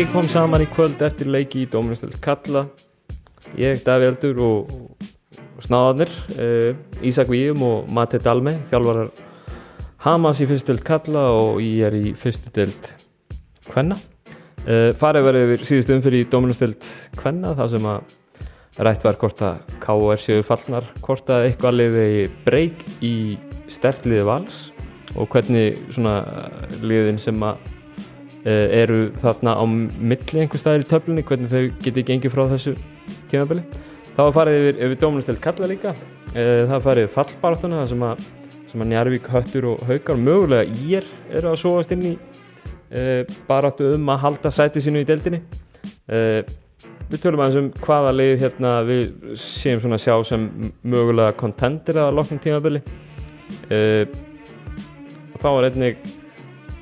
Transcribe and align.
Aukasendingi 0.00 0.16
kom 0.16 0.28
saman 0.32 0.62
í 0.64 0.66
kvöld 0.72 1.02
eftir 1.04 1.28
leiki 1.28 1.58
í 1.60 1.66
Dóminustöld 1.68 2.14
Kalla 2.24 2.62
Ég, 3.60 3.82
Daví 3.84 4.06
Eldur 4.08 4.38
og, 4.40 4.70
og 5.36 5.64
snáðanir 5.66 6.12
uh, 6.40 6.70
Ísak 7.04 7.28
Víum 7.28 7.60
og 7.66 7.90
Matti 7.92 8.16
Dalme 8.16 8.54
þjálfarar 8.70 9.10
Hamas 10.00 10.40
í 10.40 10.46
fyrstöld 10.48 10.80
Kalla 10.88 11.26
og 11.36 11.60
ég 11.60 11.84
er 11.90 11.96
í 11.98 12.14
fyrstöld 12.16 12.88
Kvenna 13.66 13.98
uh, 13.98 14.88
Farið 14.96 15.26
verið 15.26 15.44
yfir 15.44 15.68
síðust 15.68 15.92
umfyrir 15.92 16.24
í 16.24 16.28
Dóminustöld 16.32 16.86
Kvenna 17.18 17.52
þar 17.58 17.68
sem 17.74 17.88
að 17.90 18.14
rætt 18.86 19.04
var 19.04 19.18
hvort 19.20 19.42
að 19.44 19.74
K.O.R. 19.84 20.22
séu 20.22 20.46
fallnar 20.48 20.88
hvort 21.04 21.28
að 21.28 21.50
eitthvað 21.50 21.76
liði 21.76 22.06
breyk 22.46 22.86
í 23.04 23.36
stertliði 23.68 24.24
vals 24.30 24.62
og 25.18 25.28
hvernig 25.28 25.76
svona 25.92 26.22
liðin 26.80 27.20
sem 27.20 27.44
að 27.44 27.60
eru 28.44 29.10
þarna 29.20 29.52
á 29.52 29.64
milli 29.68 30.40
einhver 30.40 30.60
staðir 30.60 30.86
í 30.86 30.88
töflunni, 30.88 31.24
hvernig 31.28 31.50
þau 31.52 31.64
geti 31.84 32.04
gengið 32.08 32.32
frá 32.32 32.46
þessu 32.48 32.72
tímabili? 33.28 33.64
Þá 34.16 34.22
farið 34.34 34.56
yfir, 34.58 34.78
yfir 34.86 35.00
dómunastelt 35.00 35.42
kalla 35.44 35.68
líka. 35.70 35.94
Uh, 36.30 36.66
það 36.70 36.86
farið 36.86 37.10
fallbaráttuna 37.14 37.82
það 37.82 37.90
sem 37.92 38.02
að, 38.06 38.24
sem 38.70 38.82
að 38.84 38.90
Njarvík, 38.90 39.28
Höttur 39.34 39.68
og 39.72 39.84
Haukar 39.88 40.18
mögulega 40.20 40.80
ír 40.86 41.06
eru 41.30 41.52
að 41.52 41.60
sóast 41.62 41.94
inn 41.94 42.06
í 42.08 42.14
uh, 42.16 43.22
baráttu 43.48 43.92
um 43.96 44.10
að 44.12 44.22
halda 44.24 44.52
sæti 44.54 44.82
sínu 44.84 45.04
í 45.04 45.08
deildinni. 45.08 45.42
Við 46.10 47.20
tölum 47.22 47.40
aðeins 47.42 47.58
um 47.60 47.68
hvaða 47.84 48.10
lið 48.14 48.32
hérna 48.40 48.72
við 48.86 49.34
séum 49.38 49.80
svona 49.82 49.98
sjá 49.98 50.14
sem 50.26 50.48
mögulega 50.82 51.36
kontendir 51.38 51.98
að 52.02 52.16
loknum 52.18 52.40
tímabili. 52.42 52.80
Þá 55.38 55.46
var 55.46 55.68
einnig 55.68 56.02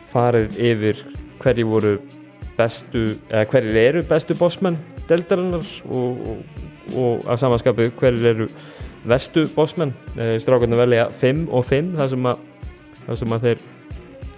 farið 0.09 0.57
yfir 0.71 1.05
hverju 1.43 1.69
voru 1.69 1.95
bestu, 2.59 3.05
eða 3.31 3.47
hverju 3.53 3.81
eru 3.83 4.05
bestu 4.09 4.37
bossmenn 4.39 4.79
deltarinnar 5.09 5.65
og, 5.89 6.21
og, 6.29 6.69
og 6.97 7.31
af 7.31 7.41
samanskapu 7.41 7.89
hverju 8.01 8.29
eru 8.29 8.49
vestu 9.09 9.47
bossmenn. 9.55 9.95
Strákarnir 10.43 10.81
velja 10.81 11.09
5 11.21 11.47
og 11.55 11.65
5 11.69 11.95
þar 11.97 12.13
sem 12.13 12.31
að, 12.31 12.47
þar 13.07 13.21
sem 13.23 13.35
að 13.37 13.47
þeir 13.47 13.67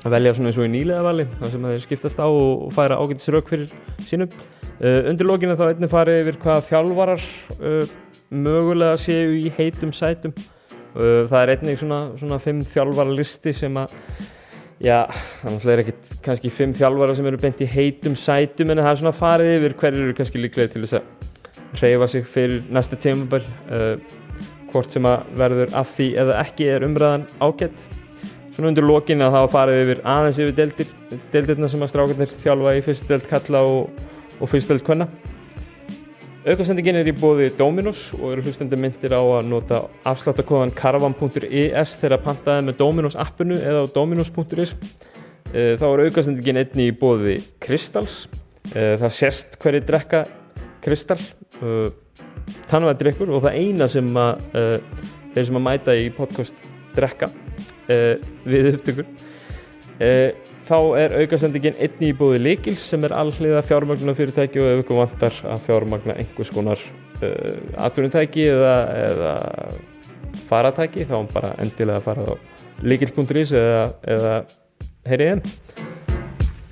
velja 0.09 0.33
svona 0.37 0.51
eins 0.51 0.59
og 0.61 0.65
í 0.67 0.73
nýlega 0.73 1.05
vali 1.05 1.27
þar 1.41 1.53
sem 1.53 1.65
að 1.65 1.75
þeir 1.75 1.83
skiptast 1.85 2.23
á 2.23 2.29
og, 2.29 2.71
færa 2.73 2.97
ágætis 3.01 3.29
rauk 3.33 3.51
fyrir 3.51 3.73
sínum 4.09 4.31
uh, 4.31 5.11
undir 5.11 5.29
lókinu 5.29 5.57
þá 5.61 5.67
einnig 5.69 5.93
farið 5.93 6.23
yfir 6.23 6.39
hvaða 6.41 6.67
þjálfarar 6.71 7.27
uh, 7.59 7.95
mögulega 8.31 9.01
séu 9.01 9.35
í 9.37 9.51
heitum 9.57 9.93
sætum. 9.93 10.35
Uh, 10.95 11.27
það 11.31 11.41
er 11.43 11.53
einnig 11.57 11.81
svona, 11.81 12.01
svona 12.21 12.41
5 12.43 12.63
þjálfaralisti 12.73 13.55
sem 13.57 13.77
að 13.81 13.97
Já, 14.81 15.05
þannig 15.43 15.59
að 15.59 15.65
það 15.65 15.73
er 15.73 15.81
ekkert 15.83 16.13
kannski 16.25 16.51
fimm 16.57 16.71
þjálfara 16.73 17.15
sem 17.19 17.27
eru 17.29 17.39
beint 17.41 17.59
í 17.61 17.67
heitum 17.69 18.15
sætum 18.17 18.71
en 18.73 18.81
það 18.81 18.87
er 18.89 19.01
svona 19.03 19.13
farið 19.13 19.51
yfir 19.59 19.75
hverju 19.83 20.05
eru 20.07 20.15
kannski 20.17 20.41
líklega 20.41 20.73
til 20.73 20.81
þess 20.87 20.97
að 20.97 21.83
reyfa 21.83 22.09
sig 22.09 22.25
fyrir 22.25 22.63
næsta 22.73 22.97
tímabær 22.97 23.45
uh, 23.45 24.15
hvort 24.73 24.97
sem 24.97 25.05
að 25.11 25.27
verður 25.37 25.75
af 25.77 25.93
því 25.99 26.07
eða 26.23 26.39
ekki 26.47 26.71
er 26.73 26.87
umræðan 26.87 27.27
ágætt 27.45 27.85
svona 28.55 28.71
undir 28.71 28.89
lokin 28.89 29.21
að 29.21 29.37
það 29.37 29.45
var 29.45 29.53
farið 29.59 29.83
yfir 29.83 30.01
aðeins 30.15 30.41
yfir 30.41 30.57
deildir, 30.63 30.95
deildirna 31.35 31.69
sem 31.69 31.85
að 31.85 31.93
strákarnir 31.93 32.35
þjálfa 32.41 32.75
í 32.79 32.83
fyrst 32.89 33.13
deild 33.13 33.29
kalla 33.29 33.63
og, 33.69 34.03
og 34.41 34.53
fyrst 34.55 34.73
deild 34.73 34.87
kvenna 34.89 35.11
Aukasendingin 36.41 36.97
er 36.97 37.09
í 37.11 37.13
bóði 37.13 37.51
Dominos 37.53 38.07
og 38.17 38.31
eru 38.33 38.43
hlustandi 38.47 38.77
myndir 38.81 39.13
á 39.13 39.21
að 39.21 39.49
nota 39.51 39.83
afsláttakóðan 40.09 40.71
caravan.is 40.73 41.97
þegar 42.01 42.23
pantaði 42.25 42.63
með 42.65 42.79
Dominos 42.79 43.17
appinu 43.21 43.59
eða 43.61 43.83
á 43.85 43.93
dominos.is 43.93 44.73
þá 45.53 45.85
er 45.85 46.03
aukasendingin 46.07 46.63
einni 46.63 46.87
í 46.89 46.95
bóði 46.97 47.43
Kristals. 47.61 48.23
Það 48.73 49.13
sést 49.13 49.59
hverju 49.61 49.83
drekka 49.85 50.23
Kristal. 50.81 51.19
Tannvæðdrykkur 52.73 53.35
og 53.37 53.45
það 53.45 53.61
eina 53.61 53.91
sem 53.93 54.09
að 54.17 54.41
þeir 55.35 55.51
sem 55.51 55.61
að 55.61 55.67
mæta 55.67 55.99
í 56.01 56.09
podcast 56.17 56.71
drekka 56.97 57.29
við 58.49 58.73
upptökur 58.79 59.13
þá 60.71 60.79
er 61.01 61.15
aukasendingin 61.19 61.79
einni 61.83 62.13
í 62.13 62.15
búið 62.15 62.45
Likils 62.45 62.85
sem 62.93 63.03
er 63.03 63.15
allhliða 63.19 63.65
fjármagnar 63.67 64.15
fyrirtæki 64.15 64.61
og 64.63 64.69
ef 64.71 64.83
ykkur 64.85 65.01
vantar 65.01 65.39
að 65.51 65.65
fjármagna 65.67 66.15
einhvers 66.15 66.53
konar 66.55 66.79
uh, 66.79 67.57
atvinnutæki 67.89 68.45
eða, 68.53 68.75
eða 68.95 69.33
faratæki 70.47 71.09
þá 71.11 71.17
bara 71.33 71.51
endilega 71.59 71.99
að 71.99 72.07
fara 72.07 72.23
á 72.23 72.35
likils.is 72.87 73.55
eða, 73.59 73.83
eða 74.15 74.37
heyrið 75.11 75.33
enn 75.33 75.43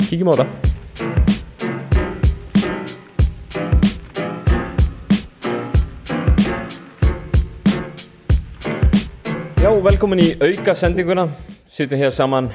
kíkjum 0.07 0.31
á 0.31 0.35
það. 0.39 0.55
Já, 9.59 9.75
velkomin 9.91 10.23
í 10.23 10.31
aukasendinguna. 10.39 11.27
Sittum 11.69 11.99
hér 12.01 12.15
saman 12.15 12.47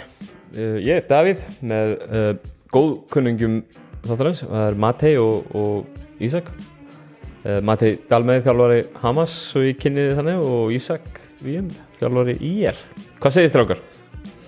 ég 0.53 0.99
er 0.99 1.07
Davíð 1.09 1.41
með 1.65 1.91
uh, 2.05 2.29
góðkunningum 2.73 3.59
þáttarins, 4.03 4.43
það 4.45 4.65
er 4.67 4.79
Matei 4.83 5.13
og, 5.17 5.47
og 5.57 6.23
Ísak 6.23 6.51
uh, 6.53 7.59
Matei 7.65 7.95
Dalmeði 8.09 8.45
þjálfari 8.45 8.81
Hamas 9.01 9.35
og 9.57 9.67
ég 9.67 9.79
kynniði 9.81 10.17
þannig 10.19 10.43
og 10.45 10.73
Ísak 10.75 11.21
Víum 11.43 11.71
þjálfari 11.99 12.37
IR 12.37 12.81
Hvað 13.23 13.37
segir 13.37 13.53
strákar? 13.53 13.81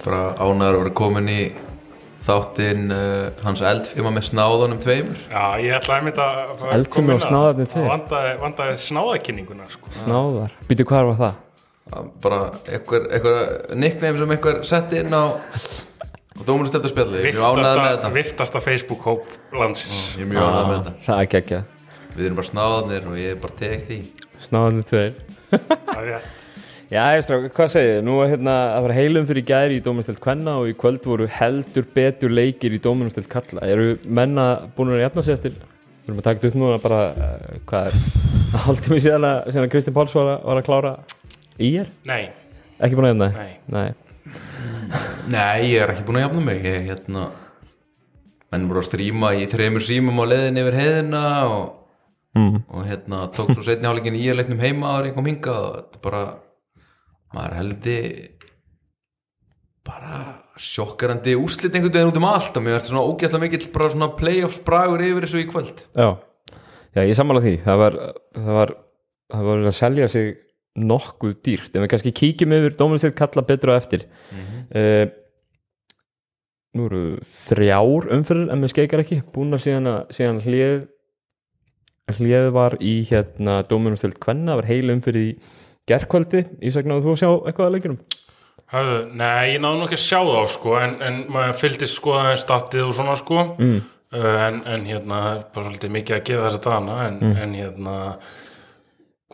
Bara 0.03 0.35
ánæður 0.37 0.75
að 0.75 0.83
vera 0.83 0.93
komin 1.01 1.31
í 1.31 1.39
þáttinn 2.25 2.89
hans 3.45 3.61
eldfima 3.65 4.11
með 4.13 4.29
snáðunum 4.31 4.79
tveimur 4.81 5.25
Já, 5.29 5.43
ég 5.61 5.75
ætlaði 5.77 5.97
að 5.97 6.05
mynda 6.07 6.69
Eldfima 6.73 7.17
og 7.17 7.25
snáðarnir 7.25 7.69
tveir 7.73 7.89
Vandaði, 7.91 8.31
vandaði 8.41 8.77
snáðakynninguna 8.85 9.67
sko. 9.69 9.91
Snáðar, 9.99 10.55
býtu 10.69 10.87
hvað 10.89 11.11
var 11.11 11.19
það? 11.21 11.41
Bara 12.23 12.39
einhver 12.73 13.43
nickname 13.77 14.17
sem 14.17 14.33
einhver 14.33 14.63
setti 14.65 15.03
inn 15.03 15.13
á 15.13 15.37
og 16.35 16.43
dómunustelta 16.47 16.89
spjalli, 16.91 17.21
ég 17.23 17.29
er 17.31 17.37
mjög 17.37 17.47
ánægð 17.49 17.79
með 17.81 17.91
þetta. 17.95 18.11
Viftasta 18.15 18.61
Facebook-hóp 18.63 19.27
landsins. 19.55 20.01
Ég 20.19 20.25
er 20.25 20.31
mjög 20.33 20.47
ánægð 20.49 20.69
með 20.71 20.79
þetta. 20.79 20.93
Það 21.07 21.19
er 21.19 21.27
ekki 21.29 21.41
ekki 21.43 21.61
Við 22.15 22.25
erum 22.29 22.37
bara 22.39 22.47
snáðanir 22.47 23.07
og 23.11 23.15
ég 23.19 23.33
er 23.35 23.39
bara 23.43 23.55
tek 23.59 23.81
því. 23.89 23.97
Snáðarnir 24.45 24.85
tveir. 24.87 25.13
Það 25.51 25.95
er 25.99 26.05
rétt. 26.13 26.43
Já, 26.85 27.01
ég 27.17 27.23
strákar, 27.25 27.49
hvað 27.57 27.69
segir 27.73 27.89
þið? 27.95 28.03
Nú 28.05 28.13
er 28.23 28.29
hérna 28.29 28.53
að 28.75 28.83
fara 28.85 28.95
heilum 28.99 29.25
fyrir 29.27 29.45
gæri 29.49 29.79
í 29.79 29.83
Dóminustelt 29.83 30.19
Kvenna 30.21 30.53
og 30.61 30.69
í 30.69 30.75
kvöld 30.77 31.01
voru 31.09 31.25
heldur 31.33 31.87
betur 31.95 32.29
leikir 32.31 32.75
í 32.77 32.79
Dóminustelt 32.83 33.25
Kalla 33.31 33.65
Eru 33.65 33.95
menna 34.05 34.45
búin 34.77 34.93
að 34.93 35.01
jafna 35.01 35.23
sig 35.25 35.33
eftir? 35.33 35.57
Við 35.57 36.11
erum 36.13 36.21
að 36.21 36.27
taka 36.29 36.39
þetta 36.43 36.51
upp 36.53 36.59
núna 36.61 36.77
bara 36.85 37.01
uh, 37.09 37.57
hvað 37.65 37.89
er 37.89 37.93
haldið 38.67 38.93
mér 38.93 39.03
síðan 39.07 39.27
að, 39.31 39.41
síðan 39.49 39.65
að 39.65 39.73
Kristinn 39.73 39.97
Páls 39.97 40.13
var, 40.15 40.29
að- 40.37 40.45
var 40.51 40.61
að 40.61 40.67
klára 40.69 40.93
í 41.57 41.73
er? 41.81 41.89
Nei, 45.31 45.71
ég 45.71 45.81
er 45.81 45.93
ekki 45.95 46.05
búin 46.07 46.19
að 46.19 46.25
jafna 46.27 46.43
mig. 46.45 46.61
Ég, 46.65 46.85
hérna 46.91 47.25
menn 48.53 48.67
voru 48.69 48.81
að 48.83 48.87
stríma 48.89 49.31
í 49.39 49.47
þreymur 49.51 49.83
símum 49.83 50.21
á 50.21 50.25
leiðin 50.29 50.61
yfir 50.61 50.77
heiðina 50.81 51.23
og, 51.49 51.65
Mm. 52.35 52.57
og 52.67 52.83
hérna 52.83 53.21
tók 53.31 53.53
svo 53.55 53.63
setni 53.63 53.87
hálfleikin 53.87 54.17
í 54.19 54.25
leiknum 54.35 54.59
heima 54.59 54.97
en 54.99 55.05
ég 55.07 55.13
kom 55.15 55.25
hingað 55.29 55.59
og 55.69 55.75
þetta 55.77 56.01
bara 56.03 56.23
maður 57.33 57.53
heldi 57.61 57.93
bara 59.85 60.17
sjokkarandi 60.59 61.35
úrslit 61.39 61.75
einhvern 61.77 61.93
veginn 61.93 62.11
út 62.11 62.19
um 62.19 62.27
allt 62.27 62.57
og 62.59 62.65
mér 62.65 62.75
er 62.79 62.83
svona 62.87 63.05
ógæslega 63.07 63.39
mikill 63.43 63.69
bara 63.71 63.89
svona 63.93 64.09
playoffs 64.19 64.59
bragur 64.67 65.03
yfir 65.05 65.23
þessu 65.27 65.43
í 65.43 65.47
kvöld. 65.51 65.83
Já. 65.95 66.09
Já, 66.95 67.01
ég 67.07 67.15
sammála 67.15 67.43
því. 67.43 67.55
Það 67.63 67.79
var, 67.83 67.97
það 68.35 68.53
var 68.59 68.75
það 69.35 69.47
var 69.49 69.63
að 69.71 69.75
selja 69.79 70.07
sig 70.11 70.33
nokkuð 70.75 71.35
dýrt. 71.45 71.71
En 71.75 71.83
við 71.85 71.91
kannski 71.93 72.13
kíkjum 72.19 72.55
yfir 72.57 72.75
Dóminustelt 72.79 73.15
Kalla 73.15 73.45
betur 73.47 73.71
á 73.75 73.79
eftir. 73.79 74.07
Mm 74.31 75.21
Nú 76.75 76.89
eru 76.89 77.03
þrjár 77.45 78.09
umfyrir 78.17 78.51
en 78.51 78.65
við 78.65 78.73
skeikar 78.73 79.03
ekki. 79.05 79.21
Búin 79.35 79.55
að 79.55 79.63
síðan, 79.65 79.91
að, 79.93 80.01
síðan 80.17 80.41
hlið 80.43 80.83
hlið 82.13 82.51
var 82.53 82.75
í 82.83 82.99
hérna 83.09 83.61
Dóminustelt 83.69 84.19
Kvenna, 84.21 84.53
það 84.53 84.59
var 84.59 84.69
heil 84.69 84.93
umfyrir 84.93 85.23
í 85.23 85.31
gerkvöldi, 85.89 86.45
Ísak 86.65 86.87
náðu 86.89 87.05
þú 87.05 87.15
að 87.15 87.19
sjá 87.21 87.29
eitthvað 87.31 87.65
að 87.65 87.75
leikinum? 87.75 87.99
Hafðu, 88.73 88.99
nei, 89.17 89.53
ég 89.53 89.59
náðu 89.61 89.79
nú 89.79 89.85
ekki 89.87 89.97
að 89.97 90.05
sjá 90.05 90.19
þá 90.25 90.53
sko, 90.55 90.77
en, 90.81 90.95
en 91.05 91.19
maður 91.33 91.59
fylgdist 91.61 91.99
sko 91.99 92.15
aðeins 92.17 92.45
statið 92.45 92.87
og 92.87 92.95
svona 92.97 93.17
sko. 93.19 93.43
Mm. 93.61 93.83
en, 94.15 94.57
en 94.71 94.87
hérna, 94.87 95.21
það 95.21 95.29
er 95.35 95.43
bara 95.53 95.67
svolítið 95.67 95.93
mikið 95.95 96.15
að 96.15 96.25
gefa 96.29 96.43
þessa 96.45 96.63
dana 96.65 96.97
en, 97.07 97.17
en 97.35 97.55
hérna 97.57 97.95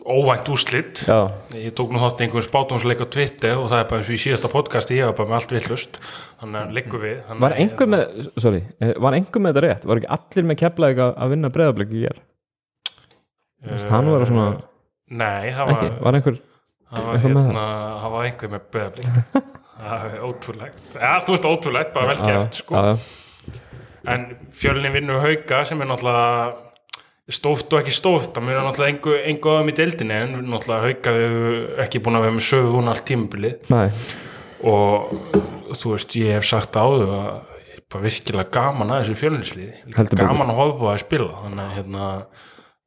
óvænt 0.02 0.48
úslit 0.52 1.02
Já, 1.06 1.30
ég 1.54 1.74
tók 1.78 1.92
nú 1.94 2.00
þátt 2.02 2.22
einhvern 2.24 2.44
spátumsleik 2.46 3.02
á 3.02 3.06
Twitter 3.06 3.58
og 3.60 3.68
það 3.70 3.82
er 3.82 3.88
bara 3.90 4.02
eins 4.02 4.10
og 4.10 4.16
í 4.16 4.22
síðasta 4.22 4.50
podcasti 4.52 4.98
ég 4.98 5.10
var 5.10 5.16
bara 5.20 5.30
með 5.30 5.38
allt 5.38 5.54
villust 5.56 5.98
þannig 6.40 6.58
að 6.60 6.74
liggur 6.78 7.02
við 7.04 7.20
þannig 7.28 7.44
var 7.44 7.54
að, 7.54 7.62
einhver 7.64 7.90
með 7.94 8.30
sorry, 8.44 8.62
eh, 8.82 8.92
var 9.06 9.16
einhver 9.18 9.44
með 9.44 9.54
þetta 9.54 9.64
rétt? 9.66 9.88
Var 9.90 10.02
ekki 10.02 10.12
allir 10.18 10.48
með 10.50 10.60
keflaðið 10.62 11.02
að 11.06 11.34
vinna 11.34 11.52
breyðabliki 11.54 12.00
í 12.00 12.04
er? 12.10 12.20
Uh, 13.62 13.78
það 13.78 14.06
nú 14.06 14.16
vera 14.16 14.30
svona 14.32 14.48
Nei, 15.12 15.52
það 15.52 15.72
var, 15.72 15.88
var 16.02 16.18
einhver 16.18 16.38
það 16.92 17.08
var, 17.08 17.22
hérna, 17.22 17.46
það 18.02 18.14
var 18.16 18.28
einhver 18.28 18.52
með 18.56 18.68
beðablík 18.76 19.50
það 19.82 20.04
er 20.08 20.26
ótrúlegt. 20.26 20.82
Ja, 20.94 21.14
þú 21.24 21.34
veist 21.36 21.48
ótrúlegt, 21.48 21.94
bara 21.94 22.12
vel 22.12 22.18
Já, 22.20 22.26
gert 22.28 22.58
sko. 22.60 22.82
en 24.12 24.26
fjölni 24.56 24.92
vinnu 24.94 25.18
hauka 25.22 25.62
sem 25.68 25.82
er 25.82 25.90
náttúrulega 25.90 26.71
stóft 27.36 27.72
og 27.72 27.80
ekki 27.80 27.94
stóft 27.94 28.34
það 28.34 28.46
mjög 28.48 28.66
náttúrulega 28.66 28.92
engu, 28.94 29.14
engu 29.32 29.52
aðum 29.52 29.70
í 29.72 29.74
deildinni 29.78 30.18
en 30.18 30.36
náttúrulega 30.52 30.88
hauka 30.88 31.14
við 31.16 31.24
hefur 31.28 31.82
ekki 31.84 32.02
búin 32.04 32.18
að 32.18 32.26
vera 32.26 32.36
með 32.36 32.46
sögu 32.48 32.74
hún 32.76 32.92
allt 32.92 33.04
tímabilið. 33.08 33.72
Nei, 33.72 33.88
og 34.72 35.74
þú 35.78 35.94
veist, 35.94 36.16
ég 36.20 36.38
hef 36.38 36.46
sagt 36.48 36.78
áður 36.78 37.14
að 37.16 37.26
ég 37.62 37.74
er 37.78 37.82
bara 37.94 38.06
virkilega 38.06 38.54
gaman 38.58 38.94
að 38.94 39.02
þessu 39.02 39.18
betur. 40.04 40.22
gaman 40.22 40.52
að 40.52 40.60
horfa 40.62 40.88
á 40.88 40.92
að 40.92 41.02
spila 41.06 41.42
þannig 41.42 41.64
að 41.64 41.74
hérna 41.78 42.12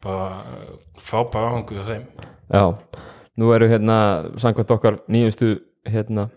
bara 0.05 0.29
fá 1.01 1.17
bara 1.33 1.51
áhengu 1.51 1.81
á 1.81 1.85
þeim. 1.89 2.07
Já. 2.53 2.65
Nú 3.35 3.51
eru 3.51 3.67
hérna, 3.67 3.97
samkvæmt 4.39 4.71
okkar 4.71 4.99
nýjustu 5.11 5.57
hérna 5.89 6.29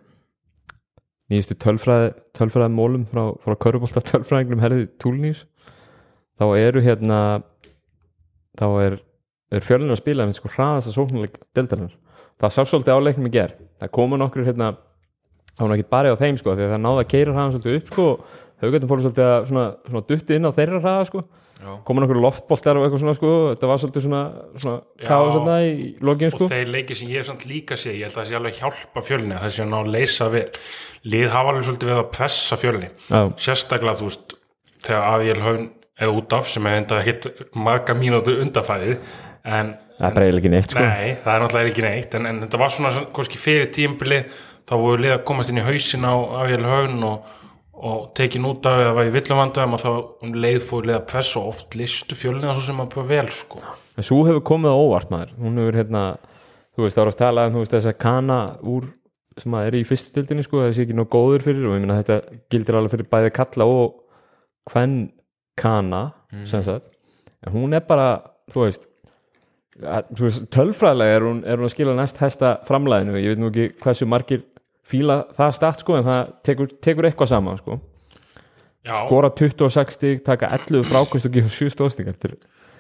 nýjustu 1.28 1.56
tölfræði, 1.60 2.12
tölfræði 2.36 2.72
mólum 2.72 3.04
frá, 3.08 3.34
frá 3.44 3.54
Körbólta 3.60 4.02
tölfræðingnum 4.04 4.62
herði 4.64 4.88
Túlnís 5.02 5.44
þá 6.40 6.46
eru 6.56 6.82
hérna 6.84 7.20
þá 8.58 8.66
er, 8.84 8.98
er 9.54 9.64
fjölinu 9.64 9.94
að 9.94 10.02
spila 10.02 10.26
með 10.28 10.40
sko 10.40 10.52
hraðast 10.56 10.90
að 10.90 10.98
sóknuleik 10.98 11.38
deltarinnar 11.56 11.96
það 12.38 12.54
sá 12.54 12.60
svolítið 12.64 12.98
á 12.98 13.04
leiknum 13.06 13.30
í 13.30 13.34
ger 13.34 13.56
það 13.78 13.94
komu 13.98 14.18
nokkur 14.20 14.46
hérna 14.46 14.74
það 15.54 15.64
var 15.64 15.78
ekki 15.78 15.90
bara 15.90 16.14
á 16.14 16.20
þeim 16.20 16.38
sko 16.38 16.54
því 16.54 16.66
að 16.66 16.74
það 16.74 16.84
náða 16.84 17.02
að 17.02 17.10
keira 17.14 17.34
hraðan 17.34 17.56
svolítið 17.56 17.80
upp 17.80 17.92
sko 17.92 18.08
haugatum 18.62 18.90
fóru 18.90 19.04
svolítið 19.04 19.28
að 19.28 19.44
svona, 19.50 19.66
svona 19.86 20.06
dutti 20.08 20.38
inn 20.38 20.48
á 20.48 20.52
þeirra 20.54 20.80
hraða 20.82 21.04
sko. 21.10 21.24
Já. 21.58 21.72
komu 21.82 22.02
nokkur 22.04 22.20
loftboltar 22.22 22.78
og 22.78 22.84
eitthvað 22.86 23.00
svona 23.02 23.14
sko 23.16 23.30
þetta 23.48 23.68
var 23.70 23.80
svolítið 23.82 24.04
svona, 24.04 24.20
svona 24.62 25.06
káð 25.08 25.30
svona 25.34 25.56
í 25.66 25.72
lokin 26.06 26.30
sko. 26.30 26.46
Og 26.46 26.52
þeir 26.52 26.68
leikir 26.70 26.98
sem 27.00 27.10
ég 27.10 27.26
samt 27.26 27.46
líka 27.50 27.78
sé 27.78 27.96
ég 27.96 28.06
held 28.06 28.14
að 28.14 28.20
það 28.20 28.28
sé 28.28 28.36
alveg 28.38 28.60
hjálpa 28.60 29.02
fjölni 29.02 29.34
að 29.34 29.42
það 29.42 29.54
sé 29.56 29.66
ná 29.66 29.74
að 29.80 29.90
leysa 29.96 30.28
vel. 30.30 30.44
Lið 31.10 31.26
hafa 31.34 31.52
alveg 31.52 31.66
svolítið 31.66 31.90
við 31.90 31.98
að 31.98 32.12
pressa 32.14 32.60
fjölni. 32.62 32.92
Já, 33.08 33.20
sérstaklega 33.48 33.98
þú 33.98 34.10
veist 34.12 34.36
þegar 34.86 35.08
Avíl 35.16 35.42
Haun 35.48 35.66
er 35.98 36.12
út 36.14 36.36
af 36.36 36.48
sem 36.50 36.66
er 36.68 36.78
enda 36.82 37.00
hitt 37.04 37.26
marga 37.58 37.96
mínútu 37.98 38.36
undafæði 38.42 38.96
en 39.48 39.74
það 39.98 40.20
er 40.22 40.38
ekki 40.38 40.52
neitt 40.52 40.70
sko. 40.70 40.84
Nei, 40.84 41.16
það 41.24 41.32
er 41.34 41.42
náttúrulega 41.44 41.72
ekki 41.72 41.84
neitt 41.86 42.14
en, 42.18 42.28
en 42.30 42.40
þetta 42.44 42.60
var 42.62 42.72
svona 42.74 43.04
kannski 43.16 43.40
fyrir 43.40 43.68
tímbili 43.74 44.22
þá 44.68 44.76
voru 44.78 45.02
lið 45.02 45.16
að 45.16 45.26
komast 45.30 45.52
inn 45.52 45.60
í 45.62 45.66
hausin 45.66 46.06
á 46.06 46.14
Avíl 46.42 46.66
Haun 46.68 47.02
og, 47.08 47.34
og 47.78 48.06
tekin 48.18 48.46
út 48.48 48.66
af 48.68 48.82
eða 48.84 48.94
var 48.98 49.10
í 49.10 49.14
villumvandum 49.14 49.76
og 49.76 49.82
þá 49.82 49.90
um 50.26 50.38
leið 50.44 50.60
fór 50.68 50.88
lið 50.88 50.98
að 51.00 51.06
pressa 51.10 51.40
og 51.40 51.52
oft 51.54 51.78
listu 51.78 52.18
fjölni 52.18 52.52
svo 52.52 52.66
sem 52.68 52.82
að 52.84 52.92
pröfa 52.94 53.12
vel 53.14 53.32
sko. 53.34 53.62
En 53.98 54.06
svo 54.06 54.20
hefur 54.28 54.44
komið 54.52 54.74
á 54.74 54.78
óvart 54.78 55.10
maður. 55.10 55.34
Hún 55.42 55.58
hefur 55.58 55.80
hérna, 55.80 56.02
þú 56.76 56.84
veist, 56.84 56.98
það 56.98 57.02
var 57.02 57.12
að 57.12 57.20
tala 57.24 57.46
um 57.48 57.58
þess 57.64 57.90
að 57.90 58.00
kana 58.04 58.38
úr 58.62 58.86
sem 59.38 59.54
að 59.54 59.68
er 59.68 59.76
í 59.78 59.84
fyrstu 59.86 60.12
tildinni 60.14 60.44
sko, 60.46 60.62
það 60.64 60.74
sé 60.74 60.84
ekki 60.84 60.96
nóg 60.98 61.10
góður 61.12 61.44
fyrir 61.46 61.68
og 61.68 61.76
ég 61.76 61.84
meina 61.84 61.98
þetta 62.00 62.38
gildir 62.50 62.78
alveg 62.78 62.94
fyrir 62.94 63.10
bæði 63.12 63.32
kalla 63.36 63.68
og 63.70 63.92
hvern 64.68 64.96
kana 65.58 66.02
sagt, 66.46 66.86
en 67.46 67.54
hún 67.54 67.76
er 67.76 67.84
bara 67.88 68.08
þú 68.52 68.64
veist, 68.66 68.86
veist 70.18 70.48
tölfræðilega 70.54 71.18
er 71.18 71.26
hún, 71.26 71.42
er 71.44 71.60
hún 71.60 71.68
að 71.68 71.74
skila 71.74 71.96
næst 71.98 72.20
hæsta 72.22 72.58
framlæðinu, 72.68 73.18
ég 73.20 73.34
veit 73.34 73.42
nú 73.42 73.50
ekki 73.52 73.68
hversu 73.82 74.08
margir 74.08 74.44
fíla 74.88 75.22
það 75.36 75.56
start 75.58 75.84
sko 75.84 75.98
en 75.98 76.06
það 76.08 76.20
tekur, 76.46 76.74
tekur 76.84 77.08
eitthvað 77.08 77.32
saman 77.34 77.60
sko. 77.60 77.80
Já, 78.86 78.94
skora 79.04 79.28
26 79.36 79.96
stig, 79.96 80.22
taka 80.24 80.48
11 80.54 80.86
frákvæmst 80.88 81.26
og 81.28 81.34
gefa 81.34 81.50
7 81.52 81.74
stóðstingar 81.74 82.14
þetta 82.16 82.36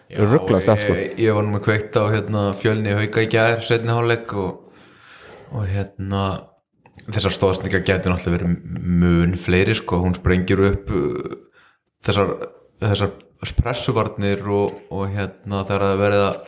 er 0.08 0.30
rugglast 0.30 0.70
allt 0.70 0.84
sko. 0.86 0.94
ég, 0.96 1.18
ég 1.20 1.34
var 1.36 1.44
nú 1.44 1.52
með 1.52 1.64
kveikt 1.66 1.98
á 2.00 2.04
hérna, 2.08 2.44
fjölni 2.56 2.94
hauka 2.96 3.24
í 3.26 3.28
gær 3.32 3.60
setni 3.66 3.92
hálfleik 3.92 4.32
og, 4.38 4.78
og 5.52 5.66
hérna 5.68 6.22
þessar 7.08 7.34
stóðsningar 7.34 7.84
getur 7.86 8.14
náttúrulega 8.14 8.38
verið 8.38 8.78
mun 9.02 9.34
fleiri 9.40 9.76
sko, 9.76 10.00
hún 10.04 10.16
sprengir 10.16 10.62
upp 10.70 10.94
uh, 10.94 11.36
þessar, 12.06 12.32
þessar 12.82 13.14
pressuvarnir 13.58 14.42
og, 14.50 14.78
og 14.90 15.08
hérna 15.14 15.62
það 15.66 15.86
er 15.88 16.02
verið 16.02 16.26
að 16.26 16.38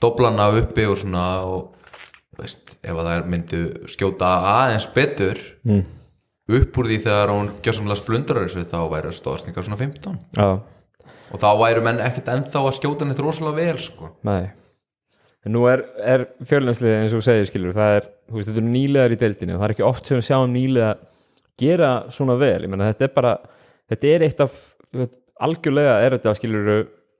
doblana 0.00 0.48
uppi 0.56 0.86
og 0.88 0.98
svona 1.00 1.24
og 1.44 1.80
veist, 2.40 2.76
ef 2.80 2.96
að 2.96 3.08
það 3.08 3.30
myndu 3.34 3.62
skjóta 3.92 4.30
aðeins 4.54 4.88
betur 4.94 5.40
mm. 5.68 5.82
upp 6.60 6.80
úr 6.80 6.90
því 6.90 7.00
þegar 7.04 7.34
hún 7.34 7.50
gjössamlega 7.64 8.00
splundrar 8.00 8.46
þessu 8.46 8.64
þá 8.70 8.78
væri 8.94 9.12
stóðsningar 9.16 9.66
svona 9.66 9.80
15 9.80 10.16
Já, 10.38 10.48
og 11.30 11.42
þá 11.42 11.50
væru 11.60 11.84
menn 11.86 12.00
ekkert 12.04 12.32
ennþá 12.32 12.64
að 12.64 12.78
skjóta 12.78 13.06
henni 13.06 13.20
rosalega 13.20 13.60
vel 13.60 13.84
sko. 13.84 14.10
Nei. 14.26 14.50
En 15.46 15.54
nú 15.56 15.62
er, 15.70 15.86
er 16.04 16.26
fjölnæslið 16.44 16.98
eins 16.98 17.14
og 17.16 17.24
segir 17.24 17.48
skilur 17.48 17.76
það 17.76 17.94
er, 17.96 18.08
þú 18.28 18.36
veist, 18.36 18.50
þetta 18.50 18.60
eru 18.60 18.72
nýlegar 18.74 19.14
í 19.14 19.20
deildinu 19.20 19.54
og 19.54 19.62
það 19.62 19.68
er 19.68 19.74
ekki 19.76 19.86
oft 19.88 20.08
sem 20.08 20.18
við 20.18 20.26
sjáum 20.26 20.52
nýlega 20.52 20.90
gera 21.60 21.92
svona 22.12 22.36
vel, 22.40 22.58
ég 22.64 22.72
menna 22.72 22.90
þetta 22.90 23.06
er 23.06 23.14
bara 23.14 23.32
þetta 23.92 24.10
er 24.10 24.24
eitt 24.26 24.42
af 24.44 24.58
algjörlega 25.46 25.94
er 26.04 26.16
þetta 26.18 26.34
skilur 26.38 26.68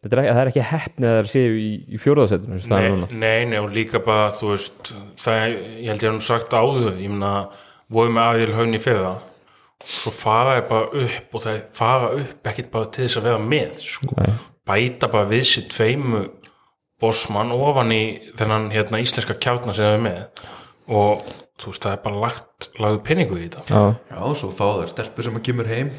þetta 0.05 0.17
er, 0.17 0.21
ekki- 0.23 0.35
það 0.35 0.43
er 0.45 0.51
ekki 0.53 0.67
hefnið 0.71 1.09
að 1.11 1.17
það 1.21 1.31
séu 1.33 1.57
í, 1.61 1.71
í 1.95 2.01
fjóraðasettinu 2.01 2.61
Nei, 2.71 3.17
nei, 3.25 3.45
nei, 3.51 3.59
og 3.61 3.73
líka 3.75 4.01
bara, 4.05 4.31
þú 4.37 4.53
veist, 4.55 4.93
það, 5.21 5.57
ég 5.81 5.91
held 5.91 6.05
ég 6.05 6.09
hef 6.11 6.17
nú 6.19 6.25
sagt 6.29 6.57
áður, 6.57 6.95
ég 7.01 7.11
meina, 7.13 7.33
voru 7.93 8.15
með 8.17 8.29
aðvíl 8.31 8.55
haun 8.59 8.77
í 8.79 8.81
fyrra, 8.81 9.15
svo 9.81 10.13
fara 10.13 10.59
ég 10.61 10.69
bara 10.71 11.05
upp 11.05 11.35
og 11.39 11.45
það 11.47 11.61
fara 11.77 12.11
upp 12.21 12.51
ekkert 12.53 12.71
bara 12.73 12.89
til 12.93 13.07
þess 13.07 13.21
að 13.21 13.29
vera 13.31 13.43
með, 13.51 13.81
sko, 13.85 14.29
bæta 14.71 15.09
bara 15.13 15.29
við 15.31 15.45
sér 15.51 15.69
tveimu 15.73 16.25
bossmann 17.01 17.53
ofan 17.57 17.93
í 17.97 18.03
þennan 18.37 18.67
hérna 18.75 19.01
íslenska 19.01 19.37
kjarnar 19.41 19.73
sem 19.77 19.87
það 19.89 19.95
er 19.97 20.03
með. 20.05 20.19
Og 20.91 21.23
þú 21.61 21.71
veist, 21.73 21.85
það 21.87 21.95
er 21.97 22.03
bara 22.05 22.21
lagt, 22.27 22.69
lagðu 22.83 23.01
peningu 23.07 23.39
í 23.41 23.47
þetta. 23.47 23.65
Já, 23.73 23.83
Já, 24.13 24.21
svo 24.37 24.51
fá 24.53 24.65
það 24.83 24.91
stelpur 24.93 25.27
sem 25.29 25.39
að 25.41 25.45
kemur 25.49 25.71
heim 25.71 25.91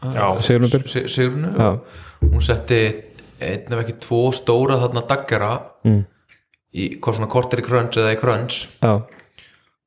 Sigrunu 0.00 1.52
Já. 1.58 1.70
hún 2.22 2.42
setti 2.44 2.80
einn 3.40 3.72
ef 3.72 3.82
ekki 3.84 3.98
tvo 4.04 4.22
stóra 4.36 4.78
þarna 4.82 5.02
daggara 5.08 5.52
Mm. 5.84 6.04
í 6.76 7.00
hvað 7.00 7.14
svona 7.16 7.28
kortir 7.32 7.60
í 7.62 7.64
krönns 7.64 7.96
eða 7.96 8.12
í 8.12 8.18
krönns 8.20 8.56
já, 8.82 9.00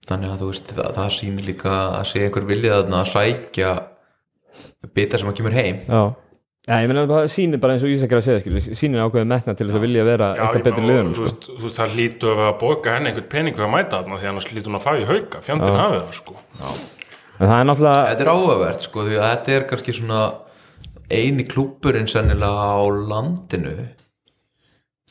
þannig 0.09 0.31
að 0.33 0.39
þú 0.41 0.47
veist 0.49 0.71
það, 0.73 0.87
það 0.97 1.11
sýnir 1.17 1.45
líka 1.45 1.73
að 1.99 2.07
sé 2.09 2.23
einhver 2.25 2.47
viljið 2.49 2.73
þarna 2.73 3.01
að 3.03 3.11
sækja 3.13 3.73
bita 4.93 5.17
sem 5.21 5.29
að 5.29 5.37
kemur 5.37 5.53
heim. 5.55 5.77
Já. 5.87 6.01
Já, 6.63 6.77
ég 6.79 6.87
meina 6.87 7.03
það 7.09 7.25
sýnir 7.27 7.59
bara 7.59 7.73
eins 7.75 7.83
og 7.83 7.91
Ísak 7.91 8.11
er 8.13 8.19
að 8.21 8.25
segja 8.25 8.39
skilur, 8.41 8.65
sýnir 8.79 9.01
ákveðið 9.03 9.27
metna 9.27 9.53
til 9.59 9.65
þess 9.67 9.75
að 9.79 9.83
vilja 9.83 10.03
vera 10.07 10.27
Já, 10.37 10.43
eitthvað 10.45 10.63
betri 10.63 10.83
þú 10.83 11.15
sko. 11.15 11.25
þú 11.57 11.63
veist, 11.63 11.77
það 11.79 11.95
lítur 11.97 12.33
að 12.39 12.43
að 12.47 12.59
borga 12.61 12.93
henni 12.95 13.09
einhvern 13.11 13.29
pening 13.33 13.55
fyrir 13.57 13.67
að 13.67 13.73
mæta 13.73 13.99
þarna 13.99 14.19
því 14.21 14.29
annars 14.31 14.47
lítur 14.53 14.71
hún 14.71 14.79
að 14.79 14.85
fara 14.85 15.01
í 15.01 15.07
hauka, 15.09 15.41
fjandinn 15.43 15.79
hafið 15.81 15.99
það, 16.03 16.13
sko. 16.19 16.35
það 16.61 16.77
er 17.49 17.67
náttúrulega 17.67 18.05
Þetta 18.11 18.25
er 18.25 18.31
áhugavert 18.33 18.87
sko 18.87 19.07
því 19.07 19.19
að 19.19 19.29
þetta 19.31 19.55
er 19.57 19.67
kannski 19.69 19.95
svona 19.97 20.21
eini 21.13 21.45
klúpurinn 21.47 22.09
sennilega 22.09 22.69
á 22.73 22.83
landinu 23.11 23.75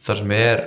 þar 0.02 0.20
sem 0.22 0.34
er 0.36 0.64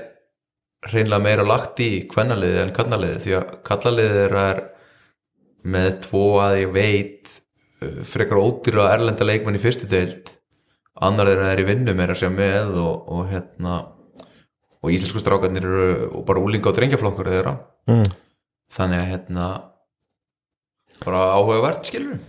hreinlega 0.86 1.24
meira 1.24 1.48
lagt 1.48 1.81
í 1.84 1.89
kvennaliði 2.12 2.62
en 2.62 2.74
kannaliði 2.75 3.22
því 3.24 3.36
að 3.39 3.51
kallaliði 3.65 4.24
er, 4.29 4.62
með 5.65 5.89
tvo 6.05 6.24
að 6.43 6.60
ég 6.62 6.74
veit 6.75 7.31
uh, 7.81 8.01
frekar 8.05 8.41
ódýra 8.41 8.91
erlenda 8.93 9.25
leikmenn 9.25 9.57
í 9.57 9.63
fyrstu 9.63 9.89
deild 9.89 10.29
annar 11.03 11.31
þeirra 11.31 11.51
er 11.51 11.63
í 11.63 11.67
vinnu 11.67 11.95
meira 11.98 12.15
sem 12.15 12.34
með 12.36 12.77
og, 12.79 13.10
og 13.12 13.31
hérna 13.31 13.79
og 14.86 14.93
íslensku 14.93 15.19
strákarnir 15.24 15.65
eru 15.65 16.22
bara 16.27 16.43
úlinga 16.43 16.69
og 16.69 16.77
drengjaflokkur 16.77 17.31
þeirra 17.34 17.55
mm. 17.89 18.05
þannig 18.77 19.01
að 19.01 19.10
hérna 19.12 19.48
bara 21.04 21.28
áhugavert 21.36 21.90
skilur 21.90 22.20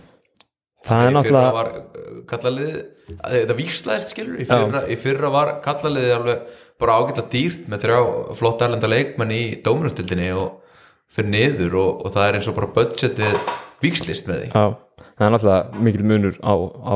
það 0.87 1.03
er 1.03 1.11
í 1.11 1.17
náttúrulega 1.17 1.55
var 1.55 1.73
uh, 1.77 2.21
kallalið 2.29 2.77
þetta 3.07 3.57
víxlaðist 3.57 4.13
skilur 4.13 4.41
í 4.43 4.47
fyrra, 4.49 4.83
í 4.91 4.97
fyrra 4.99 5.31
var 5.33 5.53
kallalið 5.65 6.13
alveg 6.17 6.63
bara 6.81 6.97
ágætla 7.01 7.25
dýrt 7.31 7.67
með 7.71 7.85
þrjá 7.85 7.99
flott 8.37 8.63
erlenda 8.65 8.89
leikmenn 8.91 9.33
í 9.33 9.43
dóminustildinni 9.65 10.31
og 10.37 10.63
fyrir 11.13 11.31
niður 11.31 11.77
og, 11.81 12.03
og 12.05 12.13
það 12.15 12.27
er 12.27 12.37
eins 12.37 12.49
og 12.51 12.57
bara 12.57 12.73
budgetið 12.75 13.37
víxlist 13.83 14.27
með 14.29 14.43
því. 14.43 14.49
Já, 14.51 15.05
það 15.17 15.27
er 15.27 15.33
náttúrulega 15.33 15.85
mikil 15.87 16.07
munur 16.11 16.39
á, 16.43 16.53
á 16.53 16.95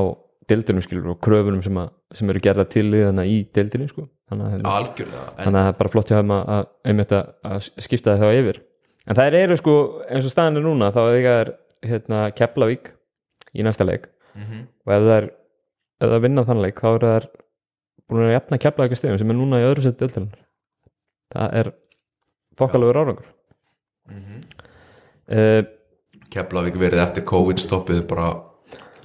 deildunum 0.51 0.85
skilur 0.85 1.13
og 1.13 1.21
kröfunum 1.23 1.63
sem, 1.63 1.77
að, 1.79 1.93
sem 2.17 2.33
eru 2.33 2.43
gerða 2.43 2.67
til 2.69 2.87
liðana 2.91 3.25
í 3.29 3.37
deildinu 3.55 3.87
sko. 3.89 4.07
þannig, 4.31 4.45
að, 4.45 4.53
hérna- 4.55 4.75
algjörlega 4.79 5.23
en, 5.23 5.39
þannig 5.45 5.61
að 5.61 5.65
það 5.65 5.71
er 5.71 5.79
bara 5.79 5.93
flott 5.95 6.11
hjá 6.11 6.17
þeim 6.19 6.35
að, 6.35 7.23
að, 7.51 7.71
skipta 7.87 8.17
það 8.19 8.37
yfir. 8.41 8.61
En 9.09 9.17
það 9.17 9.37
eru 9.41 9.57
sko, 9.57 9.75
eins 10.11 10.27
og 10.27 10.33
staðan 10.35 10.59
er 10.59 10.67
núna 10.67 10.91
þá 10.93 11.01
er 11.07 11.21
það 11.25 11.53
hérna, 11.85 12.31
Keflavík 12.37 12.91
í 13.57 13.63
næsta 13.65 13.85
leik. 13.87 14.07
Mhm. 14.35 14.67
og 14.87 14.93
ef 14.95 15.01
það 15.03 15.17
er 15.17 15.25
ef 16.01 16.09
það 16.09 16.21
vinna 16.23 16.43
þann 16.47 16.61
leik 16.63 16.79
þá 16.81 16.87
er 16.95 16.99
það 17.05 17.25
búin 18.09 18.25
að 18.27 18.33
jafna 18.37 18.57
Keflavík 18.63 18.97
stegum 18.97 19.19
sem 19.19 19.29
er 19.33 19.35
núna 19.39 19.59
í 19.61 19.65
öðru 19.67 19.83
sett 19.83 19.99
deildarinnar. 19.99 20.39
Það 21.33 21.53
er 21.61 21.71
fokkalegur 22.59 22.99
árangur. 23.01 23.27
Mhm. 24.09 24.41
uh, 25.31 25.63
Keflavík 26.31 26.77
verið 26.79 27.03
eftir 27.03 27.23
COVID 27.27 27.59
stoppið 27.59 28.05
bara 28.07 28.29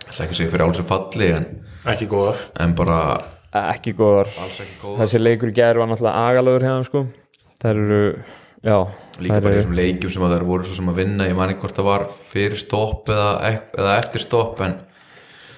ætla 0.07 0.25
ekki 0.27 0.35
að 0.37 0.39
segja 0.39 0.53
fyrir 0.53 0.65
alls 0.67 0.79
að 0.81 0.91
falli 0.91 1.31
en, 1.35 1.47
Ekki 1.87 2.07
góða. 2.11 2.37
en 2.63 2.75
bara 2.79 2.99
ekki 3.57 3.95
góðar. 3.99 4.29
Alls 4.43 4.61
ekki 4.63 4.77
góð 4.83 4.99
þessi 5.03 5.19
leikur 5.23 5.51
í 5.51 5.55
gær 5.57 5.79
var 5.81 5.89
náttúrulega 5.91 6.23
agalögur 6.31 6.63
hjá 6.67 6.73
þeim 6.77 6.85
sko. 6.87 7.03
Það 7.63 7.71
eru, 7.75 8.01
já 8.67 8.79
líka 9.23 9.39
bara 9.41 9.55
í 9.55 9.61
þessum 9.61 9.79
leikjum 9.79 10.13
sem 10.13 10.27
að 10.27 10.35
þær 10.37 10.45
voru 10.51 10.67
svo 10.67 10.77
sem 10.81 10.91
að 10.91 11.01
vinna 11.01 11.29
ég 11.31 11.39
man 11.39 11.53
ekki 11.53 11.65
hvort 11.65 11.79
það 11.79 11.89
var 11.89 12.05
fyrir 12.33 12.61
stopp 12.61 13.13
eða, 13.15 13.55
eða 13.79 13.97
eftir 14.03 14.25
stopp 14.27 14.63
en 14.67 14.77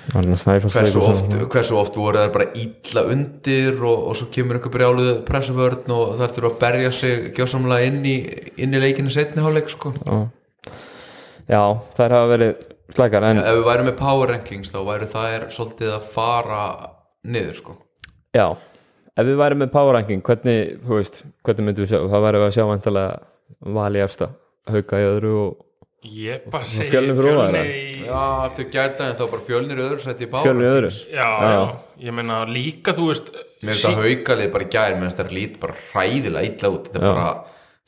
hversu 0.08 1.00
oft, 1.04 1.34
hversu 1.52 1.76
oft 1.76 1.96
voru 2.00 2.20
það 2.22 2.30
bara 2.32 2.48
illa 2.56 3.04
undir 3.12 3.76
og, 3.76 4.06
og 4.08 4.16
svo 4.16 4.28
kemur 4.32 4.56
einhver 4.56 4.72
brjáluð 4.72 5.10
pressuvörn 5.28 5.92
og 5.92 6.14
þar 6.20 6.34
þurfa 6.36 6.52
að 6.54 6.58
berja 6.62 6.92
sig 6.96 7.28
gjósamlega 7.36 7.90
inn 7.90 8.00
í, 8.08 8.16
inn 8.56 8.72
í 8.72 8.80
leikinu 8.80 9.12
setni 9.12 9.44
hálfleik 9.44 9.68
sko. 9.72 9.92
Já. 10.00 10.16
já, 11.50 11.62
þær 11.98 12.16
hafa 12.16 12.30
verið 12.32 12.54
slækar 12.96 13.28
en 13.28 13.42
ef 13.42 13.58
við 13.58 13.68
værum 13.68 13.90
með 13.90 13.98
power 14.00 14.32
rankings 14.32 14.72
þá 14.72 14.80
væru 14.88 15.10
það 15.12 15.36
er 15.36 15.46
svolítið 15.52 15.94
að 15.98 16.08
fara 16.16 16.62
niður 17.28 17.60
sko. 17.60 17.78
já, 18.32 18.46
ef 19.18 19.28
við 19.28 19.40
værum 19.40 19.62
með 19.64 19.72
power 19.74 19.96
ranking 19.98 20.24
hvernig, 20.26 20.76
þú 20.84 21.00
veist, 21.00 21.22
hvernig 21.46 21.68
myndum 21.68 21.86
við 21.86 21.94
sjá 21.94 22.02
það 22.04 22.26
værum 22.26 22.44
við 22.44 22.50
að 22.50 22.54
sjá 22.58 22.66
vantilega 22.68 23.72
vali 23.78 24.04
efsta 24.04 24.30
hauka 24.68 25.00
í 25.00 25.08
öðru 25.14 25.32
og 25.46 25.64
Ég 26.08 26.44
bara 26.46 26.62
segi 26.62 26.92
Fjölnir 26.92 27.16
Fjölnir 27.18 27.68
í 27.74 28.04
já, 28.06 28.20
eftir 28.46 28.68
gærtaginn 28.70 29.16
þá 29.18 29.22
bara 29.32 29.42
fjölnir 29.48 29.80
í 29.80 29.82
öðru 29.82 30.04
sætti 30.04 30.28
í 30.28 30.30
power 30.30 30.46
fjölni 30.46 30.62
í 30.62 30.68
öðru. 30.70 30.90
Já, 31.10 31.26
Já, 31.42 31.62
ég 32.04 32.14
meina 32.14 32.36
líka 32.46 32.94
þú 32.94 33.08
veist 33.08 33.32
mér 33.34 33.72
finnst 33.72 33.86
það 33.88 33.98
haukalið 34.04 34.52
bara 34.54 34.68
í 34.68 34.70
gær 34.76 34.94
mér 34.94 35.08
finnst 35.08 35.18
það 35.18 35.34
lít 35.34 35.56
bara 35.64 35.74
hræðilega 35.88 36.52
illa 36.52 36.70
út 36.76 36.86
Þetta 36.86 37.02
er 37.02 37.08
bara, 37.08 37.32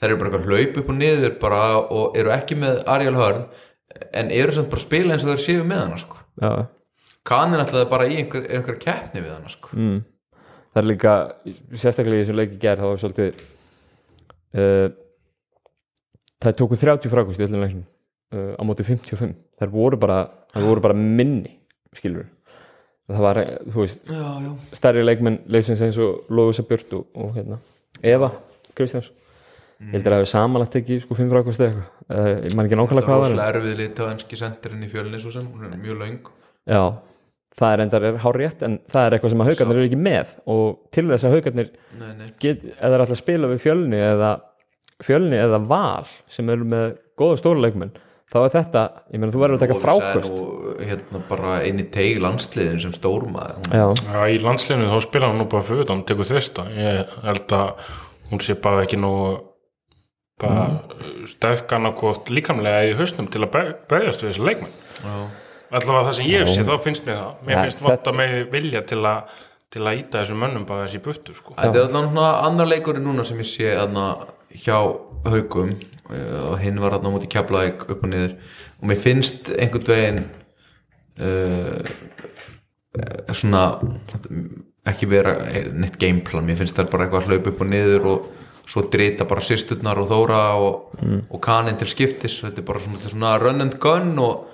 þeir 0.02 0.08
eru 0.08 0.18
bara 0.18 0.32
eitthvað 0.32 0.50
hlaup 0.50 0.80
upp 0.82 0.90
og 0.90 0.98
niður 0.98 1.36
bara, 1.44 1.62
og 2.00 2.18
eru 2.18 2.34
ekki 2.34 2.58
með 2.58 2.82
Ariel 2.96 3.20
Hörn 3.20 3.46
en 4.18 4.34
eru 4.34 4.58
samt 4.58 4.70
bara 4.72 4.82
spila 4.82 5.14
eins 5.14 5.26
og 5.26 5.32
þeir 5.32 5.44
séu 5.44 5.66
með 5.66 5.82
hana 5.84 6.00
sko. 6.00 6.18
já, 6.40 6.50
kanin 7.30 7.62
ætlaði 7.62 7.88
bara 7.90 8.08
í 8.10 8.18
einhver, 8.20 8.46
einhver 8.50 8.78
keppni 8.82 9.22
við 9.22 9.34
hana 9.36 9.52
sko. 9.52 9.70
mm. 9.76 10.00
Það 10.70 10.82
er 10.82 10.88
líka 10.88 11.14
sérstaklega 11.74 12.18
í 12.18 12.24
þessum 12.24 12.40
leiki 12.40 12.60
ger 12.62 12.80
það 12.80 12.92
var 12.92 13.00
svolítið 13.04 13.40
uh, 14.56 14.88
það 16.40 16.58
tóku 16.62 16.80
30 16.80 17.14
frákust 17.14 17.42
í 17.42 17.46
öllum 17.46 17.64
leiknum 17.64 17.86
uh, 18.34 18.52
á 18.58 18.62
móti 18.66 18.86
55 18.86 19.34
þær 19.60 19.72
voru 19.74 20.00
bara, 20.00 20.20
þær 20.54 20.68
voru 20.70 20.86
bara 20.88 20.98
minni 20.98 21.58
skilur 21.96 22.28
það 23.10 23.24
var, 23.24 23.40
eh, 23.42 23.56
þú 23.66 23.84
veist, 23.84 24.02
já, 24.06 24.28
já. 24.44 24.50
stærri 24.76 25.04
leikmenn 25.04 25.40
leysins 25.50 25.82
eins 25.84 25.98
og 25.98 26.30
Lóðusa 26.30 26.64
Björn 26.66 26.98
og, 26.98 27.06
og 27.14 27.34
hérna, 27.34 27.58
Eva 28.02 28.30
Kristjáns. 28.76 29.10
Ég 29.80 29.94
heldur 29.96 30.12
að 30.12 30.18
það 30.18 30.20
hefur 30.20 30.30
samanlagt 30.34 30.74
ekki 30.76 30.98
sko 31.00 31.16
5 31.16 31.30
frákust 31.32 31.62
eða 31.64 31.70
eitthvað. 31.70 31.86
Uh, 32.10 32.32
ég 32.44 32.54
man 32.54 32.66
ekki 32.66 32.76
það 32.76 32.82
nákvæmlega 32.82 33.06
hvað 33.06 33.14
það 33.14 33.22
var 33.22 33.30
rosalega 33.30 33.52
erfið 33.54 33.78
lit 33.80 34.02
á 34.02 34.04
enski 34.10 34.38
sendirinn 34.40 34.84
í 34.84 34.90
fjölni 34.92 35.20
svo 35.22 35.32
sem, 35.32 35.46
hún 35.48 35.64
er 35.66 35.78
mjög 35.80 36.02
löng. 36.02 36.30
Já, 36.68 36.82
það 37.58 37.72
er 37.72 37.82
endar 37.84 38.06
er 38.06 38.20
hár 38.22 38.38
rétt 38.38 38.62
en 38.66 38.76
það 38.90 39.06
er 39.06 39.16
eitthvað 39.16 39.34
sem 39.34 39.42
að 39.42 39.50
haugarnir 39.50 39.80
eru 39.80 39.88
ekki 39.88 40.02
með 40.04 40.36
og 40.54 40.68
til 40.94 41.06
þess 41.10 41.26
að 41.26 41.34
haugarnir 41.36 41.72
nei, 41.98 42.12
nei. 42.20 42.28
get, 42.42 42.62
eða 42.76 42.92
er 42.92 43.02
alltaf 43.04 43.16
að 43.16 43.22
spila 43.24 43.50
við 43.50 43.64
fjölni 43.64 44.04
eða 44.04 44.30
fjölni 45.00 45.40
eða 45.40 45.60
val 45.70 46.06
sem 46.30 46.52
eru 46.52 46.68
með 46.70 46.86
góða 47.18 47.40
stóra 47.40 47.64
leikmenn 47.64 47.92
þá 48.30 48.38
er 48.44 48.52
þetta, 48.54 48.84
ég 49.10 49.20
meina 49.20 49.34
þú 49.34 49.42
verður 49.42 49.58
að 49.58 49.64
taka 49.64 49.76
Og 49.76 49.82
frákvöst 49.82 50.30
nú, 50.30 50.74
hérna 50.86 51.22
bara 51.26 51.56
eini 51.66 51.86
teig 51.90 52.20
landsliðin 52.22 52.82
sem 52.84 52.94
stórmaður 52.94 53.74
Já, 53.74 53.86
Já, 54.06 54.20
í 54.30 54.38
landsliðinu 54.44 54.90
þá 54.92 55.06
spila 55.08 55.30
hann 55.32 55.42
nú 55.42 55.48
bara 55.50 55.66
fyrir 55.66 55.90
hann 55.90 56.04
tekur 56.06 56.28
þrista, 56.28 56.68
ég 56.76 57.16
held 57.26 57.56
að 57.56 57.88
hún 58.30 58.44
sé 58.44 58.54
bara 58.62 58.84
ekki 58.86 59.00
nú 59.02 59.14
bara 60.40 60.66
mm. 60.70 61.26
stefkan 61.28 61.88
á 61.88 61.92
hvort 61.98 62.30
líkamlega 62.32 62.86
í 62.88 62.96
hausnum 62.98 63.28
til 63.32 63.42
að 63.44 63.52
ber- 63.56 63.74
berjast 63.90 64.22
við 64.22 64.32
þessi 64.32 64.46
leikmenn 64.46 64.76
já. 65.02 65.16
Allavega 65.70 66.08
það 66.08 66.16
sem 66.18 66.30
ég 66.30 66.50
sé, 66.50 66.64
þá 66.66 66.74
finnst 66.84 67.06
mér 67.06 67.20
það. 67.20 67.32
Mér 67.46 67.56
Ja, 67.56 67.62
finnst 67.62 67.78
þetta- 67.78 67.90
vanta 67.90 68.12
mig 68.12 68.50
vilja 68.52 68.82
til 68.86 69.00
að 69.04 69.38
til 69.70 69.82
að 69.86 70.00
íta 70.00 70.18
þessum 70.18 70.40
mönnum 70.42 70.66
bara 70.66 70.86
þessi 70.86 70.98
burtu 71.04 71.34
sko. 71.34 71.54
þetta 71.54 71.78
er 71.78 71.84
allavega 71.86 72.30
annar 72.48 72.66
leikurinn 72.66 73.04
núna 73.06 73.24
sem 73.24 73.38
ég 73.38 73.46
sé 73.46 73.70
aðna 73.78 74.26
hjá 74.50 74.78
haugum 75.30 75.70
og 76.10 76.58
hinn 76.58 76.80
var 76.82 76.96
aðna 76.96 77.06
á 77.06 77.14
móti 77.14 77.30
keflaðik 77.30 77.86
upp 77.88 78.02
og 78.02 78.10
niður. 78.10 78.34
Og 78.82 78.88
mér 78.90 78.98
finnst 78.98 79.50
einhvern 79.54 79.86
veginn 79.86 80.24
uh, 81.20 81.84
eh, 82.98 83.32
svona 83.32 83.62
ekki 84.90 85.06
vera 85.10 85.36
neitt 85.70 85.98
gameplan, 86.00 86.46
mér 86.48 86.58
finnst 86.58 86.78
það 86.78 86.90
bara 86.90 87.06
eitthvað 87.06 87.22
að 87.22 87.30
hlaupa 87.30 87.52
upp 87.52 87.60
og 87.62 87.70
niður 87.70 88.06
og 88.10 88.28
svo 88.70 88.84
drita 88.90 89.26
bara 89.28 89.42
sýsturnar 89.44 89.98
og 90.02 90.08
þóra 90.10 90.40
og, 90.62 90.96
og 91.30 91.40
kaninn 91.42 91.78
til 91.78 91.90
skiptis, 91.90 92.38
þetta 92.44 92.62
er 92.62 92.66
bara 92.68 92.82
svona, 92.82 93.02
svona 93.02 93.32
run 93.42 93.64
and 93.64 93.76
gun 93.82 94.12
og, 94.22 94.46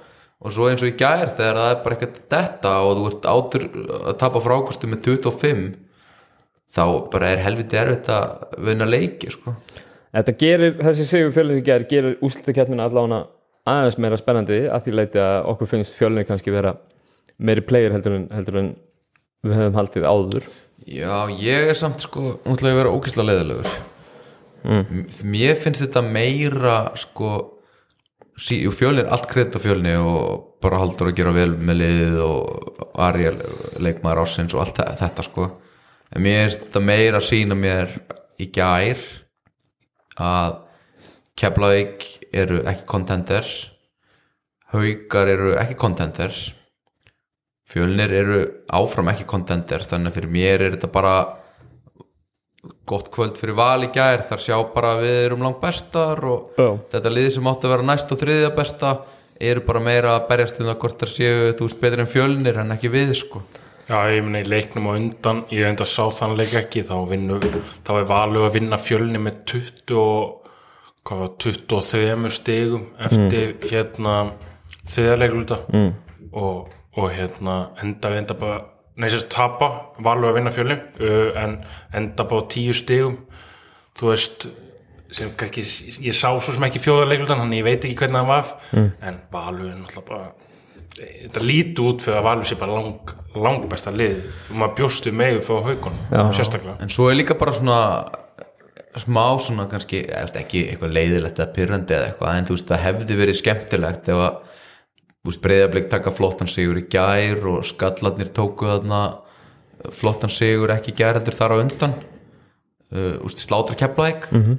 og 0.43 0.53
svo 0.53 0.69
eins 0.69 0.85
og 0.85 0.91
í 0.91 0.97
gær 1.01 1.31
þegar 1.33 1.61
það 1.61 1.71
er 1.71 1.83
bara 1.85 1.97
eitthvað 1.97 2.19
detta 2.35 2.73
og 2.85 2.99
þú 2.99 3.07
ert 3.11 3.29
átur 3.33 3.67
að 3.97 4.19
tapa 4.21 4.43
frákostu 4.45 4.91
með 4.91 5.07
25 5.09 5.63
þá 6.77 6.85
bara 7.13 7.31
er 7.33 7.45
helviti 7.45 7.79
erfitt 7.81 8.11
að 8.13 8.59
vinna 8.69 8.89
leiki 8.89 9.33
sko. 9.33 9.55
þetta 10.13 10.37
gerir, 10.43 10.77
þessi 10.83 11.09
sigur 11.09 11.33
fjölni 11.37 11.61
í 11.61 11.65
gerð 11.65 11.89
gerir 11.93 12.19
úslitakeppnina 12.27 12.89
allána 12.89 13.25
aðeins 13.67 13.99
meira 14.03 14.21
spennandi 14.21 14.61
að 14.69 14.87
því 14.87 14.97
leiti 15.01 15.23
að 15.23 15.51
okkur 15.55 15.73
finnst 15.73 15.97
fjölni 15.97 16.27
kannski 16.29 16.55
vera 16.55 16.77
meiri 17.37 17.65
player 17.67 17.97
heldur 17.97 18.21
en, 18.21 18.29
heldur 18.33 18.61
en 18.61 18.71
við 19.47 19.61
hefum 19.61 19.81
haldið 19.81 20.09
áður 20.09 20.49
Já, 20.87 21.27
ég 21.33 21.73
er 21.73 21.79
samt 21.79 22.05
sko 22.05 22.37
útlæði 22.45 22.75
að 22.75 22.81
vera 22.83 22.93
ókýrslega 22.95 23.33
leiðilegur 23.33 23.71
mm. 24.69 25.07
Mér 25.33 25.57
finnst 25.59 25.83
þetta 25.83 26.05
meira 26.05 26.77
sko 27.01 27.33
sí, 28.39 28.59
er 29.01 29.09
allt 29.13 29.27
kredit 29.31 29.57
á 29.57 29.61
fjölni 29.63 29.95
og 30.01 30.59
bara 30.63 30.79
haldur 30.83 31.11
að 31.11 31.17
gera 31.21 31.33
vel 31.37 31.53
með 31.57 31.79
liðið 31.83 32.19
og 32.25 32.91
Ariel 33.07 33.39
leikmaður 33.81 34.23
ásins 34.25 34.55
og 34.55 34.61
allt 34.65 34.77
þe- 34.81 34.97
þetta 35.01 35.25
sko. 35.27 35.47
En 36.15 36.23
mér 36.23 36.45
finnst 36.47 36.67
þetta 36.67 36.83
meira 36.85 37.21
að 37.21 37.29
sína 37.31 37.57
mér 37.59 37.97
í 38.39 38.51
gær 38.53 39.01
að 40.21 40.63
Keflavík 41.37 42.05
eru 42.33 42.63
ekki 42.65 42.87
contenders 42.89 43.55
Haukar 44.73 45.29
eru 45.29 45.51
ekki 45.61 45.75
contenders 45.77 46.55
Fjölnir 47.69 48.13
eru 48.15 48.39
áfram 48.73 49.11
ekki 49.11 49.27
contender 49.29 49.83
þannig 49.85 50.13
að 50.13 50.17
fyrir 50.21 50.33
mér 50.33 50.63
er 50.65 50.77
þetta 50.77 50.91
bara 50.95 51.15
gott 52.89 53.11
kvöld 53.15 53.37
fyrir 53.41 53.57
val 53.59 53.85
í 53.85 53.91
gær 53.95 54.25
þar 54.27 54.43
sjá 54.43 54.57
bara 54.75 54.95
að 54.97 55.05
við 55.07 55.21
erum 55.25 55.45
langt 55.47 55.61
bestar 55.63 56.23
og 56.27 56.57
Já. 56.57 56.69
þetta 56.95 57.13
liði 57.13 57.37
sem 57.37 57.51
átti 57.51 57.69
að 57.69 57.75
vera 57.75 57.87
næst 57.91 58.15
og 58.15 58.21
þriðja 58.23 58.55
besta 58.57 58.97
eru 59.51 59.63
bara 59.67 59.85
meira 59.85 60.17
að 60.17 60.27
berjast 60.31 60.61
um 60.61 60.71
það 60.71 60.81
hvort 60.83 61.03
það 61.03 61.13
séu 61.13 61.53
þú 61.59 61.69
veist 61.69 61.81
betur 61.83 62.03
en 62.03 62.11
fjölnir 62.11 62.61
en 62.63 62.75
ekki 62.77 62.93
við 62.93 63.15
sko 63.21 63.45
Já, 63.87 64.01
ég 64.11 64.25
meina 64.27 64.41
í 64.43 64.49
leiknum 64.51 64.89
á 64.91 64.93
undan 64.99 65.45
ég 65.55 65.69
enda 65.69 65.87
sá 65.87 66.09
þann 66.11 66.35
leik 66.39 66.57
ekki 66.59 66.83
þá, 66.89 66.97
vinnu, 67.07 67.37
þá 67.87 67.93
er 68.01 68.09
valið 68.11 68.47
að 68.49 68.57
vinna 68.57 68.79
fjölni 68.83 69.21
með 69.23 69.45
20 69.53 70.01
og 70.01 70.49
hvað 71.07 71.21
var 71.23 71.35
23 71.45 72.33
stigum 72.35 72.89
eftir 72.99 73.53
hérna 73.71 74.15
þriðarleikluta 74.91 75.61
mm. 75.71 75.93
og, 76.35 76.73
og 76.99 77.13
hérna 77.15 77.61
enda 77.83 78.11
við 78.11 78.23
enda 78.25 78.39
bara 78.41 78.59
neysast 79.01 79.29
tapa, 79.33 79.71
valið 80.03 80.31
að 80.31 80.39
vinna 80.39 80.55
fjölni 80.55 80.77
uh, 80.77 81.43
en 81.43 81.59
enda 81.97 82.29
bara 82.29 82.47
á 82.47 82.51
10 82.55 82.81
stigum. 82.81 83.19
Þú 83.97 84.11
veist 84.13 84.49
sem 85.17 85.31
kannski, 85.39 85.63
ég 86.05 86.17
sá 86.17 86.29
svo 86.35 86.53
sem 86.53 86.67
ekki 86.67 86.83
fjóðarleiklutan 86.83 87.39
þannig 87.45 87.63
ég 87.63 87.69
veit 87.69 87.85
ekki 87.87 87.99
hvernig 88.01 88.19
það 88.19 88.31
var 88.33 88.49
mm. 88.73 88.89
en 89.07 89.21
valið 89.33 89.69
er 89.71 89.79
náttúrulega 89.79 90.09
bara 90.11 90.27
þetta 90.97 91.43
líti 91.45 91.85
út 91.85 92.03
fyrir 92.05 92.19
að 92.19 92.27
Valur 92.27 92.49
sé 92.49 92.57
bara 92.59 92.77
lang, 92.79 93.15
lang 93.37 93.67
besta 93.71 93.93
lið. 93.93 94.23
Og 94.51 94.61
maður 94.61 94.77
bjóstu 94.81 95.13
með 95.15 95.41
frá 95.47 95.59
haugunum 95.69 96.31
sérstaklega. 96.37 96.79
En 96.85 96.93
svo 96.93 97.11
er 97.11 97.19
líka 97.19 97.37
bara 97.39 97.55
svona 97.57 97.81
smá 98.97 99.25
svona 99.45 99.67
kannski 99.69 100.07
ekki 100.09 100.67
eitthvað 100.71 100.95
leiðilegt 100.97 101.41
eða 101.41 101.53
pyrrandi 101.57 101.97
eða 101.97 102.11
eitthvað 102.11 102.39
en 102.39 102.47
þú 102.49 102.57
veist 102.57 102.71
það 102.71 102.85
hefði 102.87 103.19
verið 103.21 103.39
skemmtilegt 103.43 104.09
ef 104.13 104.23
að 104.25 104.39
breyðablik 105.43 105.89
taka 105.91 106.13
flottan 106.15 106.51
sigur 106.51 106.79
í 106.79 106.85
gær 106.91 107.43
og 107.51 107.65
skallarnir 107.67 108.31
tóku 108.35 108.69
þarna 108.71 109.01
flottan 109.95 110.33
sigur 110.33 110.73
ekki 110.75 110.95
gær 110.97 111.19
heldur 111.19 111.37
þar 111.37 111.57
á 111.59 111.63
undan. 111.65 111.97
Uh, 112.87 113.19
slátra 113.35 113.75
keplaðik 113.75 114.29
mm 114.31 114.43
-hmm. 114.43 114.59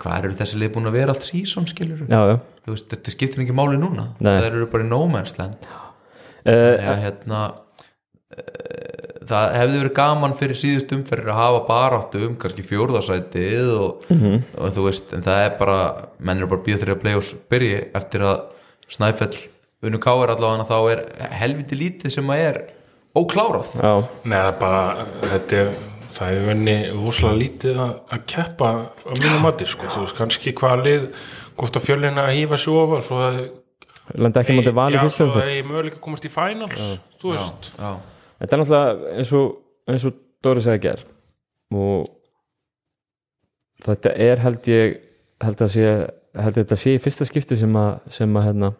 hvað 0.00 0.24
eru 0.24 0.36
þessi 0.38 0.56
lið 0.56 0.70
búin 0.72 0.88
að 0.88 0.96
vera 0.96 1.12
allt 1.12 1.26
sísón 1.26 1.68
skilur 1.68 2.06
Já, 2.08 2.20
já. 2.30 2.38
Þú 2.64 2.72
veist 2.72 2.88
þetta 2.88 3.10
skiptir 3.10 3.42
ekki 3.42 3.52
máli 3.52 3.76
núna. 3.76 4.14
Nei. 4.18 4.38
það 4.40 4.46
eru 4.46 4.66
bara 4.72 4.84
í 4.84 4.88
nómennsland 4.88 5.66
uh, 6.46 6.76
Já, 6.80 6.92
hérna 7.04 7.40
uh, 8.32 9.02
það 9.28 9.54
hefði 9.58 9.78
verið 9.82 9.94
gaman 9.98 10.34
fyrir 10.38 10.58
síðust 10.58 10.92
umferðir 10.96 11.32
að 11.32 11.40
hafa 11.40 11.60
baráttu 11.68 12.22
um 12.26 12.36
kannski 12.40 12.64
fjórðarsætið 12.66 13.70
og, 13.76 14.06
og 14.58 14.72
þú 14.72 14.86
veist, 14.88 15.12
en 15.12 15.22
það 15.22 15.44
er 15.46 15.54
bara 15.58 15.78
menn 16.18 16.42
er 16.42 16.50
bara 16.50 16.64
býða 16.64 16.82
þeirri 16.82 16.96
að 17.12 17.20
og 17.20 17.44
byrji 17.52 17.78
eftir 18.00 18.26
að 18.26 18.40
Snæfell 18.90 19.36
unnu 19.82 19.98
káir 20.02 20.30
allavega 20.34 20.66
þá 20.68 20.76
er 20.92 21.00
helviti 21.42 21.78
lítið 21.78 22.14
sem 22.14 22.30
að 22.30 22.42
er 22.48 22.58
óklárað. 23.18 23.72
Já, 23.76 23.94
Nei, 24.24 24.36
það 24.38 24.50
er 24.50 24.58
bara 24.60 25.06
þetta 25.32 25.56
er, 25.62 25.72
það 26.16 26.34
er 26.36 26.44
venni 26.48 26.76
rosalega 26.96 27.40
lítið 27.42 27.80
að, 27.86 27.94
að 28.16 28.22
keppa 28.34 28.70
á 28.88 29.12
mínu 29.18 29.40
mati 29.42 29.66
sko, 29.68 29.90
þú 29.92 30.04
veist 30.06 30.16
kannski 30.18 30.54
hvað 30.56 30.84
lið 30.86 31.08
hvort 31.58 31.76
að 31.76 31.86
fjölina 31.88 32.24
að 32.28 32.36
hýfa 32.38 32.58
sig 32.62 32.78
ofar 32.82 33.04
svo 33.04 33.18
að 33.26 33.40
lenda 34.18 34.40
ekki 34.42 34.56
mútið 34.56 34.76
vali 34.78 34.96
já, 34.96 35.02
fyrstu 35.04 35.18
svo 35.18 35.26
umferð. 35.28 35.44
að 35.48 35.56
ég 35.56 35.68
möguleika 35.68 35.98
að 35.98 36.04
komast 36.06 36.24
í 36.26 36.32
finals 36.32 36.86
þú 37.22 37.34
veist, 37.34 37.70
Já, 37.78 37.90
Þetta 38.42 38.56
er 38.56 38.60
náttúrulega 38.62 39.12
eins 39.20 39.32
og, 39.38 39.50
eins 39.92 40.06
og 40.08 40.16
Dóri 40.42 40.62
sagði 40.64 40.80
ger 40.88 41.04
og 41.78 42.08
þetta 43.86 44.12
er 44.30 44.42
held 44.42 44.68
ég 44.72 44.96
held 45.42 45.62
að 45.66 45.70
sé 45.76 45.92
held 46.38 46.56
að 46.56 46.60
þetta 46.62 46.80
sé 46.80 46.94
í 46.96 47.02
fyrsta 47.02 47.28
skipti 47.28 47.58
sem 47.60 47.76
að, 47.76 47.92
sem 48.10 48.36
að 48.36 48.46
hérna 48.48 48.72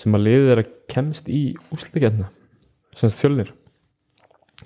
sem 0.00 0.16
að 0.16 0.24
liðið 0.26 0.52
er 0.54 0.62
að 0.62 0.70
kemst 0.90 1.28
í 1.30 1.42
úsliðkjarna 1.74 2.30
semst 2.98 3.20
fjölnir 3.20 3.52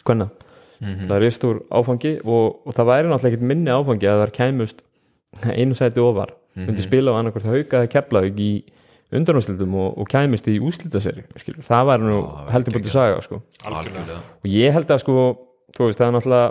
hvenna 0.05 0.31
það 0.79 1.15
er 1.17 1.35
stór 1.35 1.63
áfangi 1.75 2.19
og, 2.23 2.61
og 2.65 2.75
það 2.77 2.91
væri 2.93 3.11
náttúrulega 3.11 3.35
ekkert 3.35 3.49
minni 3.51 3.73
áfangi 3.75 4.09
að 4.09 4.21
það 4.23 4.35
kæmust 4.37 4.83
einu 5.45 5.77
sæti 5.77 6.03
ofar. 6.03 6.35
Myndi 6.59 6.83
spila 6.83 7.15
á 7.15 7.19
annarkvort 7.19 7.47
hauka 7.47 7.83
eða 7.83 7.91
keflaug 7.93 8.39
í 8.43 8.53
undanúslildum 9.15 9.75
og, 9.79 9.93
og 10.01 10.09
kæmist 10.11 10.49
í 10.51 10.59
úslildaseri 10.61 11.25
það 11.65 11.85
væri 11.91 12.09
nú 12.09 12.17
heldur 12.53 12.77
búin 12.77 12.89
að 12.89 12.95
saga 12.95 13.21
sko. 13.25 13.39
og 13.65 14.49
ég 14.51 14.75
held 14.75 14.91
að 14.91 15.01
sko 15.05 15.15
veist 15.79 16.01
það 16.01 16.09
er 16.09 16.17
náttúrulega 16.17 16.49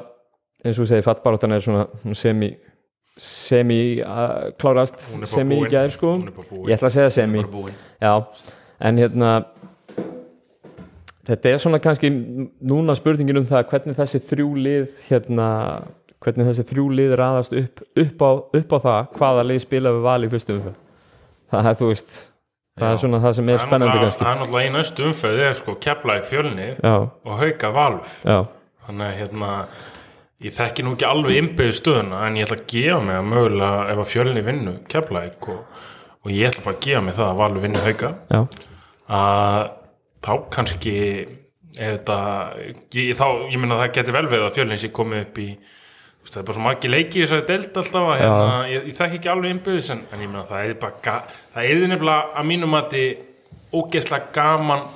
eins 0.63 0.77
og 0.77 0.81
þú 0.81 0.87
segir 0.89 1.05
fattbaráttan 1.05 1.53
er 1.53 1.67
semi 2.17 2.49
semi 3.17 3.79
að 4.05 4.51
klárast 4.61 4.97
er 5.01 5.19
bara 5.19 5.29
semi 5.31 5.57
í 5.61 5.69
gæðir 5.71 5.93
sko. 5.95 6.13
Ég 6.67 6.77
ætla 6.77 6.89
að 6.91 6.95
segja 6.97 7.13
semi. 7.17 7.43
Já, 8.01 8.13
en 8.79 8.97
hérna 9.01 9.31
þetta 11.27 11.51
er 11.51 11.61
svona 11.61 11.79
kannski 11.83 12.11
núna 12.13 12.95
spurningin 12.97 13.41
um 13.41 13.47
það 13.49 13.65
hvernig 13.73 13.97
þessi 13.99 14.21
þrjú 14.29 14.47
lið 14.63 14.87
hérna, 15.09 15.47
hvernig 16.23 16.47
þessi 16.51 16.65
þrjú 16.71 16.87
lið 17.01 17.15
raðast 17.19 17.55
upp, 17.57 17.83
upp, 18.03 18.23
á, 18.23 18.31
upp 18.61 18.75
á 18.75 18.79
það 18.87 19.13
hvaða 19.19 19.45
lið 19.51 19.61
spila 19.65 19.93
við 19.97 20.05
val 20.07 20.19
í 20.23 20.31
fyrstu 20.31 20.55
umferð. 20.57 20.79
Það 21.51 21.69
er 21.71 21.77
þú 21.81 21.89
veist 21.91 22.15
það 22.77 22.93
er 22.93 22.97
svona 23.01 23.19
það 23.23 23.35
sem 23.39 23.49
er 23.49 23.57
Það 23.57 23.67
spennandi 23.67 23.99
kannski. 24.03 24.23
það 24.23 24.31
er 24.31 24.39
náttúrulega 24.41 24.69
í 24.69 24.73
næstu 24.77 25.05
umfæði 25.09 25.45
er 25.47 25.55
sko 25.57 25.75
keflaðið 25.87 26.25
fjölni 26.31 26.67
Já, 26.77 26.95
og 27.25 27.37
hauka 27.41 27.71
valf 27.73 28.11
já, 28.27 28.37
þannig 28.87 29.07
að 29.07 29.15
hérna 29.21 29.51
ég 30.45 30.53
þekki 30.53 30.85
nú 30.85 30.93
ekki 30.93 31.07
alveg 31.07 31.39
innbyggðu 31.41 31.77
stöðuna 31.79 32.25
en 32.27 32.37
ég 32.37 32.45
ætla 32.45 32.59
að 32.59 32.67
gefa 32.73 32.99
mig 33.07 33.17
að 33.17 33.29
mögulega 33.31 33.87
ef 33.93 34.01
að 34.03 34.11
fjölni 34.11 34.43
vinnu 34.45 34.75
keflaðið 34.91 35.49
og, 35.53 35.81
og 36.21 36.33
ég 36.33 36.51
ætla 36.51 36.65
bara 36.67 36.77
að 36.77 36.85
gefa 36.85 37.01
mig 37.07 37.17
það 37.17 37.31
að 37.31 37.41
valf 37.41 37.63
vinnu 37.63 37.83
hauka. 37.87 38.11
Já, 38.29 38.41
að 39.17 39.65
þá 40.27 40.31
kannski 40.53 40.95
þetta 41.77 42.19
ég, 42.93 43.11
þá, 43.17 43.27
ég 43.51 43.59
meina 43.61 43.81
það 43.81 43.91
geti 43.97 44.15
vel 44.15 44.27
við 44.29 44.45
að 44.45 44.55
fjölinn 44.57 44.81
sé 44.81 44.91
komið 44.93 45.23
upp 45.25 45.41
í 45.41 45.47
veist, 45.57 46.31
það 46.33 46.39
er 46.41 46.47
bara 46.47 46.57
svo 46.57 46.65
margi 46.65 46.91
leiki 46.91 47.23
þess 47.23 47.35
að 47.37 47.49
deild 47.51 47.81
alltaf 47.81 48.11
að 48.11 48.21
hérna, 48.21 48.55
ég, 48.71 48.87
ég 48.89 48.97
þekki 48.97 49.19
ekki 49.19 49.31
alveg 49.33 49.55
innbyggðis 49.55 49.91
en, 49.93 50.05
en 50.11 50.23
ég 50.23 50.31
meina 50.31 50.45
það 50.49 50.69
er 50.69 50.79
bara 50.81 51.17
það 51.55 51.69
er 51.71 51.83
nefnilega 51.93 52.39
að 52.41 52.49
mínum 52.51 52.77
að 52.77 52.89
þið 52.95 53.77
ógeðslega 53.77 54.31
gaman 54.37 54.87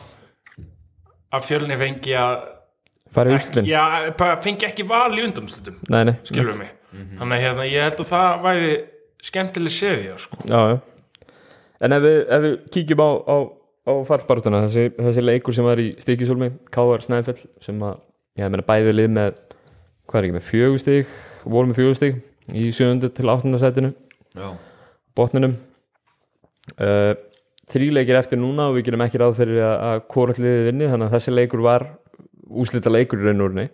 að 1.32 1.48
fjölni 1.48 1.78
fengi 1.80 2.18
að 2.18 2.48
fara 3.16 3.32
í 3.32 3.38
úrslitin 3.38 3.68
já, 3.70 3.82
bara 4.20 4.38
fengi 4.44 4.68
ekki 4.68 4.86
val 4.88 5.12
í 5.16 5.26
nei, 6.08 6.16
skilur 6.28 6.58
mig 6.60 6.72
þannig 6.92 7.36
að 7.38 7.44
hérna, 7.46 7.68
ég 7.72 7.86
held 7.88 8.02
að 8.04 8.10
það 8.12 8.42
væri 8.46 8.72
skemmtileg 9.22 9.76
séðja 9.76 10.18
sko. 10.20 10.42
já, 10.48 10.62
já 10.74 10.80
En 11.82 11.96
ef 11.96 12.04
við, 12.04 12.18
ef 12.30 12.44
við 12.44 12.52
kíkjum 12.76 13.02
á, 13.02 13.10
á, 13.26 13.38
á 13.90 13.94
fallbarátana, 14.06 14.66
þessi, 14.68 14.92
þessi 15.00 15.24
leikur 15.24 15.56
sem 15.58 15.66
var 15.66 15.82
í 15.82 15.88
Stíkisólmi, 16.02 16.52
K.R. 16.74 17.02
Snæfell 17.02 17.40
sem 17.66 17.80
að, 17.88 18.04
ég 18.38 18.52
meina 18.54 18.66
bæði 18.68 18.94
lið 18.94 19.10
með 19.16 19.40
hvað 20.12 20.20
er 20.20 20.28
ekki, 20.28 20.36
með 20.36 20.46
fjögustig 20.50 21.16
voru 21.42 21.72
með 21.72 21.80
fjögustig 21.80 22.22
í 22.54 22.68
7. 22.76 23.10
til 23.18 23.34
8. 23.34 23.54
setinu, 23.64 23.92
já, 24.38 24.48
botninum 25.18 25.58
uh, 26.78 27.16
þríleikir 27.72 28.20
eftir 28.20 28.42
núna 28.42 28.70
og 28.70 28.78
við 28.78 28.92
gerum 28.92 29.06
ekki 29.08 29.22
ráð 29.24 29.40
fyrir 29.42 29.66
að, 29.66 30.06
að 30.12 30.38
liðið 30.38 30.70
vinni, 30.70 30.92
þannig 30.92 31.10
að 31.10 31.18
þessi 31.18 31.34
leikur 31.34 31.66
var 31.66 31.88
úslita 32.52 32.92
leikur 32.92 33.22
í 33.22 33.28
raun 33.28 33.42
og 33.42 33.52
úrni 33.52 33.68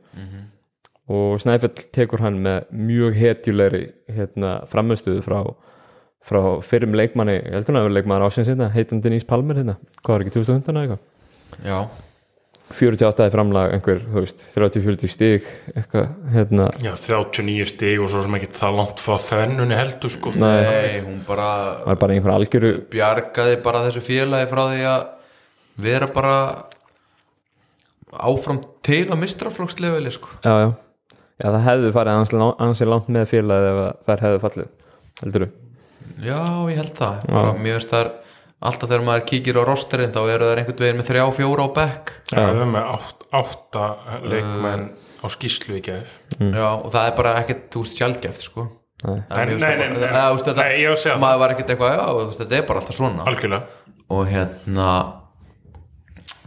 og 1.08 1.38
Snæfell 1.40 1.88
tekur 1.96 2.20
hann 2.20 2.42
með 2.44 2.68
mjög 2.76 3.16
hetjulegri 3.16 3.86
hérna, 4.12 4.58
framöstuðu 4.68 5.24
frá 5.24 5.40
frá 6.28 6.42
fyrrum 6.66 6.98
leikmanni, 6.98 7.38
ég 7.40 7.56
held 7.56 7.70
að 7.70 7.78
hafi 7.78 7.88
verið 7.88 7.96
leikmann 8.02 8.26
ásins 8.26 8.50
hérna, 8.52 8.68
heitum 8.74 9.00
Denise 9.04 9.28
Palmer 9.28 9.62
hérna. 9.62 9.78
Hvað 10.02 10.14
var 10.14 10.26
ekki 10.26 10.36
2015 10.36 10.76
eða 10.76 10.84
eitthvað? 10.84 11.06
Já. 11.64 11.80
48 12.68 13.30
í 13.30 13.32
framlag 13.32 13.74
einhver, 13.78 14.02
þú 14.04 14.24
veist, 14.26 14.42
30-40 14.52 15.12
stig 15.14 15.46
eitthvað, 15.72 16.10
hérna. 16.34 16.66
Já, 16.84 16.92
39 17.00 17.70
stig 17.72 18.02
og 18.04 18.12
svo 18.12 18.26
sem 18.26 18.36
ekki 18.42 18.50
það 18.58 18.80
langt 18.82 19.04
frá 19.04 19.16
þennunni 19.24 19.78
heldur 19.80 20.12
sko. 20.12 20.34
Nei. 20.36 20.58
Nei, 20.68 20.98
hún 21.06 21.22
bara 21.28 21.50
var 21.86 22.02
bara 22.02 22.18
einhver 22.18 22.36
algjöru 22.36 22.74
bjargaði 22.92 23.62
bara 23.64 23.86
þessu 23.88 24.04
félagi 24.04 24.50
frá 24.52 24.64
því 24.66 24.84
að 24.92 25.06
vera 25.88 26.12
bara 26.12 26.36
áfram 28.14 28.62
til 28.88 29.06
að 29.12 29.22
mistraflokksleifili 29.24 30.12
sko. 30.16 30.30
já, 30.44 30.54
já, 30.64 30.70
já, 31.42 31.48
það 31.48 31.64
hefði 31.68 31.94
farið 32.00 32.20
ansi, 32.22 32.42
ansi 32.68 32.88
langt 32.88 33.10
með 33.12 33.32
félagið 33.34 33.72
ef 33.72 33.82
að 33.84 33.96
þær 34.08 34.26
hefði 34.28 34.44
fallið 34.46 34.70
heldur 35.24 35.48
Já, 36.18 36.40
ég 36.72 36.80
held 36.80 36.96
það. 36.98 37.18
Bara, 37.30 37.52
finnst 37.62 37.92
það 37.94 38.08
alltaf 38.58 38.90
þegar 38.90 39.04
maður 39.06 39.26
kíkir 39.30 39.60
á 39.62 39.64
rosterinn 39.68 40.14
þá 40.16 40.22
eru 40.24 40.48
það 40.48 40.62
einhvern 40.62 40.80
veginn 40.82 40.98
með 41.02 41.10
þrjá, 41.12 41.24
fjóra 41.38 41.66
á 41.68 41.70
bekk. 41.78 42.14
Já, 42.32 42.40
við 42.40 42.56
erum 42.56 42.72
með 42.74 42.88
átt, 42.96 43.28
átta 43.38 43.84
leikmenn 44.24 44.88
á 45.18 45.26
skýslu 45.34 45.78
í 45.78 45.84
gef 45.86 46.16
Já, 46.40 46.68
og 46.72 46.90
það 46.94 47.04
er 47.04 47.16
bara 47.20 47.36
ekkert, 47.42 47.68
þú 47.74 47.84
veist, 47.84 48.00
sjálfgeft 48.00 48.46
sko. 48.48 48.66
Nei. 49.06 49.20
Það 49.30 49.38
Nei, 49.38 49.54
nei, 49.54 49.62
það 49.62 49.62
nei, 49.62 49.86
þú 49.94 50.02
ég 50.02 50.90
var 50.90 50.96
að 50.98 51.04
segja 51.04 51.14
það. 51.14 51.22
maður 51.22 51.42
var 51.44 51.54
ekkert 51.54 51.74
eitthvað, 51.74 51.94
já, 51.94 52.06
þú 52.08 52.38
þetta 52.40 52.58
er 52.58 52.68
bara 52.72 52.82
alltaf 52.82 52.98
svona. 52.98 53.28
Algjörlega. 53.30 53.94
Og 54.18 54.24
hérna 54.32 54.88
uh, 54.88 55.14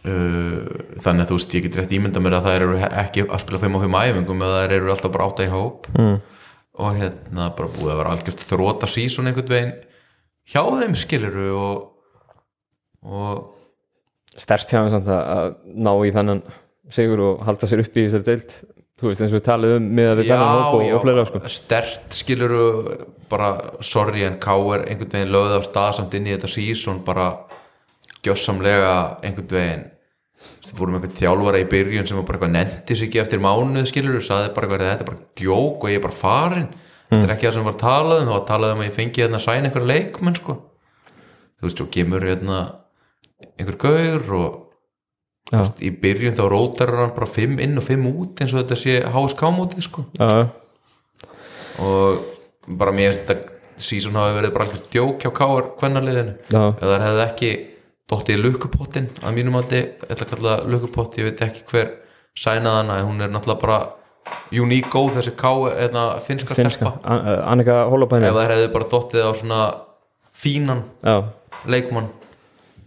þannig 0.00 1.24
að 1.24 1.28
þú 1.28 1.36
veist, 1.36 1.54
ég 1.54 1.64
get 1.66 1.76
rétt 1.76 1.92
ímynda 1.92 2.22
mér 2.24 2.38
að 2.38 2.46
það 2.46 2.58
eru 2.58 2.76
ekki 2.88 3.24
að 3.26 3.42
spila 3.42 3.60
5 3.60 3.76
á 3.76 3.80
5 3.84 3.96
æfingum 4.00 4.44
eða 4.46 4.58
það 4.62 4.74
eru 4.78 4.92
alltaf 4.94 5.12
bara 5.12 5.26
átta 5.28 5.44
í 5.44 5.52
hóp 5.52 5.88
mm. 5.92 6.16
og 6.80 6.96
hérna 6.96 7.48
bara 7.58 7.72
búið 7.74 7.92
að 7.92 8.00
vera 8.00 8.14
algjört 8.16 8.44
þróta 8.48 8.88
sísun 8.88 9.28
einhvern 9.28 9.52
veginn 9.52 9.74
hjá 10.48 10.62
þeim 10.80 10.96
skiluru 10.96 11.50
og, 11.58 11.84
og 13.04 14.40
stærst 14.40 14.72
hjá 14.72 14.80
hann 14.80 14.92
samt 14.94 15.12
að, 15.12 15.22
að 15.36 15.52
ná 15.84 15.92
í 16.08 16.16
þannan 16.16 16.42
sigur 16.90 17.24
og 17.26 17.46
halda 17.46 17.68
sér 17.68 17.84
upp 17.84 17.96
í 18.00 18.08
þessari 18.08 18.28
deild 18.30 18.56
þú 19.00 19.10
veist 19.10 19.22
eins 19.24 19.32
og 19.32 19.38
við 19.38 19.46
talið 19.46 19.76
um 19.76 19.92
með 20.00 20.10
að 20.14 20.20
við 20.22 20.32
þannan 20.32 20.56
hóp 20.56 20.74
og, 20.78 20.88
og 20.96 21.04
fleira 21.04 21.28
sko 21.28 21.42
stert 21.52 22.16
skiluru 22.16 22.66
bara 23.30 23.52
sorry 23.84 24.24
en 24.26 24.40
K.R. 24.42 24.88
einhvern 24.88 25.12
veginn 25.12 25.32
lögði 25.36 25.60
á 25.60 25.62
stað 25.68 25.96
samt 26.00 26.16
inn 26.16 26.28
í 26.28 26.34
þetta 26.34 26.50
sísun 26.56 27.04
bara 27.04 27.30
gjössamlega 28.26 28.92
einhvern 29.24 29.50
veginn 29.54 29.88
þú 30.66 30.76
vorum 30.78 30.96
einhvern 30.98 31.16
þjálfara 31.16 31.60
í 31.60 31.68
byrjun 31.68 32.06
sem 32.08 32.18
var 32.20 32.26
bara 32.28 32.38
eitthvað 32.38 32.54
nendis 32.56 33.02
ekki 33.06 33.20
eftir 33.22 33.42
mánuð 33.42 33.88
skiluru 33.90 34.22
saði 34.24 34.52
bara 34.54 34.68
eitthvað 34.68 34.86
þetta 34.86 35.04
er 35.04 35.10
bara 35.10 35.26
djók 35.40 35.84
og 35.84 35.92
ég 35.92 36.00
er 36.00 36.04
bara 36.04 36.20
farin 36.20 36.68
þetta 37.10 37.26
er 37.26 37.34
ekki 37.34 37.48
það 37.48 37.56
sem 37.58 37.66
var 37.66 37.78
talað 37.80 38.22
um 38.22 38.30
þá 38.30 38.34
var 38.36 38.46
talað 38.48 38.74
um 38.74 38.82
að 38.82 38.88
ég 38.88 38.96
fengi 38.96 39.24
hérna 39.24 39.40
að 39.40 39.46
sæna 39.46 39.68
einhver 39.70 39.86
leikmenn 39.90 40.36
sko. 40.38 40.56
Þú 41.60 41.66
veist, 41.66 41.80
svo 41.80 41.86
kemur 41.92 42.26
hérna 42.26 42.58
einhver 43.58 43.78
gaur 43.82 44.34
og 44.38 44.58
þú 45.50 45.56
veist, 45.58 45.82
í 45.82 45.90
byrjun 46.04 46.36
þá 46.38 46.44
rótar 46.52 46.94
hann 47.00 47.14
bara 47.16 47.30
5 47.34 47.62
inn 47.66 47.80
og 47.80 47.86
5 47.88 48.10
út 48.12 48.44
eins 48.44 48.54
og 48.54 48.62
þetta 48.62 48.78
sé 48.78 49.00
HSK 49.10 49.50
mótið 49.56 49.86
sko. 49.88 50.06
Já, 50.20 50.46
og 51.82 52.22
bara 52.80 52.94
mér 52.94 53.10
finnst 53.10 53.26
þetta 53.26 53.58
sísón 53.80 54.18
hafi 54.20 54.36
verið 54.36 54.54
bara 54.54 54.68
alveg 54.68 54.86
djók 54.92 55.24
hjá 55.24 55.32
káar 55.34 55.70
kvennaliðinu. 55.80 56.36
Já, 56.52 56.62
ef 56.70 56.86
það 56.86 57.06
hefði 57.08 57.26
ekki 57.26 57.52
dottið 58.10 58.36
í 58.36 58.42
lukkupottin 58.44 59.08
að 59.22 59.36
mínum 59.38 59.56
að 59.60 59.74
ég 59.76 60.04
ætla 60.10 60.26
að 60.26 60.30
kalla 60.34 60.52
það 60.56 60.70
lukkupott 60.74 61.18
ég 61.20 61.28
veit 61.28 61.42
ekki 61.46 61.64
hver 61.70 61.90
en 63.00 63.08
hún 63.10 63.22
er 63.24 63.30
náttúrulega 63.32 63.62
bara 63.62 63.80
uník 64.54 64.88
góð 64.92 65.14
þessi 65.18 65.32
ká 65.38 65.50
eða 65.86 66.04
finska, 66.22 66.54
finska, 66.54 66.74
stelpa. 66.76 66.92
An- 67.04 67.44
Annika 67.54 67.76
Hólapæni 67.90 68.28
ef 68.28 68.34
það 68.36 68.52
hefði 68.54 68.72
bara 68.74 68.88
dottið 68.92 69.24
á 69.26 69.32
svona 69.38 69.60
fínan 70.40 70.82
já, 71.02 71.16
leikmann 71.66 72.10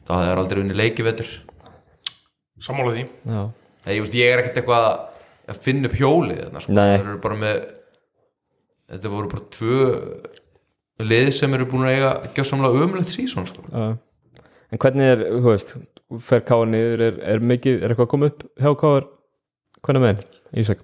það 0.08 0.28
aldrei 0.44 0.62
unni 0.64 0.76
leiki 0.78 1.04
sammála 2.64 2.94
því. 2.96 3.04
Ég, 3.88 4.00
veist, 4.04 4.14
ég 4.16 4.32
er 4.32 4.40
ekkert 4.44 4.62
eitthvað 4.62 4.86
að 5.52 5.58
finna 5.66 5.90
upp 5.90 5.98
hjólið 6.00 6.38
þarna, 6.46 6.62
sko. 6.64 6.76
Það 6.78 6.94
eru 7.00 7.18
bara 7.26 7.36
með 7.42 7.58
þetta 8.94 9.12
voru 9.12 9.32
bara 9.34 9.44
tvö 9.58 9.80
lið 11.04 11.32
sem 11.36 11.54
eru 11.58 11.68
búin 11.72 11.88
að 11.90 11.96
eiga 11.98 12.12
gjössamlega 12.38 12.84
ömulegt 12.86 13.12
sísón 13.12 13.48
sko. 13.50 13.64
já 13.72 13.98
en 14.74 14.82
hvernig 14.82 15.12
er, 15.14 15.26
þú 15.38 15.50
veist 15.52 15.76
fer 16.24 16.46
Káar 16.46 16.70
niður, 16.70 17.06
er, 17.08 17.20
er 17.36 17.44
mikið 17.44 17.82
er 17.82 17.94
eitthvað 17.94 18.08
að 18.08 18.14
koma 18.14 18.32
upp 18.32 18.48
hjá 18.58 18.72
Káar 18.82 19.06
hvernig 19.84 20.04
með 20.08 20.26
Ísak 20.64 20.82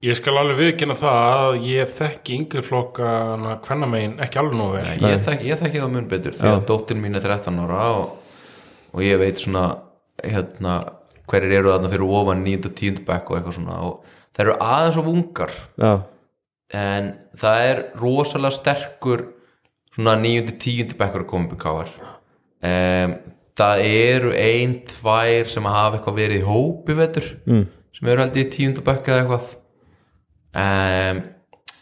ég 0.00 0.16
skal 0.16 0.36
alveg 0.40 0.58
viðkynna 0.60 0.96
það 0.96 1.18
að 1.20 1.66
ég 1.68 1.90
þekki 1.92 2.36
yngri 2.38 2.62
flokkana 2.64 3.58
kvennamegin 3.64 4.16
ekki 4.24 4.40
alveg 4.40 4.56
nógu 4.56 4.78
vel 4.78 5.10
ég, 5.10 5.18
þekki, 5.26 5.50
ég 5.50 5.60
þekki 5.60 5.82
það 5.82 5.92
mun 5.96 6.08
betur 6.08 6.36
því 6.38 6.52
að 6.54 6.62
dóttin 6.70 7.02
mín 7.02 7.18
er 7.18 7.26
13 7.26 7.60
ára 7.66 7.82
og, 7.98 8.38
og 8.94 9.04
ég 9.04 9.20
veit 9.20 9.42
svona 9.42 9.66
hérna, 10.24 10.78
hverjir 11.28 11.58
eru 11.58 11.74
þarna 11.74 11.90
fyrir 11.92 12.14
ofan 12.20 12.46
9. 12.46 12.62
og 12.70 12.78
10. 12.80 13.02
bekk 13.10 13.28
og 13.28 13.38
eitthvað 13.38 13.58
svona 13.58 13.82
og 13.88 14.16
það 14.30 14.44
eru 14.46 14.56
aðeins 14.70 15.00
of 15.02 15.10
ungar 15.12 15.52
já, 15.84 15.92
en 16.80 17.12
það 17.42 17.66
er 17.68 17.84
rosalega 18.00 18.56
sterkur 18.56 19.26
svona 19.92 20.16
9. 20.22 20.56
10. 20.64 20.96
bekkur 20.96 21.26
að 21.26 21.30
koma 21.34 21.50
upp 21.50 21.58
í 21.58 21.60
káar 21.60 21.92
um, 22.66 23.16
það 23.60 23.84
eru 23.86 24.34
ein, 24.36 24.76
tvær 24.88 25.50
sem 25.52 25.68
hafa 25.68 25.98
eitthvað 25.98 26.20
verið 26.20 26.42
í 26.42 26.46
hópi 26.46 26.96
vetur 26.98 27.26
mm. 27.46 27.66
sem 27.96 28.12
eru 28.12 28.24
held 28.24 28.38
í 28.40 28.46
10. 28.56 28.78
bekk 28.86 29.10
eða 29.10 29.24
eitthvað 29.24 29.50
um, 30.62 31.22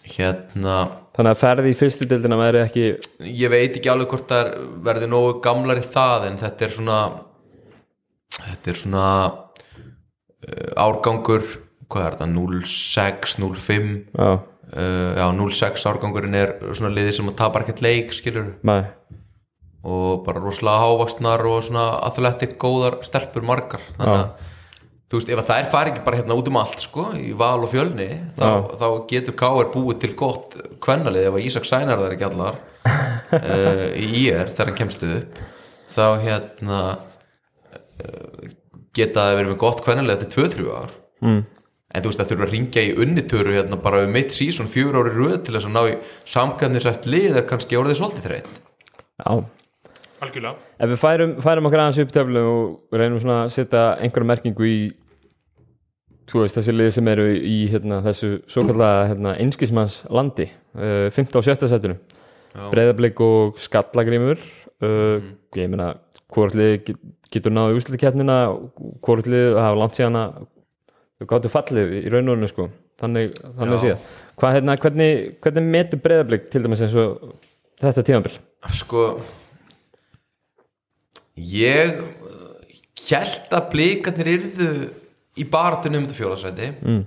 hérna 0.08 0.78
þannig 1.18 1.34
að 1.34 1.40
ferði 1.40 1.72
í 1.72 1.78
fyrstu 1.78 2.06
dildina 2.08 2.38
væri 2.38 2.62
ekki 2.62 2.84
ég 3.26 3.50
veit 3.50 3.74
ekki 3.74 3.90
alveg 3.90 4.12
hvort 4.12 4.28
það 4.30 4.52
verði 4.86 5.10
nógu 5.10 5.38
gamlar 5.44 5.80
í 5.80 5.86
það 5.86 6.28
en 6.28 6.38
þetta 6.42 6.66
er 6.66 6.76
svona 6.76 6.98
þetta 8.36 8.72
er 8.72 8.78
svona 8.82 9.06
uh, 9.26 10.70
árgangur 10.78 11.48
hvað 11.88 12.04
er 12.04 12.16
þetta, 12.20 12.28
06, 12.68 13.38
05 13.40 13.90
já, 14.12 14.28
uh, 14.28 15.12
já, 15.18 15.26
06 15.40 15.86
árgangurinn 15.90 16.38
er 16.38 16.54
svona 16.70 16.92
liði 16.94 17.16
sem 17.16 17.30
að 17.30 17.38
tapar 17.40 17.64
ekkert 17.64 17.82
leik 17.84 18.14
skilur 18.14 18.52
nei, 18.68 18.84
og 19.88 20.22
bara 20.26 20.42
rosalega 20.42 20.84
hávaksnar 20.84 21.44
og 21.48 21.64
svona 21.66 21.88
athletic 22.06 22.54
góðar 22.60 23.00
stelpur 23.06 23.46
margar. 23.48 23.82
Þannig 23.96 24.20
að 24.20 24.54
þú 25.08 25.20
veist, 25.20 25.30
ef 25.32 25.40
að 25.40 25.48
þær 25.48 25.68
fari 25.72 25.92
ekki 25.92 26.04
bara 26.04 26.20
hérna 26.20 26.36
út 26.36 26.48
um 26.50 26.58
allt 26.60 26.82
sko, 26.84 27.06
í 27.16 27.30
val 27.38 27.62
og 27.64 27.70
fjölni 27.72 28.08
þá, 28.36 28.48
þá 28.76 28.88
getur 29.08 29.36
K.R. 29.40 29.70
búið 29.72 30.00
til 30.04 30.14
gott 30.20 30.56
kvennalið. 30.84 31.30
Ef 31.30 31.38
að 31.38 31.46
Ísak 31.48 31.68
Sænar 31.68 32.00
það 32.00 32.08
er 32.10 32.16
ekki 32.16 32.28
allar 32.28 32.58
uh, 32.88 33.84
í 34.04 34.08
IR 34.26 34.52
þegar 34.52 34.72
hann 34.72 34.80
kemst 34.82 35.06
upp 35.08 35.44
þá 35.88 36.04
hérna 36.22 36.80
uh, 36.94 38.50
geta 38.96 39.24
það 39.24 39.38
verið 39.38 39.54
með 39.54 39.62
gott 39.64 39.86
kvennalið 39.86 40.18
eftir 40.18 40.50
2-3 40.50 40.74
ár. 40.76 40.98
Mm. 41.24 41.38
en 41.88 42.04
þú 42.04 42.10
veist 42.12 42.20
það 42.20 42.28
þurfa 42.30 42.44
að 42.44 42.52
ringja 42.52 42.82
í 42.84 42.90
unnitöru 43.02 43.54
hérna 43.56 43.78
bara 43.82 44.04
um 44.04 44.12
mitt 44.14 44.30
sísón 44.36 44.68
fjör 44.70 45.00
ári 45.00 45.16
röð 45.16 45.38
til 45.42 45.56
þess 45.56 45.66
að 45.66 45.72
ná 45.74 45.80
í 45.88 45.96
samkvæmnisæft 46.30 47.08
lið 47.10 47.40
er 47.40 47.46
kannski 47.48 47.78
orðið 47.80 47.98
svolítið 47.98 48.28
þreitt 48.28 48.60
já 49.18 49.32
algjörlega. 50.24 50.54
Ef 50.78 50.90
við 50.92 51.00
færum, 51.02 51.34
færum 51.44 51.68
okkur 51.68 51.82
aðeins 51.84 52.00
upp 52.04 52.12
töflu 52.14 52.42
og 52.52 52.98
reynum 52.98 53.20
svona 53.22 53.44
að 53.46 53.52
setja 53.56 53.82
einhverja 54.02 54.30
merkingu 54.32 54.66
í 54.68 54.78
þú 56.28 56.42
veist 56.44 56.58
þessi 56.58 56.74
liði 56.74 56.94
sem 56.98 57.08
eru 57.08 57.26
í 57.32 57.58
hérna, 57.72 58.02
þessu 58.04 58.30
svo 58.50 58.64
kallega 58.68 59.06
hérna, 59.12 59.34
einskismanns 59.40 60.02
landi 60.12 60.48
uh, 60.76 61.08
15 61.14 61.38
og 61.40 61.46
17 61.46 61.70
setinu. 61.72 61.96
Breyðablík 62.72 63.20
og 63.24 63.58
skallagrimur 63.62 64.40
uh, 64.82 65.24
ég 65.56 65.70
meina 65.70 65.92
hvort 66.34 66.56
lið 66.58 66.74
get- 66.88 67.02
getur 67.32 67.52
náðu 67.54 67.78
úslutikernina 67.78 68.38
hvort 69.04 69.28
lið 69.30 69.56
hafa 69.60 69.78
langt 69.78 69.96
síðan 69.96 70.18
að 70.20 70.38
þau 71.18 71.26
gáttu 71.32 71.50
fallið 71.52 71.94
í 72.02 72.04
raunurinu 72.12 72.48
sko. 72.50 72.68
Þannig, 72.98 73.36
þannig 73.54 73.82
síðan 73.84 74.00
Hvað, 74.38 74.54
hérna, 74.56 74.74
hvernig, 74.82 75.10
hvernig 75.42 75.64
metur 75.72 76.00
breyðablík 76.02 76.48
til 76.50 76.60
dæmis 76.64 76.82
eins 76.84 76.94
og 76.98 77.32
þetta 77.82 78.04
tíðanbill 78.06 78.36
sko 78.74 79.02
ég 81.38 82.00
held 83.08 83.54
að 83.54 83.70
blikarnir 83.72 84.32
yrðu 84.34 84.72
í 85.38 85.46
baratunum 85.48 86.02
um 86.02 86.08
þetta 86.08 86.18
fjólasæti 86.18 86.68
mm. 86.82 87.00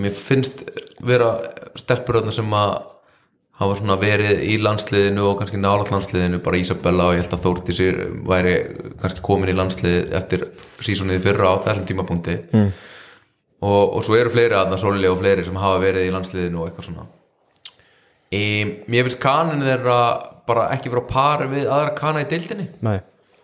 mér 0.00 0.16
finnst 0.16 0.64
vera 1.04 1.36
stelpur 1.78 2.20
þarna 2.20 2.34
sem 2.34 2.56
að 2.58 2.74
hafa 3.60 3.76
svona 3.78 3.94
verið 4.00 4.40
í 4.50 4.56
landsliðinu 4.58 5.28
og 5.28 5.36
kannski 5.38 5.60
nálat 5.60 5.92
landsliðinu, 5.94 6.40
bara 6.42 6.58
Isabella 6.58 7.06
og 7.06 7.14
ég 7.14 7.22
held 7.22 7.36
að 7.36 7.44
Þórdísir 7.44 8.00
væri 8.26 8.54
kannski 9.02 9.22
komin 9.22 9.52
í 9.52 9.54
landslið 9.54 10.16
eftir 10.18 10.48
sísonið 10.82 11.22
fyrra 11.28 11.52
á 11.54 11.62
þessum 11.68 11.86
tímapunkti 11.86 12.38
mm. 12.50 12.72
og, 13.62 13.82
og 13.94 14.00
svo 14.06 14.18
eru 14.18 14.32
fleiri 14.34 14.58
aðna, 14.58 14.80
Sóli 14.80 15.06
og 15.10 15.20
fleiri 15.20 15.46
sem 15.46 15.60
hafa 15.60 15.78
verið 15.84 16.08
í 16.08 16.14
landsliðinu 16.16 16.62
og 16.62 16.70
eitthvað 16.70 16.88
svona 16.88 17.06
e, 18.34 18.42
mér 18.90 19.06
finnst 19.06 19.22
kanin 19.22 19.62
þeirra 19.62 20.00
bara 20.48 20.68
ekki 20.74 20.92
vera 20.92 21.04
á 21.04 21.10
pari 21.10 21.50
við 21.52 21.66
aðra 21.66 21.96
kana 21.98 22.22
í 22.24 22.30
deildinni? 22.30 22.68
Nei, 22.84 22.98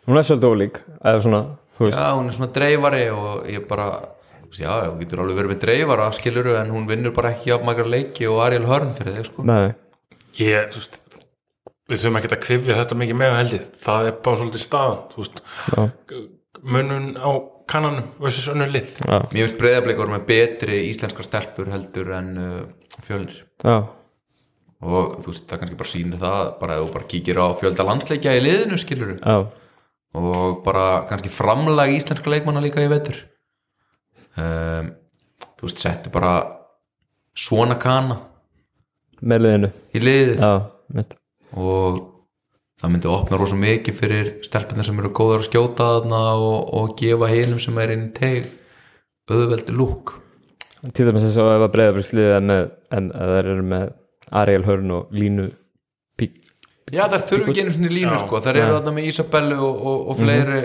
hún 0.06 0.20
er 0.20 0.26
svolítið 0.28 0.54
ólík 0.54 0.80
eða 1.00 1.20
svona, 1.26 1.42
þú 1.76 1.86
veist. 1.86 2.00
Já, 2.00 2.08
hún 2.16 2.30
er 2.30 2.38
svona 2.38 2.54
dreifari 2.56 3.04
og 3.14 3.44
ég 3.50 3.68
bara 3.70 3.90
já, 4.58 4.72
hún 4.88 4.98
getur 5.02 5.22
alveg 5.22 5.38
verið 5.38 5.54
með 5.54 5.62
dreifara 5.66 6.08
skiluru 6.16 6.56
en 6.60 6.72
hún 6.74 6.88
vinnur 6.90 7.14
bara 7.16 7.34
ekki 7.36 7.54
á 7.54 7.58
makar 7.62 7.90
leiki 7.90 8.26
og 8.30 8.42
Ariel 8.46 8.66
Hörn 8.68 8.90
fyrir 8.96 9.16
þig 9.18 9.30
sko. 9.30 9.46
Nei, 9.48 9.70
ég, 10.40 10.72
þú 10.74 10.82
veist 10.82 11.00
við 11.90 12.02
þurfum 12.02 12.20
ekki 12.20 12.30
að 12.30 12.42
kvifja 12.44 12.76
þetta 12.80 12.98
mikið 12.98 13.18
með 13.18 13.38
heldið 13.38 13.70
það 13.84 14.10
er 14.10 14.20
bara 14.26 14.40
svolítið 14.40 14.62
staðan 14.62 15.00
þú 15.10 15.24
veist, 15.24 15.40
já, 15.70 16.20
munun 16.74 17.08
á 17.18 17.30
kannanum 17.70 18.10
versus 18.18 18.50
önnur 18.50 18.70
lið. 18.74 18.98
Já, 19.06 19.16
mér 19.30 19.46
finnst 19.46 19.60
breyðablik 19.60 20.00
voru 20.00 20.14
með 20.16 20.26
betri 20.30 20.82
íslenskar 20.88 21.26
stelpur 21.26 21.70
heldur 21.70 22.12
en 22.16 22.30
uh, 22.40 22.60
fjölnir. 23.06 23.44
Já, 23.62 23.76
og 24.80 25.18
þú 25.20 25.32
veist, 25.32 25.46
það 25.48 25.62
kannski 25.62 25.80
bara 25.80 25.92
sýnir 25.92 26.20
það 26.22 26.44
bara 26.60 26.76
ef 26.76 26.84
þú 26.86 26.92
bara 26.94 27.10
kíkir 27.10 27.40
á 27.40 27.46
fjölda 27.60 27.86
landsleikja 27.88 28.36
í 28.38 28.44
liðinu 28.44 28.78
skiluru 28.80 29.16
já, 29.20 29.36
og 30.16 30.62
bara 30.64 30.86
kannski 31.10 31.32
framlag 31.32 31.92
íslenska 31.94 32.32
leikmanna 32.32 32.62
líka 32.64 32.82
í 32.82 32.90
vetur. 32.90 33.18
Um, 34.40 34.94
þú 35.58 35.68
veist, 35.68 35.82
settu 35.82 36.12
bara 36.14 36.32
svona 37.36 37.76
kana 37.80 38.16
með 39.20 39.44
liðinu. 39.44 39.72
í 39.92 40.02
liðið. 40.02 40.40
Já, 40.40 40.52
mitt. 40.96 41.14
Og 41.54 42.00
það 42.80 42.94
myndi 42.94 43.12
opna 43.12 43.38
rosa 43.40 43.58
mikið 43.60 43.98
fyrir 44.00 44.32
stelpunir 44.46 44.86
sem 44.88 44.98
eru 45.02 45.12
góðar 45.12 45.44
að 45.44 45.50
skjóta 45.50 45.90
þarna 45.94 46.22
og, 46.40 46.72
og 46.80 46.96
gefa 46.98 47.28
hinum 47.30 47.60
sem 47.60 47.78
er 47.82 47.94
inn 47.94 48.08
í 48.08 48.14
teg 48.16 48.48
auðveldi 49.30 49.76
lúk. 49.76 50.16
Til 50.80 51.06
dæmis 51.06 51.26
þess 51.26 51.42
að 51.42 51.54
ef 51.58 51.64
að 51.66 51.72
breyðabriksliðið 51.74 52.36
er 52.38 52.46
með 52.48 52.62
en 52.96 53.10
að 53.12 53.32
það 53.32 53.40
eru 53.42 53.64
með 53.74 53.90
Ariel 54.30 54.66
Hörn 54.66 54.94
og 54.94 55.14
Línu 55.16 55.50
Pík 56.18 56.38
Já, 56.90 57.04
það 57.06 57.26
þurfi 57.30 57.52
ekki 57.52 57.64
einu 57.64 57.74
svona 57.74 57.92
línu 57.92 58.14
Já. 58.16 58.22
sko, 58.24 58.40
það 58.42 58.60
eru 58.60 58.76
þarna 58.76 58.94
með 58.96 59.08
Isabellu 59.10 59.58
og, 59.62 59.82
og, 59.90 60.00
og 60.10 60.18
fleiri 60.18 60.62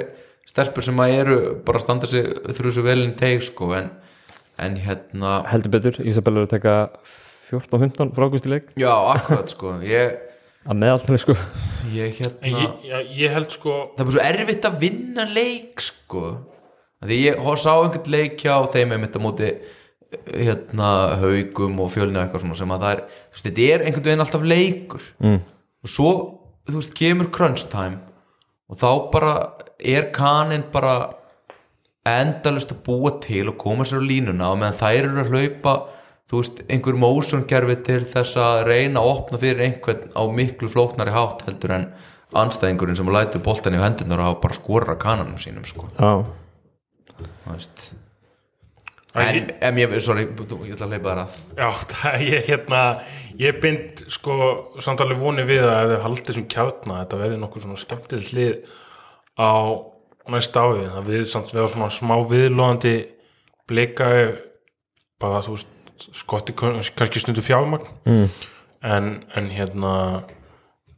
stelpur 0.50 0.86
sem 0.86 1.02
að 1.02 1.16
eru 1.20 1.38
bara 1.66 1.82
að 1.82 1.86
standa 1.86 2.10
sig 2.10 2.32
þrjú 2.58 2.74
svo 2.74 2.86
vel 2.86 2.98
inn 3.04 3.14
í 3.14 3.20
teg 3.20 3.46
sko, 3.46 3.70
en, 3.78 3.92
en 4.62 4.80
hérna 4.82 5.36
heldur 5.52 5.74
betur, 5.78 6.00
Isabella 6.06 6.42
er 6.44 6.50
að 6.50 6.56
taka 6.56 6.76
14-15 7.52 8.16
frákustileik 8.18 8.74
já, 8.82 8.92
akkurat 9.14 9.54
sko. 9.54 9.76
Ég, 9.96 10.18
að 10.66 10.82
meðaltali 10.82 11.22
sko. 11.22 11.38
ég 11.94 12.20
hérna 12.20 12.52
ég, 12.58 12.76
ég, 12.90 13.16
ég 13.22 13.38
held 13.38 13.54
sko 13.54 13.78
það 13.94 14.02
er 14.02 14.10
bara 14.10 14.18
svo 14.18 14.28
erfitt 14.32 14.70
að 14.70 14.78
vinna 14.82 15.30
leik 15.30 15.86
sko. 15.86 16.26
Af 17.04 17.10
því 17.12 17.18
ég 17.22 17.50
sá 17.62 17.72
einhvern 17.76 18.14
leik 18.16 18.40
hjá 18.42 18.56
þeim 18.74 18.96
einmitt 18.96 19.18
á 19.18 19.22
móti 19.22 19.50
hérna 20.26 20.90
haugum 21.22 21.80
og 21.84 21.92
fjölni 21.94 22.20
og 22.20 22.24
eitthvað 22.24 22.46
svona 22.46 22.58
sem 22.60 22.74
að 22.76 22.86
það 22.86 22.96
er, 22.96 23.04
þú 23.06 23.38
veist, 23.38 23.48
þetta 23.48 23.68
er 23.68 23.86
einhvern 23.86 24.08
veginn 24.08 24.26
alltaf 24.26 24.48
leikur. 24.54 25.06
Mm. 25.24 25.40
og 25.86 25.92
svo, 25.92 26.12
þú 26.70 26.80
veist, 26.80 26.96
kemur 26.98 27.32
crunch 27.36 27.68
time 27.72 28.02
og 28.70 28.80
þá 28.82 28.90
bara 29.14 29.36
er 29.80 30.10
kanin 30.16 30.66
bara 30.74 30.96
endalist 32.06 32.74
að 32.74 32.82
búa 32.86 33.16
til 33.22 33.50
og 33.50 33.60
koma 33.62 33.86
sér 33.86 34.02
á 34.02 34.10
línuna 34.10 34.52
og 34.54 34.60
meðan 34.62 34.80
þær 34.80 35.08
eru 35.10 35.22
að 35.24 35.32
hlaupa 35.34 35.76
þú 36.30 36.42
veist, 36.42 36.62
einhver 36.70 36.98
motion 37.02 37.46
gerfi 37.50 37.78
til 37.86 38.02
þess 38.10 38.38
að 38.42 38.64
reyna 38.70 39.02
að 39.02 39.12
opna 39.12 39.42
fyrir 39.42 39.66
einhvern 39.68 40.10
á 40.14 40.22
miklu 40.34 40.70
flóknari 40.74 41.14
hátt 41.14 41.46
heldur 41.48 41.76
en 41.78 41.92
anstæðingurinn 42.36 42.98
sem 42.98 43.12
lætur 43.14 43.44
boltan 43.46 43.78
í 43.78 43.82
hendurnar 43.82 44.22
og 44.22 44.30
hafa 44.30 44.42
bara 44.48 44.58
skorra 44.58 44.98
kananum 45.02 45.38
sínum 45.42 45.66
sko, 45.70 45.90
Já, 45.98 46.26
þú 47.14 47.30
veist 47.52 47.86
en, 49.16 49.36
ég- 49.40 49.52
en 49.64 49.78
ég, 49.80 49.96
sorry, 50.04 50.26
ég 50.28 50.76
ætla 50.76 50.88
að 50.88 50.94
hleypa 50.94 51.12
þar 51.12 51.22
að 51.24 51.36
Já, 51.58 51.70
það, 51.92 52.26
ég 52.28 52.50
hérna 52.50 52.82
ég 53.40 53.60
bind 53.64 54.06
sko 54.12 54.38
samtalið 54.84 55.22
voni 55.24 55.46
við 55.48 55.68
að 55.68 55.84
ef 55.84 55.92
þið 55.92 56.04
haldið 56.06 56.30
þessum 56.30 56.48
kjarna 56.56 57.02
þetta 57.04 57.22
verði 57.22 57.42
nokkuð 57.42 57.66
svona 57.66 57.82
skemmtilegt 57.82 58.34
hlið 58.34 58.56
á 59.40 59.54
næsta 60.36 60.66
ávið 60.66 60.90
það 60.96 61.10
við 61.12 61.24
samt 61.30 61.54
við 61.54 61.68
á 61.68 61.74
svona 61.74 61.92
smá 61.94 62.16
viðlóðandi 62.30 62.96
blika 63.70 64.10
bara 65.22 65.44
þú 65.46 65.56
veist 65.56 66.08
skotti 66.16 66.56
kannski 66.56 67.22
stundu 67.24 67.44
fjármagn 67.46 67.88
mm. 68.08 68.26
en, 68.84 69.12
en 69.36 69.52
hérna 69.54 69.94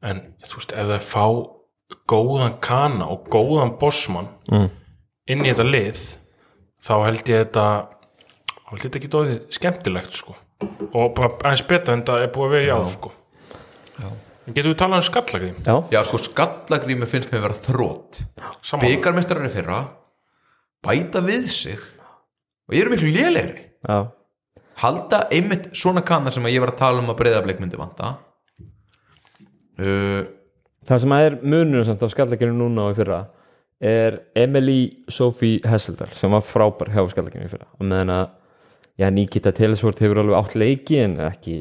en 0.06 0.24
þú 0.46 0.62
veist 0.62 0.74
ef 0.74 0.90
það 0.94 1.06
fá 1.06 1.26
góðan 2.10 2.58
kana 2.64 3.10
og 3.14 3.28
góðan 3.32 3.76
bossmann 3.80 4.30
mm. 4.52 4.70
inn 5.32 5.46
í 5.46 5.52
þetta 5.52 5.68
lið 5.68 6.02
þá 6.84 6.94
held 7.06 7.32
ég 7.32 7.46
þetta 7.46 7.68
þá 8.68 8.74
ég 8.76 8.84
þetta 8.84 9.00
ekki 9.00 9.12
dóðið 9.14 9.38
skemmtilegt 9.58 10.18
sko? 10.18 10.36
Og 10.92 11.14
bara 11.18 11.32
aðeins 11.48 11.66
betra 11.70 11.96
en 11.96 12.04
það 12.08 12.26
er 12.26 12.34
búið 12.36 12.48
að 12.48 12.56
vera 12.56 12.68
í 12.68 12.74
ár 12.76 12.90
sko. 12.92 13.14
Já. 13.98 14.10
en 14.48 14.54
getum 14.54 14.72
við 14.72 14.78
talað 14.78 15.00
um 15.00 15.06
skallagri 15.08 15.48
já, 15.56 15.76
Já, 15.92 16.00
sko, 16.06 16.20
skallagrími 16.28 17.08
finnst 17.10 17.32
mér 17.34 17.48
vera 17.48 17.58
þrótt 17.58 18.20
saman 18.62 18.92
byggarmestararnir 18.92 19.54
fyrra 19.56 19.80
bæta 20.86 21.24
við 21.26 21.48
sig 21.50 21.82
og 22.68 22.76
ég 22.76 22.84
eru 22.84 22.94
miklu 22.94 23.10
lélegri. 23.16 23.64
Já, 23.88 24.12
halda 24.84 25.24
einmitt 25.34 25.70
svona 25.78 26.04
kannar 26.06 26.36
sem 26.36 26.46
að 26.46 26.56
ég 26.56 26.64
var 26.64 26.74
að 26.74 26.82
tala 26.82 27.04
um 27.04 27.12
að 27.14 27.20
breyða 27.22 27.44
myndi 27.48 27.80
vanta. 27.80 28.14
Uh, 29.78 30.26
það 30.88 31.04
sem 31.04 31.18
er 31.18 31.38
munur 31.44 31.86
samt 31.86 32.02
á 32.04 32.08
skallakinu 32.10 32.56
núna 32.58 32.88
og 32.88 32.96
í 32.96 32.98
fyrra 32.98 33.22
er 33.78 34.24
Emily 34.36 35.06
Sophie 35.14 35.62
Hesseldal 35.62 36.10
sem 36.18 36.34
var 36.34 36.42
frábær 36.42 36.90
hjá 36.94 37.04
skallakinu 37.12 37.46
í 37.46 37.52
fyrra. 37.52 37.70
Og 37.78 37.86
meðan 37.86 38.14
að 38.16 38.28
já, 38.98 39.10
Nikita 39.14 39.52
Telesvort 39.56 40.00
hefur 40.04 40.20
alveg 40.24 40.38
átt 40.40 40.56
leiki 40.58 41.00
en 41.04 41.18
ekki, 41.30 41.58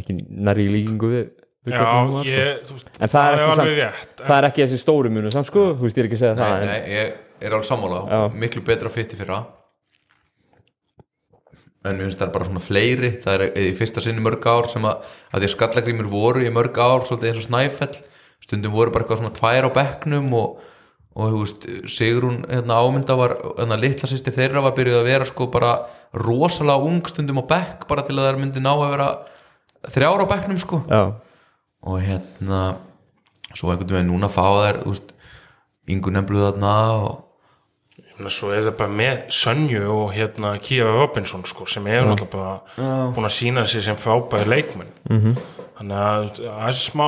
ekki 0.00 0.16
nærri 0.28 0.68
í 0.68 0.72
líkingu 0.74 1.10
við, 1.12 1.26
við 1.68 1.76
já, 1.76 1.82
sko. 1.84 2.22
ég, 2.28 2.62
þú 2.68 2.78
veist, 2.78 2.88
En 3.00 3.12
það 3.12 3.26
er 3.28 3.34
ekki 3.38 3.50
alveg 3.50 3.60
samt- 3.60 3.82
rétt 3.82 4.24
það 4.28 4.38
er 4.40 4.48
ekki 4.50 4.64
þessi 4.66 4.80
stóru 4.82 5.12
munur 5.14 5.34
samt 5.34 5.50
sko, 5.50 5.66
þú 5.74 5.86
veist 5.88 5.96
ég 6.00 6.04
er 6.04 6.08
ekki 6.10 6.18
að 6.20 6.24
segja 6.24 6.38
það 6.40 6.54
nei, 6.54 6.62
en, 6.62 6.72
nei, 6.72 6.96
ég 6.98 7.46
er 7.48 7.52
alveg 7.58 7.68
sammála. 7.68 8.00
Já. 8.08 8.20
miklu 8.44 8.62
betra 8.64 8.88
fytti 8.92 9.16
fyrra. 9.20 9.42
En 11.84 11.98
mér 11.98 12.06
finnst 12.08 12.20
það 12.22 12.30
bara 12.32 12.46
svona 12.48 12.62
fleiri. 12.64 13.10
Það 13.20 13.34
er 13.44 13.58
í 13.60 13.72
fyrsta 13.76 14.00
sinni 14.00 14.22
mörg 14.24 14.46
ár 14.48 14.68
sem 14.72 14.86
að, 14.88 15.02
að 15.34 15.42
því 15.42 15.48
að 15.50 15.52
skallagrímur 15.52 16.06
voru 16.08 16.44
í 16.46 16.52
mörg 16.54 16.78
ár 16.80 17.04
svolítið 17.04 17.28
eins 17.28 17.40
og 17.42 17.46
snæfell. 17.50 17.98
Stundum 18.44 18.72
voru 18.72 18.92
bara 18.94 19.04
eitthvað 19.04 19.20
svona 19.20 19.34
tvær 19.36 19.68
á 19.68 19.70
bekknum 19.76 20.30
og, 20.38 20.62
og 21.14 21.30
þú 21.30 21.42
veist, 21.44 21.66
Sigrún 21.94 22.40
hérna, 22.50 22.80
ámynda 22.82 23.16
var, 23.18 23.36
hérna, 23.58 23.78
litla 23.78 24.08
sýsti 24.10 24.34
þeirra 24.34 24.64
var 24.64 24.74
byrjuð 24.74 25.00
að 25.00 25.10
vera 25.10 25.28
sko 25.28 25.46
bara 25.52 25.74
rosalega 26.14 26.88
ung 26.88 27.06
stundum 27.10 27.42
á 27.42 27.44
bekk 27.54 27.86
bara 27.90 28.02
til 28.06 28.16
að 28.18 28.26
það 28.28 28.40
myndi 28.42 28.62
ná 28.64 28.72
að 28.74 28.90
vera 28.96 29.10
þrjár 29.94 30.24
á 30.26 30.32
bekknum 30.32 30.58
sko. 30.62 30.80
Já, 30.90 31.02
og 31.84 32.00
hérna 32.02 32.62
svo 33.54 33.70
einhvern 33.70 33.94
veginn 33.94 34.10
núna 34.10 34.30
fá 34.32 34.42
þær 34.42 34.82
yngur 35.90 36.14
nefnluð 36.16 36.48
þarna 36.48 36.74
og 36.98 38.30
svo 38.30 38.52
er 38.54 38.62
það 38.66 38.76
bara 38.78 38.94
með 38.94 39.22
Sönju 39.34 39.82
og 39.90 40.12
hérna 40.14 40.54
Kíva 40.62 40.92
Robinson 40.94 41.44
sko, 41.46 41.66
sem 41.66 41.86
er 41.90 42.06
náttúrulega 42.06 42.60
bara 42.78 43.10
búin 43.14 43.26
að 43.26 43.36
sína 43.36 43.64
sig 43.66 43.82
sem 43.82 43.98
frábæði 43.98 44.50
leikmenn. 44.50 44.92
-hmm. 45.10 45.38
Þannig 45.84 45.98
að 46.00 46.30
það 46.40 46.68
er 46.68 46.76
smá 46.78 47.04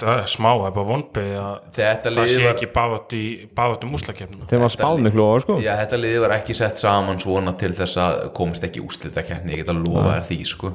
það 0.00 0.10
er 0.20 0.28
smá, 0.30 0.48
það 0.54 0.66
er 0.68 0.74
bara 0.76 0.96
að 1.40 1.56
Þetta 1.76 2.12
það 2.14 2.28
sé 2.30 2.44
var- 2.44 2.54
ekki 2.54 2.68
báðat 2.76 3.14
í 3.18 3.24
báðat 3.58 3.84
um 3.86 3.94
úslakefnina 3.98 4.46
þeim 4.50 4.60
var 4.64 4.74
spáð 4.74 5.02
miklu 5.06 5.24
over 5.26 5.40
sko. 5.44 5.56
Já, 5.64 5.72
þetta 5.82 5.98
liði 6.00 6.20
var 6.24 6.34
ekki 6.38 6.54
sett 6.56 6.78
saman 6.78 7.18
svona 7.20 7.52
til 7.58 7.72
þess 7.74 7.96
að 7.98 8.32
komist 8.38 8.62
ekki 8.64 8.80
úslita 8.86 9.22
keppni, 9.26 9.52
ég 9.56 9.64
get 9.64 9.74
að 9.74 9.82
lofa 9.84 10.14
þér 10.20 10.26
því 10.30 10.38
sko. 10.46 10.72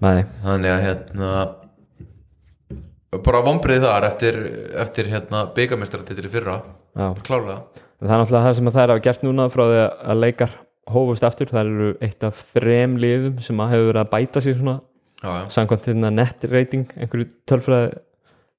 Nei, 0.00 0.24
þannig 0.44 0.70
að 0.72 0.84
hérna 0.86 1.30
bara 3.24 3.40
vombrið 3.46 3.84
þar 3.86 4.04
eftir, 4.10 4.38
eftir 4.82 5.08
hérna 5.12 5.46
byggamestratitli 5.56 6.28
fyrra. 6.32 6.58
Já. 6.96 7.12
Klálega 7.24 7.62
Það 7.96 8.10
er 8.12 8.20
náttúrulega 8.20 8.44
það 8.44 8.54
sem 8.58 8.66
að 8.68 8.74
þær 8.76 8.90
hafa 8.92 9.02
gert 9.06 9.22
núna 9.24 9.44
frá 9.48 9.62
því 9.70 9.78
að 10.12 10.18
leikar 10.20 10.50
hófust 10.92 11.24
aftur, 11.24 11.48
það 11.48 11.70
eru 11.70 11.86
eitt 12.04 12.26
af 12.28 12.42
þrem 12.52 12.98
liðum 13.00 13.38
sem 13.42 13.56
að 13.64 13.70
hefur 13.72 13.86
verið 13.88 14.02
að 14.02 14.10
bæta 14.12 14.42
sig 14.44 14.56
svona. 14.58 14.74
Samkvæmt 15.22 15.88
hérna 15.90 16.10
net 16.12 16.44
rating 16.50 16.90
einhverju 16.96 17.30
tölfræði 17.48 17.94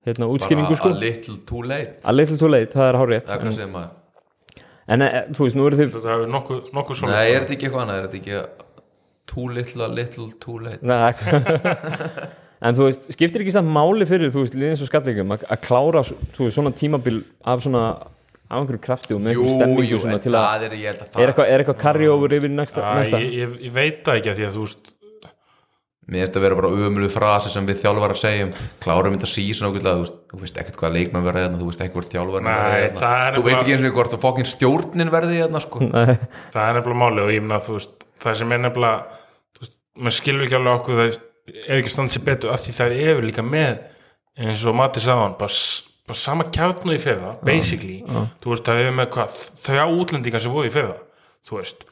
hérna 0.07 0.29
útskýringu 0.31 0.77
sko. 0.79 0.89
a 0.89 0.99
little 0.99 1.37
too 1.45 1.61
late. 1.63 1.99
A 2.03 2.13
little 2.15 2.37
too 2.37 2.49
late, 2.49 2.71
það 2.73 2.89
er 2.89 2.99
hárið 3.01 3.25
það 3.27 3.35
er 3.35 3.43
hvað 3.43 3.57
sem 3.59 3.75
maður? 3.75 4.63
En 4.87 5.03
e, 5.03 5.07
þú 5.35 5.43
veist, 5.43 5.59
nú 5.59 5.67
eru 5.67 5.77
þið 5.77 5.93
þetta 5.97 6.11
hefur 6.13 6.29
nokkuð, 6.31 6.59
nokkuð 6.77 6.99
svona. 7.01 7.15
Nei, 7.17 7.31
er 7.33 7.43
þetta 7.43 7.55
ekki 7.57 7.67
eitthvað 7.67 7.81
annað, 7.83 7.97
er 7.97 8.05
þetta 8.07 8.19
ekki 8.21 8.67
too 9.27 9.47
little 9.51 9.83
a 9.83 9.91
little 9.91 10.27
too 10.39 10.59
late? 10.63 10.79
Nei, 10.87 11.11
en 12.67 12.77
þú 12.77 12.87
veist, 12.87 13.09
skiptir 13.17 13.43
ekki 13.43 13.55
samt 13.57 13.73
máli 13.73 14.07
fyrir 14.07 14.31
þú 14.33 14.45
veist, 14.45 14.55
liðins 14.57 14.85
og 14.85 14.91
skallingum 14.91 15.35
að 15.35 15.43
að 15.51 15.65
klára 15.65 16.05
þú 16.07 16.45
veist, 16.45 16.55
svona 16.55 16.71
tímabil 16.77 17.19
af 17.43 17.65
svona 17.67 17.83
af 18.47 18.61
einhverju 18.61 18.79
krafti 18.79 19.11
og 19.11 19.19
með 19.19 19.35
Jú, 19.35 19.43
einhverju 19.43 19.59
stemmingu 19.59 19.89
jú, 19.91 19.97
svona 19.99 20.15
en 20.15 20.23
til 20.23 20.31
að 20.31 20.45
það 20.47 20.65
er, 20.67 20.75
ég 20.79 20.87
held 20.87 21.01
að 21.01 21.07
er 21.07 21.11
það 21.11 21.25
eitthvað, 21.27 21.49
er 21.51 21.63
eitthvað 21.63 22.13
over 22.13 22.35
yfir 22.37 22.53
næsta, 22.53 22.79
Æ, 22.79 22.91
næsta? 23.01 23.19
ég, 23.19 23.33
ég, 23.35 23.57
ég 23.67 23.73
veit 23.75 23.97
það 24.07 24.19
ekki 24.21 24.31
að 24.31 24.39
því 24.39 24.45
að 24.47 24.55
þú 24.55 24.63
veist 24.63 24.93
Mér 26.07 26.23
finnst 26.23 26.37
að 26.39 26.43
vera 26.45 26.55
bara 26.55 26.69
umölu 26.71 27.09
frasi 27.11 27.49
sem 27.51 27.65
við 27.67 27.81
þjálfar 27.81 28.13
að 28.13 28.19
segja 28.21 28.45
klárum 28.79 29.17
þetta 29.17 29.27
sísun 29.27 29.67
ákveðlega, 29.67 29.95
þú 29.97 30.03
veist, 30.05 30.19
þú 30.31 30.37
veist 30.39 30.59
ekkert 30.61 30.77
hvað 30.79 30.93
leikmenn 30.95 31.25
verði 31.25 31.41
hérna, 31.43 31.59
þú 31.59 31.67
veist 31.67 31.81
ekki 31.83 31.95
hvort 31.97 32.13
þjálfar 32.13 32.45
verði 32.47 32.77
hérna, 32.77 33.01
þú 33.35 33.43
veist 33.43 33.43
nefnilega- 33.43 33.59
ekki 33.59 33.73
eins 33.75 33.87
og 33.89 33.97
hvort 33.97 34.13
þú 34.13 34.19
fokkin 34.23 34.47
stjórnin 34.47 35.11
verði 35.11 35.41
hérna 35.41 35.59
sko. 35.65 35.81
Nei, 35.83 36.15
það 36.53 36.63
er 36.69 36.77
nefnilega 36.79 37.01
máli 37.03 37.25
og 37.25 37.33
ég 37.35 37.43
meina 37.43 37.59
þú 37.67 37.75
veist 37.75 38.07
það 38.23 38.39
sem 38.39 38.55
er 38.55 38.63
nefnilega 38.63 39.03
veist, 39.59 39.77
maður 39.99 40.17
skilur 40.21 40.47
ekki 40.47 40.57
alveg 40.61 40.79
okkur 40.79 41.01
það 41.01 41.19
er 41.67 41.75
ekki 41.81 41.91
standið 41.97 42.15
sér 42.15 42.25
betur 42.31 42.53
af 42.55 42.63
því 42.63 42.77
það 42.79 42.97
er 43.11 43.21
líka 43.27 43.43
með 43.43 43.83
eins 44.47 44.63
og 44.69 44.75
Matti 44.79 45.03
sagðan 45.03 45.35
bara, 45.39 45.59
bara 46.07 46.17
sama 46.23 46.43
kjarnu 46.55 46.95
í 46.95 47.01
fyrra 47.03 47.35
basically, 47.43 47.99
þú 48.39 48.53
veist 48.55 48.63
það 48.63 48.79
er 48.85 48.95
með 48.95 49.11
hvað 49.17 49.35
þrjá 49.59 49.83
útlendingar 49.91 50.39
sem 50.43 50.55
voru 50.55 50.71
í 50.71 50.71
fyrra 50.71 50.95
þú 51.47 51.59
veist 51.59 51.83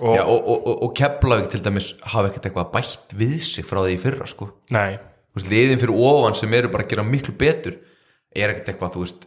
og, 0.00 0.16
Já, 0.16 0.22
og, 0.24 0.40
og, 0.40 0.66
og, 0.66 0.82
og 0.86 0.92
Keflavík 0.96 1.50
til 1.52 1.62
dæmis 1.64 1.92
hafa 2.02 2.30
ekkert 2.30 2.48
eitthvað 2.50 2.70
bætt 2.74 3.14
við 3.20 3.38
sig 3.44 3.66
frá 3.68 3.82
því 3.84 3.96
í 3.96 4.00
fyrra 4.02 4.28
sko. 4.30 4.50
Nei, 4.74 4.98
Þú 5.30 5.38
veist, 5.38 5.50
liðin 5.52 5.78
fyrir 5.78 5.98
ofan 6.10 6.34
sem 6.34 6.54
eru 6.58 6.70
bara 6.72 6.82
að 6.82 6.90
gera 6.90 7.02
miklu 7.06 7.34
betur 7.38 7.76
er 8.34 8.50
ekkert 8.50 8.72
eitthvað, 8.72 8.96
þú 8.96 9.02
veist, 9.04 9.26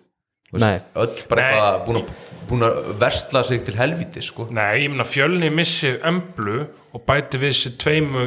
þú 0.50 0.60
Nei. 0.60 0.72
veist 0.74 0.98
öll 1.04 1.30
bara 1.32 1.44
Nei. 1.44 1.46
eitthvað 1.54 1.78
búin 1.86 2.00
að, 2.02 2.10
búin 2.50 2.66
að 2.68 2.80
versla 3.06 3.44
sig 3.48 3.62
til 3.64 3.78
helviti 3.80 4.24
sko. 4.26 4.50
Nei, 4.52 4.84
ég 4.84 4.92
meina 4.92 5.06
fjölni 5.08 5.52
missir 5.56 6.02
emblu 6.04 6.66
og 6.94 7.06
bæti 7.08 7.40
við 7.40 7.56
sér 7.62 7.78
tveimu 7.86 8.26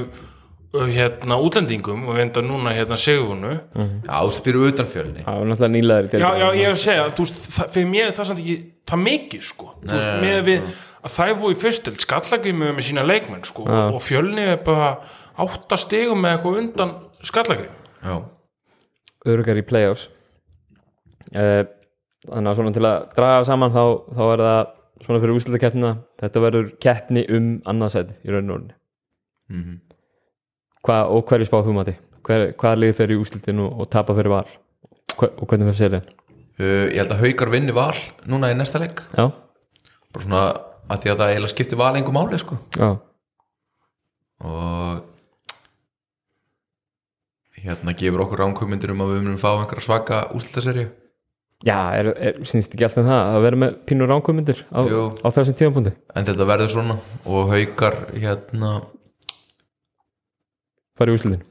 hérna 0.76 1.38
útlendingum 1.40 2.08
og 2.08 2.16
við 2.16 2.24
enda 2.26 2.42
núna 2.44 2.72
hérna 2.76 2.96
segðunu 3.00 3.52
Já, 3.54 4.16
þú 4.16 4.24
veist, 4.30 4.42
fyrir 4.48 4.66
utan 4.70 4.90
fjölni. 4.92 5.22
Það 5.24 5.38
var 5.38 5.50
náttúrulega 5.50 5.74
nýlegaðri 5.76 6.20
já, 6.20 6.28
já, 6.40 6.46
ég 6.56 6.66
er 6.66 6.74
að 6.74 6.82
segja, 6.82 7.06
þú 7.16 7.26
veist, 7.26 7.38
það, 7.54 7.70
fyrir 7.76 7.88
mér 7.92 8.08
er 8.08 8.16
það 8.16 8.30
samt 8.30 8.42
ekki 8.42 8.56
það 8.86 9.02
mikið, 9.04 9.46
sko. 9.46 9.70
Þú 9.84 9.92
veist, 9.94 10.10
með 10.24 10.42
við, 10.48 10.74
að 11.06 11.14
það 11.16 11.30
er 11.32 11.38
voru 11.42 11.54
í 11.56 11.60
fyrstöld 11.60 12.02
skallagrimu 12.02 12.68
með 12.76 12.86
sína 12.88 13.04
leikmenn, 13.06 13.44
sko 13.46 13.64
og 13.66 13.98
fjölni 14.04 14.44
er 14.54 14.60
bara 14.66 14.92
átta 15.42 15.78
stigum 15.80 16.20
með 16.24 16.36
eitthvað 16.36 16.60
undan 16.62 16.94
skallagrim 17.26 17.72
Já, 18.06 18.16
örugar 19.26 19.58
í 19.58 19.64
playoffs. 19.66 20.08
Uh, 21.34 21.64
þannig 22.26 22.50
að 22.52 22.58
svona 22.60 22.72
til 22.76 22.84
að 22.86 23.06
draga 23.16 23.44
saman 23.48 23.72
þá, 23.74 23.82
þá 24.14 24.22
er 24.32 24.42
það 24.44 24.60
svona 25.06 25.20
fyrir 25.22 25.36
úslitakeppnina 25.40 25.90
þetta 26.22 26.42
verður 26.44 26.68
keppni 26.82 27.24
um 27.36 27.48
annarsæti 27.68 28.14
í 28.26 28.34
raun 28.34 28.50
og 28.50 28.58
orðinni 28.60 28.76
Mhm. 29.46 29.74
Hva, 30.82 30.96
og 31.06 31.20
hverju 31.28 31.46
spáð 31.46 31.68
þú 31.68 31.74
mati 31.76 31.92
Hver, 32.26 32.48
hvað 32.58 32.78
liði 32.82 32.94
fyrir 32.98 33.14
í 33.14 33.20
úslitinu 33.22 33.66
og 33.78 33.86
tapa 33.92 34.14
fyrir 34.18 34.32
val? 34.32 34.48
Hver, 35.14 35.30
og 35.38 35.46
hvernig 35.46 35.68
fyrir 35.68 35.78
serið 35.78 36.08
uh, 36.58 36.86
ég 36.90 36.96
held 36.98 37.12
að 37.14 37.20
Haukar 37.22 37.52
vinni 37.52 37.74
val 37.76 37.94
núna 38.26 38.50
í 38.50 38.56
næsta 38.58 38.80
leik. 38.82 39.04
Já, 39.14 39.28
bara 40.10 40.24
svona 40.24 40.42
að 40.86 41.02
því 41.02 41.12
að 41.12 41.20
það 41.20 41.32
eiginlega 41.32 41.54
skipti 41.54 41.78
val 41.80 41.92
einhver 41.94 42.16
máli 42.16 42.40
sko. 42.40 42.58
Já, 42.76 42.90
og 44.44 45.04
hérna 47.56 47.94
gefur 47.96 48.26
okkur 48.26 48.42
ránkvömyndir 48.44 48.92
um 48.92 49.02
að 49.04 49.12
við 49.14 49.24
munum 49.24 49.40
fá 49.40 49.50
einhverja 49.54 49.86
svaka 49.86 50.20
úslitaserju 50.36 50.86
já 51.64 51.78
er, 51.96 52.10
er, 52.20 52.38
snýst 52.44 52.74
ekki 52.74 52.84
allt 52.84 52.98
með 53.00 53.08
það 53.08 53.30
að 53.32 53.44
vera 53.46 53.60
með 53.62 53.78
pínur 53.88 54.10
ránkvömyndir 54.12 54.60
á, 54.68 54.80
á 54.84 55.28
þessum 55.32 55.56
tímapunkti? 55.56 55.94
En 56.12 56.28
þetta 56.28 56.48
verður 56.52 56.72
svona 56.74 56.98
og 57.24 57.52
Haukar 57.54 57.98
hérna 58.12 58.72
úslitin 61.00 61.42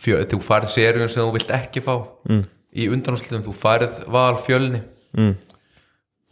fjö, 0.00 0.18
þú 0.26 0.40
farið 0.42 0.74
seríun 0.74 1.12
sem 1.12 1.22
þú 1.22 1.36
vilt 1.36 1.52
ekki 1.54 1.84
fá 1.84 1.94
mm. 2.26 2.42
í 2.74 2.88
undanúslitum, 2.92 3.44
þú 3.44 3.54
farið 3.56 4.00
val 4.10 4.40
fjölni. 4.42 4.82
Mm. 5.14 5.36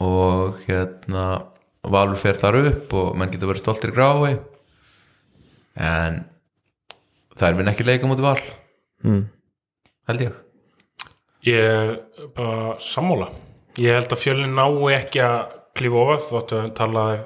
og 0.02 0.56
hérna 0.66 1.51
valur 1.90 2.16
fer 2.20 2.36
þar 2.38 2.60
upp 2.62 2.92
og 2.94 3.16
menn 3.18 3.30
getur 3.32 3.50
verið 3.50 3.64
stoltir 3.64 3.90
í 3.90 3.96
grái 3.96 4.36
en 5.82 6.20
það 7.38 7.48
er 7.48 7.56
vinn 7.58 7.70
ekki 7.72 7.86
leika 7.88 8.06
mútið 8.10 8.26
val. 8.28 8.40
Mm. 9.02 9.22
held 10.08 10.20
ég. 10.26 10.32
Ég 11.48 11.58
er 11.66 12.28
bara 12.36 12.76
sammála. 12.82 13.28
Ég 13.80 13.96
held 13.96 14.12
að 14.14 14.20
fjölni 14.22 14.50
nái 14.52 14.94
ekki 15.00 15.22
að 15.24 15.38
klífa 15.74 16.02
ofað 16.04 16.26
þóttu 16.28 16.58
að 16.60 16.72
talaði 16.78 17.20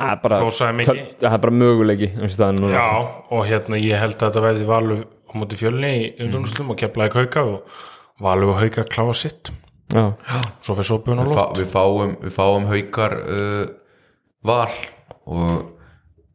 það 0.00 0.12
er 0.14 0.20
bara, 0.22 0.38
Þó 0.40 0.50
sagði 0.56 0.76
mikið. 0.78 1.00
töl- 1.00 1.16
það 1.26 1.32
er 1.36 1.42
bara 1.44 1.56
möguleiki 1.60 2.08
eins 2.14 2.36
og 2.36 2.40
það 2.40 2.52
núna. 2.60 2.70
Já, 2.72 2.86
og 3.36 3.42
hérna 3.50 3.80
ég 3.82 3.98
held 4.00 4.14
að 4.16 4.22
þetta 4.30 4.44
verði 4.46 4.68
valur 4.70 5.02
á 5.04 5.32
móti 5.36 5.58
fjölni 5.60 5.90
í 5.98 6.06
undanúslum 6.24 6.70
og 6.72 6.78
keflaði 6.80 7.12
kauka 7.18 7.42
og 7.44 7.82
valur 8.24 8.54
og 8.54 8.60
hauka 8.62 8.84
kláfa 8.88 9.14
sitt. 9.18 9.50
Já, 9.92 10.06
svo 10.62 10.76
fyrir 10.78 10.86
sopun 10.88 11.18
fá, 11.18 11.26
loft. 11.26 11.58
við, 11.58 11.68
fáum, 11.74 12.16
við 12.22 12.32
fáum 12.38 12.66
haukar 12.70 13.16
uh, 13.26 13.66
val 14.46 14.72
og 15.30 15.76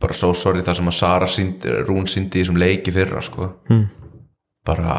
bara 0.01 0.15
svo 0.17 0.33
sorry 0.37 0.63
það 0.65 0.79
sem 0.79 0.91
að 0.91 0.97
Sara 0.97 1.29
síndi, 1.31 1.77
Rún 1.87 2.09
síndi 2.09 2.39
í 2.39 2.43
þessum 2.43 2.59
leiki 2.61 2.93
fyrra 2.93 3.21
sko. 3.25 3.51
Mm. 3.71 3.85
bara 4.65 4.97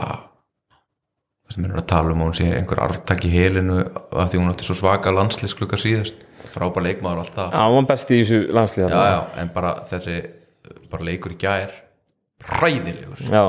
það 1.46 1.54
sem 1.54 1.66
er 1.66 1.76
að 1.78 1.88
tala 1.90 2.14
um 2.14 2.22
að 2.22 2.28
hún 2.28 2.36
sé 2.38 2.46
einhver 2.54 2.82
arftak 2.82 3.24
í 3.26 3.30
helinu 3.30 3.80
af 4.10 4.30
því 4.30 4.40
hún 4.40 4.50
átti 4.50 4.66
svo 4.66 4.76
svaka 4.78 5.12
landsliðsklukka 5.14 5.78
síðast. 5.78 6.22
Frábær 6.50 6.86
leikmaður 6.86 7.20
og 7.20 7.24
allt 7.24 7.36
það. 7.36 7.52
Já, 7.52 7.60
hann 7.62 7.76
var 7.76 7.88
besti 7.90 8.16
í 8.16 8.22
þessu 8.22 8.54
landslið 8.56 8.86
já, 8.86 9.00
já, 9.10 9.20
en 9.42 9.50
bara 9.54 9.72
þessi 9.90 10.16
bara 10.90 11.06
leikur 11.06 11.34
í 11.34 11.38
gær 11.40 11.74
hræðilegur, 12.46 13.22
já, 13.30 13.44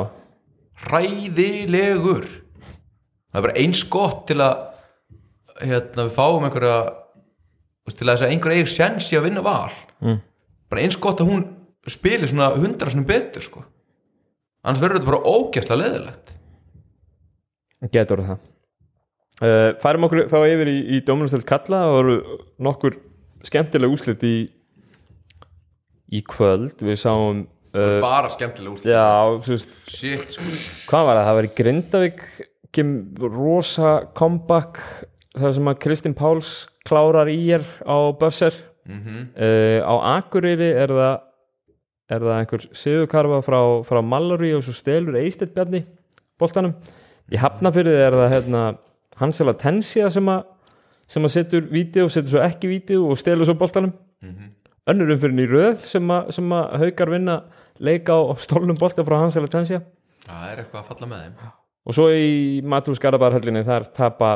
hræðilegur. 0.87 2.27
Það 3.27 3.39
er 3.39 3.45
bara 3.47 3.59
eins 3.61 3.83
gott 3.91 4.23
til 4.29 4.39
að 4.45 4.55
hérna 5.61 6.07
við 6.07 6.15
fáum 6.15 6.45
einhverja 6.47 6.77
veist, 7.87 7.97
til 7.99 8.07
að 8.07 8.13
þess 8.13 8.25
að 8.27 8.33
einhver 8.35 8.55
eigi 8.55 8.71
sjens 8.75 9.11
í 9.13 9.19
að 9.19 9.29
vinna 9.29 9.45
val 9.45 9.71
Mm. 9.97 10.19
bara 10.69 10.81
eins 10.83 10.93
gott 11.01 11.23
að 11.23 11.31
hún 11.31 11.45
spili 11.89 12.27
svona 12.29 12.51
hundra 12.53 12.91
svona 12.93 13.07
betur 13.09 13.41
sko. 13.41 13.63
Annars 14.61 14.81
verður 14.83 14.99
þetta 14.99 15.09
bara 15.09 15.31
ógæslega 15.31 15.79
leðilegt 15.81 16.35
getur 17.93 18.21
það. 18.25 18.45
Uh, 19.37 19.71
færum 19.81 20.07
okkur 20.07 20.23
þá 20.31 20.37
yfir 20.49 20.69
í, 20.71 20.77
í 20.97 21.01
Dóminustöld 21.05 21.45
Kalla. 21.49 21.83
Og 21.89 21.97
voru 21.97 22.15
nokkur 22.65 22.97
skemmtileg 23.45 23.93
úslit 23.93 24.23
í 24.25 24.35
í 26.13 26.23
kvöld. 26.25 26.81
Við 26.81 26.97
sáum 27.01 27.43
uh, 27.45 27.97
bara 28.03 28.31
skemmtilega 28.33 28.73
úrslit. 28.73 28.93
Já, 28.93 29.05
veist, 29.45 29.73
shit 29.91 30.37
sko. 30.37 30.47
hvað 30.89 31.09
var 31.09 31.19
það, 31.19 31.27
það 31.27 31.39
var 31.39 31.49
í 31.49 31.53
Grindavík 31.61 32.25
rosa 33.33 33.91
comeback 34.17 34.81
það 35.37 35.53
sem 35.57 35.69
að 35.71 35.79
Kristinn 35.85 36.17
Páls 36.17 36.51
klárar 36.87 37.29
í 37.31 37.37
er 37.57 37.65
á 37.83 37.97
Bösser 38.17 38.55
mm 38.87 39.23
uh, 39.35 39.79
á 39.83 39.93
Akureyri 40.17 40.71
er 40.71 40.93
það 40.95 41.15
er 42.07 42.23
það 42.23 42.37
einhver 42.39 42.67
sigurkarfa 42.71 43.41
frá, 43.43 43.59
frá 43.83 43.99
Mallory 44.01 44.53
og 44.55 44.63
svo 44.63 44.73
stelur 44.75 45.17
Eistedd 45.19 45.51
Bjarni 45.55 45.83
boltanum. 46.39 46.75
Í 47.27 47.39
Hafnafyrði 47.41 47.97
er 47.99 48.15
það 48.15 48.31
hérna, 48.31 48.61
Hansela 49.19 49.53
Tensia 49.59 50.07
sem 50.13 50.29
að 50.31 50.45
sem 51.07 51.23
að 51.23 51.33
setur 51.37 51.67
vídeo, 51.71 52.09
setur 52.11 52.33
svo 52.33 52.41
ekki 52.43 52.69
vídeo 52.71 53.05
og 53.07 53.19
stelur 53.19 53.47
svo 53.47 53.55
boltanum. 53.59 53.93
Önnur 54.87 55.13
umfyrin 55.15 55.39
í 55.43 55.47
röð 55.47 55.85
sem 55.87 56.11
að, 56.11 56.31
sem 56.35 56.51
að 56.55 56.75
haukar 56.83 57.11
vinna 57.11 57.37
leika 57.79 58.15
á 58.15 58.35
stólnum 58.39 58.77
bolta 58.79 59.05
frá 59.07 59.21
Hansela 59.21 59.47
Tensia. 59.51 59.81
Það 60.27 60.51
er 60.51 60.61
eitthvað 60.63 60.81
að 60.81 60.89
falla 60.91 61.09
með 61.11 61.23
þeim. 61.23 61.51
Og 61.87 61.95
svo 61.95 62.07
í 62.11 62.61
Matús 62.67 62.99
Garðabærhöllinni 63.03 63.63
þar 63.67 63.87
tapa 63.95 64.31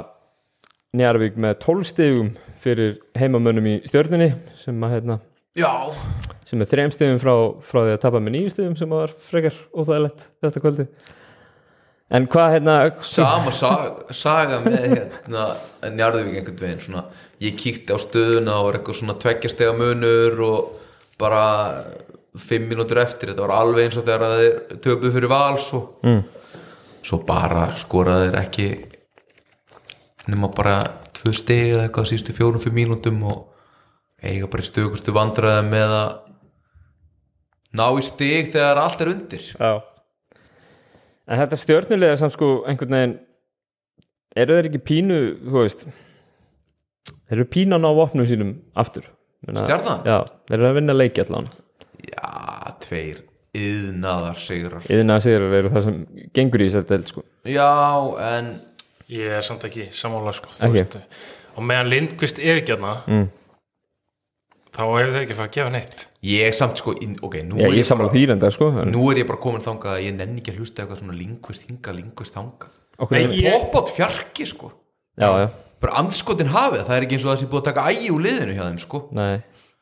Njarvík 0.92 1.38
með 1.40 1.54
12 1.64 1.86
stigum 1.88 2.30
fyrir 2.60 2.98
heimamönnum 3.16 3.68
í 3.72 3.78
stjörninni 3.88 4.34
sem, 4.60 4.76
að, 4.84 4.98
hérna, 4.98 5.16
já, 5.56 5.70
sem 6.50 6.60
er 6.60 6.68
þrejum 6.68 6.92
stigum 6.92 7.22
frá, 7.22 7.32
frá 7.64 7.80
því 7.86 7.94
að 7.94 8.02
tapa 8.04 8.20
með 8.20 8.36
nýju 8.36 8.52
stigum 8.52 8.76
sem 8.76 8.92
var 8.92 9.14
frekar 9.30 9.56
óþægilegt 9.72 10.26
þetta 10.44 10.64
kvöldi 10.66 10.86
en 12.12 12.28
hvað 12.36 12.58
hérna 12.58 12.76
sama 13.08 13.56
saga, 13.56 14.18
saga 14.20 14.60
með 14.66 14.84
hérna 14.98 15.48
Njarðvík 15.96 16.42
einhvern 16.42 16.60
veginn 16.66 16.84
svona, 16.84 17.06
ég 17.40 17.56
kíkti 17.64 17.96
á 17.96 17.98
stöðuna 18.04 18.60
og 18.60 18.68
var 18.68 18.82
eitthvað 18.82 19.00
svona 19.00 19.20
tveggjastega 19.24 19.80
munur 19.80 20.46
og 20.50 20.88
bara 21.24 21.48
fimm 22.36 22.68
mínútur 22.68 23.00
eftir, 23.00 23.32
þetta 23.32 23.48
var 23.48 23.62
alveg 23.62 23.88
eins 23.88 23.96
og 23.96 24.10
þegar 24.12 24.40
þeir 24.44 24.84
töpuð 24.84 25.16
fyrir 25.16 25.32
val 25.32 25.56
svo, 25.56 25.86
mm. 26.04 26.24
svo 27.00 27.24
bara 27.24 27.70
skoraði 27.80 28.28
þeir 28.28 28.42
ekki 28.44 28.74
nema 30.32 30.50
bara 30.56 30.82
tvö 31.18 31.34
stegi 31.36 31.76
eða 31.76 31.88
eitthvað 31.88 32.10
sístu 32.12 32.36
fjórum 32.36 32.62
fyrir 32.64 32.78
mínútum 32.80 33.22
og 33.30 33.48
eiga 34.22 34.50
bara 34.52 34.66
í 34.66 34.68
stökustu 34.70 35.14
vandræði 35.16 35.64
með 35.70 35.96
að 35.98 36.12
ná 37.80 37.86
í 37.96 38.06
steg 38.06 38.52
þegar 38.54 38.82
allt 38.82 39.02
er 39.04 39.14
undir. 39.14 39.48
Já. 39.56 39.72
En 41.32 41.40
þetta 41.40 41.60
stjörnulega 41.62 42.20
samt 42.20 42.36
sko 42.36 42.52
einhvern 42.68 42.98
veginn 42.98 43.18
eru 44.42 44.58
þeir 44.58 44.70
ekki 44.72 44.84
pínu, 44.90 45.20
þú 45.46 45.58
veist 45.58 45.88
þeir 45.88 47.40
eru 47.40 47.50
pínu 47.56 47.78
að 47.78 47.84
ná 47.86 47.90
vopnum 47.98 48.30
sínum 48.30 48.56
aftur. 48.78 49.10
Stjarnan? 49.42 50.06
Já, 50.06 50.18
þeir 50.50 50.60
eru 50.60 50.70
að 50.70 50.80
vinna 50.80 50.96
leiki 50.98 51.24
allan. 51.24 51.50
Já, 52.02 52.32
tveir 52.84 53.22
yðnaðar 53.58 54.38
sigrar 54.40 54.86
Yðina 54.88 55.18
að 55.20 55.26
segja 55.26 55.40
eru 55.58 55.72
það 55.74 55.84
sem 55.88 55.96
gengur 56.36 56.62
í 56.64 56.68
þessari 56.70 56.88
del 56.88 57.08
sko. 57.10 57.24
Já, 57.52 57.68
en 58.24 58.52
Ég 59.12 59.38
er 59.38 59.44
samt 59.44 59.66
ekki 59.68 59.90
sammála 59.96 60.34
sko 60.36 60.54
veist, 60.72 60.98
og 61.58 61.66
meðan 61.68 61.90
Lindqvist 61.92 62.40
er 62.40 62.62
ekki 62.62 62.76
hérna 62.76 62.94
mm. 63.04 63.26
þá 64.72 64.84
hefur 64.86 65.10
þið 65.12 65.20
ekki 65.22 65.38
fara 65.40 65.50
að 65.50 65.58
gefa 65.58 65.74
neitt. 65.74 66.06
Ég 66.32 66.56
samt 66.56 66.80
sko, 66.80 66.94
in, 67.04 67.18
ok, 67.20 67.42
nú 67.48 67.60
Já, 67.60 67.68
er 67.68 67.76
ég 67.76 67.84
ég 67.84 68.00
bara 68.00 68.14
þýrenda 68.14 68.52
sko 68.56 68.70
en, 68.72 68.94
nú 68.94 69.10
er 69.12 69.22
ég 69.24 69.28
bara 69.28 69.42
komin 69.44 69.66
þangað 69.66 69.98
að 69.98 70.06
ég 70.06 70.16
nenni 70.16 70.40
ekki 70.40 70.54
að 70.54 70.62
hlusta 70.62 70.84
eitthvað 70.86 71.04
svona 71.04 71.18
lingvist 71.18 71.68
hinga, 71.68 71.96
lingvist 71.98 72.38
þangað. 72.38 72.80
Okkur, 73.02 73.18
Nei, 73.18 73.42
ég- 73.42 73.52
pop 73.52 73.80
átt 73.82 73.96
fjarki 73.98 74.48
sko. 74.48 74.72
Já, 75.20 75.30
já, 75.44 75.48
bara 75.84 75.98
andskotin 76.00 76.54
hafið, 76.54 76.86
það 76.88 76.98
er 76.98 77.08
ekki 77.08 77.18
eins 77.18 77.26
og 77.26 77.34
það 77.34 77.42
sé 77.42 77.52
búið 77.52 77.64
að 77.64 77.70
taka 77.72 77.88
ægi 77.92 78.12
úr 78.16 78.22
liðinu 78.30 78.56
hjá 78.56 78.64
þeim 78.70 78.84
sko. 78.86 79.02
Nei. 79.18 79.42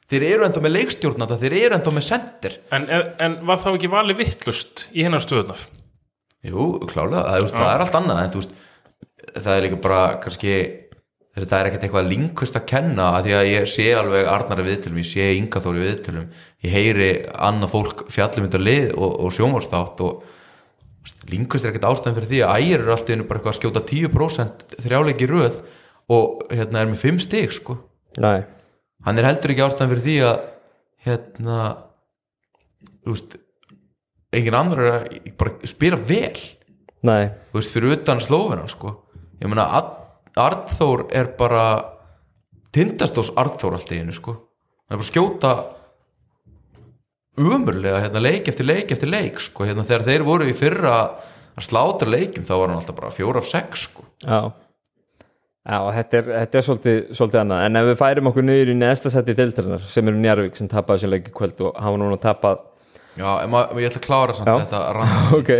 Þeir 0.09 0.23
eru 0.25 0.45
enda 0.47 0.61
með 0.63 0.73
leikstjórnanda, 0.73 1.37
þeir 1.37 1.55
eru 1.59 1.75
enda 1.77 1.91
með 1.93 2.05
sender 2.07 2.55
en, 2.73 2.87
en 3.21 3.35
var 3.45 3.59
þá 3.61 3.67
ekki 3.75 3.91
valið 3.93 4.23
vittlust 4.23 4.87
í 4.89 5.03
hennar 5.05 5.21
stöðunaf 5.21 5.67
jú, 6.45 6.79
klálega, 6.89 7.25
það, 7.27 7.43
er, 7.43 7.53
það 7.53 7.71
er 7.73 7.83
allt 7.83 7.97
annað 7.99 8.21
en 8.23 8.33
þú 8.33 8.41
veist, 8.41 8.55
það 9.35 9.55
er 9.55 9.65
líka 9.65 9.79
bara 9.83 10.01
kannski, 10.23 10.53
það 11.37 11.55
er 11.59 11.69
ekkert 11.69 11.85
eitthvað 11.87 12.09
lingvist 12.09 12.57
að 12.59 12.67
kenna, 12.71 13.11
að 13.17 13.27
því 13.27 13.35
að 13.37 13.49
ég 13.51 13.69
sé 13.71 13.87
alveg 13.95 14.29
Arnari 14.31 14.65
viðtölum, 14.67 15.01
ég 15.03 15.09
sé 15.09 15.29
Inga 15.37 15.61
Þóri 15.63 15.85
viðtölum 15.85 16.29
ég 16.65 16.75
heyri 16.75 17.09
annað 17.39 17.73
fólk 17.73 18.05
fjallum 18.11 18.47
þetta 18.49 18.61
lið 18.61 18.93
og, 18.97 19.11
og 19.23 19.33
sjónvarstátt 19.35 20.03
og 20.03 20.23
lingvist 21.31 21.65
er 21.65 21.71
ekkert 21.71 21.87
ástæðan 21.89 22.17
fyrir 22.17 22.31
því 22.31 22.39
að 22.43 22.63
ægir 22.63 22.81
eru 22.83 22.93
alltaf 22.93 23.13
einu 23.13 23.27
bara 23.29 23.39
eitthvað 23.39 23.53
að 23.53 23.59
skjóta 23.59 23.83
10% 23.91 24.65
þrjáleiki 24.83 25.29
röð 25.29 25.59
og 26.11 26.41
hérna 26.51 26.81
er 26.81 26.89
með 26.89 27.03
5 27.05 27.21
stig 27.23 27.53
sko. 27.55 27.77
Nei, 28.19 28.43
hann 29.07 29.21
er 29.21 29.29
heldur 29.29 29.53
ekki 29.53 29.63
ástæðan 29.65 29.93
fyrir 29.93 30.05
því 30.07 30.17
að 30.27 30.41
hérna 31.07 31.59
þú 32.99 33.15
veist 33.15 33.37
engin 34.35 34.59
annar 34.59 34.83
er 34.83 34.95
að 34.97 35.29
bara 35.39 35.69
spila 35.69 35.99
vel 36.09 36.35
nei, 37.07 37.29
þú 37.51 37.59
veist 37.59 37.73
fyrir 37.75 37.93
utan 37.97 38.19
slófina 38.23 38.67
sko. 38.71 38.95
Ég 39.39 39.47
meina 39.51 39.67
Ar- 39.77 39.95
Arnþór 40.39 41.05
er 41.15 41.31
bara 41.39 41.63
tindastós 42.75 43.31
Arnþór 43.39 43.75
allt 43.79 43.91
í 43.95 43.99
einu 44.01 44.13
sko. 44.15 44.35
Hann 44.89 44.97
er 44.97 45.01
bara 45.01 45.09
skjóta 45.09 45.51
umurlega 47.39 48.01
hérna 48.03 48.21
leik 48.23 48.47
eftir 48.51 48.67
leik 48.67 48.91
eftir 48.91 49.09
leik 49.11 49.39
sko. 49.43 49.65
Hérna 49.67 49.85
þegar 49.87 50.05
þeir 50.09 50.25
voru 50.27 50.47
í 50.49 50.55
fyrra 50.57 50.95
að 51.59 51.65
slátra 51.65 52.09
leikim 52.11 52.45
þá 52.47 52.53
var 52.55 52.67
hann 52.71 52.79
alltaf 52.81 52.97
bara 52.99 53.13
fjóra 53.15 53.41
af 53.43 53.47
sex 53.49 53.87
sko. 53.89 54.05
Já. 54.25 54.41
Já, 55.69 55.77
þetta 55.93 56.17
er, 56.17 56.29
þetta 56.39 56.57
er 56.57 56.65
svolítið, 56.65 56.99
svolítið 57.19 57.39
annað. 57.43 57.63
En 57.67 57.77
ef 57.77 57.87
við 57.89 57.97
færum 57.99 58.29
okkur 58.31 58.45
niður 58.47 58.71
í 58.71 58.75
næsta 58.79 59.11
seti 59.13 59.35
deildarinnar 59.37 59.83
sem 59.91 60.07
eru 60.09 60.17
Njarvík 60.23 60.55
sem 60.57 60.69
tapaði 60.71 61.03
sér 61.03 61.11
leiki 61.13 61.33
kvöld 61.35 61.59
og 61.67 61.75
hafa 61.77 61.99
núna 61.99 62.17
tapað 62.23 62.63
já, 63.19 63.27
ég 63.43 63.89
ætla 63.89 63.99
að 63.99 64.05
klára 64.07 64.35
samt 64.37 64.47
Já. 64.49 64.55
þetta 64.63 64.79
rand 64.95 65.35
ok, 65.39 65.51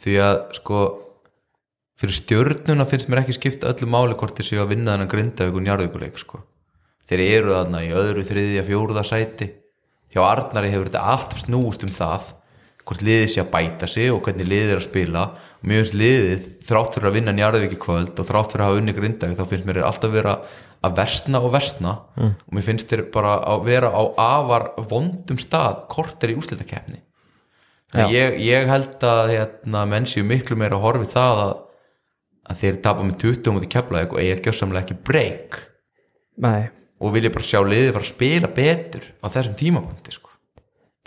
því 0.00 0.16
að 0.24 0.40
sko 0.56 0.80
fyrir 2.00 2.16
stjörnuna 2.16 2.86
finnst 2.88 3.10
mér 3.12 3.22
ekki 3.22 3.36
skipta 3.36 3.70
öllu 3.74 3.88
máli 3.92 4.16
hvort 4.16 4.40
séu 4.40 4.62
að 4.62 4.72
vinna 4.74 4.94
þennan 4.94 5.10
grindavík 5.12 5.56
og 5.58 5.64
njarðvíkuleik 5.66 6.20
sko. 6.20 6.44
þeir 7.10 7.22
eru 7.26 7.56
þarna 7.56 7.82
í 7.84 7.90
öðru, 7.92 8.24
þriðja, 8.24 8.66
fjóruða 8.68 9.04
sæti 9.04 9.50
hjá 10.14 10.22
Arnari 10.24 10.70
hefur 10.72 10.88
þetta 10.88 11.08
alltaf 11.12 11.42
snúist 11.42 11.84
um 11.84 11.92
það 11.92 12.30
hvort 12.86 13.04
liðið 13.04 13.28
sé 13.30 13.42
að 13.42 13.50
bæta 13.52 13.88
sig 13.90 14.08
og 14.10 14.22
hvernig 14.24 14.48
liðið 14.48 14.72
er 14.72 14.80
að 14.80 14.86
spila 14.86 15.26
og 15.34 15.68
mér 15.68 15.82
finnst 15.82 15.98
liðið 16.00 16.48
þrátt 16.70 16.96
fyrir 16.96 17.10
að 17.10 17.16
vinna 17.18 17.36
njarðvík 17.36 17.76
í 17.76 17.80
kvöld 17.84 18.14
og 18.14 18.30
þrátt 18.30 18.54
fyrir 18.54 18.64
að 18.64 18.70
hafa 18.70 18.80
unni 18.80 18.96
grindavík 18.96 19.38
þá 19.38 19.44
finnst 19.52 19.68
mér 19.68 19.82
alltaf 19.84 20.14
vera 20.14 20.34
að 20.80 20.96
versna 20.96 21.42
og 21.44 21.52
versna 21.52 21.94
mm. 22.16 22.32
og 22.48 22.56
mér 22.56 22.66
finnst 22.70 22.90
þeir 22.90 23.04
bara 23.12 23.36
að 23.52 23.68
vera 23.68 23.92
á 23.92 24.02
afar 24.24 24.70
vondum 24.90 25.38
stað 25.38 25.84
korter 25.92 26.32
í 26.32 26.38
úslitakeppni 26.40 27.02
Þannig 27.02 27.09
ég, 28.12 28.38
ég 28.44 28.70
held 28.70 29.04
að 29.06 29.32
hérna, 29.34 29.84
menn 29.88 30.06
séu 30.08 30.24
miklu 30.26 30.58
meira 30.58 30.78
að 30.78 30.84
horfi 30.84 31.10
það 31.10 31.42
að, 31.44 31.54
að 32.50 32.60
þeir 32.62 32.80
tapa 32.84 33.06
með 33.06 33.16
20 33.24 33.56
mútið 33.56 33.72
keflaðið 33.74 34.14
og 34.14 34.22
eigi 34.22 34.44
gjössamlega 34.46 34.84
ekki 34.86 34.98
breyk 35.08 35.60
og 37.00 37.14
vilja 37.14 37.32
bara 37.34 37.48
sjá 37.48 37.60
liðið 37.64 37.94
fara 37.96 38.06
að 38.06 38.12
spila 38.12 38.50
betur 38.60 39.06
á 39.20 39.26
þessum 39.32 39.56
tímapunkti 39.60 40.14
sko. 40.14 40.34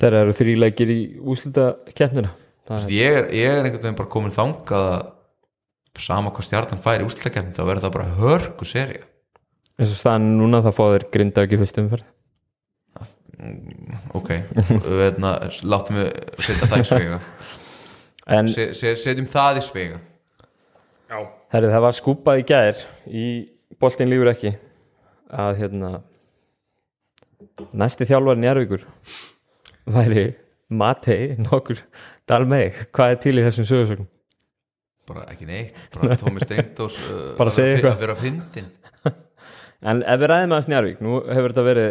þeir 0.01 0.19
eru 0.21 0.37
þrýleikir 0.39 0.93
í 0.93 0.99
úslita 1.21 1.67
veist, 1.93 2.91
ég, 2.93 3.19
er, 3.21 3.29
ég 3.35 3.49
er 3.49 3.63
einhvern 3.63 3.83
veginn 3.83 3.99
bara 3.99 4.13
komin 4.13 4.35
þangað 4.35 4.87
að 4.93 5.11
sama 6.03 6.33
hvað 6.33 6.47
stjarnan 6.47 6.81
fær 6.83 7.03
í 7.03 7.07
úslutakefni 7.07 7.53
þá 7.53 7.63
verður 7.67 7.85
það 7.85 7.95
bara 7.97 8.15
hörku 8.17 8.67
serja 8.67 9.05
eins 9.77 9.93
og 9.93 9.99
staðan 9.99 10.33
núna 10.39 10.63
það 10.65 10.79
þeir 10.95 11.05
grinda 11.13 11.45
ekki 11.45 11.59
fyrst 11.61 11.79
umferð 11.81 12.09
ok, 14.17 14.29
Veðna, 14.83 15.33
láttum 15.67 15.99
við 15.99 16.09
setja 16.43 16.69
það 16.71 16.83
í 16.83 16.87
svega 16.91 17.19
en 18.37 18.49
Se, 18.51 18.69
se, 18.77 18.93
setjum 18.99 19.27
það 19.29 19.59
í 19.59 19.65
svega 19.65 19.99
Já, 21.11 21.17
herri, 21.53 21.69
það 21.73 21.83
var 21.85 21.97
skúpað 21.97 22.39
í 22.41 22.45
gær 22.49 22.83
í 23.09 23.25
boltin 23.81 24.09
lífur 24.11 24.31
ekki 24.31 24.53
að 25.33 25.59
hérna 25.59 25.91
næsti 27.75 28.07
þjálfari 28.09 28.43
Njarvíkur 28.43 28.87
væri 29.93 30.25
Matei 30.73 31.35
nokkur 31.41 31.83
Dalmeg, 32.29 32.85
hvað 32.95 33.13
er 33.13 33.21
til 33.25 33.35
í 33.37 33.43
þessum 33.45 33.67
sögursögnum? 33.67 34.09
bara 35.03 35.25
ekki 35.33 35.43
neitt, 35.49 35.75
bara 35.91 36.15
Tómi 36.15 36.39
Steindós 36.45 36.95
uh, 37.11 37.33
Bara 37.35 37.51
að 37.51 37.57
segja 37.57 37.75
eitthvað. 37.75 37.97
að 37.97 38.03
vera 38.05 38.15
fyndin 38.21 38.69
En 39.91 39.99
ef 40.07 40.21
við 40.21 40.29
ræðum 40.31 40.55
aðeins 40.55 40.69
Njarvík, 40.71 41.01
nú 41.03 41.17
hefur 41.27 41.51
þetta 41.51 41.65
verið 41.67 41.89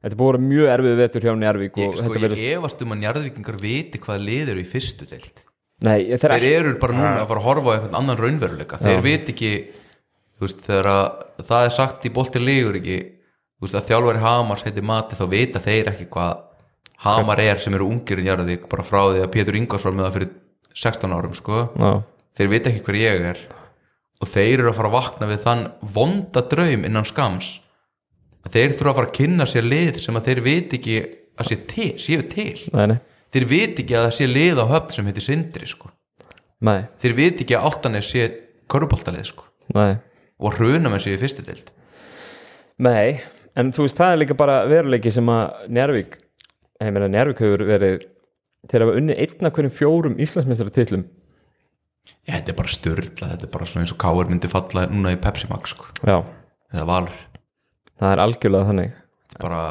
þetta 0.00 0.18
búið 0.20 0.30
að 0.30 0.34
vera 0.36 0.48
mjög 0.48 0.72
erfið 0.74 0.98
vetur 1.00 1.26
hjá 1.26 1.32
Njarvík 1.36 1.78
ég, 1.80 1.92
sko, 1.92 2.04
þetta 2.06 2.24
verið, 2.24 2.42
ég 2.44 2.58
efast 2.58 2.82
um 2.84 2.94
að 2.94 3.00
njarðvíkingar 3.04 3.60
viti 3.60 4.00
hvað 4.00 4.26
lið 4.26 4.52
eru 4.54 4.62
í 4.62 4.68
fyrstu 4.68 5.08
deild. 5.10 5.42
Nei, 5.80 5.98
þeir 6.12 6.34
þeir 6.36 6.48
eru 6.60 6.74
bara 6.80 6.96
núna 6.96 7.12
að 7.22 7.30
fara 7.30 7.40
að 7.40 7.46
horfa 7.48 7.72
á 7.72 7.74
einhvern 7.76 7.98
annan 8.00 8.20
raunveruleika. 8.20 8.80
Þeir 8.80 9.02
viti 9.04 9.34
ekki 9.34 9.52
þú 10.40 10.46
veist, 10.46 10.62
þegar 10.66 10.90
að, 10.92 11.24
það 11.48 11.66
er 11.66 11.74
sagt 11.76 12.06
í 12.08 12.12
bolti 12.16 12.42
lígur 12.42 12.78
ekki 12.80 12.98
þú 13.00 13.66
veist, 13.66 13.76
að 13.76 13.88
þjálfari 13.90 14.22
Hamars 14.24 14.64
heiti 14.66 14.84
Mati 14.90 15.18
þá 15.18 15.24
vita 15.32 15.62
þeir 15.64 15.92
ekki 15.92 16.08
hvað 16.12 16.46
Hamar 17.00 17.40
er 17.40 17.60
sem 17.60 17.76
eru 17.76 17.88
ungir 17.88 18.20
í 18.20 18.26
Njarðvík 18.26 18.66
bara 18.68 18.84
frá 18.84 19.02
því 19.08 19.24
að 19.24 19.32
Pétur 19.32 19.56
Ingvars 19.56 19.86
var 19.88 19.96
með 19.96 20.06
það 20.06 20.16
fyrir 20.18 20.32
16 20.80 21.14
árum 21.16 21.36
sko. 21.36 21.62
Já, 21.80 21.90
þeir 22.36 22.50
vita 22.52 22.70
ekki 22.70 22.84
hver 22.84 22.98
ég 23.00 23.24
er. 23.30 23.40
Og 24.20 24.28
þeir 24.28 24.58
eru 24.58 24.68
að 24.68 24.76
fara 24.76 24.90
að 24.90 24.96
vakna 24.98 25.28
við 25.30 25.40
þann 25.46 25.62
vonda 25.96 26.42
draum 26.52 26.84
innan 26.84 27.08
skams 27.08 27.54
að 28.46 28.56
þeir 28.56 28.76
þurfa 28.76 28.92
að 28.92 28.98
fara 29.00 29.10
að 29.10 29.16
kynna 29.18 29.46
sér 29.48 29.66
lið 29.68 30.00
sem 30.04 30.18
að 30.18 30.28
þeir 30.28 30.42
viti 30.46 30.78
ekki 30.80 30.98
að 31.40 31.50
sé 31.50 31.58
til, 31.70 31.90
séu 32.00 32.26
til. 32.30 32.56
Nei, 32.76 32.86
nei, 32.92 32.98
þeir 33.32 33.48
viti 33.50 33.84
ekki 33.84 33.98
að 33.98 34.06
það 34.06 34.16
sé 34.18 34.30
lið 34.30 34.62
á 34.62 34.66
höfn 34.74 34.94
sem 34.96 35.10
heitir 35.10 35.26
Sindri 35.26 35.68
sko. 35.70 35.90
þeir 36.60 37.16
viti 37.16 37.44
ekki 37.44 37.56
að 37.58 37.68
áltanis 37.68 38.08
sé 38.12 38.30
köruboltalið 38.70 39.28
sko. 39.32 39.44
og 40.40 40.56
hrunum 40.56 40.94
en 40.96 41.02
séu 41.02 41.18
fyrstu 41.20 41.44
deild. 41.44 41.68
Nei, 42.80 43.20
en 43.58 43.72
þú 43.74 43.84
veist 43.84 43.98
það 43.98 44.14
er 44.14 44.20
líka 44.22 44.36
bara 44.38 44.64
veruleiki 44.68 45.12
sem 45.12 45.28
að 45.28 45.68
Njarvík 45.68 46.18
ég 46.80 46.94
meina 46.94 47.08
Njárvík 47.12 47.42
hefur 47.44 47.64
verið 47.68 48.04
þeir 48.70 48.84
hafa 48.84 49.00
unnið 49.00 49.22
einn 49.24 49.48
af 49.48 49.56
hverjum 49.56 49.74
fjórum 49.74 50.20
Íslandsmeistara 50.20 50.72
titlum 50.74 51.06
Já, 52.24 52.38
þetta 52.38 52.52
er 52.52 52.56
bara 52.58 52.72
störla, 52.72 53.26
þetta 53.34 53.46
er 53.46 53.52
bara 53.52 53.66
svona 53.68 53.84
eins 53.84 53.92
og 53.94 54.00
Káar 54.00 54.30
myndi 54.30 54.48
falla 54.50 54.86
núna 54.90 55.12
í 55.14 55.18
Pepsi 55.20 55.50
Max 55.50 55.74
sko. 55.74 55.90
eða 56.72 56.86
Valur 56.88 57.18
það 58.00 58.14
er 58.14 58.22
algjörlega 58.24 58.68
þannig. 58.70 58.96
Þetta 59.30 59.38
er 59.38 59.44
bara, 59.46 59.62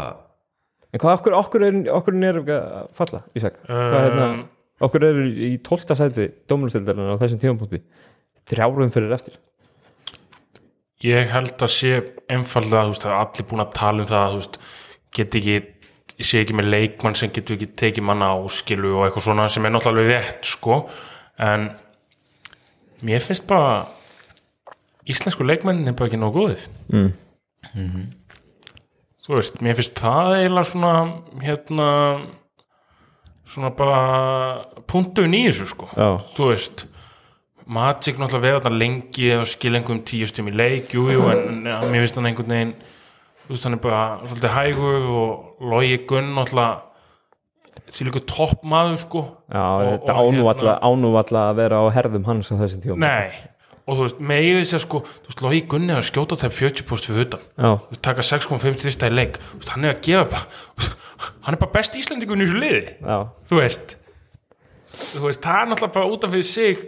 en 0.89 1.03
hvað, 1.03 1.17
okkur, 1.17 1.35
okkur 1.39 1.67
er, 1.67 1.81
okkur 1.97 2.21
er 2.29 2.39
að 2.45 2.87
falla 2.97 3.25
Ísak, 3.37 3.59
hvað 3.67 3.99
hérna 4.07 4.29
Um, 4.29 4.45
okkur 4.85 5.05
er 5.09 5.19
í 5.27 5.51
12. 5.65 5.97
sæti 5.99 6.29
dómunustildarinn 6.47 7.11
á 7.11 7.19
þessum 7.19 7.41
tímapunkti? 7.41 7.81
Þrjárum 8.49 8.93
fyrir 8.93 9.15
eftir. 9.17 9.35
Ég 11.03 11.27
held 11.31 11.59
að 11.59 11.73
sé 11.73 11.91
einfallega 12.31 12.85
að 12.87 13.17
allir 13.17 13.47
búin 13.49 13.63
að 13.63 13.75
tala 13.75 14.03
um 14.03 14.09
það 14.09 14.31
þú 14.31 14.39
veist, 14.39 14.57
get 15.15 15.37
ekki 15.39 15.57
ég 16.19 16.27
sé 16.27 16.41
ekki 16.43 16.55
með 16.55 16.71
leikmann 16.73 17.15
sem 17.15 17.31
getur 17.31 17.55
ekki 17.55 17.69
tekið 17.79 18.07
manna 18.07 18.33
á 18.35 18.37
skilu 18.51 18.97
og 18.97 19.05
eitthvað 19.05 19.27
svona 19.29 19.45
sem 19.51 19.67
er 19.67 19.71
náttúrulega 19.71 20.03
alveg 20.03 20.09
rétt 20.11 20.49
sko. 20.49 20.79
En 21.39 21.69
mér 23.07 23.23
finnst 23.23 23.47
bara 23.47 23.87
íslensku 25.09 25.47
leikmennin 25.47 25.87
er 25.87 25.95
bara 25.97 26.09
ekki 26.09 26.19
nóg 26.19 26.35
góðið 26.35 26.65
mm. 26.91 27.11
Þú 29.25 29.35
veist, 29.37 29.59
mér 29.65 29.75
finnst 29.79 29.99
það 29.99 30.35
eiginlega 30.39 30.69
svona 30.71 30.93
hérna 31.43 31.89
svona 33.49 33.71
bara 33.75 34.01
punktun 34.89 35.33
í 35.33 35.43
þessu 35.49 35.67
sko. 35.73 35.89
Já. 35.97 36.09
þú 36.37 36.51
veist 36.53 36.85
Magic 37.69 38.17
náttúrulega 38.17 38.45
veið 38.47 38.55
þarna 38.63 38.79
lengi 38.81 39.27
og 39.37 39.43
skil 39.49 39.75
einhverjum 39.77 39.99
tíu 40.09 40.25
stum 40.29 40.47
í 40.49 40.53
leik 40.57 40.93
jú, 40.95 41.03
jú, 41.13 41.25
en, 41.29 41.59
en 41.69 41.91
mér 41.91 42.01
finnst 42.05 42.17
hann 42.17 42.29
einhvern 42.31 42.53
veginn 42.55 42.71
þú 43.45 43.51
veist, 43.53 43.65
hann 43.67 43.77
er 43.77 43.81
bara 43.83 44.03
svolítið 44.25 44.55
hægur 44.55 45.09
og 45.19 45.65
logi 45.73 45.99
gunn 46.09 46.31
náttúrulega 46.37 46.85
til 47.93 48.09
ykkur 48.09 48.25
topp 48.29 48.65
maður 48.69 48.97
sko. 49.01 49.21
Já, 49.49 49.61
Og- 49.65 49.87
þetta 49.95 50.13
og 50.13 50.27
ánú 50.29 50.43
hérna- 50.45 51.45
að 51.49 51.55
vera 51.57 51.77
á 51.81 51.85
herðum 51.95 52.25
hans 52.27 52.51
á 52.51 52.55
þessum 52.59 52.81
tíma. 52.83 52.97
Nei, 53.01 53.31
og 53.89 53.97
þú 53.97 54.05
veist, 54.05 54.19
megið 54.31 54.59
þess 54.59 54.77
að 54.77 54.83
sko 54.85 55.01
þú 55.07 55.31
veist, 55.31 55.41
logi 55.45 55.61
gunn 55.71 55.89
er 55.89 55.99
að 55.99 56.07
skjóta 56.09 56.37
þeim 56.43 56.53
40 56.59 56.87
post 56.89 57.09
fyrir 57.09 57.25
utan. 57.25 57.47
Já, 57.57 57.69
Þú 57.81 57.93
veist, 57.93 58.03
taka 58.05 58.25
6,5 58.29 58.77
þrista 58.83 59.09
í 59.09 59.15
leik. 59.15 59.39
Þú 59.49 59.61
veist, 59.61 59.73
hann 59.73 59.87
er 59.87 59.95
að 59.95 60.03
gefa 60.05 60.25
bara 60.35 60.93
hann 61.47 61.57
er 61.57 61.61
bara 61.63 61.75
best 61.75 61.97
íslendingun 61.99 62.43
í 62.43 62.47
þessu 62.47 62.61
liði. 62.61 62.83
Já, 63.01 63.17
þú 63.49 63.59
veist. 63.59 63.95
Þú 64.99 65.25
veist, 65.25 65.43
það 65.43 65.61
er 65.61 65.69
náttúrulega 65.71 65.97
bara 65.97 66.13
út 66.13 66.27
af 66.27 66.35
fyrir 66.35 66.49
sig 66.49 66.85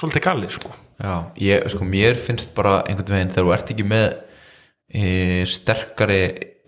svolítið 0.00 0.26
kallið 0.26 0.56
sko. 0.58 0.74
Já, 1.00 1.14
ég, 1.40 1.70
sko, 1.72 1.86
mér 1.88 2.18
finnst 2.20 2.52
bara 2.56 2.80
einhvern 2.84 3.14
veginn 3.16 3.32
þegar 3.32 3.48
þú 3.48 3.54
ert 3.56 3.72
ekki 3.74 3.86
með 3.88 4.08
e, 4.92 5.04
sterkari 5.48 6.20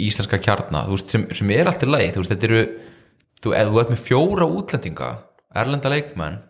íslenska 0.03 0.41
kjarna, 0.43 0.87
þú 0.89 0.97
veist, 0.97 1.13
sem, 1.13 1.27
sem 1.37 1.53
er 1.55 1.69
alltaf 1.69 1.91
leið, 1.91 2.15
þú 2.15 2.23
veist, 2.23 2.33
þetta 2.33 2.49
eru 2.49 2.63
þú, 3.43 3.53
ef 3.59 3.69
þú 3.69 3.83
ert 3.83 3.93
með 3.93 4.03
fjóra 4.07 4.49
útlendinga 4.49 5.11
erlenda 5.63 5.93
leikmenn 5.93 6.41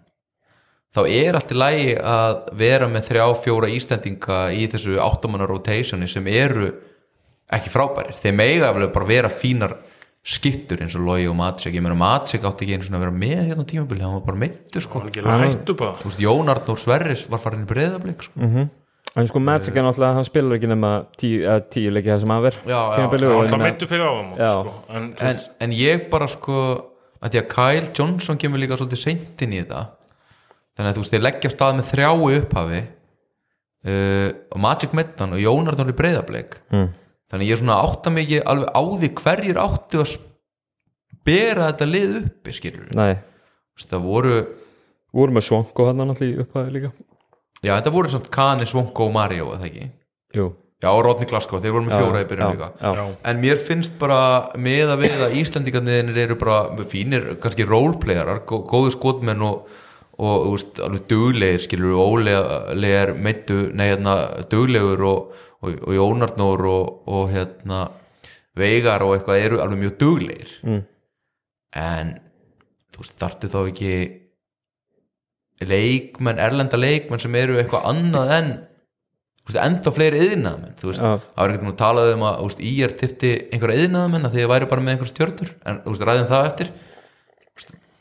þá 0.92 1.00
er 1.08 1.38
alltaf 1.38 1.56
lægi 1.56 1.94
að 1.96 2.34
vera 2.60 2.88
með 2.90 3.06
þrjá, 3.08 3.26
fjóra 3.44 3.70
Íslendinga 3.72 4.40
í 4.52 4.66
þessu 4.72 4.98
áttamanna 5.00 5.48
rotationi 5.48 6.08
sem 6.10 6.26
eru 6.28 6.68
ekki 7.52 7.72
frábærir 7.72 8.18
þeir 8.18 8.36
mega 8.36 8.68
eflega 8.72 8.92
bara 8.92 9.08
vera 9.08 9.30
fínar 9.32 9.76
skittur 10.22 10.84
eins 10.84 10.94
og 10.94 11.02
Logi 11.06 11.26
og 11.26 11.34
Matsek 11.38 11.74
ég 11.74 11.82
meina 11.82 11.96
Matsek 11.98 12.44
átti 12.46 12.66
ekki 12.66 12.76
einu 12.76 12.86
svona 12.86 13.00
að 13.00 13.06
vera 13.08 13.16
með 13.24 13.40
hérna 13.48 13.64
tímabili 13.68 14.04
hann 14.04 14.14
var 14.20 14.26
bara 14.28 14.40
meittur 14.44 14.84
sko 14.84 15.02
hann 15.02 15.48
Þú 15.64 16.06
veist, 16.06 16.22
Jón 16.22 16.52
Arnór 16.52 16.78
Sverris 16.78 17.24
var 17.32 17.42
farin 17.42 17.64
í 17.64 17.68
breyðablík 17.72 18.22
sko. 18.28 18.38
Mhm. 18.38 18.68
en 19.16 19.26
sko 19.28 19.42
Magic 19.42 19.74
er 19.76 19.84
náttúrulega 19.84 20.14
hann 20.16 20.28
spilar 20.28 20.56
ekki 20.56 20.70
nema 20.70 20.92
tíu, 21.20 21.42
eða 21.42 21.64
tíu 21.74 21.90
leiki 21.92 22.12
það 22.12 22.20
sem 22.22 22.30
Já, 22.32 22.52
já, 22.70 22.94
tímabilið 22.96 23.34
og 23.34 23.50
hann 23.50 23.64
meittu 23.66 23.88
fyrir 23.90 24.06
áfum 24.06 24.30
Já. 24.38 24.52
sko. 24.52 24.74
en, 24.88 25.10
en, 25.20 25.42
en 25.60 25.70
ég 25.76 26.06
bara 26.10 26.28
sko 26.28 26.60
að 27.22 27.34
því 27.34 27.42
að 27.42 27.50
Kyle 27.56 27.90
Johnson 27.98 28.38
kemur 28.38 28.62
líka 28.62 28.78
svolítið 28.78 29.02
seint 29.02 29.42
inn 29.42 29.52
í 29.52 29.60
þetta 29.60 29.82
þannig 30.76 30.88
að 30.90 30.96
þú 30.98 31.02
veist, 31.04 31.14
þeir 31.14 31.24
leggja 31.26 31.50
stað 31.52 31.78
með 31.78 31.88
þrjá 31.92 32.08
í 32.12 32.36
upphafi 32.40 32.80
uh, 32.82 34.28
og 34.52 34.60
Magic 34.66 34.94
Meddan 34.96 35.34
og 35.36 35.42
Jón 35.42 35.70
Arnór 35.72 35.92
í 35.92 35.96
breyðablík 35.98 36.58
Mm. 36.72 36.88
þannig 37.32 37.48
ég 37.48 37.56
er 37.56 37.60
svona 37.62 37.78
átta 37.86 38.10
mikið 38.12 38.42
alveg 38.48 38.72
á 38.72 38.80
því 39.02 39.08
hverjir 39.22 39.60
áttu 39.62 40.02
að 40.04 40.16
bera 41.26 41.68
þetta 41.70 41.86
lið 41.90 42.14
uppi 42.22 42.52
skilur 42.56 42.88
nei, 42.98 43.14
það 43.82 44.02
voru, 44.06 44.34
voru 45.14 45.36
með 45.36 45.46
Svonko 45.48 45.86
hann 45.90 46.12
í 46.24 46.32
upphæði 46.42 46.72
líka. 46.76 46.90
Já 47.62 47.76
þetta 47.78 47.92
voru 47.94 48.10
svona 48.10 48.32
Kani, 48.34 48.66
Svonko 48.66 49.06
og 49.06 49.12
Mario, 49.14 49.52
eða 49.54 49.68
ekki? 49.68 49.84
Jú, 50.34 50.48
já, 50.82 50.88
og 50.90 51.02
Rodney 51.06 51.28
Glasgow, 51.30 51.60
þeir 51.62 51.76
voru 51.76 51.86
með 51.86 51.94
fjóra 52.00 52.22
í 52.24 52.26
byrjun 52.32 52.52
líka. 52.56 52.68
já, 52.82 53.04
en 53.30 53.40
mér 53.44 53.60
finnst 53.68 53.94
bara 54.00 54.18
með 54.58 54.90
að 54.96 55.04
við 55.04 55.22
að 55.28 55.36
Íslandingarnir 55.42 56.18
eru 56.24 56.36
bara 56.40 56.84
fínir, 56.90 57.28
kannski 57.38 57.68
roleplayerar 57.68 58.42
gó- 58.48 58.64
góðu 58.66 58.90
skotmenn 58.96 59.44
og, 59.46 59.68
og 60.18 60.48
veist, 60.52 60.80
alveg 60.84 61.06
duglegir 61.10 61.62
skilur 61.64 61.96
ólegar 62.02 63.14
meittu, 63.16 63.70
nei 63.74 63.88
hérna 63.90 64.16
duglegur 64.52 65.04
og, 65.08 65.36
og, 65.64 65.78
og 65.86 65.94
Jónarnór 65.96 66.66
og, 66.68 66.90
og 67.08 67.30
hérna 67.32 67.84
veigar 68.58 69.04
og 69.06 69.16
eitthvað 69.16 69.46
eru 69.46 69.62
alveg 69.64 69.84
mjög 69.86 69.94
duglegir 70.02 70.58
Mm. 70.62 70.82
en 71.80 72.10
þú 72.92 73.00
veist, 73.00 73.16
þarftu 73.22 73.48
þá 73.48 73.60
ekki 73.62 73.94
leikmenn, 75.62 76.40
erlenda 76.42 76.76
leikmenn 76.76 77.22
sem 77.22 77.34
eru 77.38 77.56
eitthvað 77.60 77.88
annað 77.92 78.34
en 78.36 78.52
enda 79.62 79.90
fleiri 79.94 80.20
Já. 81.02 81.16
það 81.18 81.40
var 81.40 81.52
ekkert 81.52 81.64
um 81.66 81.72
að 81.72 81.80
tala 81.80 82.04
um 82.12 82.24
að 82.28 82.42
veist, 82.44 82.60
í 82.62 82.72
er 82.84 82.94
þyrti 83.00 83.32
einhverja 83.54 83.86
yðnaðmenn 83.86 84.28
að 84.28 84.36
því 84.36 84.44
að 84.44 84.52
væri 84.52 84.68
bara 84.70 84.84
með 84.84 84.94
einhverja 84.94 85.14
stjörnur 85.14 85.52
en 85.64 85.80
veist, 85.86 86.04
ræðum 86.08 86.30
það 86.30 86.48
eftir 86.50 86.72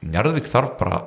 Njarðvík 0.02 0.48
þarf 0.50 0.72
bara 0.80 1.00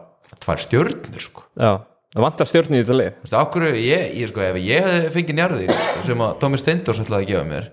tvær 0.43 0.63
stjörnur 0.65 1.23
sko. 1.23 1.45
Já, 1.61 1.71
það 2.15 2.25
vantar 2.27 2.49
stjórn 2.51 2.75
í 2.75 2.81
þetta 2.83 2.97
lið. 2.99 3.13
Þú 3.21 3.27
veist, 3.29 3.37
okkur, 3.45 3.67
ég, 3.79 4.05
ég 4.21 4.31
sko, 4.33 4.43
ef 4.49 4.59
ég 4.65 4.89
hefði 4.89 5.13
fengið 5.19 5.39
Njarðvík 5.39 5.73
sem 6.09 6.25
að 6.27 6.35
Tómi 6.43 6.61
Steindors 6.61 7.01
ætlaði 7.05 7.27
að 7.27 7.31
gefa 7.33 7.47
mér 7.53 7.71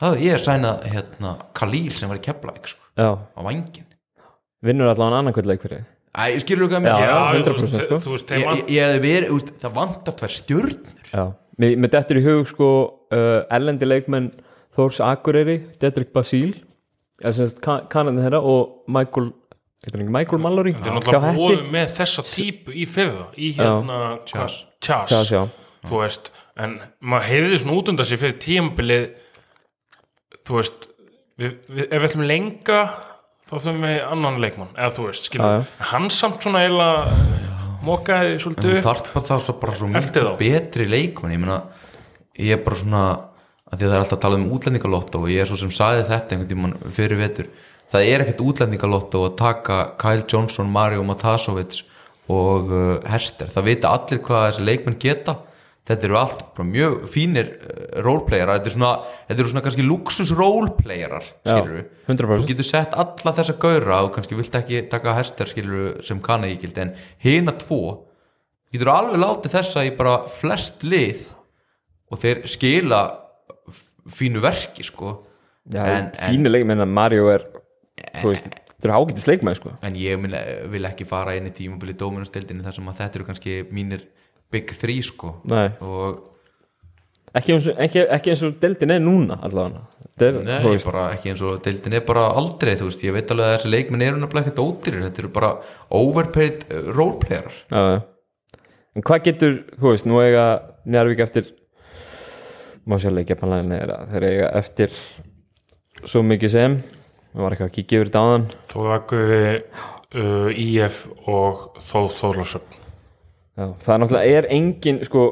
þá 0.00 0.04
hefði 0.08 0.26
ég 0.30 0.42
sænað 0.44 0.84
hérna 0.94 1.32
Kalíl 1.60 1.90
sem 1.96 2.08
var 2.12 2.20
í 2.20 2.24
Keflæk 2.24 2.70
sko, 2.72 2.84
já, 2.96 3.08
á 3.20 3.40
vangin 3.44 3.88
vinnur 4.64 4.90
allavega 4.92 5.18
annað 5.22 5.36
kvöld 5.38 5.50
leik 5.50 5.62
fyrir. 5.64 5.84
Æ, 6.10 6.22
skilur 6.42 6.66
þú 6.66 6.72
hvað 6.74 6.80
Já, 6.80 6.84
mér 6.84 7.04
já, 7.04 7.18
þú 7.30 7.40
100% 7.40 7.60
veist, 7.60 7.84
sko. 7.86 7.98
þú 8.04 8.14
veist, 8.16 8.32
ég, 8.34 8.40
ég, 8.50 8.62
ég 8.74 8.88
hefði 8.88 9.02
verið, 9.04 9.28
þú 9.30 9.36
veist, 9.38 9.50
það 9.62 9.74
vantar 9.78 10.16
tvær 10.18 10.32
stjörnur. 10.34 11.04
Já, 11.14 11.22
mér, 11.62 11.76
mér 11.84 11.92
dettur 11.94 12.18
í 12.18 12.24
hug 12.26 12.48
sko 12.50 12.68
uh, 13.14 13.42
ellendi 13.54 13.86
leikmenn 13.88 14.26
Þórs 14.76 14.98
Akureyri, 15.06 15.54
Dedrick 15.82 16.10
Basíl 16.14 16.52
eða 17.20 17.32
sem 17.36 17.48
sagt 17.50 17.60
ka- 17.64 17.82
kanadinn 17.92 18.22
þeirra 18.24 18.40
og 18.46 18.84
Michael, 18.90 19.30
Michael 19.88 20.42
Mallory? 20.42 20.74
Þeir 20.76 20.90
hjá 20.90 20.96
náttúrulega 20.98 21.32
voru 21.38 21.64
með 21.72 21.92
þessa 21.96 22.24
típu 22.28 22.74
í 22.76 22.84
fyrra 22.88 23.30
í 23.40 23.52
hérna 23.56 24.00
Chas. 24.28 24.58
Chas, 24.80 25.08
Chas, 25.08 25.30
já. 25.32 25.46
þú 25.88 26.02
veist 26.02 26.30
en 26.60 26.76
maður 27.00 27.28
heyrði 27.30 27.60
svona 27.62 27.76
út 27.80 27.92
undan 27.92 28.08
sig 28.08 28.20
fyrir 28.20 28.36
tímabilið 28.44 29.06
þú 30.44 30.58
veist 30.58 30.90
við, 31.40 31.54
við, 31.70 31.86
ef 31.86 31.96
við 31.96 32.08
ætlum 32.10 32.26
lenga 32.28 32.80
þá 33.48 33.54
þurfum 33.56 33.86
við 33.88 33.96
annan 34.10 34.38
leikmann 34.44 34.76
eða 34.76 34.92
þú 34.98 35.06
veist, 35.08 35.40
hann 35.94 36.10
samt 36.12 36.44
svona 36.44 36.62
eiginlega 36.66 37.40
mokaði 37.86 38.34
en 38.34 38.44
svolítið 38.44 38.76
upp 38.76 38.86
þarf 38.86 39.10
bara 39.14 39.26
það 39.30 39.42
svo, 39.46 39.56
bara 39.62 39.78
svo 39.80 39.90
Eftir 40.00 40.28
þá. 40.28 40.32
betri 40.40 40.86
leikmenn 40.90 41.34
ég 41.34 41.42
meina, 41.42 41.58
ég 42.36 42.58
er 42.58 42.62
bara 42.66 42.80
svona 42.82 43.02
að 43.70 43.80
því 43.80 43.86
að 43.86 43.88
það 43.88 43.96
er 43.96 44.04
alltaf 44.04 44.18
að 44.18 44.22
tala 44.26 44.38
um 44.40 44.46
útlendingalotto 44.52 45.24
og 45.24 45.32
ég 45.32 45.42
er 45.42 45.48
svo 45.48 45.56
sem 45.56 45.72
saði 45.72 46.04
þetta 46.08 46.36
einhvern 46.36 46.50
tímann 46.50 46.92
fyrir 46.92 47.20
vetur 47.20 47.50
það 47.90 48.08
er 48.08 48.24
ekkert 48.24 48.42
útlendingalotto 48.46 49.24
að 49.26 49.36
taka 49.40 49.78
Kyle 50.00 50.26
Johnson, 50.30 50.70
Mario 50.70 51.04
Matasovic 51.06 51.82
og 52.30 52.72
uh, 52.72 52.90
Hester 53.10 53.50
það 53.50 53.70
vita 53.70 53.94
allir 53.94 54.20
hvað 54.26 54.50
þessi 54.50 54.66
leikmenn 54.66 55.00
geta. 55.02 55.40
Þetta 55.90 56.06
eru 56.06 56.16
allt 56.20 56.58
mjög 56.62 57.06
fínir 57.10 57.48
uh, 57.56 58.02
roleplayerar, 58.04 58.60
þetta 58.60 58.70
er 58.70 58.74
svona, 58.76 58.90
þetta 59.26 59.42
eru 59.42 59.50
svona 59.50 59.62
kannski 59.64 59.86
luxus 59.86 60.30
roleplayerar 60.38 61.24
skilur 61.40 61.72
við, 61.78 61.88
100%. 62.06 62.42
þú 62.44 62.50
getur 62.52 62.68
sett 62.68 62.94
alla 63.00 63.32
þessa 63.40 63.56
gaura 63.64 64.02
og 64.06 64.12
kannski 64.14 64.38
vilt 64.38 64.60
ekki 64.60 64.84
taka 64.92 65.16
Hester 65.16 65.50
skilur 65.50 65.98
sem 66.06 66.20
kann 66.22 66.46
ekki 66.46 66.66
gildi 66.66 66.84
en 66.84 66.94
hina 67.24 67.56
tvo 67.58 67.80
getur 68.70 68.92
alveg 68.92 69.18
látið 69.24 69.56
þessa 69.56 69.82
í 69.88 69.90
bara 69.98 70.20
flest 70.30 70.86
lið 70.86 71.24
og 72.10 72.22
þeir 72.22 72.44
skila 72.50 73.00
fínu 74.10 74.42
verki 74.44 74.86
sko. 74.86 75.16
Já, 75.70 75.82
en, 75.86 76.12
fínu 76.14 76.52
leikmenn 76.52 76.82
að 76.82 76.94
Mario 76.94 77.26
er 77.32 77.48
þú 78.16 78.32
veist, 78.32 78.48
þetta 78.70 78.88
er 78.88 78.94
ágættis 78.96 79.28
leikmenn 79.28 79.58
sko. 79.58 79.74
En 79.86 79.98
ég 79.98 80.18
vil, 80.20 80.88
ekki 80.88 81.06
fara 81.08 81.36
inn 81.38 81.48
í 81.50 81.54
tímabili 81.54 81.94
dóminustildinni 81.98 82.66
þar 82.66 82.78
sem 82.78 82.90
að 82.90 83.00
þetta 83.02 83.20
eru 83.20 83.28
kannski 83.28 83.56
mínir 83.74 84.06
big 84.50 84.74
three 84.80 85.04
sko. 85.06 85.36
Og 85.46 86.26
ekki 87.38 87.54
eins 87.54 87.68
og, 87.70 87.78
ekki, 87.86 88.04
ekki 88.16 88.32
eins 88.32 88.44
og 88.46 88.56
deildin 88.62 88.94
er 88.96 89.02
núna 89.04 89.38
allavega. 89.46 89.84
Er, 90.20 90.40
Nei, 90.44 90.76
bara 90.84 91.06
ekki 91.14 91.30
eins 91.32 91.42
og 91.46 91.60
deildin 91.64 91.96
er 91.96 92.02
bara 92.04 92.26
aldrei 92.36 92.74
þú 92.76 92.90
veist, 92.90 93.04
ég 93.06 93.14
veit 93.16 93.30
alveg 93.32 93.46
að 93.46 93.54
þessi 93.54 93.70
leikminn 93.72 94.04
eru 94.04 94.20
nefnilega 94.20 94.50
ekkert 94.50 94.64
ódýrir, 94.64 95.04
þetta 95.06 95.22
eru 95.22 95.30
bara 95.32 95.52
overpaid 95.96 96.66
roleplayerar. 96.90 97.62
Já, 97.70 97.80
já. 97.94 98.66
en 98.98 99.06
hvað 99.06 99.24
getur 99.30 99.56
þú 99.78 99.94
veist, 99.94 100.10
nú 100.10 100.20
eiga 100.20 100.44
Njárvík 100.90 101.22
eftir 101.22 101.50
má 102.88 102.98
sjá 103.00 103.12
leikja 103.12 103.38
pannlega 103.38 103.68
neður 103.68 103.92
þeir 104.10 104.26
eiga 104.26 104.48
eftir 104.60 104.94
svo 106.08 106.22
mikið 106.26 106.52
sem 106.54 106.76
það 107.30 107.44
var 107.44 107.56
eitthvað 107.56 107.70
að 107.70 107.74
kíkja 107.76 107.98
yfir 107.98 108.10
þetta 108.10 108.22
áðan. 108.26 108.46
Þóðaguði 108.72 109.40
uh, 109.50 110.60
IF 110.64 111.00
og 111.30 111.64
Þóð 111.90 112.12
Þórlásöfn 112.20 112.78
Já, 113.60 113.64
það 113.82 113.92
er 113.92 114.00
náttúrulega 114.00 114.38
er 114.38 114.46
engin 114.56 115.02
sko, 115.04 115.24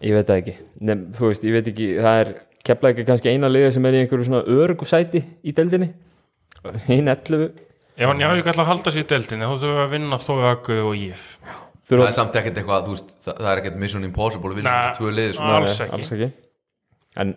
ég 0.00 0.16
veit 0.16 0.26
það 0.26 0.40
ekki. 0.40 0.54
Nefn, 0.88 1.04
þú 1.14 1.28
veist, 1.30 1.44
ég 1.46 1.54
veit 1.54 1.68
ekki, 1.70 1.90
það 2.02 2.22
er 2.22 2.32
kefla 2.66 2.90
ekki 2.90 3.04
kannski 3.06 3.30
eina 3.30 3.50
liða 3.52 3.68
sem 3.76 3.86
er 3.86 3.94
í 3.94 4.00
einhverju 4.02 4.26
svona 4.26 4.40
örugu 4.50 4.88
sæti 4.88 5.22
í 5.46 5.54
deildinni. 5.54 5.92
Hinn 6.88 7.12
11 7.12 7.62
Ef 7.96 8.10
hann 8.10 8.18
jáðu 8.20 8.40
ekki 8.40 8.50
alltaf 8.50 8.64
að 8.64 8.72
halda 8.72 8.92
sér 8.92 9.04
í 9.04 9.08
deildinni 9.12 9.46
þá 9.46 9.52
þurfum 9.52 9.76
við 9.76 9.84
að 9.84 9.94
vinna 9.94 10.18
Þóðaguði 10.24 10.82
og 10.88 10.98
IF 10.98 11.28
það 11.86 12.08
er 12.08 12.16
samt 12.16 12.38
ekkert 12.40 12.60
eitthvað, 12.60 12.86
þú 12.86 12.94
veist, 12.96 13.12
það, 13.26 13.50
er 13.50 13.60
ekkert 13.60 13.76
mission 13.82 14.06
impossible 14.06 14.50
að 14.50 14.58
vinna 14.60 14.72
þessu 14.76 14.98
tvö 14.98 15.12
liði 15.14 15.36
sko. 15.36 15.50
alls 15.58 15.82
ekki. 15.84 15.98
alls 15.98 16.12
ekki. 16.16 16.28
En 17.22 17.34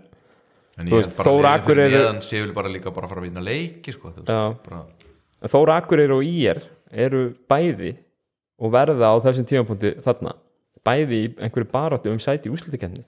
en 0.80 0.90
ég 0.90 0.96
held 0.96 1.16
bara 1.18 1.54
Akureyri- 1.58 1.92
fyrir 1.92 1.96
neðan 1.98 2.22
séu 2.26 2.54
bara 2.56 2.72
líka 2.72 2.94
bara 2.96 3.08
að 3.08 3.14
fara 3.14 3.22
að 3.22 3.28
vinna 3.30 3.44
leiki 3.44 3.94
sko, 3.96 4.14
bara, 4.66 4.84
Þóra 5.50 5.78
Akureyri 5.80 6.16
og 6.16 6.24
IR 6.26 6.62
eru 6.92 7.24
bæði 7.50 7.94
og 8.60 8.74
verða 8.74 9.12
á 9.12 9.16
þessum 9.24 9.48
tímapunkti 9.48 9.94
þarna 10.04 10.36
bæði 10.86 11.20
í 11.20 11.30
einhverju 11.40 11.72
baráttu 11.72 12.12
um 12.12 12.20
sæti 12.24 12.50
í 12.50 12.54
úslitikefni 12.56 13.04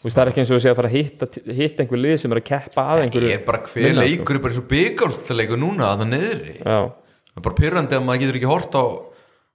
það 0.00 0.22
er 0.22 0.30
ekki 0.32 0.40
eins 0.40 0.50
og 0.50 0.56
að 0.56 0.62
segja 0.64 0.72
að 0.72 0.78
fara 0.80 0.88
að 0.88 0.96
hitta, 0.96 1.26
hitta 1.52 1.84
einhver 1.84 2.00
lið 2.00 2.16
sem 2.22 2.32
er 2.32 2.40
að 2.40 2.48
keppa 2.48 2.84
að 2.94 3.02
einhverju 3.04 3.28
ég 3.28 3.36
er 3.36 3.44
bara 3.44 3.60
hver 3.66 3.84
minna, 3.84 4.00
sko. 4.00 4.08
leikur 4.08 4.36
er 4.38 4.40
bara 4.40 4.54
eins 4.54 4.60
og 4.62 4.68
byggarúsleikur 4.70 5.60
núna 5.60 5.90
að 5.92 6.02
það 6.04 6.12
neðri 6.14 6.54
það 6.64 7.36
er 7.36 7.44
bara 7.46 7.58
pyrrandi 7.60 7.98
að 7.98 8.06
maður 8.06 8.22
getur 8.24 8.38
ekki 8.40 8.50
hort 8.50 8.78
á 8.80 8.84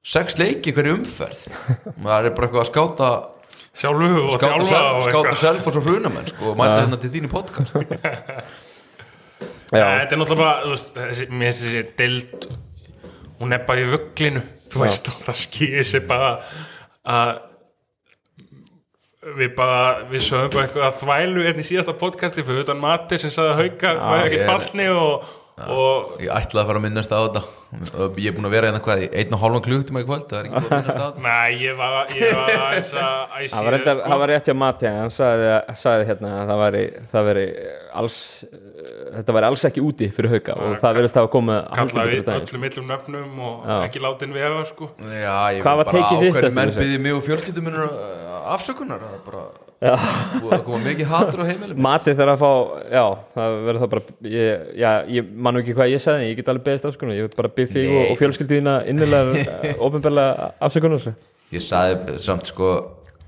sex 0.05 0.37
leiki 0.37 0.73
hverju 0.75 0.99
umferð. 0.99 1.39
Maður 2.05 2.29
er 2.29 2.35
bara 2.37 2.47
eitthvað 2.47 2.61
að 2.61 2.69
skáta 2.69 3.07
Sjálfu 3.75 4.09
og 4.23 4.35
skáta, 4.37 4.59
þjálfa 4.69 4.81
og 4.95 5.07
eitthvað. 5.09 5.39
Selfos 5.41 5.79
og 5.81 5.87
hrunamenn 5.89 6.29
sko, 6.31 6.51
og 6.53 6.59
mæta 6.61 6.77
hérna 6.81 6.99
til 7.01 7.11
þínu 7.17 7.31
podcast. 7.33 7.75
Nei, 9.73 9.81
já, 9.81 9.87
Þetta 9.99 10.15
er 10.15 10.19
náttúrulega 10.21 10.39
bara, 10.39 10.69
veist, 10.71 10.91
þessi, 10.95 11.25
mér 11.33 11.49
finnst 11.49 11.65
þessi 11.65 11.81
deild 11.99 12.45
hún 13.41 13.55
er 13.57 13.63
bara 13.67 13.81
í 13.83 13.87
vögglinu 13.89 14.43
þú 14.71 14.83
veist, 14.85 15.09
og 15.11 15.25
það 15.27 15.39
skýr 15.41 15.87
sér 15.89 16.05
bara 16.07 16.29
að 17.15 17.31
við 19.35 19.55
bara, 19.57 19.79
við 20.11 20.21
sögum 20.27 20.51
bara 20.53 20.67
einhverja 20.67 20.91
þvælu 21.01 21.43
hérna 21.47 21.63
í 21.63 21.67
síðasta 21.67 21.95
podcasti 21.97 22.45
fyrir 22.45 22.61
utan 22.67 22.79
Mati 22.83 23.17
sem 23.19 23.33
sagði 23.33 23.51
að 23.55 23.61
hauka 23.63 23.93
ekkert 24.21 24.37
er- 24.37 24.49
fallni 24.51 24.85
og, 24.93 25.31
og 25.65 26.21
ég 26.21 26.29
ætlaði 26.29 26.61
að 26.61 26.69
fara 26.69 26.81
að 26.81 26.85
minnast 26.85 27.15
á 27.15 27.19
þetta 27.25 27.41
ég 27.73 28.27
er 28.29 28.35
búin 28.35 28.47
að 28.47 28.53
vera 28.55 28.69
hérna 28.69 28.81
hvað 28.85 29.03
í 29.03 29.07
einn 29.19 29.35
og 29.35 29.41
hálfan 29.41 29.63
klukkutíma 29.65 30.03
í 30.03 30.07
kvöld 30.07 30.27
það 30.29 30.37
er 30.39 30.49
ekki 30.49 30.55
búin 30.55 30.65
að 30.65 30.75
minnast 30.75 30.99
á 31.01 31.05
þetta? 31.05 31.23
Nei, 31.27 31.55
ég 31.63 31.79
var, 31.79 32.13
ég 32.15 32.35
var 32.37 32.53
aðeins 32.55 32.93
að 32.95 33.15
það 33.51 33.65
var, 33.65 33.75
reyndar, 33.75 34.01
það 34.05 34.21
var 34.23 34.31
rétt 34.33 34.49
hjá 34.49 34.55
Mati 34.61 34.91
hann 34.91 35.13
sagði, 35.15 35.49
sagði 35.81 36.07
hérna 36.11 36.33
að 36.41 36.51
það 36.51 36.61
væri, 36.63 36.83
það 37.11 37.29
væri 37.31 37.45
alls 38.01 38.19
þetta 39.15 39.35
væri 39.37 39.49
alls 39.49 39.65
ekki 39.69 39.83
úti 39.85 40.09
fyrir 40.15 40.35
hauka 40.35 40.57
og 40.59 40.77
það 40.81 40.99
verðist 40.99 41.19
hafa 41.19 41.31
komið 41.35 41.61
kallaði 41.79 42.21
öllum 42.35 42.65
millum 42.65 42.89
nöfnum 42.91 43.43
og 43.49 43.65
Já. 43.65 43.75
ekki 43.87 44.03
látin 44.03 44.35
vera 44.35 44.63
sko. 44.67 44.91
Já, 44.99 45.35
ég 45.55 45.63
Hvað 45.65 45.81
var 45.81 45.89
bara 45.89 45.95
tekið 45.95 46.23
þitt 46.25 46.35
ákveðin 46.35 46.57
menn 46.59 46.73
byggði 46.79 47.01
mig 47.05 47.15
og 47.17 47.23
fjölskyldum 47.25 47.69
minnur 47.69 47.95
afsökunar 48.55 49.01
það 49.01 49.15
er 49.15 49.23
bara 49.25 49.45
búið 50.39 50.53
að 50.55 50.63
koma 50.65 50.79
mikið 50.85 51.09
hatur 51.11 51.41
á 51.41 51.45
heimilum 51.49 51.81
Mati 51.85 52.13
þegar 52.13 52.31
að 52.35 52.43
fá, 52.43 52.51
já, 52.95 53.03
það 53.35 53.57
verður 53.67 53.81
það 53.83 53.91
bara 53.93 54.31
ég, 54.35 54.67
já, 54.81 54.89
ég 55.17 55.31
man 55.47 55.55
nú 55.55 55.61
ekki 55.63 55.75
hvað 55.77 55.91
ég 55.93 56.03
sagði 56.03 56.29
ég 56.29 56.39
get 56.39 56.51
alveg 56.53 56.67
beðist 56.69 56.87
afsökunar, 56.89 57.17
ég 57.17 57.27
vil 57.27 57.39
bara 57.39 57.51
byrð 57.55 57.77
þig 57.77 57.87
Nei. 57.91 58.03
og, 58.11 58.49
þína 58.51 58.75
innilega 58.91 59.45
ofinbarlega 59.85 60.51
afsökunar 60.67 61.09
ég 61.53 61.63
sagði 61.63 62.19
samt 62.23 62.51
sko 62.51 62.75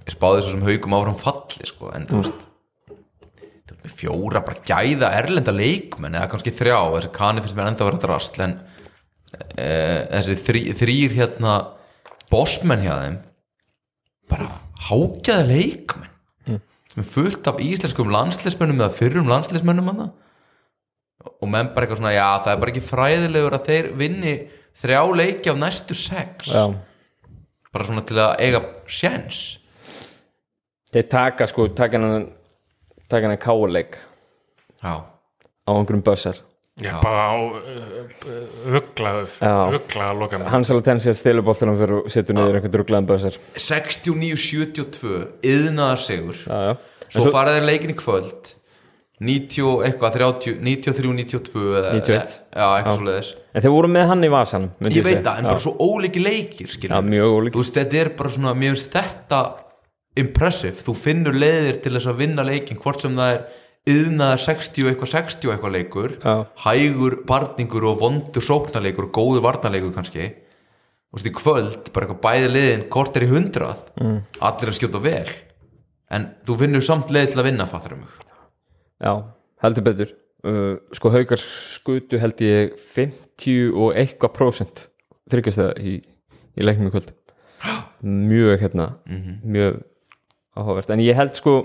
ég 0.08 0.16
spáði 0.16 0.46
sem 0.48 0.68
haugum 0.68 0.98
áfram 0.98 1.18
falli 1.20 1.68
sko 1.68 1.92
en 1.96 2.08
þú 2.10 2.22
veist 2.22 2.46
þú 3.68 3.80
veist, 3.82 3.98
fjóra 3.98 4.44
bara 4.46 4.64
gæða 4.68 5.12
erlenda 5.20 5.54
leikmenn 5.56 6.18
eða 6.18 6.32
kannski 6.32 6.54
þrjá, 6.56 6.80
þessi 6.96 7.14
kani 7.16 7.44
finnst 7.44 7.58
mér 7.58 7.72
enda 7.72 7.86
að 7.86 7.92
vera 7.92 8.04
drasl 8.04 8.44
en 8.46 8.56
e, 9.56 9.70
þessi 10.14 10.38
þrý, 10.46 10.62
þrýr 10.82 11.18
hérna 11.18 11.58
bossmenn 12.32 12.86
hjá 12.86 12.94
þeim 13.04 13.18
bara 14.28 14.48
hágjaða 14.88 15.48
leikmenn. 15.48 16.14
Sem 16.92 17.04
er 17.04 17.08
fullt 17.08 17.48
af 17.50 17.60
íslenskum 17.64 18.12
landslismennum 18.12 18.82
eða 18.82 18.96
fyrrum 18.96 19.30
landslismennum 19.32 19.92
hann 19.92 20.08
og 21.26 21.50
menn 21.50 21.72
bara 21.74 21.86
eitthvað 21.88 22.02
svona, 22.02 22.16
já 22.16 22.28
það 22.46 22.54
er 22.54 22.62
bara 22.64 22.74
ekki 22.74 22.86
fræðilegur 22.88 23.58
að 23.58 23.70
þeir 23.72 23.90
vinni 24.00 24.36
þrjá 24.78 25.00
leiki 25.18 25.52
af 25.52 25.58
næstu 25.62 25.98
sex. 25.98 26.52
Já, 26.54 26.66
bara 27.74 27.88
svona 27.88 28.04
til 28.08 28.20
að 28.22 28.36
eiga 28.46 28.62
sjens 28.90 29.40
þeir 30.94 31.08
taka 31.12 31.48
sko 31.50 31.70
taka 31.78 32.00
hann 32.02 32.28
taka 33.12 33.30
hann 33.30 33.40
káleik 33.42 33.98
já, 34.82 34.94
á 35.04 35.70
einhverjum 35.74 36.04
bössar 36.06 36.40
ég 36.82 36.94
bara 37.02 37.24
á 37.34 37.36
uh, 37.38 38.04
rugglaðu 38.70 39.26
Já. 39.42 39.56
rugglaðu 39.74 40.12
að 40.12 40.22
loka 40.22 40.40
mig 40.40 40.52
Hans 40.54 40.70
alveg 40.72 40.86
tensi 40.86 41.10
að 41.10 41.18
stilu 41.22 41.44
bóltunum 41.46 41.80
fyrir 41.80 41.96
og 42.04 42.12
setur 42.14 42.38
niður 42.38 42.60
einhvern 42.60 42.76
druglaðan 42.76 43.10
bössar 43.10 43.40
69-72 43.58 45.18
yðnaðar 45.42 46.04
sigur 46.06 46.38
Já, 46.46 46.58
já. 46.70 46.74
Svo, 47.08 47.24
svo, 47.24 47.32
fara 47.34 47.56
þeir 47.56 47.68
leikin 47.72 47.94
í 47.94 47.98
kvöld 47.98 48.54
90 49.18 49.66
og 49.66 49.84
eitthvað 49.88 50.18
30, 50.20 50.58
93-92 50.62 51.62
eða, 51.80 51.94
91. 51.98 52.34
já, 52.54 52.66
eitthvað 52.68 52.98
svo 53.00 53.06
leiðis 53.08 53.30
En 53.58 53.64
þeir 53.64 53.74
voru 53.74 53.90
með 53.90 54.12
hann 54.12 54.26
í 54.28 54.30
vasanum 54.30 54.92
ég 54.94 55.06
veit 55.08 55.24
það, 55.26 55.40
en 55.40 55.48
bara 55.50 55.64
svo 55.64 55.74
ólíki 55.82 56.22
leikir 56.22 56.76
Já, 56.78 57.00
mjög 57.02 57.38
ólíkir. 57.40 57.56
þú 57.56 57.64
veist, 57.64 57.80
þetta 57.80 57.98
er 58.04 58.12
bara 58.20 58.34
svona, 58.36 58.54
mér 58.54 58.76
finnst 58.76 58.92
þetta 58.94 59.40
impressive, 60.22 60.84
þú 60.86 60.96
finnur 60.98 61.38
leiðir 61.38 61.80
til 61.82 61.96
þess 61.96 62.12
að 62.12 62.22
vinna 62.22 62.46
leikin, 62.46 62.82
hvort 62.82 63.02
sem 63.02 63.18
það 63.18 63.34
er 63.34 63.42
yðnaðar 63.88 64.44
60 64.44 64.84
og 64.86 64.92
eitthvað 64.92 65.12
60 65.14 65.48
og 65.50 65.56
eitthvað 65.56 65.76
leikur 65.78 66.16
Já. 66.20 66.36
hægur 66.66 67.18
barningur 67.30 67.90
og 67.90 68.00
vondur 68.04 68.46
sóknarleikur 68.46 69.08
og 69.08 69.14
góður 69.16 69.46
varnarleikur 69.46 69.96
kannski. 69.96 70.30
Þú 71.08 71.18
veist, 71.18 71.30
í 71.30 71.36
kvöld, 71.38 71.92
bara 71.96 72.08
eitthvað 72.08 72.24
bæði 72.26 72.54
liðin 72.54 72.88
kort 72.94 73.18
er 73.18 73.26
í 73.26 73.32
hundrað, 73.32 73.86
mm. 74.02 74.18
allir 74.50 74.74
að 74.74 74.80
skjóta 74.82 75.04
vel. 75.06 75.36
En 76.14 76.32
þú 76.48 76.62
finnur 76.64 76.86
samt 76.86 77.14
leið 77.16 77.34
til 77.34 77.42
að 77.42 77.52
vinna, 77.52 77.70
fattur 77.70 77.98
mig 78.02 78.27
Já, 79.04 79.12
heldur 79.64 79.86
betur. 79.86 80.14
Uh, 80.48 80.78
Sko 80.96 81.12
haukar 81.12 81.42
skutu 81.42 82.20
held 82.22 82.42
ég 82.46 82.78
50 82.94 83.74
og 83.74 83.98
eitthvað 83.98 84.34
prósent 84.36 84.88
þryggjast 85.32 85.62
það 85.62 85.72
í, 85.82 85.94
í 86.58 86.66
leiknum 86.66 86.90
í 86.90 86.94
kvöld. 86.94 87.14
Mjög 88.06 88.62
hérna 88.62 88.90
mjög 89.44 89.80
áhugavert. 90.58 90.92
En 90.94 91.04
ég 91.04 91.18
held 91.18 91.38
sko, 91.38 91.56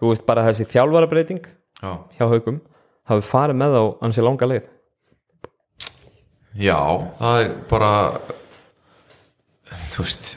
þú 0.00 0.12
veist 0.12 0.26
bara 0.28 0.44
þessi 0.48 0.68
þjálfarabreiting 0.68 1.46
já, 1.82 1.92
hjá 2.16 2.26
haukum 2.28 2.60
hafi 3.08 3.24
farið 3.24 3.60
með 3.62 3.78
á 3.80 3.84
ansi 4.04 4.24
langa 4.24 4.48
leið. 4.48 4.68
Já 6.58 6.78
það 7.18 7.40
er 7.42 7.56
bara 7.70 7.92
þú 9.92 10.04
veist 10.04 10.36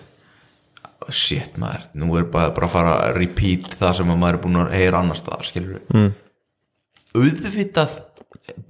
shit 1.12 1.58
maður, 1.60 1.88
nú 1.98 2.14
er 2.20 2.28
bara, 2.32 2.52
bara 2.56 2.68
að 2.68 2.74
fara 2.76 2.92
að 3.08 3.18
repeat 3.18 3.72
það 3.76 3.96
sem 4.00 4.12
að 4.14 4.20
maður 4.22 4.38
er 4.38 4.44
búin 4.44 4.60
að 4.62 4.76
heyra 4.78 5.02
annars 5.02 5.24
staðar, 5.24 5.48
skilur 5.48 5.74
við 5.76 5.96
mm. 5.98 6.12
Auðvitað 7.16 7.98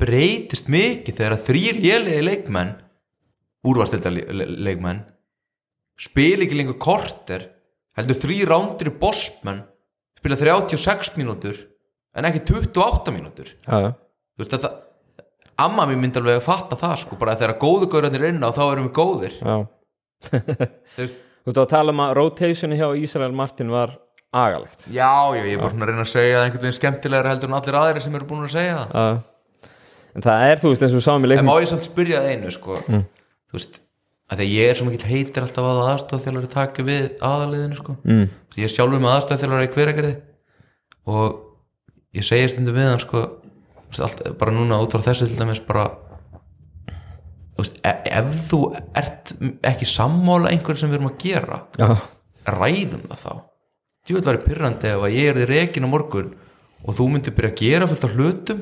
breytist 0.02 0.70
mikið 0.72 1.18
þegar 1.22 1.42
þrýr 1.48 1.82
lélegi 1.82 2.22
leikmenn 2.26 2.76
úrvastilda 3.68 4.12
leikmenn 4.12 5.04
spila 6.02 6.46
ekki 6.48 6.58
lengur 6.58 6.80
korter 6.82 7.50
heldur 7.98 8.18
þrý 8.18 8.40
rándir 8.50 8.90
í 8.90 8.96
bossmenn 9.02 9.62
spila 10.18 10.38
36 10.40 11.14
mínútur 11.20 11.60
en 12.18 12.28
ekki 12.28 12.42
28 12.50 13.14
mínútur. 13.16 13.54
Já 13.68 13.94
þú 14.42 14.44
veist 14.44 14.56
þetta 14.56 14.72
amma 15.62 15.86
mér 15.90 16.00
myndi 16.02 16.22
alveg 16.22 16.40
að 16.40 16.48
fatta 16.48 16.78
það 16.80 16.96
sko 17.04 17.18
bara 17.20 17.36
þegar 17.38 17.60
góðu 17.62 17.90
gaurarnir 17.92 18.30
inn 18.32 18.42
á 18.42 18.50
þá 18.56 18.64
erum 18.72 18.88
við 18.88 18.96
góðir. 18.98 19.36
Já. 19.38 19.58
þú 20.32 21.04
veist 21.04 21.28
Þú 21.42 21.50
ert 21.50 21.58
að 21.58 21.72
tala 21.72 21.90
um 21.90 22.02
að 22.04 22.12
rotationi 22.20 22.78
hjá 22.78 22.88
Ísrael 23.02 23.34
Martin 23.34 23.72
var 23.74 23.96
agalegt. 24.32 24.88
Já, 24.88 25.12
já, 25.36 25.42
ég 25.44 25.58
er 25.58 25.62
bara 25.62 25.74
svona 25.74 25.88
að 25.88 25.92
reyna 25.92 26.06
að 26.06 26.12
segja 26.14 26.38
það 26.38 26.46
einhvern 26.46 26.66
veginn 26.66 26.78
skemmtilegra 26.80 27.34
heldur 27.34 27.52
en 27.52 27.58
allir 27.60 27.78
aðrir 27.82 28.06
sem 28.06 28.18
eru 28.20 28.28
búin 28.30 28.48
að 28.48 28.56
segja 28.56 28.80
það. 28.80 28.96
Uh, 28.96 29.20
En 30.12 30.26
það 30.26 30.46
er, 30.50 30.60
þú 30.60 30.72
veist, 30.74 30.84
eins 30.84 30.92
og 30.96 31.00
við 31.00 31.06
sáum 31.06 31.24
í 31.24 31.28
En 31.28 31.32
leiknum 31.32 31.48
má 31.48 31.54
ég 31.62 31.70
samt 31.72 31.88
spyrja 31.88 32.22
það 32.24 32.34
einu, 32.34 32.52
sko? 32.52 32.78
Þú 32.92 33.56
veist, 33.58 33.78
að 34.32 34.42
því 34.42 34.48
að 34.48 34.56
ég 34.58 34.72
er 34.72 34.80
svo 34.80 34.88
mikill 34.88 35.08
heitir 35.12 35.46
alltaf 35.46 35.68
að 35.70 35.80
aðstofþjálfari 35.92 36.50
taki 36.52 36.86
við 36.88 37.06
aðaliðinu, 37.28 37.78
sko. 37.80 37.96
Mm. 38.04 38.26
Ég 38.60 38.68
er 38.68 38.74
sjálfur 38.74 39.04
með 39.04 39.16
aðstofþjálfari 39.16 39.70
í 39.70 39.72
hveragerði 39.76 40.14
og 41.16 41.40
ég 42.20 42.28
segi 42.28 42.50
stundum 42.52 42.76
við 42.76 42.90
hann, 42.90 43.04
sko 43.06 43.24
þú 43.32 43.94
veist, 43.94 44.04
allt, 44.08 44.24
bara 44.42 44.56
núna 44.56 44.82
út 44.84 44.96
frá 44.98 45.06
þessu 45.08 45.30
til 45.32 45.40
dæmis 45.40 45.64
bara 45.68 45.86
þú 46.92 47.64
veist, 47.64 47.80
e 47.88 47.94
ef 48.12 48.36
þú 48.50 48.60
ert 49.00 49.32
ekki 49.72 49.88
sammála 49.88 50.52
einhverju 50.52 50.84
sem 50.84 50.92
við 50.92 51.00
erum 51.00 51.12
að 51.14 51.18
gera 51.24 51.62
ræðum 52.52 53.08
það 53.08 53.24
þá 53.24 53.34
ég 54.10 54.18
veit 54.18 54.28
væri 54.28 54.44
pyrrandi 54.46 54.92
ef 54.92 55.06
að 55.06 55.16
ég 55.18 55.32
er 55.32 55.40
því 55.40 55.48
rekin 55.50 55.88
á 55.88 55.94
morgun 55.94 56.34
og 56.82 56.98
þú 56.98 57.08
myndir 57.12 57.36
byrja 57.38 57.52
að 57.52 57.62
gera 57.62 57.90
fullt 57.90 58.08
af 58.08 58.16
hlutum 58.18 58.62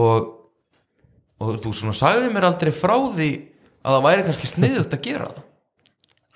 og, 0.00 0.30
og 1.40 1.60
þú 1.64 1.74
svona 1.76 1.96
sagði 1.96 2.32
mér 2.32 2.48
aldrei 2.48 2.72
frá 2.74 2.96
því 2.96 3.30
að 3.80 3.96
það 3.96 4.06
væri 4.08 4.26
kannski 4.26 4.50
sniðut 4.50 4.96
að 4.96 5.04
gera 5.06 5.30
það. 5.30 5.46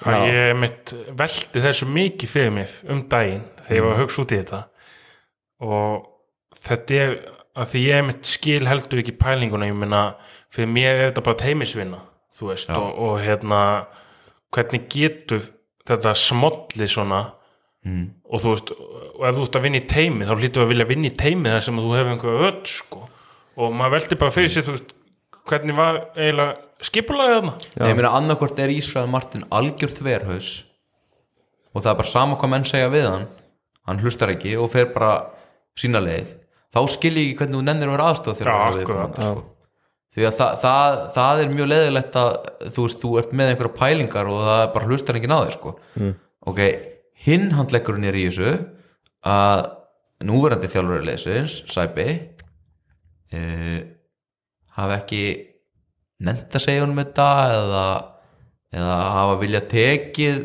Að 0.04 0.14
Já. 0.14 0.34
ég 0.34 0.56
mitt 0.58 0.92
veldi 1.16 1.62
þessu 1.64 1.86
mikið 1.88 2.32
fyrir 2.32 2.52
mig 2.52 2.72
um 2.90 3.04
daginn 3.08 3.44
þegar 3.62 3.76
ég 3.78 3.84
var 3.86 3.94
að 3.94 4.02
hugsa 4.02 4.24
út 4.24 4.34
í 4.34 4.38
þetta. 4.40 4.60
Og 5.64 6.64
þetta 6.66 6.98
er 6.98 7.14
að 7.54 7.70
því 7.70 7.84
ég 7.86 8.06
mitt 8.08 8.28
skil 8.28 8.64
heldur 8.66 9.00
ekki 9.00 9.14
pælinguna 9.20 9.68
ég 9.68 9.78
meina, 9.78 10.02
fyrir 10.52 10.72
mér 10.74 10.90
er 10.96 11.06
þetta 11.08 11.24
bara 11.28 11.40
teimisvinna 11.44 12.00
þú 12.34 12.50
veist, 12.50 12.72
og, 12.74 12.88
og 12.98 13.20
hérna 13.22 13.60
hvernig 14.54 14.88
getur 14.90 15.42
þetta 15.86 16.14
smolli 16.18 16.88
svona 16.90 17.22
mm. 17.84 18.04
og 18.30 18.42
þú 18.42 18.52
veist, 18.54 18.74
og 18.74 19.24
ef 19.28 19.38
þú 19.38 19.46
ert 19.46 19.58
að 19.60 19.66
vinna 19.68 19.80
í 19.80 19.86
teimi 19.94 20.28
þá 20.28 20.34
hlýtur 20.34 20.64
að 20.64 20.72
vilja 20.72 20.88
vinna 20.90 21.10
í 21.10 21.16
teimi 21.24 21.54
þar 21.54 21.64
sem 21.66 21.80
að 21.80 21.86
þú 21.86 21.96
hefur 21.98 22.12
einhverju 22.14 22.50
öll, 22.50 22.60
sko 22.74 23.02
og 23.54 23.74
maður 23.78 23.96
veldi 23.98 24.20
bara 24.20 24.34
fyrir 24.34 24.52
sér, 24.52 24.66
þú 24.66 24.76
veist 24.76 24.94
hvernig 25.44 25.76
var 25.78 26.00
eiginlega 26.16 26.84
skipulaðið 26.84 27.34
þarna 27.36 27.54
Nei, 27.54 27.88
ég 27.88 27.98
meina 27.98 28.14
annarkvort 28.18 28.60
er 28.64 28.72
Ísrael 28.74 29.10
Martin 29.10 29.46
algjör 29.54 29.92
þverhaus 29.94 30.52
og 31.74 31.82
það 31.82 31.90
er 31.92 31.98
bara 32.00 32.12
sama 32.12 32.38
hvað 32.40 32.54
menn 32.54 32.68
segja 32.68 32.92
við 32.92 33.08
hann 33.10 33.26
hann 33.84 34.00
hlustar 34.02 34.32
ekki 34.34 34.56
og 34.60 34.70
fer 34.72 34.90
bara 34.94 35.14
sína 35.78 36.02
leið 36.02 36.32
þá 36.74 36.80
skil 36.90 37.14
ég 37.14 37.28
ekki 37.28 37.42
hvernig 37.42 37.60
þú 37.60 37.66
nennir 37.68 37.90
að 37.90 37.96
vera 37.96 38.08
aðstof 38.10 38.38
þegar 38.38 38.50
Já, 38.50 38.54
hann 38.54 38.64
er 38.64 38.80
akkurat. 38.80 38.80
viðkomandi, 38.80 39.28
sko. 39.28 39.44
því 40.14 40.26
að 40.28 40.36
það, 40.40 40.56
það, 40.64 40.98
það 41.18 41.42
er 41.42 41.54
mjög 41.54 41.70
leðilegt 41.72 42.18
að 42.20 42.32
þú 42.64 42.86
veist, 42.86 43.04
þú 43.04 43.12
ert 43.20 43.36
með 43.38 43.52
einhverja 43.52 43.78
pælingar 43.78 44.30
og 44.32 44.42
það 44.48 44.62
er 44.64 44.72
bara 44.74 44.90
hlustar 44.90 45.20
ekki 45.20 45.30
náði 45.30 45.54
sko. 45.54 45.74
mm. 46.00 46.12
ok, 46.52 46.62
hinn 47.24 47.52
handlegurinn 47.54 48.08
er 48.08 48.18
í 48.18 48.26
þessu 48.28 48.52
að 49.24 49.64
núverandi 50.24 50.70
þjálfur 50.72 51.06
leysins, 51.06 51.60
Sæbi 51.70 52.08
uh, 53.34 53.80
hafa 54.74 54.98
ekki 55.00 55.22
nefnt 56.24 56.56
að 56.56 56.66
segja 56.66 56.84
honum 56.84 57.00
þetta 57.02 57.28
eða, 57.54 57.86
eða 58.74 58.98
hafa 59.18 59.40
vilja 59.42 59.62
tekið 59.70 60.44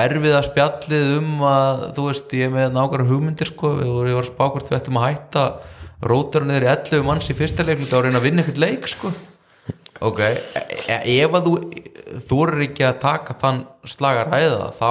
erfiða 0.00 0.42
spjallið 0.46 1.08
um 1.18 1.40
að 1.48 1.84
þú 1.96 2.06
veist 2.06 2.34
ég 2.38 2.46
er 2.46 2.54
með 2.54 2.74
nákvæmlega 2.76 3.10
hugmyndir 3.10 3.50
sko 3.50 3.72
og 3.74 4.04
ég 4.06 4.14
var 4.14 4.26
að 4.26 4.30
spá 4.30 4.44
hvort 4.46 4.70
við 4.70 4.78
ættum 4.78 5.00
að 5.00 5.06
hætta 5.08 5.44
rótarinn 6.06 6.54
í 6.54 6.60
11 6.62 7.06
manns 7.06 7.30
í 7.32 7.36
fyrsta 7.36 7.66
leiklut 7.66 7.92
og 7.96 8.06
reyna 8.06 8.20
að 8.20 8.28
vinna 8.28 8.44
eitthvað 8.44 8.62
leik 8.62 8.86
sko. 8.88 9.10
Ok, 10.00 10.20
e 10.22 11.00
e 11.04 11.16
ef 11.20 11.34
að 11.36 11.48
þú 11.48 11.56
þú 12.30 12.38
eru 12.46 12.62
ekki 12.64 12.86
að 12.86 13.00
taka 13.02 13.36
þann 13.42 13.64
slag 13.90 14.22
að 14.22 14.30
ræða 14.30 14.70
þá 14.78 14.90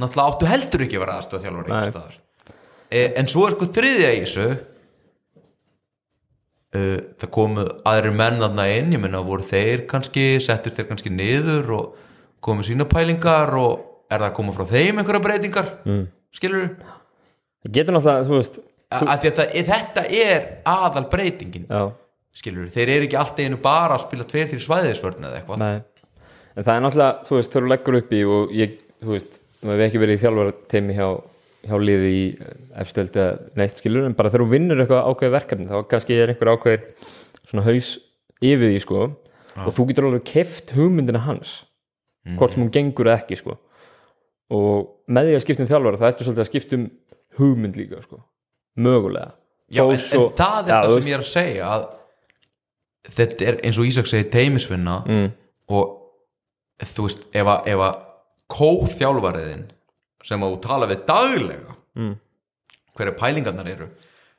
náttúrulega 0.00 0.28
áttu 0.32 0.50
heldur 0.50 0.84
ekki 0.86 0.98
að 0.98 1.04
vera 1.04 1.16
aðstöð 1.20 1.46
þjálfur 1.46 1.68
Nei. 1.68 1.72
einhvers 1.72 1.92
staðar. 1.92 2.18
E, 2.92 3.04
en 3.20 3.30
svo 3.30 3.46
er 3.46 3.56
sko 3.56 3.68
þriðja 3.76 4.10
í 4.12 4.22
þessu 4.22 4.46
uh, 6.76 6.98
það 7.20 7.32
komu 7.36 7.66
aðri 7.88 8.14
menn 8.16 8.40
þarna 8.42 8.66
inn, 8.76 8.92
ég 8.96 9.02
menna 9.02 9.22
voru 9.26 9.46
þeir 9.46 9.86
kannski, 9.90 10.26
settur 10.44 10.76
þeir 10.76 10.90
kannski 10.90 11.12
niður 11.12 11.72
og 11.78 12.10
komu 12.44 12.66
sína 12.66 12.88
pælingar 12.90 13.52
og 13.58 13.72
er 14.12 14.18
það 14.20 14.28
að 14.28 14.36
koma 14.40 14.56
frá 14.56 14.68
þeim 14.68 15.00
einhverja 15.00 15.24
breytingar? 15.24 15.72
Mm. 15.88 16.04
skilur 16.32 16.68
það 17.62 17.74
getur 17.78 17.96
náttúrulega, 17.96 18.28
þú 18.28 18.38
veist 18.40 18.60
því 18.92 19.30
að 19.30 19.36
það, 19.38 19.58
þetta 19.70 20.06
er 20.20 20.48
aðal 20.68 21.04
breytingin 21.12 21.68
já, 21.68 21.84
skilur, 22.36 22.68
þeir 22.72 22.92
eru 22.96 23.08
ekki 23.08 23.18
alltaf 23.20 23.44
einu 23.44 23.60
bara 23.62 23.96
að 23.96 24.04
spila 24.06 24.26
tveir 24.28 24.50
þrjir 24.50 24.64
svæðisvörn 24.66 25.28
eða 25.28 25.40
eitthvað. 25.40 25.62
Nei. 25.62 26.18
En 26.52 26.66
það 26.66 26.74
er 26.74 26.84
náttúrulega, 26.84 27.26
þú 27.28 27.38
veist, 27.38 27.52
þegar 27.52 27.64
þú 27.66 27.72
leggur 27.72 27.98
upp 27.98 28.12
í 28.12 28.22
og 28.36 28.54
ég, 28.56 28.74
þú 29.02 29.14
veist, 29.14 29.38
við 29.62 29.72
hefum 29.72 29.84
ekki 29.86 30.00
verið 30.02 30.16
í 30.18 30.22
þjálfarateimi 30.22 30.96
hjá, 30.98 31.08
hjá 31.68 31.74
liði 31.78 32.12
í 32.18 32.22
efstöld 32.82 33.16
eða 33.16 33.34
neitt 33.60 33.78
skilur 33.82 34.06
en 34.08 34.16
bara 34.18 34.30
þegar 34.32 34.44
þú 34.46 34.52
vinnur 34.56 34.82
eitthvað 34.82 35.10
ákveðið 35.12 35.34
verkefni 35.36 35.68
þá 35.70 35.76
kannski 35.92 36.16
er 36.18 36.32
einhver 36.34 36.50
ákveðið 36.56 37.10
svona 37.50 37.66
haus 37.68 37.90
yfir 38.42 38.72
því 38.72 38.80
sko. 38.82 39.02
Og 39.62 39.74
þú 39.76 39.84
getur 39.90 40.06
alveg 40.08 40.24
keft 40.32 40.72
hugmyndina 40.76 41.20
hans 41.26 41.60
hvort 42.38 42.54
sem 42.54 42.62
hún 42.62 42.70
gengur 42.74 43.08
eða 43.10 43.20
ekki 43.22 43.36
sko. 43.40 43.56
Og 44.52 44.90
með 45.12 45.28
því 45.30 45.36
að 45.36 45.42
skipta 45.44 45.64
um 45.64 45.68
þjálfara 45.70 45.98
það 46.00 46.10
ættu 46.12 46.26
svolítið 46.26 46.44
að 46.44 46.50
skipta 46.50 46.76
um 46.78 46.84
hugmynd 47.38 47.78
líka 47.80 48.02
sko. 48.04 48.20
Mögulega. 48.82 49.32
Já, 49.72 49.82
en, 49.88 50.00
svo- 50.02 50.28
en 50.30 50.36
það 50.38 50.58
er 50.62 50.72
Já, 50.72 50.78
það 50.82 50.94
sem 50.98 51.10
ég 51.10 51.16
er 51.18 51.22
að 51.24 51.30
segja 51.32 51.68
að 51.76 51.84
þetta 53.16 53.46
er 53.50 53.58
eins 53.66 53.78
og 53.80 53.88
Ísak 53.88 54.08
segir 54.10 54.28
teimisvinna 54.32 54.96
mm, 55.08 55.28
og 55.72 56.86
þú 56.92 57.06
veist, 57.08 57.24
ef 57.34 57.50
að 57.52 57.94
kóþjálfariðin 58.52 59.66
sem 60.22 60.42
að 60.44 60.56
þú 60.56 60.62
tala 60.68 60.90
við 60.90 61.06
daglega 61.08 61.78
Mm. 61.92 62.14
hverja 62.96 63.12
pælingarnar 63.20 63.66
eru 63.68 63.86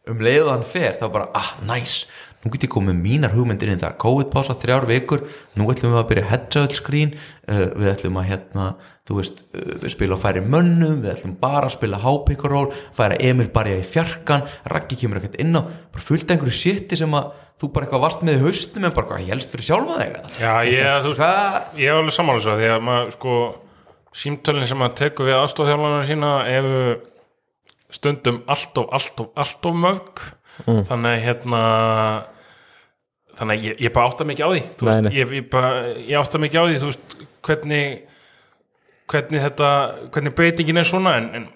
um 0.09 0.17
leið 0.25 0.47
og 0.47 0.51
hann 0.55 0.63
fer 0.65 0.95
þá 0.97 1.03
bara, 1.13 1.27
ah, 1.37 1.51
nice 1.61 2.07
nú 2.43 2.51
get 2.51 2.65
ég 2.65 2.71
komið 2.73 2.97
mínar 2.99 3.31
hugmyndir 3.31 3.69
inn 3.71 3.79
það 3.79 3.93
COVID-pása 4.01 4.55
þrjár 4.59 4.87
vikur, 4.89 5.21
nú 5.55 5.67
ætlum 5.71 5.93
við 5.93 5.99
að 6.01 6.09
byrja 6.09 6.25
headsöld 6.27 6.75
skrín, 6.75 7.13
uh, 7.47 7.69
við 7.79 7.91
ætlum 7.93 8.17
að 8.19 8.27
hérna, 8.31 8.65
þú 9.07 9.19
veist, 9.21 9.43
uh, 9.55 9.85
spila 9.93 10.17
á 10.19 10.23
færi 10.25 10.43
mönnum, 10.43 10.97
við 11.05 11.13
ætlum 11.13 11.37
bara 11.39 11.69
að 11.69 11.75
spila 11.77 12.01
hápíkaról, 12.03 12.73
færa 12.97 13.19
Emil 13.23 13.47
bara 13.53 13.77
í 13.77 13.85
fjarkan 13.87 14.43
Raggi 14.73 14.99
kemur 14.99 15.21
ekkert 15.21 15.39
inn 15.39 15.55
á 15.55 15.61
bara 15.63 16.03
fullt 16.03 16.33
einhverju 16.33 16.57
shiti 16.57 16.99
sem 16.99 17.15
að 17.15 17.31
þú 17.61 17.71
bara 17.71 17.87
eitthvað 17.87 18.03
varst 18.03 18.25
með 18.27 18.41
í 18.41 18.43
haustum 18.43 18.83
en 18.89 18.97
bara 18.97 19.07
hvað 19.13 19.29
helst 19.31 19.53
fyrir 19.53 19.69
sjálfa 19.69 20.01
þig? 20.01 20.17
Já, 20.41 20.53
ég, 20.67 20.89
þú 21.05 21.13
ég 21.79 21.93
er 21.93 22.01
alveg 22.01 22.17
sammála 22.17 22.43
svo 22.43 22.57
því 22.59 22.73
að 22.73 22.83
maður 22.89 23.15
sko 23.15 23.37
símtölin 24.17 24.67
sem 24.69 24.79
maður 24.79 24.99
tekur 25.01 25.29
við 25.29 25.39
aðstofþjálfarnar 25.39 26.07
sína 26.09 26.31
eru 26.51 26.83
stundum 27.93 28.41
allt 28.49 28.77
of, 28.81 28.87
allt 28.93 29.23
of, 29.23 29.31
allt 29.37 29.69
of 29.69 29.75
mörg. 29.77 30.23
Þannig 30.63 31.09
að 31.09 31.23
hérna 31.25 31.61
þannig 33.37 33.57
að 33.57 33.67
ég, 33.67 33.77
ég 33.87 33.93
bara 33.93 34.09
átta 34.11 34.25
mikið 34.29 34.45
á 34.45 34.49
því 34.51 34.59
Nei, 34.61 34.83
veist, 34.87 35.05
nei. 35.07 35.13
ég, 35.17 35.31
ég, 35.39 35.45
bara, 35.49 35.69
ég 35.97 36.17
átta 36.19 36.41
mikið 36.41 36.59
á 36.61 36.65
því 36.67 36.81
þú 36.83 36.89
veist, 36.91 37.15
hvernig 37.47 37.93
hvernig 39.13 39.43
þetta 39.43 39.69
hvernig 40.13 40.35
breytingin 40.37 40.81
er 40.81 40.87
svona 40.87 41.15
en, 41.19 41.29
en 41.39 41.47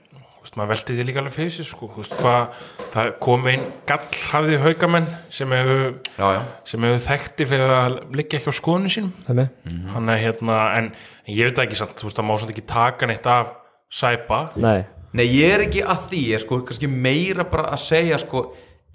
veist, 0.48 0.58
maður 0.60 0.72
velti 0.74 0.96
því 0.98 1.06
líka 1.08 1.22
alveg 1.22 1.36
fyrir 1.36 1.54
sér 1.58 1.68
sko, 1.68 1.90
þú 1.94 2.02
veist, 2.02 2.18
hvað, 2.22 2.58
það 2.96 3.12
kom 3.28 3.48
einn 3.52 3.66
gall 3.90 4.20
hafði 4.32 4.60
haugamenn 4.64 5.08
sem 5.38 5.56
hefur 5.58 5.86
Já, 6.18 6.28
já, 6.38 6.42
sem 6.72 6.88
hefur 6.88 7.04
þekkti 7.08 7.48
fyrir 7.52 7.74
að 7.78 7.98
liggja 8.18 8.40
ekki 8.42 8.54
á 8.54 8.60
skoðinu 8.62 8.94
sínum. 8.94 9.12
Það 9.28 9.40
með 9.42 9.74
hann 9.96 10.14
er 10.14 10.22
hérna, 10.24 10.60
en, 10.80 10.92
en 11.28 11.34
ég 11.38 11.50
veit 11.52 11.64
ekki 11.68 11.80
samt, 11.80 11.98
þú 12.00 12.10
veist, 12.10 12.20
það 12.22 12.30
má 12.30 12.38
samt 12.42 12.54
ekki 12.56 12.66
taka 12.74 13.10
neitt 13.12 13.28
af 13.38 13.52
sæpa, 13.92 14.46
nei, 14.62 14.80
Nei, 15.18 15.24
ég 15.32 15.54
er 15.56 15.62
ekki 15.64 15.82
að 15.88 16.02
því, 16.12 16.24
ég 16.30 16.36
er 16.38 16.44
sko 16.44 16.58
kannski 16.68 16.88
meira 16.92 17.46
bara 17.48 17.70
að 17.74 17.80
segja 17.86 18.18
sko, 18.22 18.42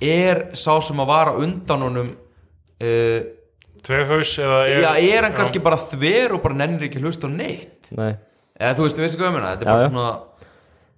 er 0.05 0.43
sá 0.61 0.75
sem 0.85 1.01
að 1.03 1.09
vara 1.09 1.33
undan 1.41 1.83
honum 1.87 2.11
uh, 2.13 3.23
tveifaus 3.83 4.35
eða 4.43 4.59
já, 4.69 4.91
er 5.17 5.27
hann 5.27 5.35
kannski 5.35 5.63
bara 5.65 5.79
þver 5.81 6.37
og 6.37 6.43
bara 6.45 6.59
nennir 6.61 6.87
ekki 6.87 7.01
að 7.01 7.09
hlusta 7.09 7.27
á 7.27 7.33
neitt? 7.33 7.89
Nei. 7.97 8.13
Eða 8.61 8.77
þú 8.79 8.85
veist, 8.87 8.99
þú 9.01 9.05
veist 9.07 9.19
hvað 9.19 9.31
ég 9.31 9.35
meina, 9.39 9.55
þetta 9.57 9.65
er 9.65 9.71
Já, 9.71 9.73
bara 9.73 9.83
já. 9.83 9.91
svona 9.91 10.13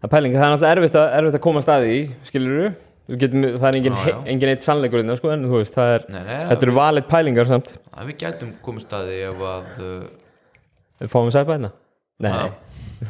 það 0.05 0.09
er 0.09 0.13
pæling, 0.13 0.35
það 0.37 0.45
er 0.45 0.53
náttúrulega 0.53 0.75
erfitt 0.77 0.99
erfitt 1.01 1.39
að 1.39 1.43
koma 1.47 1.61
að 1.63 1.65
staði 1.65 1.95
í 1.95 2.01
skilur 2.29 2.75
þú 3.05 3.19
getum, 3.21 3.47
það 3.61 3.67
er 3.69 3.79
engin, 3.79 3.97
Já, 4.01 4.09
já. 4.11 4.19
engin 4.33 4.51
eitt 4.53 4.65
sannleikur 4.65 5.03
innan, 5.05 5.19
sko, 5.21 5.31
en 5.35 5.47
þú 5.49 5.59
veist, 5.61 5.75
það 5.77 5.95
er 5.95 6.05
Nei, 6.09 6.21
nei, 6.25 6.37
þetta 6.51 6.67
eru 6.69 6.75
valið 6.79 7.09
pælingar 7.11 7.49
samt. 7.51 7.73
Að 7.93 8.11
við 8.11 8.21
gætum 8.25 8.53
komið 8.65 8.85
staði 8.87 9.19
ef 9.29 9.43
að 9.51 9.81
uh, 9.85 10.05
við 11.05 11.13
fáum 11.13 11.33
sæpa 11.35 11.57
hérna. 11.57 11.73
Nei, 12.25 12.33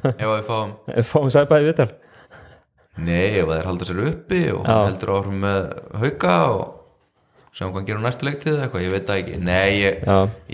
ef 0.03 0.25
að 0.27 0.33
við 0.39 0.49
fáum 0.49 0.73
við 0.97 1.11
fáum 1.13 1.31
sæpa 1.35 1.61
í 1.63 1.69
viðtal. 1.69 1.91
Nei, 3.05 3.27
ef 3.39 3.45
að 3.49 3.55
þeir 3.59 3.69
halda 3.71 3.91
sér 3.91 4.01
uppi 4.09 4.41
og 4.55 4.67
Já. 4.71 4.75
heldur 4.89 5.15
áfram 5.17 5.39
með 5.43 5.69
hauka 6.03 6.35
og 6.55 6.65
sem 7.55 7.69
hvað 7.71 7.79
hann 7.79 7.87
gerir 7.87 8.03
á 8.03 8.07
næstu 8.09 8.27
leiktið 8.27 8.53
eða 8.57 8.65
eitthvað, 8.67 8.85
ég 8.85 8.93
veit 8.95 9.09
það 9.09 9.21
ekki. 9.23 9.37
Nei, 9.47 9.73
ég, 9.79 10.07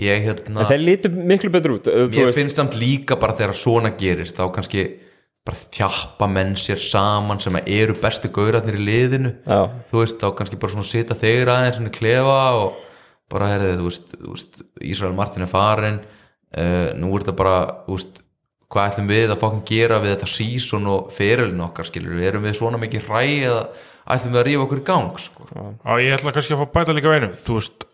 ég 0.05 0.25
hérna 0.27 0.61
en 0.61 0.69
þeir 0.69 0.83
lítu 0.85 1.09
miklu 1.17 1.49
betur 1.53 1.73
út 1.79 1.89
þú 1.89 2.03
Mér 2.11 2.27
veist, 2.29 2.37
finnst 2.37 2.61
samt 2.61 2.77
líka 2.77 3.17
bara 3.21 3.33
þegar 3.39 3.57
svona 3.57 3.89
gerist 3.97 4.37
þá 4.37 4.43
kannski 4.53 4.83
bara 5.47 5.57
þjappa 5.73 6.27
menn 6.29 6.51
sér 6.59 6.77
saman 6.77 7.39
sem 7.41 7.55
að 7.57 7.69
eru 7.73 7.95
bestu 7.97 8.29
gaurarnir 8.29 8.77
í 8.77 8.83
liðinu. 8.85 9.31
Já, 9.47 9.61
þú 9.89 10.01
veist, 10.03 10.19
þá 10.21 10.27
kannski 10.37 10.59
bara 10.61 10.75
svona 10.75 10.85
sita 10.91 11.17
þeir 11.17 11.49
aðeins 11.49 11.79
svona 11.79 11.93
klefa 11.95 12.39
og 12.61 12.75
bara 13.31 13.47
herðið, 13.55 13.77
þú 13.79 13.87
veist, 13.89 14.13
veist 14.27 14.61
Ísrael 14.91 15.15
Martin 15.17 15.45
er 15.47 15.49
farin 15.49 15.97
uh, 16.03 16.91
nú 16.99 17.13
er 17.15 17.23
þetta 17.25 17.35
bara, 17.39 17.55
þú 17.87 17.95
veist 17.97 18.19
hvað 18.71 18.91
ætlum 18.93 19.07
við 19.11 19.31
að 19.33 19.39
fókum 19.41 19.63
gera 19.67 19.97
við 20.03 20.13
þetta 20.13 20.29
síson 20.31 20.85
og 20.87 21.09
ferilin 21.11 21.63
okkar, 21.65 21.87
skilur 21.89 22.21
erum 22.23 22.45
við 22.45 22.55
svona 22.59 22.77
mikið 22.79 23.07
hræ 23.09 23.23
eða 23.49 23.63
ætlum 24.15 24.35
við 24.35 24.39
að 24.41 24.45
rífa 24.47 24.63
okkur 24.67 24.79
í 24.83 24.85
gang 24.87 25.17
sko. 25.19 25.47
Já, 25.51 25.91
ég 26.05 26.15
ætla 26.19 26.31
kannski 26.37 26.55
að 26.55 26.61
fá 26.61 26.71
bæta 26.77 26.95
líka 26.95 27.11
veinu 27.11 27.31
þú 27.41 27.57
veist 27.57 27.87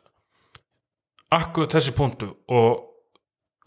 akkurat 1.38 1.74
þessi 1.76 1.94
punktu 1.98 2.30
og 2.54 2.84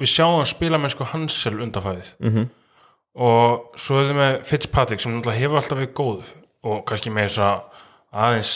við 0.01 0.13
sjáum 0.15 0.39
að 0.41 0.49
spila 0.55 0.79
með 0.81 0.95
sko 0.95 1.09
Hansel 1.11 1.59
undanfæðið 1.65 2.13
Mhm. 2.21 2.47
Og 3.15 3.79
svo 3.81 4.01
er 4.01 4.11
þið 4.11 4.19
með 4.21 4.37
Fitzpatrick 4.47 5.03
sem 5.03 5.15
náttúrulega 5.17 5.43
hefur 5.43 5.61
alltaf 5.61 5.81
við 5.81 5.91
góð 5.99 6.29
og 6.71 6.85
kannski 6.89 7.13
með 7.15 7.31
þess 7.31 7.43
að 7.47 7.81
aðeins 8.27 8.53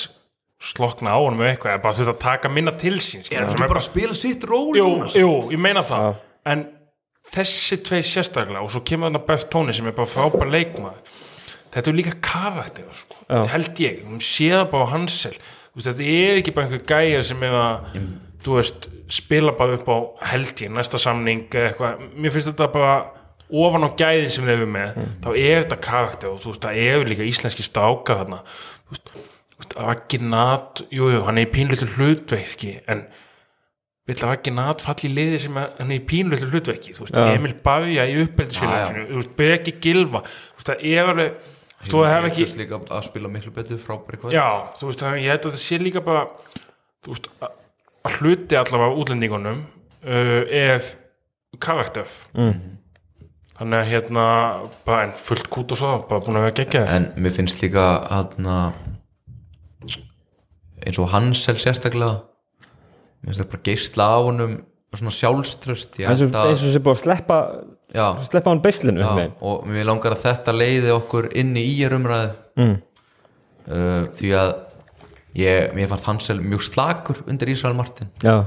slokna 0.64 1.16
á 1.16 1.18
honum 1.18 1.42
með 1.42 1.50
eitthvað 1.52 1.74
eða 1.74 1.82
bara 1.84 1.98
þurft 1.98 2.12
að 2.14 2.22
taka 2.22 2.52
minna 2.52 2.72
til 2.80 2.94
sín 3.02 3.24
er 3.24 3.28
skilur, 3.28 3.42
hann 3.42 3.50
sem 3.52 3.58
ekki 3.60 3.72
bara 3.74 3.82
að 3.82 3.88
spila 3.88 4.16
sitt 4.16 4.46
ról 4.48 4.78
jú, 4.78 4.86
núna, 4.86 5.10
sko? 5.10 5.20
jú, 5.20 5.32
ég 5.52 5.60
meina 5.60 5.82
það 5.84 6.06
Já. 6.06 6.14
en 6.54 6.64
þessi 7.34 7.78
tvei 7.84 8.00
sérstaklega 8.06 8.62
og 8.64 8.72
svo 8.72 8.84
kemur 8.86 9.10
þarna 9.10 9.24
Beth 9.28 9.48
Tony 9.52 9.74
sem 9.76 9.90
er 9.90 9.96
bara 9.96 10.08
frábær 10.12 10.52
leikmaður 10.54 11.18
þetta 11.74 11.90
er 11.90 11.98
líka 11.98 12.14
kavættið 12.22 12.88
sko. 13.02 13.20
Já. 13.26 13.40
held 13.52 13.82
ég, 13.84 14.00
hún 14.06 14.22
sé 14.24 14.48
það 14.54 14.66
bara 14.76 14.88
á 14.88 14.92
Hansel 14.94 15.36
Þú 15.74 15.80
veist, 15.80 15.88
þetta 15.88 16.04
er 16.06 16.36
ekki 16.38 16.52
bara 16.54 16.68
einhver 16.68 16.82
gæja 16.86 17.22
sem 17.26 17.40
er 17.42 17.54
að 17.58 18.02
þú 18.44 18.52
veist, 18.60 18.84
spila 19.10 19.54
bara 19.58 19.74
upp 19.74 19.88
á 19.90 19.96
held 20.30 20.60
ég, 20.62 20.70
næsta 20.70 21.00
samning 21.02 21.48
eða 21.50 21.72
eitthvað, 21.72 22.04
mér 22.14 22.30
finnst 22.30 22.50
þetta 22.52 22.68
bara 22.70 22.92
ofan 23.50 23.86
á 23.86 23.90
gæðin 23.98 24.32
sem 24.32 24.46
þeir 24.46 24.56
eru 24.60 24.70
með 24.74 24.96
þá 25.24 25.28
er 25.32 25.64
þetta 25.64 25.80
karakter 25.84 26.32
og 26.32 26.40
þú 26.42 26.52
veist, 26.52 26.64
það 26.64 26.80
eru 26.84 27.08
líka 27.10 27.28
íslenski 27.28 27.66
stáka 27.66 28.18
þarna. 28.20 28.40
Þú 28.84 28.94
veist, 28.96 29.12
Vaggi 29.74 30.18
Nat, 30.20 30.82
jú, 30.92 31.08
jú, 31.12 31.20
hann 31.24 31.38
er 31.40 31.46
í 31.46 31.52
pínlutur 31.52 31.92
hlutveiki 31.94 32.74
en 32.90 33.04
vill 34.04 34.18
að 34.18 34.30
Vaggi 34.34 34.54
Nat 34.54 34.84
falli 34.84 35.08
í 35.08 35.14
liði 35.14 35.40
sem 35.46 35.58
hann 35.58 35.90
er 35.90 35.96
í 35.96 36.04
pínlutur 36.04 36.52
hlutveiki 36.52 36.96
þú 36.96 37.06
veist, 37.06 37.16
Já. 37.16 37.32
Emil 37.38 37.54
Bavja 37.64 38.06
í 38.10 38.16
uppeldisfélaginu 38.24 39.08
þú 39.10 39.20
veist, 39.20 39.34
Beki 39.40 39.76
Gilva 39.84 40.24
þú 40.26 40.58
veist, 40.58 40.70
það 40.70 40.86
er 40.90 41.12
alveg 41.12 41.34
þú 41.34 41.84
veist, 41.84 41.94
þú 41.94 42.06
hef 42.10 42.28
ekki 42.30 42.44
Ég 42.44 42.56
líka 42.60 42.80
að 42.82 43.04
spila 43.08 43.32
miklu 43.32 43.54
betur 43.56 43.80
frábæri 43.80 44.20
hvað 44.20 44.36
já, 44.36 44.46
þú 44.80 44.90
veist, 44.90 45.04
það, 45.04 45.20
ég 45.22 45.34
held 45.34 45.48
að 45.48 45.54
það 45.54 45.62
sé 45.64 45.80
líka 45.80 46.04
bara 46.04 46.26
þú 47.04 47.14
veist, 47.14 47.30
að 47.40 47.60
að 48.04 48.18
hluti 48.20 48.58
allavega 48.58 49.00
útlendingunum 49.00 49.60
uh, 49.64 50.40
er 50.44 50.84
karakter. 51.62 52.08
Mm. 52.36 52.73
Þannig 53.58 53.80
að 53.80 53.90
hérna 53.92 54.26
bara 54.86 55.06
en 55.08 55.14
fullt 55.18 55.48
kút 55.52 55.74
og 55.74 55.80
svo, 55.80 55.94
bara 56.08 56.24
búin 56.24 56.40
að 56.40 56.46
vera 56.48 56.58
geggja 56.60 56.84
en 56.96 57.10
mér 57.16 57.34
finnst 57.36 57.62
líka 57.62 57.86
hana, 58.10 58.58
eins 60.84 61.00
og 61.02 61.10
Hansel 61.14 61.56
sérstaklega 61.62 62.24
mér 63.22 63.30
finnst 63.30 63.44
það 63.44 63.52
bara 63.54 63.66
geisla 63.70 64.08
á 64.10 64.18
honum 64.26 64.56
svona 64.94 65.14
sjálfströst 65.14 66.00
ég 66.02 66.10
eins 66.10 66.24
og 66.26 66.36
og 66.38 66.58
sé 66.60 66.82
búið 66.82 66.96
að 66.96 67.02
sleppa 67.02 67.38
já, 67.94 68.06
sleppa 68.28 68.52
hann 68.52 68.62
beislinu 68.64 69.02
já, 69.02 69.30
og 69.42 69.64
mér 69.70 69.88
langar 69.90 70.16
að 70.16 70.26
þetta 70.28 70.54
leiði 70.54 70.92
okkur 70.94 71.30
inn 71.34 71.54
í 71.58 71.64
íjarumræðu 71.74 72.30
mm. 72.60 72.76
uh, 73.70 74.02
því 74.18 74.34
að 74.38 74.52
ég, 75.38 75.72
mér 75.74 75.90
fannst 75.90 76.10
Hansel 76.10 76.38
mjög 76.42 76.66
slakur 76.68 77.22
undir 77.26 77.50
Ísrael 77.50 77.76
Martin. 77.76 78.10
Uh, 78.24 78.44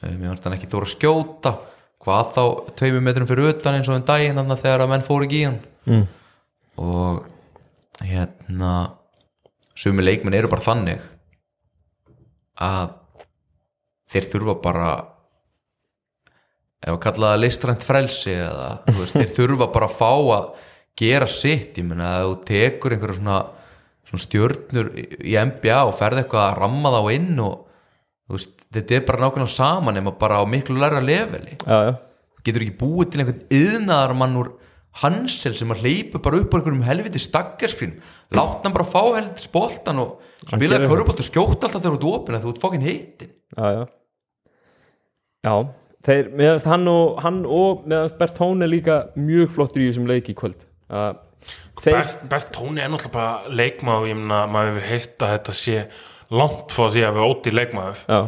mér 0.00 0.30
fannst 0.30 0.48
hann 0.48 0.56
ekki 0.56 0.70
þóra 0.72 0.88
skjóta 0.88 1.54
hvað 2.00 2.32
þá 2.34 2.44
tveimur 2.80 3.04
metrum 3.04 3.28
fyrir 3.28 3.52
utan 3.52 3.76
eins 3.76 3.90
og 3.90 3.98
um 3.98 4.06
daginn 4.08 4.40
hann 4.40 4.56
þegar 4.56 4.86
að 4.86 4.92
menn 4.94 5.04
fóru 5.04 5.26
ekki 5.26 5.40
í 5.40 5.46
hann 5.48 5.60
mm. 5.90 6.06
og 6.80 7.26
hérna 8.00 8.72
sumi 9.76 10.04
leikmenn 10.04 10.36
eru 10.38 10.50
bara 10.52 10.64
þannig 10.64 11.04
að 12.60 12.96
þeir 14.10 14.28
þurfa 14.32 14.56
bara 14.64 14.90
ef 16.80 16.94
að 16.94 17.02
kalla 17.04 17.32
það 17.34 17.42
listrænt 17.44 17.84
frelsi 17.84 18.34
eða 18.34 18.68
veist, 18.96 19.16
þeir 19.16 19.32
þurfa 19.38 19.70
bara 19.74 19.88
að 19.90 19.96
fá 20.00 20.12
að 20.40 20.50
gera 21.00 21.28
sitt, 21.30 21.78
ég 21.78 21.86
meina 21.86 22.14
að 22.18 22.26
þú 22.26 22.36
tekur 22.48 22.94
einhverja 22.94 23.18
svona, 23.20 23.40
svona 24.08 24.24
stjörnur 24.24 24.90
í 24.96 25.36
NBA 25.36 25.80
og 25.86 25.94
ferð 25.96 26.22
eitthvað 26.22 26.46
að 26.48 26.58
ramma 26.60 26.92
þá 26.96 27.00
inn 27.14 27.44
og 27.44 27.69
veist, 28.36 28.54
þetta 28.76 28.96
er 28.96 29.04
bara 29.08 29.22
nákvæmlega 29.24 29.56
saman 29.56 29.98
nema 29.98 30.14
bara 30.18 30.40
á 30.40 30.44
miklu 30.48 30.78
læra 30.80 31.02
leveli. 31.04 31.58
Já, 31.66 31.78
já, 31.90 31.92
getur 32.46 32.64
ekki 32.66 32.80
búið 32.80 33.12
til 33.12 33.22
einhvern 33.22 33.46
yðnaðar 33.60 34.16
mann 34.16 34.40
úr 34.40 34.52
Hansel 35.00 35.54
sem 35.54 35.70
að 35.70 35.84
hleypu 35.84 36.18
bara 36.22 36.40
upp 36.42 36.50
á 36.50 36.56
einhverjum 36.58 36.82
helviti 36.82 37.20
stakkarskrín 37.22 37.92
látt 38.34 38.64
hann 38.66 38.74
bara 38.74 38.88
fá 38.88 39.04
helviti 39.14 39.44
spoltan 39.44 40.00
og 40.02 40.16
spilaði 40.42 40.80
gerir 40.80 40.90
körubolt 40.90 41.22
og 41.22 41.28
skjótt 41.28 41.62
alltaf 41.62 41.78
þegar 41.78 41.94
þú 41.94 41.98
ert 42.00 42.08
opin 42.10 42.38
að 42.38 42.46
þú 42.46 42.50
ert 42.50 42.62
fokkin 42.64 42.86
hittin 42.88 43.30
já, 43.30 43.66
já. 43.76 43.82
Já, 45.40 45.54
þeir, 46.04 46.30
meðanst 46.36 46.68
hann 46.68 46.88
og 46.90 47.20
hann 47.24 47.40
og 47.48 47.86
meðanst 47.88 48.18
Bertone 48.20 48.66
er 48.66 48.72
líka 48.72 48.96
mjög 49.16 49.54
flottur 49.54 49.84
í 49.84 49.88
þessum 49.88 50.08
leik 50.10 50.28
í 50.28 50.34
kvöld. 50.36 50.66
Uh, 50.92 51.14
þeir, 51.80 51.94
best, 51.96 52.24
best 52.28 52.50
tóni 52.52 52.82
er 52.82 52.90
náttúrulega 52.92 53.14
bara 53.14 53.54
leikmaður 53.56 54.10
ég 54.10 54.18
meina, 54.20 54.42
maður 54.52 54.74
hefur 54.74 54.88
heilt 54.90 55.24
að 55.24 55.32
þetta 55.36 55.56
sé 55.56 55.78
langt 56.30 56.70
frá 56.74 56.86
því 56.94 57.02
að 57.08 57.18
við 57.18 57.26
óti 57.30 57.52
leikmaður. 57.54 58.04
Já, 58.06 58.20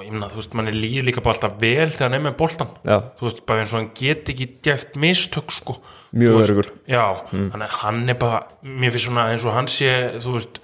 og 0.00 0.04
ég 0.06 0.12
meina, 0.14 0.28
þú 0.32 0.38
veist, 0.40 0.54
manni 0.56 0.72
líður 0.72 1.06
líka 1.10 1.20
bara 1.24 1.34
alltaf 1.36 1.56
vel 1.60 1.90
þegar 1.90 2.06
hann 2.06 2.16
er 2.16 2.22
með 2.24 2.36
boltan 2.40 2.70
já, 2.86 2.96
þú 3.18 3.26
veist, 3.26 3.40
bara 3.48 3.60
eins 3.64 3.72
og 3.74 3.80
hann 3.80 3.90
get 3.98 4.30
ekki 4.32 4.46
gert 4.64 4.94
mistök, 5.02 5.50
sko. 5.52 5.74
Mjög 6.16 6.38
öruggur. 6.44 6.70
já, 6.88 7.02
þannig 7.34 7.66
að 7.66 7.74
hann 7.82 8.00
er 8.08 8.18
bara 8.22 8.38
mér 8.64 8.94
finnst 8.94 9.08
svona 9.10 9.26
eins 9.34 9.44
og 9.44 9.56
hann 9.58 9.68
sé 9.68 9.90
þú 10.22 10.36
veist 10.38 10.60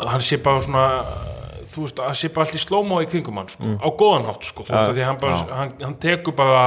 hann 0.00 0.24
sé 0.24 0.38
bara 0.44 0.62
svona 0.64 0.84
þú 1.70 1.84
veist, 1.86 2.02
hann 2.02 2.18
sé 2.18 2.30
bara 2.34 2.46
allt 2.46 2.58
í 2.58 2.62
slómá 2.62 2.98
í 3.04 3.08
kringum 3.10 3.38
hann, 3.40 3.48
sko, 3.52 3.72
á 3.78 3.88
góðan 4.00 4.26
hátt, 4.30 4.48
sko 4.50 4.66
þú 4.66 4.74
veist, 4.74 4.90
að 4.90 4.98
því 4.98 5.06
hann 5.10 5.20
bara, 5.22 5.38
hann, 5.60 5.72
hann 5.84 5.96
tekur 6.02 6.36
bara 6.36 6.64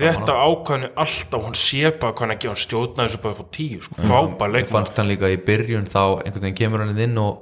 rétt 0.00 0.28
af 0.30 0.42
ákvæðinu 0.48 0.90
alltaf 1.04 1.46
hann 1.46 1.56
sé 1.58 1.90
bara 2.00 2.14
hvað 2.14 2.28
hann 2.32 2.40
gefa 2.42 2.52
hann 2.54 2.62
stjórna 2.64 3.06
þessu 3.06 3.22
bara 3.24 3.36
upp 3.36 3.42
á 3.42 3.46
tíu, 3.56 3.80
sko, 3.84 3.96
frábær 4.00 4.48
Mér 4.48 4.54
leikmaður 4.58 4.74
fannst 4.76 5.00
hann 5.00 5.10
líka 5.10 5.30
í 5.32 5.38
byrjun 5.46 5.88
þá 5.90 6.02
einhvern 6.24 6.44
veginn 6.46 6.58
kemur 6.60 6.84
hann 6.84 7.00
inn 7.06 7.18
og, 7.22 7.40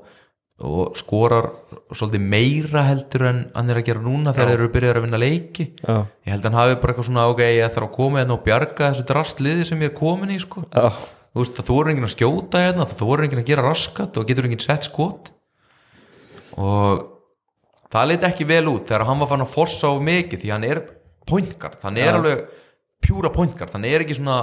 og 0.58 0.96
skorar 0.98 1.52
svolítið 1.94 2.24
meira 2.32 2.82
heldur 2.88 3.24
en 3.28 3.36
hann 3.54 3.68
er 3.70 3.78
að 3.78 3.86
gera 3.86 4.02
núna 4.02 4.32
þegar 4.34 4.48
þeir 4.50 4.58
eru 4.58 4.70
byrjaðar 4.74 4.98
að 4.98 5.04
vinna 5.06 5.20
leiki. 5.22 5.66
Já, 5.84 5.94
ég 6.26 6.32
held 6.34 6.40
að 6.42 6.48
hann 6.48 6.58
hafi 6.58 6.78
bara 6.82 6.94
eitthvað 6.94 7.06
svona 7.06 7.26
ok, 7.30 7.42
ég 7.46 7.76
þarf 7.76 7.86
að 7.86 7.94
koma 7.94 8.18
hérna 8.22 8.34
og 8.34 8.42
bjarga 8.48 8.88
þessu 8.88 9.06
drastliði 9.06 9.68
sem 9.68 9.84
ég 9.84 9.92
er 9.92 9.96
komin 10.00 10.34
í 10.34 10.40
sko. 10.42 10.64
Þú 10.74 11.44
veist 11.44 11.60
að 11.62 11.68
þú 11.68 11.78
er 11.78 11.92
enginn 11.92 12.08
að 12.08 12.14
skjóta 12.16 12.64
hérna 12.64 12.88
þú 12.90 13.10
er 13.14 13.24
enginn 13.28 13.42
að 13.44 13.50
gera 13.52 13.66
raskat 13.68 14.18
og 14.18 14.26
getur 14.26 14.48
enginn 14.48 14.64
sett 14.64 14.88
skot. 14.88 15.30
Og 16.58 17.06
það 17.94 18.10
leiti 18.10 18.30
ekki 18.32 18.48
vel 18.48 18.64
út 18.72 18.88
þegar 18.90 19.06
hann 19.06 19.22
var 19.22 19.30
fann 19.30 19.46
að 19.46 19.54
forsa 19.54 19.92
of 19.94 20.02
mikið 20.02 20.42
því 20.42 20.54
hann 20.56 20.66
er 20.66 20.82
pointgard, 21.28 21.78
hann 21.84 22.00
er 22.00 22.10
Já. 22.10 22.16
alveg 22.18 22.42
pjúra 23.04 23.30
pointgard, 23.30 23.70
hann 23.76 23.86
er 23.86 24.02
ekki 24.02 24.18
svona 24.18 24.40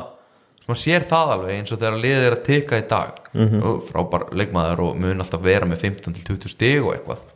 sem 0.66 0.82
sér 0.82 1.06
það 1.10 1.32
alveg 1.36 1.56
eins 1.60 1.72
og 1.72 1.80
þegar 1.82 2.02
liðið 2.02 2.26
er 2.26 2.36
að 2.36 2.44
teka 2.50 2.82
í 2.82 2.88
dag. 2.90 3.22
Mhm. 3.34 3.64
og 3.64 3.88
frábær 3.88 4.28
leikmaður 4.34 4.84
og 4.90 5.00
mun 5.00 5.24
alltaf 5.24 5.42
vera 5.42 5.66
með 5.66 5.88
15 5.88 6.14
til 6.14 6.28
20 6.36 6.50
stig 6.50 6.84
og 6.84 6.94
eitthvað. 6.96 7.32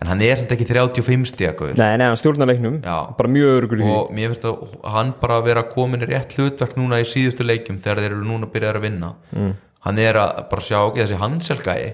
En 0.00 0.08
hann 0.08 0.22
er 0.24 0.36
sem 0.36 0.48
ekki 0.48 0.64
35 0.64 1.26
stig 1.28 1.60
nei, 1.76 1.96
nei, 1.98 2.06
hann 2.06 2.16
stjórnar 2.16 2.48
leiknum. 2.48 2.80
Bara 2.80 3.28
mjög 3.28 3.50
örugur 3.58 3.82
í 3.82 3.84
því. 3.84 3.96
Og 3.98 4.12
mér 4.16 4.32
finnst 4.32 4.46
að 4.48 4.92
hann 4.94 5.12
bara 5.20 5.40
vera 5.44 5.62
komin 5.62 6.00
í 6.00 6.08
rétt 6.08 6.32
hlutverk 6.38 6.78
núna 6.78 7.02
í 7.02 7.04
síðustu 7.04 7.44
leikjum 7.44 7.76
þegar 7.76 8.00
þeir 8.00 8.14
eru 8.14 8.24
núna 8.24 8.48
byrjaðar 8.48 8.80
að 8.80 8.86
vinna. 8.88 9.14
Mm. 9.34 9.52
hann 9.86 10.00
er 10.00 10.18
að 10.20 10.42
bara 10.50 10.64
sjá 10.64 10.78
ok, 10.82 11.00
þessi 11.00 11.20
Hanselgæi 11.20 11.84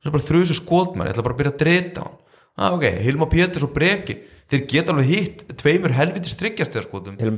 það 0.00 0.08
er 0.08 0.14
bara 0.16 0.26
þrjusu 0.26 0.56
skóldmann, 0.58 1.08
ég 1.10 1.14
ætla 1.14 1.26
bara 1.26 1.36
að 1.36 1.42
byrja 1.42 1.52
að 1.54 1.62
drita 1.62 2.06
hann 2.06 2.18
ah, 2.60 2.74
ok, 2.76 2.86
Hilma 3.06 3.28
Péturs 3.30 3.64
og 3.66 3.72
Breki 3.74 4.18
þeir 4.50 4.64
geta 4.70 4.94
alveg 4.94 5.10
hitt 5.10 5.44
tveimur 5.60 5.94
helvitis 5.94 6.34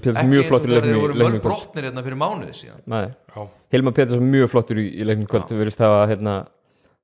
Péturs 0.03 0.29
mjög 0.31 0.49
flottur 0.49 0.73
í 0.73 0.75
þegar 0.75 0.89
þeir 0.89 1.01
voru 1.03 1.19
mörg 1.21 1.45
brotnir 1.45 1.87
hérna 1.89 2.05
fyrir 2.07 2.19
mánuði 2.21 2.57
síðan. 2.57 2.81
Nei, 2.89 3.05
Já. 3.35 3.45
Hilmar 3.75 3.97
Péturs 3.99 4.19
var 4.19 4.33
mjög 4.33 4.51
flottur 4.53 4.81
í, 4.81 4.87
í 4.97 5.07
leiknum 5.09 5.29
kvöld, 5.31 5.53
það 5.81 5.97
að 5.99 6.05
hérna, 6.15 6.37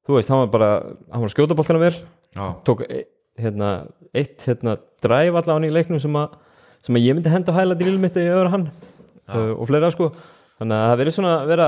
þú 0.08 0.16
veist, 0.16 0.32
hann 0.32 0.42
var 0.44 0.50
bara 0.54 0.70
hann 0.80 1.24
var 1.24 1.28
að 1.28 1.34
skjóta 1.34 1.58
boltana 1.58 1.82
vel. 1.82 1.94
Já, 2.32 2.44
tók 2.68 2.84
e- 2.88 3.04
hérna, 3.38 3.72
eitt 4.16 4.48
hérna, 4.48 4.78
dræf 5.04 5.40
allavega 5.42 5.68
í 5.68 5.76
leiknum 5.76 6.02
sem 6.02 6.16
að, 6.18 6.38
sem 6.86 6.98
að 6.98 7.04
ég 7.06 7.18
myndi 7.18 7.32
henda 7.32 7.54
hæla 7.54 7.76
til 7.78 7.94
mitt 8.00 8.16
ef 8.16 8.24
ég 8.24 8.34
öðru 8.38 8.54
hann 8.56 8.66
uh, 8.72 9.52
og 9.54 9.68
fleira 9.68 9.92
sko 9.94 10.10
þannig 10.58 10.76
að 10.76 10.84
það 10.90 11.00
verið 11.00 11.16
svona 11.16 11.34
vera 11.48 11.66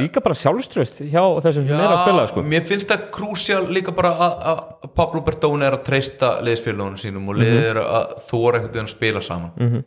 líka 0.00 0.22
bara 0.24 0.38
sjálfströst 0.40 1.00
hjá 1.04 1.22
þessum 1.44 1.66
sem 1.68 1.76
er 1.76 1.86
að 1.86 2.02
spila 2.02 2.26
sko. 2.30 2.44
mér 2.52 2.66
finnst 2.68 2.88
það 2.90 3.06
krúsjál 3.14 3.62
líka 3.68 3.94
bara 3.96 4.12
að, 4.16 4.36
að 4.52 4.62
að 4.80 4.92
Pablo 4.96 5.22
Bertone 5.26 5.66
er 5.66 5.76
að 5.76 5.84
treysta 5.90 6.32
liðsfélagunum 6.46 7.00
sínum 7.00 7.28
og 7.28 7.40
liðið 7.40 7.66
er 7.72 7.82
að 7.82 8.14
þóra 8.30 8.60
einhvern 8.60 8.72
veginn 8.72 8.88
að 8.88 8.94
spila 8.94 9.24
saman. 9.24 9.82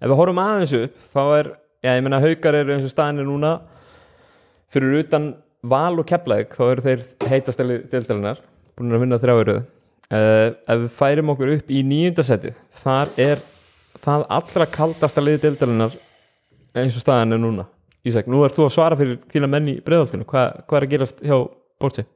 Ef 0.00 0.08
við 0.08 0.18
horfum 0.18 0.42
aðeins 0.42 0.74
upp 0.80 1.04
þá 1.14 1.22
er, 1.38 1.52
já 1.84 1.92
ég 1.94 2.04
meina 2.06 2.22
haukar 2.24 2.58
eru 2.58 2.74
eins 2.74 2.88
og 2.88 2.94
staðinni 2.94 3.28
núna. 3.28 3.54
Fyrir 4.70 5.02
utan 5.02 5.32
val 5.62 5.98
og 6.00 6.06
keflæk 6.08 6.54
þá 6.56 6.64
eru 6.70 6.84
þeir 6.84 7.04
heitastæli 7.28 7.82
deildarinnar 7.90 8.40
búin 8.78 8.96
að 8.96 9.02
vinna 9.04 9.20
þrjáiröð 9.20 9.58
uh, 9.60 10.46
ef 10.56 10.84
við 10.84 10.92
færum 10.96 11.32
okkur 11.34 11.54
upp 11.58 11.72
í 11.72 11.82
nýjundasæti 11.86 12.54
þar 12.82 13.12
er 13.20 13.42
það 14.00 14.24
allra 14.38 14.68
kaldasta 14.72 15.24
liði 15.24 15.42
deildarinnar 15.44 15.96
eins 16.76 16.96
og 16.98 17.04
staðinni 17.04 17.36
er 17.36 17.42
núna. 17.42 17.66
Ísak, 18.06 18.30
nú 18.32 18.40
ert 18.46 18.56
þú 18.56 18.64
að 18.64 18.72
svara 18.72 18.96
fyrir 18.96 19.18
þína 19.28 19.48
menn 19.52 19.66
í 19.68 19.74
breiðoltinu 19.84 20.24
Hva, 20.24 20.46
hvað 20.64 20.78
er 20.78 20.86
að 20.86 20.92
gerast 20.94 21.18
hjá 21.20 21.36
Bortsi? 21.80 22.06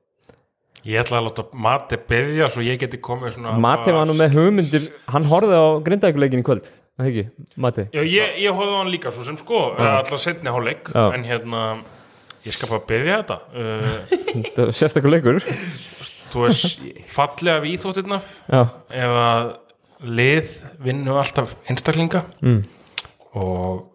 ég 0.85 1.01
ætla 1.01 1.19
að 1.21 1.27
láta 1.29 1.45
Mati 1.65 1.99
byrja 2.09 2.49
svo 2.53 2.65
ég 2.65 2.79
geti 2.81 3.01
komið 3.05 3.37
svona 3.37 3.53
Mati 3.61 3.93
var 3.93 4.09
nú 4.09 4.17
með 4.17 4.39
hugmyndir. 4.39 4.89
Hann 5.13 5.29
horfði 5.29 5.61
á 5.61 5.67
grindaðikuleikin 5.85 6.41
í 6.41 6.47
kvöld 6.47 6.71
það 6.71 7.11
ekki, 7.11 7.25
Mati 7.61 7.87
Já, 7.93 8.01
ég, 8.01 8.39
ég 8.47 8.57
hóði 8.57 8.73
á 8.73 8.79
hann 8.81 8.93
líka 8.95 9.13
svo 9.13 9.27
sem 9.29 9.39
sko 9.41 9.63
alltaf 9.77 10.23
setni 10.25 10.53
hálfleik. 10.53 10.89
Já. 10.89 11.05
en 11.19 11.29
hérna, 11.29 11.63
ég 12.49 12.57
skal 12.57 12.73
bara 12.73 12.87
byrja 12.89 13.21
þetta. 13.23 13.39
Uh, 13.53 13.97
Þetta 14.35 14.69
var 14.69 14.77
sérstakur 14.81 15.13
leikur. 15.13 15.41
Þú 16.33 16.47
veist, 16.47 16.81
fallega 17.13 17.61
við 17.63 17.77
íþóttirnaf 17.77 18.31
ef 18.49 19.19
að 19.21 19.51
lið 20.05 20.55
vinnu 20.85 21.17
alltaf 21.21 21.55
einstaklinga. 21.71 22.25
Mm. 22.41 22.63
og 23.41 23.91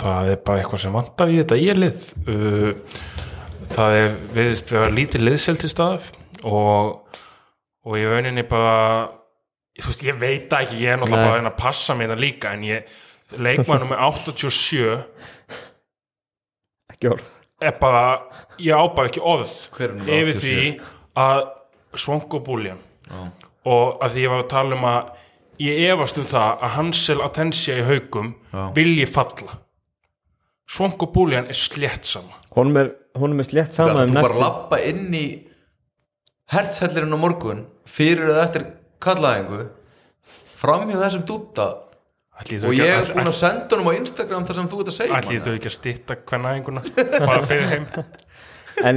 það 0.00 0.32
er 0.32 0.40
bara 0.46 0.62
eitthvað 0.62 0.82
sem 0.84 0.96
vantar 0.96 1.32
í 1.32 1.38
þetta 1.40 1.58
ég 1.60 1.78
lið 1.78 2.06
uh, 2.32 2.98
það 3.72 3.98
er 4.00 4.14
viðist 4.36 4.72
vera 4.72 4.92
lítið 4.92 5.26
liðsel 5.26 5.56
til 5.60 5.72
stað 5.72 6.08
og, 6.48 7.18
og 7.86 7.98
í 7.98 8.04
rauninni 8.06 8.44
bara 8.48 9.10
þú 9.80 9.88
veist, 9.88 10.04
ég 10.06 10.18
veit 10.20 10.48
það 10.50 10.66
ekki, 10.66 10.80
ég 10.84 10.94
er 10.94 11.00
náttúrulega 11.00 11.22
Nei. 11.22 11.30
bara 11.30 11.42
að 11.44 11.50
að 11.52 11.60
passa 11.62 11.96
mér 11.96 12.12
það 12.12 12.24
líka 12.26 12.52
en 12.56 12.66
ég, 12.68 12.98
leikmannum 13.40 13.92
með 13.92 14.02
87 14.08 14.82
ekki 16.92 17.12
orð 17.14 17.30
er 17.62 17.76
bara, 17.80 18.04
ég 18.60 18.74
á 18.76 18.84
bara 18.92 19.08
ekki 19.08 19.22
orð 19.22 19.52
yfir 19.78 19.96
87? 20.02 20.42
því 20.42 20.56
að 21.22 21.42
Svonko 22.02 22.40
Búljan 22.44 22.80
og 23.68 24.02
að 24.02 24.14
því 24.14 24.24
ég 24.24 24.32
var 24.32 24.42
að 24.42 24.52
tala 24.52 24.76
um 24.76 24.86
að 24.88 25.12
ég 25.62 25.82
efast 25.92 26.18
um 26.18 26.28
það 26.28 26.64
að 26.66 26.74
Hansel 26.76 27.20
Atensia 27.24 27.78
í 27.78 27.84
haugum 27.86 28.32
Já. 28.52 28.62
vilji 28.76 29.06
falla 29.08 29.58
Svonko 30.72 31.08
Búljan 31.12 31.50
er 31.52 31.58
slétt 31.58 32.08
sama 32.08 32.38
honum 32.56 32.78
er, 32.80 32.90
honum 33.18 33.42
er 33.42 33.48
slétt 33.48 33.76
Það 33.76 33.92
saman 33.92 34.02
þú 34.02 34.08
um 34.08 34.18
bara 34.18 34.28
næstu 34.28 34.42
lappa 34.42 34.80
inn 34.88 35.16
í 35.16 35.26
hertshellirinn 36.52 37.16
á 37.16 37.18
morgun 37.20 37.64
fyrir 37.88 38.32
eða 38.32 38.46
eftir 38.48 38.66
kallaðingu 39.02 39.62
framhjá 40.62 41.00
þessum 41.04 41.26
dúta 41.28 41.68
Ætli 42.40 42.58
og 42.64 42.74
ég 42.74 42.88
er 42.88 43.10
búin 43.12 43.28
að 43.28 43.38
senda 43.38 43.76
honum 43.76 43.92
á 43.92 43.98
Instagram 43.98 44.46
þar 44.48 44.58
sem 44.58 44.68
þú 44.72 44.80
ert 44.80 44.90
að 44.92 44.98
segja 44.98 45.18
Ætli 45.18 45.40
þau 45.44 45.52
ekki 45.52 45.68
að 45.68 45.76
stytta 45.76 46.18
hvernæðinguna 46.30 46.84
bara 47.20 47.42
fyrir 47.48 47.72
heim? 47.74 47.88
En, 48.88 48.96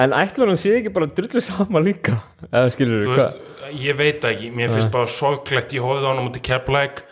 en 0.00 0.14
hann 0.16 0.56
sé 0.56 0.70
ekki 0.78 0.90
bara 0.94 1.06
drullu 1.12 1.42
sama 1.44 1.82
líka? 1.84 2.14
Eða 2.48 2.70
skilur 2.72 3.02
Þú 3.04 3.10
veist, 3.18 3.42
ég 3.76 3.98
veit 3.98 4.24
ekki, 4.24 4.48
mér 4.56 4.72
finnst 4.72 4.88
bara 4.94 5.10
sorglegt 5.12 5.74
ég 5.76 5.84
hóðið 5.84 6.06
á 6.06 6.10
hann 6.10 6.22
á 6.22 6.24
múti 6.24 6.40
keflæk 6.40 7.02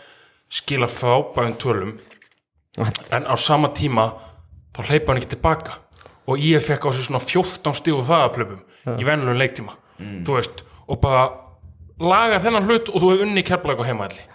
skila 0.49 0.89
frábæðum 0.89 1.53
tölum 1.61 1.91
en 2.77 3.25
á 3.25 3.35
sama 3.39 3.71
tíma 3.75 4.11
þá 4.75 4.81
hleypa 4.89 5.11
hann 5.11 5.21
ekki 5.21 5.33
tilbaka. 5.35 5.79
Og 6.29 6.37
ég 6.37 6.61
fekk 6.61 6.85
á 6.85 6.89
sig 6.93 7.07
svona 7.07 7.21
14 7.23 7.73
stígu 7.79 8.03
þaðaplöfum 8.05 8.61
í 8.99 9.07
venjulegum 9.07 9.39
leiktíma. 9.41 9.77
Þú 9.99 10.35
veist, 10.37 10.61
og 10.87 10.99
bara 11.01 11.29
laga 11.99 12.39
þennan 12.43 12.67
hlut 12.69 12.91
og 12.93 13.01
þú 13.01 13.13
hefur 13.13 13.25
unni 13.25 13.43
keflæk 13.43 13.81
á 13.81 13.89
heimaðli 13.89 14.27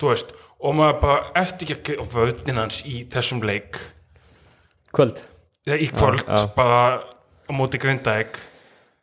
þú 0.00 0.12
veist, 0.14 0.30
og 0.60 0.76
maður 0.78 1.00
bara 1.02 1.32
eftir 1.42 1.74
ekki 1.76 1.98
og 2.00 2.08
vöðnin 2.14 2.60
hans 2.60 2.80
í 2.88 3.02
þessum 3.12 3.42
leik. 3.44 3.76
Kvöld. 4.96 5.20
Eða 5.68 5.76
í 5.84 5.90
kvöld, 5.92 6.22
já. 6.24 6.46
bara 6.56 7.02
á 7.50 7.52
móti 7.52 7.78
grindaeg 7.80 8.38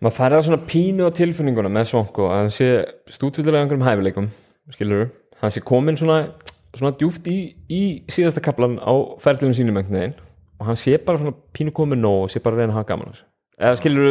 maður 0.01 0.15
færði 0.17 0.37
það 0.37 0.45
svona 0.47 0.67
pínu 0.71 1.07
á 1.09 1.11
tilfinninguna 1.17 1.71
með 1.73 1.89
Svonko 1.91 2.27
að 2.31 2.41
hann 2.41 2.51
sé 2.53 2.67
stútvillilega 3.13 3.65
einhverjum 3.65 3.85
hæfileikum 3.85 4.29
skilur 4.73 5.07
hann 5.41 5.53
sé 5.53 5.61
komin 5.65 5.99
svona, 5.99 6.17
svona 6.79 6.95
djúft 6.97 7.27
í, 7.31 7.37
í 7.69 7.81
síðasta 8.11 8.41
kaplan 8.45 8.77
á 8.81 8.93
ferðlunum 9.23 9.55
sínum 9.57 9.77
einhvern 9.81 9.99
veginn 9.99 10.15
og 10.59 10.65
hann 10.71 10.79
sé 10.79 10.97
bara 11.03 11.19
svona 11.21 11.35
pínu 11.53 11.73
komin 11.75 12.01
nóg 12.01 12.23
og 12.27 12.31
sé 12.33 12.39
bara 12.43 12.57
reyna 12.61 12.73
að 12.73 12.79
hafa 12.79 12.89
gaman 12.93 13.11
af 13.13 13.23
eða 13.57 13.77
skilur 13.79 14.07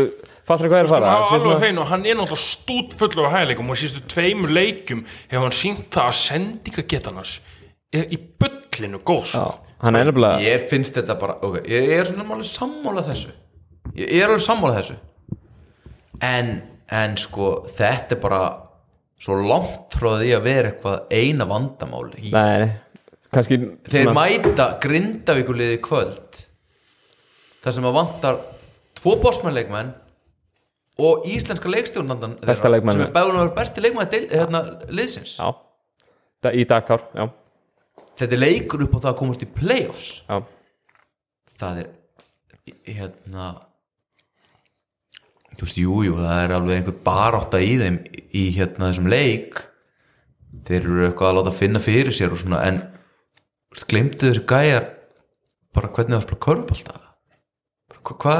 fattur 0.46 0.70
hvað 0.72 0.80
er 0.82 0.88
að 0.88 0.92
fara? 0.94 1.10
Hann, 1.10 1.24
Sé 1.26 1.34
alveg 1.36 1.42
svona- 1.46 1.60
hreinu, 1.62 1.82
hann 1.86 2.06
er 2.06 2.16
náttúrulega 2.18 2.42
stút 2.42 2.94
fullur 2.98 3.28
á 3.30 3.34
hægleikum 3.36 3.70
og 3.70 3.76
síðustu 3.78 4.02
tveimur 4.10 4.50
leikjum 4.50 5.04
hefur 5.30 5.44
hann 5.46 5.54
sínt 5.54 5.84
það 5.94 6.08
að 6.10 6.16
sendingagetan 6.22 7.20
hans 7.20 7.36
er 7.94 8.08
í 8.10 8.18
bullinu 8.18 8.98
góð 9.06 9.22
Já, 9.22 9.30
sko. 9.30 9.58
hann 9.84 9.96
er 10.00 10.04
nefnilega 10.10 10.40
ég 10.42 10.66
finnst 10.70 10.94
þetta 10.98 11.14
bara 11.20 11.36
ok, 11.46 11.60
ég 11.70 11.92
er 11.94 12.04
svona 12.10 12.26
alveg 12.26 12.50
sammála 12.50 13.04
þessu. 13.06 13.30
Ég 13.94 14.16
er 14.18 14.26
alveg 14.32 14.42
sammála 14.42 14.80
þessu. 14.80 14.96
En, 16.26 16.50
en 16.90 17.16
sko 17.20 17.52
þetta 17.76 18.16
er 18.16 18.20
bara 18.22 18.40
svo 19.20 19.36
langt 19.40 19.96
frá 19.96 20.10
því 20.20 20.32
að 20.36 20.42
vera 20.46 20.72
eitthvað 20.72 21.14
eina 21.16 21.46
vandamál 21.48 22.08
í, 22.20 22.32
nei, 22.34 22.66
kannski 23.32 23.58
þeir 23.88 24.10
svona- 24.10 24.16
mæta 24.18 24.66
grindavíkuliði 24.82 25.78
kvöld 25.84 26.42
þar 27.64 27.76
sem 27.78 27.88
að 27.88 27.96
vantar 27.96 28.42
tvo 28.96 29.16
bósmannleikmenn 29.22 29.94
og 30.98 31.26
íslenska 31.28 31.68
leikstjórnandan 31.68 32.38
sem 32.40 32.70
er 32.70 33.12
bæðun 33.12 33.36
að 33.36 33.42
vera 33.42 33.54
besti 33.58 33.82
leikmann 33.84 34.10
deil, 34.12 34.28
hérna, 34.32 34.62
liðsins. 34.88 35.36
Já, 35.36 35.50
í 36.56 36.64
já, 36.64 37.26
þetta 38.16 38.38
leikur 38.40 38.86
upp 38.86 38.96
á 38.96 38.98
það 39.04 39.10
að 39.12 39.18
komast 39.18 39.44
í 39.44 39.48
playoffs. 39.52 40.08
Já, 40.28 40.38
það 41.60 41.82
er 41.82 41.90
hérna 42.86 43.50
þú 45.56 45.66
veist, 45.66 45.80
jú, 45.80 46.02
jú, 46.06 46.18
það 46.20 46.42
er 46.42 46.54
alveg 46.56 46.80
einhver 46.80 46.98
barátta 47.06 47.62
í 47.64 47.72
þeim 47.80 47.96
í 48.36 48.44
hérna 48.56 48.90
þessum 48.90 49.08
leik. 49.12 49.62
Þeir 50.66 50.80
eru 50.82 51.08
eitthvað 51.08 51.30
að 51.30 51.38
láta 51.40 51.56
finna 51.56 51.82
fyrir 51.82 52.14
sér 52.14 52.34
og 52.34 52.42
svona, 52.42 52.62
en 52.68 52.82
veist, 53.72 53.88
glemdu 53.90 54.28
þessu 54.28 54.44
gæjar 54.48 54.90
bara 55.76 55.92
hvernig 55.92 56.16
það 56.16 56.24
spila 56.26 56.44
körfbalta 56.46 57.02
hvað 58.06 58.20
hva, 58.22 58.36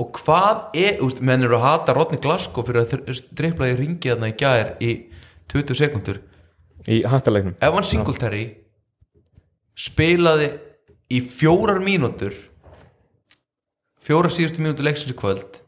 og 0.00 0.18
hvað 0.20 0.76
er, 0.78 0.98
veist, 1.00 1.22
menn 1.24 1.44
eru 1.46 1.58
að 1.58 1.66
hata 1.66 1.94
Rodney 1.96 2.20
Glasgow 2.22 2.66
fyrir 2.66 2.84
að 2.84 3.22
dreifla 3.36 3.70
í 3.70 3.78
ringi 3.78 4.12
þarna 4.12 4.30
í 4.30 4.36
gæjar 4.38 4.74
í 4.84 4.92
20 5.52 5.78
sekundur 5.78 6.20
í 6.88 7.02
hættaleiknum 7.08 7.56
Evan 7.64 7.86
Singletary 7.86 8.44
spilaði 9.78 10.52
í 11.10 11.22
fjórar 11.24 11.80
mínútur 11.84 12.36
fjórar 14.00 14.32
síðustu 14.32 14.62
mínútur 14.62 14.86
leiksins 14.88 15.14
í 15.14 15.18
kvöld 15.18 15.60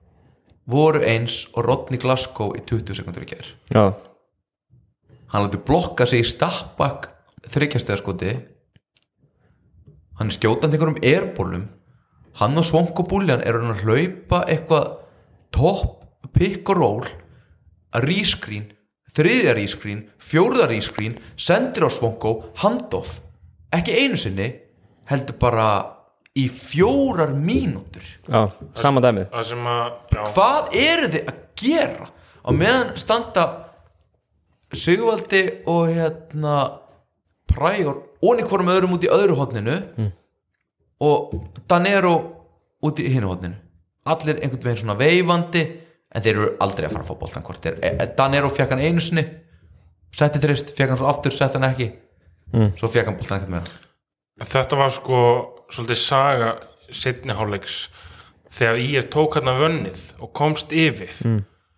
voru 0.69 1.03
eins 1.07 1.47
og 1.53 1.67
Rodney 1.67 2.01
Glasgow 2.03 2.55
í 2.57 2.63
20 2.67 2.99
sekundur 2.99 3.27
í 3.27 3.31
já, 3.33 3.85
hann 5.33 5.47
láti 5.47 5.61
blokka 5.67 6.07
sig 6.07 6.23
í 6.23 6.29
stappbak 6.29 7.09
þryggjastæðaskoti 7.51 8.35
hann 10.19 10.31
er 10.31 10.37
skjótandi 10.37 10.79
einhverjum 10.79 11.03
erbólum 11.03 11.67
hann 12.39 12.59
og 12.59 12.69
Svonko 12.69 13.07
Búljan 13.09 13.43
eru 13.47 13.65
hann 13.65 13.75
að 13.75 13.83
hlaupa 13.87 14.45
eitthvað 14.47 14.95
topp 15.53 16.31
pick 16.33 16.71
og 16.71 16.79
roll 16.79 17.11
að 17.93 18.07
rískrín 18.09 18.71
þriðja 19.13 19.57
rískrín, 19.57 20.07
fjórða 20.21 20.69
rískrín 20.71 21.19
sendir 21.37 21.85
á 21.85 21.91
Svonko, 21.93 22.53
handoff. 22.63 23.21
Ekki 23.73 23.97
einu 24.05 24.19
sinni 24.21 24.49
heldur 25.11 25.37
bara 25.41 25.67
í 26.39 26.47
fjórar 26.49 27.35
mínútur. 27.37 28.05
Já, 28.28 28.51
sama 29.45 29.74
já, 30.12 30.22
hvað 30.33 30.76
eru 30.80 31.11
þið 31.12 31.26
að 31.28 31.41
gera 31.62 32.09
á 32.43 32.49
meðan 32.57 32.95
standa 32.97 33.45
Sigvaldi 34.72 35.43
og 35.68 35.91
hérna 35.93 36.55
Præjor 37.53 37.99
onni 38.24 38.47
hvorum 38.49 38.70
öðrum 38.72 38.95
út 38.97 39.05
í 39.05 39.11
öðru 39.12 39.37
hotninu 39.37 39.74
og 41.05 41.35
Danero 41.68 42.14
út 42.83 43.03
í 43.03 43.11
hinu 43.12 43.28
hotninu 43.28 43.59
allir 44.09 44.41
einhvern 44.41 44.64
veginn 44.64 44.80
svona 44.80 44.97
veifandi 44.97 45.62
en 46.12 46.24
þeir 46.24 46.33
eru 46.39 46.49
aldrei 46.64 46.89
að 46.89 46.95
fara 46.97 47.05
að 47.05 47.11
fá 47.12 47.18
boltan 47.20 47.45
hvort 47.45 47.66
e- 47.68 47.76
e- 47.93 48.09
Danero 48.16 48.49
fekk 48.49 48.72
hann 48.72 48.80
einu 48.80 49.01
sinni 49.05 49.26
setti 50.12 50.41
þrist, 50.41 50.72
fekk 50.76 50.89
hann 50.93 51.01
svo 51.01 51.09
aftur, 51.09 51.33
setti 51.33 51.57
hann 51.59 51.68
ekki. 51.70 51.87
Svo 52.76 52.89
fekk 52.89 53.07
hann 53.09 53.16
boltan 53.16 53.39
ekkert 53.41 53.53
meira 53.55 53.91
þetta 54.41 54.78
var 54.80 54.93
sko 54.95 55.18
svolítið 55.72 55.99
saga 56.01 56.53
setni 56.93 57.33
hálfleiks 57.37 57.89
þegar 58.53 58.80
ég 58.85 59.09
tók 59.12 59.39
hann 59.39 59.49
vönnið 59.57 60.01
og 60.20 60.33
komst 60.37 60.72
yfir. 60.76 61.12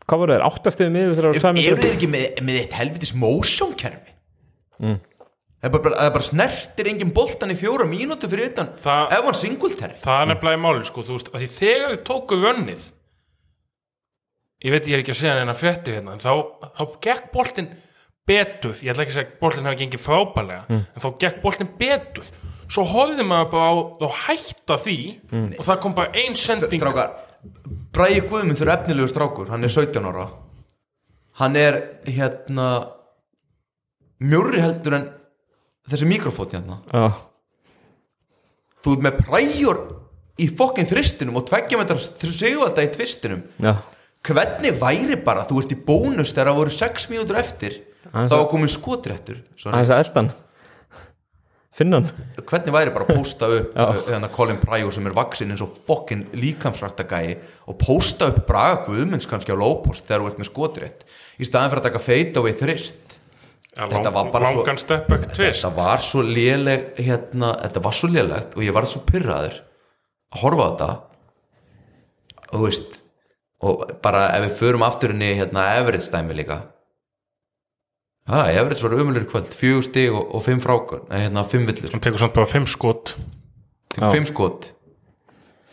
Hvað 0.05 0.21
voru 0.21 0.35
þeir, 0.35 0.43
áttastiðum 0.51 0.97
yfir 1.01 1.15
þegar 1.17 1.25
það 1.25 1.31
eru 1.31 1.35
var 1.35 1.41
tvær 1.41 1.55
þeir 1.55 1.61
mínútur? 1.65 1.93
ekki 1.95 2.09
með, 2.13 2.25
með 2.45 2.59
eitt 2.61 2.75
helvitis 2.77 3.13
motion 3.17 3.71
kerfi 3.79 4.13
það, 4.85 4.99
er 5.65 5.73
bara, 5.79 5.93
er 6.05 6.11
bara 6.13 6.27
snertir 6.27 6.91
engin 6.91 7.13
boltan 7.17 7.55
í 7.55 7.57
fjóra 7.57 7.87
mínútu 7.89 8.29
fyrir 8.29 8.51
utan 8.51 8.69
Það- 8.85 9.15
ef 9.17 9.25
hann 9.31 9.39
singultæri 9.39 9.97
það 10.03 10.21
er 10.21 10.29
nefnilega 10.35 10.59
í 10.59 10.63
máli 10.67 10.85
sko, 10.85 11.05
þú 11.07 11.17
veist, 11.17 11.31
að 11.33 11.41
því 11.45 11.49
þegar 11.55 11.95
ég 11.95 12.03
tóku 12.11 12.41
vönnið 12.43 12.85
ég 14.65 14.75
veit 14.75 14.91
ég 14.91 14.99
er 14.99 15.03
ekki 15.05 15.15
að 15.15 15.21
segja 15.23 15.39
neina 15.39 15.57
frétti 15.57 15.95
hérna, 15.97 16.19
en 16.19 16.21
þá, 16.21 16.33
þá 16.77 16.85
gekk 17.09 17.31
boltinn 17.33 17.71
betur, 18.29 18.75
ég 18.81 18.93
ætla 18.93 19.05
ekki 19.05 19.13
að 19.13 19.19
segja 19.19 19.29
að 19.29 19.41
boltinn 19.43 19.69
hafi 19.69 19.81
gengið 19.83 20.03
frábælega, 20.05 20.65
en 20.71 21.03
þá 21.03 21.09
gekk 21.21 21.43
boltinn 21.43 21.71
betur, 21.81 22.31
svo 22.73 22.85
horfði 22.89 23.27
maður 23.29 23.51
bara 23.53 23.67
á 23.69 23.75
þá 24.01 24.07
hætta 24.25 24.79
því 24.81 24.99
og 25.59 25.65
það 25.67 25.81
kom 25.85 25.97
bara 25.99 26.23
ein 26.23 26.39
sending. 26.39 26.81
strákar 26.81 27.11
Bræði 27.95 28.23
Guðmunds 28.25 28.63
er 28.65 28.73
efnilegu 28.73 29.11
strákur 29.13 29.51
hann 29.53 29.67
er 29.67 29.73
17 29.73 30.07
ára. 30.09 30.31
Hann 31.39 31.59
er 31.61 31.77
hérna 32.09 32.69
mjórri 34.25 34.63
heldur 34.65 34.97
en 34.97 35.09
þessi 35.91 36.09
mikrofót 36.09 36.55
hérna. 36.57 36.81
Já, 36.89 37.13
þú 38.81 38.97
ert 38.97 39.05
með 39.05 39.21
præjor 39.27 39.83
í 40.41 40.49
fokkin 40.57 40.89
þristinum 40.89 41.37
og 41.39 41.45
tveggja 41.51 41.79
metrar 41.79 42.01
sigvalda 42.01 42.87
í 42.87 42.93
tvistinum. 42.95 43.45
Já, 43.61 43.77
hvernig 44.25 44.79
væri 44.81 45.19
bara, 45.21 45.45
þú 45.45 45.61
ert 45.61 45.75
í 45.77 45.83
bónus 45.85 46.33
þegar 46.33 46.51
það 46.55 46.61
voru 46.63 46.79
6 46.81 47.11
mínútur 47.13 47.41
eftir 47.43 47.83
þá 48.13 48.69
skotréttur 48.73 49.43
Sorry. 49.57 49.75
aðeins 49.77 49.93
að 49.95 50.03
eldan 50.05 50.33
finnan 51.75 52.07
hvernig 52.39 52.75
væri 52.75 52.93
bara 52.95 53.07
að 53.09 53.19
posta 53.19 53.49
upp 53.51 53.73
uh, 53.75 53.97
hérna 54.07 54.31
Colin 54.35 54.61
Pryor 54.63 54.95
sem 54.95 55.09
er 55.11 55.17
vaksin 55.17 55.51
eins 55.55 55.63
og 55.65 55.79
fokkin 55.89 56.27
líkamsræktagæi 56.39 57.35
og 57.71 57.79
posta 57.81 58.29
upp 58.31 58.45
Braga 58.47 58.85
Guðmunds 58.87 59.27
kannski 59.31 59.55
á 59.55 59.59
lowpost 59.59 60.07
þegar 60.07 60.23
þú 60.23 60.31
ert 60.31 60.43
með 60.43 60.51
skotrétt 60.53 61.07
í 61.41 61.49
staðan 61.49 61.73
fyrir 61.73 61.83
að 61.83 61.89
taka 61.89 62.05
feit 62.05 62.39
og 62.39 62.47
við 62.47 62.61
þrist? 62.63 63.17
Ja, 63.75 63.89
þetta 63.91 64.05
lang, 64.07 64.15
var 64.15 64.29
bara 64.31 64.51
svo- 64.53 64.63
langan 64.63 64.79
step 64.79 65.09
back 65.11 65.25
twist. 65.33 65.65
þetta 65.65 65.73
var 65.75 66.05
svo 66.05 66.23
léleg 66.23 66.93
hérna, 67.03 67.55
þetta 67.65 67.83
var 67.83 67.97
svo 67.99 68.11
lélegt 68.13 68.55
og 68.55 68.63
ég 68.63 68.77
var 68.77 68.87
svo 68.87 69.03
pyrraður 69.03 69.57
að 70.35 70.45
horfa 70.45 70.63
á 70.63 70.71
þetta. 70.71 70.91
Og 72.55 72.63
veist 72.69 73.01
og 73.65 73.83
bara 74.05 74.29
ef 74.37 74.45
við 74.47 74.55
förum 74.61 74.85
aftur 74.87 75.11
inn 75.15 75.25
í 75.25 75.33
hérna 75.35 75.73
Everett 75.81 76.07
stæmi 76.07 76.37
líka 76.39 76.61
Það, 78.25 78.47
ja, 78.49 78.61
Everett 78.63 78.83
var 78.83 78.95
umulur 78.97 79.27
kvöld, 79.29 79.51
fjögur 79.53 79.85
stig 79.85 80.15
og, 80.15 80.31
og 80.33 80.43
fimm 80.47 80.61
frákar, 80.65 81.03
nei, 81.11 81.27
hérna, 81.27 81.43
fimm 81.45 81.67
villur. 81.69 81.91
Hann 81.93 82.01
tekur 82.05 82.23
samt 82.23 82.37
bara 82.37 82.49
fimm 82.49 82.65
skot. 82.65 83.13
Tekur 83.93 84.15
fimm 84.15 84.29
skot. 84.31 84.71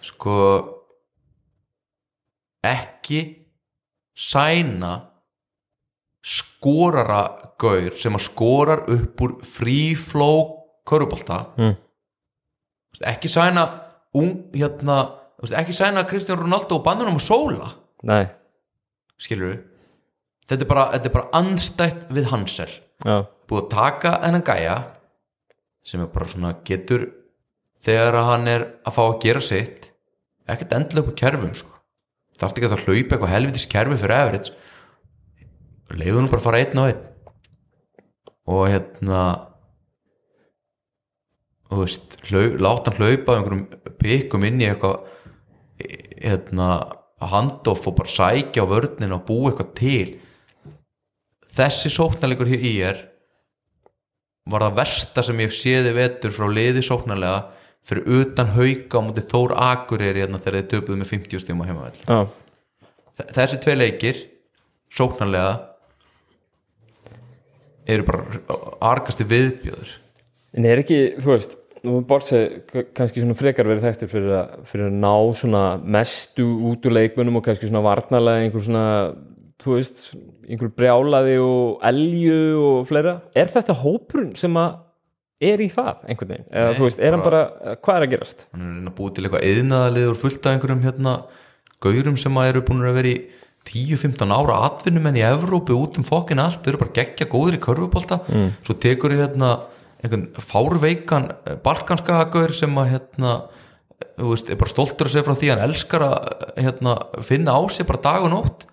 Sko 0.03 0.35
ekki 2.67 3.21
sæna 4.17 4.91
skorara 6.21 7.21
gaur 7.61 7.95
sem 7.97 8.17
að 8.17 8.25
skorar 8.27 8.83
upp 8.93 9.23
úr 9.25 9.37
free 9.45 9.95
flow 9.97 10.43
körubolta 10.85 11.45
Mm. 11.57 11.75
Ekki 13.07 13.29
sæna 13.31 13.63
ung, 14.13 14.51
hérna, 14.53 14.97
ekki 15.41 15.73
sæna 15.73 16.03
Kristján 16.03 16.37
Ronaldo 16.37 16.75
og 16.75 16.83
bandunum 16.83 17.15
og 17.15 17.21
sóla 17.23 17.71
nei, 18.03 18.27
skilur 19.17 19.53
við 19.53 19.59
þetta 20.51 20.65
er 20.65 20.69
bara, 20.69 20.87
þetta 20.95 21.09
er 21.09 21.15
bara 21.15 21.41
anstætt 21.41 22.07
við 22.11 22.29
Hansel 22.31 22.69
já, 22.69 23.15
búið 23.49 23.63
að 23.63 23.69
taka 23.75 24.15
þennan 24.25 24.47
gæja 24.51 24.77
sem 25.87 26.03
er 26.03 26.11
bara 26.13 26.29
svona 26.29 26.55
getur 26.67 27.07
þegar 27.81 28.19
að 28.19 28.27
hann 28.29 28.49
er 28.51 28.67
að 28.85 28.97
fá 28.97 29.03
að 29.07 29.21
gera 29.23 29.43
sitt 29.45 29.87
ekkert 30.51 30.75
endilega 30.77 31.07
upp 31.07 31.15
á 31.15 31.21
kerfum 31.21 31.55
sko. 31.55 31.71
þarf 32.37 32.57
ekki 32.57 32.67
að 32.67 32.75
það 32.75 32.85
hlaupa 32.85 33.15
eitthvað 33.15 33.33
helvitis 33.35 33.69
kerfi 33.71 34.01
fyrir 34.01 34.17
average 34.17 34.53
leiðu 35.97 36.19
hann 36.19 36.29
bara 36.31 36.41
að 36.41 36.45
fara 36.45 36.61
einn 36.61 36.79
á 36.79 36.83
einn. 36.87 37.01
Og 38.51 38.61
hérna 38.71 39.21
og 41.71 41.77
þú 41.77 41.83
veist 41.85 42.17
láta 42.61 42.91
hann 42.91 42.99
hlaupa 42.99 43.37
einhverjum 43.37 43.95
pikkum 44.01 44.47
inn 44.47 44.61
í 44.61 44.67
eitthvað 44.67 45.05
hérna 46.21 46.71
að 47.21 47.31
handoff 47.35 47.87
og 47.89 47.97
bara 47.99 48.11
sækja 48.11 48.65
á 48.65 48.71
vörnin 48.71 49.15
og 49.15 49.25
búa 49.27 49.51
eitthvað 49.51 49.73
til 49.77 50.07
þessi 51.55 51.91
sóknarleikur 51.93 52.51
hér 52.51 52.67
í 52.67 52.75
er 52.85 53.01
var 54.51 54.65
það 54.65 54.77
versta 54.81 55.23
sem 55.25 55.41
ég 55.43 55.55
séði 55.55 55.95
vetur 55.95 56.33
frá 56.35 56.47
liði 56.49 56.83
sóknarlega 56.85 57.51
fyrir 57.87 58.21
utan 58.21 58.53
hauka 58.55 59.01
á 59.01 59.05
mútið 59.05 59.29
Þór 59.31 59.55
Akureyri 59.57 60.23
hérna 60.23 60.41
þegar 60.41 60.59
þið 60.59 60.69
töpuðu 60.75 61.01
með 61.01 61.11
50 61.15 61.43
stíma 61.43 61.67
heimavell 61.69 61.97
já, 62.01 62.19
þessi 63.37 63.61
tvei 63.63 63.75
leikir 63.77 64.21
sóknarlega 64.91 65.53
eru 67.89 68.05
bara 68.07 68.59
argasti 68.91 69.25
viðbjöður 69.27 69.95
en 70.57 70.67
er 70.67 70.83
ekki, 70.83 70.99
þú 71.21 71.33
veist 71.33 71.57
nú 71.85 71.97
er 71.97 72.05
Borse 72.09 72.41
kannski 72.93 73.23
svona 73.23 73.37
frekar 73.37 73.69
verið 73.69 73.87
þekktur 73.87 74.11
fyrir 74.11 74.35
fyrir 74.69 74.89
að 74.91 74.99
ná 75.01 75.13
svona 75.37 75.63
mestu 75.81 76.45
út 76.69 76.85
úr 76.85 76.97
leikmunum 76.97 77.39
og 77.39 77.45
kannski 77.47 77.69
svona 77.69 77.83
varnarlega 77.85 78.45
einhver 78.45 78.65
svona, 78.65 78.85
þú 79.61 79.77
veist 79.79 80.03
einhver 80.51 80.71
brjálaði 80.75 81.35
og 81.41 81.83
elju 81.87 82.39
og 82.61 82.87
fleira, 82.89 83.17
er 83.37 83.51
þetta 83.51 83.75
hópurinn 83.81 84.33
sem 84.39 84.57
að 84.59 84.79
er 85.41 85.61
í 85.63 85.69
það 85.73 86.03
einhvern 86.05 86.33
veginn, 86.35 86.49
eða 86.51 86.71
Nei, 86.71 86.77
þú 86.77 86.85
veist, 86.85 86.99
er 87.01 87.15
hann 87.15 87.23
bara 87.25 87.43
hvað 87.81 87.95
er 87.95 88.05
að 88.05 88.11
gerast? 88.13 88.43
hann 88.53 88.65
er 88.71 88.89
að 88.91 88.97
búið 88.99 89.13
til 89.15 89.23
eitthvað 89.25 89.45
eðnaðaliður 89.51 90.19
fullt 90.21 90.43
af 90.45 90.55
einhverjum 90.55 90.83
hérna 90.85 91.13
gaurum 91.81 92.19
sem 92.21 92.37
að 92.37 92.49
eru 92.51 92.65
búin 92.67 92.83
að 92.85 92.99
vera 92.99 93.13
í 93.13 93.21
10-15 93.71 94.33
ára 94.33 94.59
atvinnumenn 94.67 95.17
í 95.17 95.25
Evrópu 95.25 95.77
út 95.77 95.97
um 96.01 96.05
fokkin 96.05 96.41
allt, 96.41 96.61
þau 96.61 96.73
eru 96.73 96.81
bara 96.81 96.95
geggja 96.97 97.29
góður 97.29 97.57
í 97.57 97.61
körfubólta, 97.61 98.19
mm. 98.25 98.47
svo 98.67 98.77
tekur 98.81 99.13
þau 99.13 99.21
hérna 99.23 99.51
einhvern 100.01 100.27
fárveikan 100.41 101.29
eh, 101.45 101.57
balkanska 101.61 102.23
gaur 102.33 102.53
sem 102.57 102.77
að 102.81 102.95
hérna 102.95 103.35
þú 104.17 104.31
veist, 104.33 104.49
er 104.49 104.57
bara 104.57 104.73
stoltur 104.73 105.07
að 105.07 105.15
segja 105.15 105.25
frá 105.27 105.37
því 105.37 105.49
að 105.49 105.55
hann 105.55 105.67
elskar 105.69 106.05
að 106.07 106.17
hérna, 106.57 106.95
finna 107.25 107.53
á 107.53 107.61
sig 107.69 107.87
bara 107.89 108.01
dag 108.01 108.25
og 108.25 108.33
nótt 108.33 108.65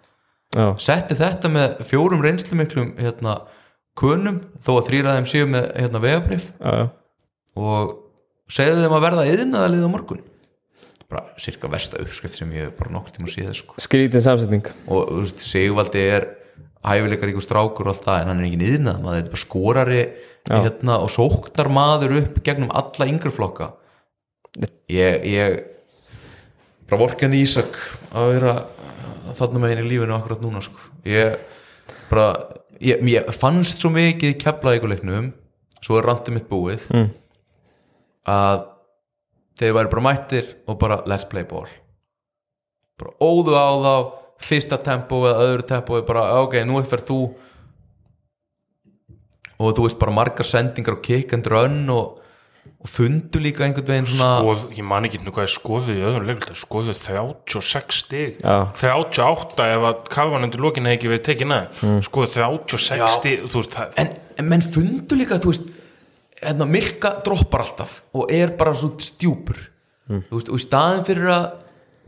Já, 0.57 0.67
setti 0.81 1.17
þetta 1.19 1.51
með 1.53 1.81
fjórum 1.91 2.23
reynslumiklum 2.25 2.95
hérna 2.97 3.35
kunum 3.99 4.41
þó 4.65 4.71
að 4.79 4.87
þrýra 4.89 5.17
þeim 5.19 5.29
séu 5.29 5.49
með 5.51 5.67
hérna 5.77 6.01
vegabrif 6.01 6.49
og 7.59 7.95
segði 8.49 8.85
þeim 8.85 8.97
að 8.97 9.05
verða 9.05 9.27
yðnaðalið 9.29 9.85
á 9.85 9.91
morgun. 9.93 10.23
Bara 11.09 11.25
cirka 11.41 11.71
versta 11.73 12.01
uppskrift 12.03 12.37
sem 12.37 12.51
ég 12.57 12.73
bara 12.79 12.93
nokkur 12.93 13.15
tíma 13.17 13.31
síða 13.33 13.55
sko. 13.57 13.77
skrítin 13.81 14.25
samsetning. 14.25 14.67
Og 14.89 15.09
þú 15.09 15.23
veist, 15.23 15.45
Sigvaldi 15.45 16.05
er 16.05 16.29
hæfileikar 16.85 17.33
ykkur 17.33 17.45
strákur 17.45 17.89
og 17.89 17.95
allt 17.95 18.05
það 18.07 18.21
en 18.23 18.31
hann 18.33 18.43
er 18.43 18.49
ekki 18.49 18.73
yðnað 18.73 19.01
maður, 19.03 19.19
þetta 19.19 19.29
er 19.29 19.35
bara 19.35 19.45
skorari 19.45 20.03
hérna, 20.49 20.99
og 21.03 21.13
sóknar 21.13 21.71
maður 21.73 22.17
upp 22.23 22.41
gegnum 22.47 22.73
alla 22.81 23.09
yngri 23.09 23.33
flokka. 23.35 23.73
Ég, 24.89 25.25
ég 25.29 25.59
bara 26.89 27.01
vorkan 27.03 27.37
Ísak 27.37 27.77
að 28.17 28.31
vera 28.37 28.55
þarna 29.37 29.63
með 29.63 29.75
henni 29.75 29.87
í 29.87 29.91
lífinu 29.93 30.17
akkurat 30.17 30.43
núna 30.45 30.63
sko. 30.65 30.81
ég 31.09 31.37
bara 32.09 32.29
ég, 32.81 33.03
ég 33.11 33.31
fannst 33.37 33.83
svo 33.83 33.93
mikið 33.95 34.35
í 34.35 34.39
kefla 34.41 34.77
leiknum 34.79 35.33
svo 35.83 35.99
er 35.99 36.09
randið 36.09 36.37
mitt 36.37 36.49
búið 36.51 36.87
mm. 36.95 37.11
að 38.33 38.65
þeir 39.59 39.77
væri 39.77 39.93
bara 39.95 40.07
mættir 40.07 40.55
og 40.67 40.79
bara 40.81 41.03
let's 41.11 41.27
play 41.29 41.47
ball 41.49 41.69
bara 42.99 43.15
óðu 43.23 43.55
á 43.55 43.69
þá 43.85 43.95
fyrsta 44.49 44.79
tempo 44.83 45.23
eða 45.27 45.47
öðru 45.49 45.67
tempo 45.67 46.01
bara 46.07 46.43
ok, 46.45 46.61
nú 46.67 46.79
er 46.79 47.05
þú 47.07 47.21
og 49.59 49.75
þú 49.75 49.87
veist 49.89 49.99
bara 49.99 50.15
margar 50.15 50.47
sendingar 50.47 50.99
og 50.99 51.03
kick 51.03 51.35
and 51.35 51.47
run 51.51 51.81
og, 51.91 52.19
og 52.79 52.91
fundu 52.91 53.41
líka 53.43 53.65
einhvern 53.67 53.89
veginn 53.89 54.09
svona 54.11 54.39
Skoð, 54.41 54.65
ég 54.77 54.87
man 54.87 55.07
ekki 55.09 55.21
nú 55.23 55.33
hvað 55.35 55.47
ég 55.49 55.53
skoði 55.55 55.97
í 55.99 56.05
öðrum 56.07 56.29
leikluta 56.29 56.57
skoði 56.59 56.95
36 56.99 57.99
stig 58.03 58.39
Já. 58.43 58.57
38 58.79 59.69
ef 59.75 59.87
að 59.91 60.03
kafan 60.15 60.47
undir 60.47 60.63
lokin 60.63 60.89
hefði 60.89 60.99
ekki 60.99 61.13
við 61.13 61.23
tekið 61.29 61.51
neð 61.53 61.83
mm. 61.87 62.03
skoði 62.07 62.31
36 62.37 63.01
Já. 63.01 63.07
stig 63.17 63.47
veist 63.47 63.79
en, 64.03 64.13
en 64.39 64.51
menn 64.51 64.65
fundu 64.65 65.19
líka 65.19 65.41
þú 65.43 65.53
veist 65.53 65.71
hérna, 66.43 66.69
Milka 66.71 67.15
droppar 67.27 67.67
alltaf 67.67 68.03
og 68.15 68.35
er 68.35 68.55
bara 68.59 68.77
svo 68.79 68.93
stjúpur 69.03 69.59
þú 70.09 70.37
veist, 70.37 70.53
og 70.53 70.61
í 70.61 70.65
staðin 70.65 71.07
fyrir 71.09 71.33
að 71.35 71.49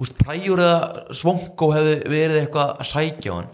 veist, 0.00 0.20
præjur 0.20 0.62
eða 0.64 1.08
svongo 1.16 1.72
hefði 1.74 1.96
verið 2.11 2.44
eitthvað 2.44 2.76
að 2.76 2.92
sækja 2.92 3.34
á 3.34 3.38
hann 3.38 3.50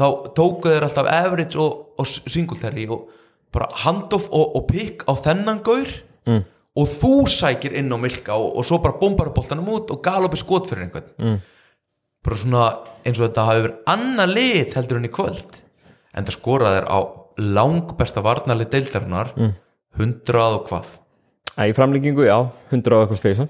þá 0.00 0.06
tóku 0.36 0.70
þeir 0.70 0.86
alltaf 0.86 1.08
average 1.12 1.60
og, 1.60 1.80
og 2.00 2.08
singletary 2.08 2.86
og 2.90 3.08
bara 3.54 3.68
handoff 3.84 4.28
og, 4.30 4.56
og 4.58 4.66
pick 4.70 5.04
á 5.10 5.12
þennan 5.18 5.62
gaur 5.66 5.88
mm. 6.28 6.42
og 6.78 6.92
þú 6.92 7.14
sækir 7.30 7.74
inn 7.80 7.90
á 7.90 7.98
Milka 8.00 8.36
og, 8.38 8.52
og 8.60 8.66
svo 8.66 8.80
bara 8.82 8.98
bombar 9.00 9.32
boltanum 9.34 9.72
út 9.74 9.90
og 9.94 10.02
galopi 10.04 10.38
skot 10.40 10.70
fyrir 10.70 10.86
einhvern. 10.86 11.10
Mm. 11.18 11.40
bara 12.24 12.36
svona 12.36 12.68
eins 13.04 13.18
og 13.18 13.26
þetta 13.26 13.48
hafi 13.48 13.64
verið 13.66 13.90
annað 13.94 14.34
lið 14.36 14.76
heldur 14.76 15.00
en 15.00 15.08
í 15.08 15.12
kvöld. 15.14 15.60
En 16.14 16.26
það 16.26 16.36
skoraði 16.36 16.80
þér 16.80 16.88
á 16.90 16.98
langbesta 17.40 18.24
varnarlið 18.24 18.72
deildarinnar 18.74 19.34
mm. 19.36 19.52
100 19.98 20.42
og 20.46 20.66
hvað? 20.68 20.96
Æ, 21.58 21.62
í 21.70 21.74
framlíkingu, 21.76 22.24
já, 22.28 22.38
100 22.70 22.94
og 22.94 23.04
eitthvað 23.04 23.20
stegi 23.20 23.46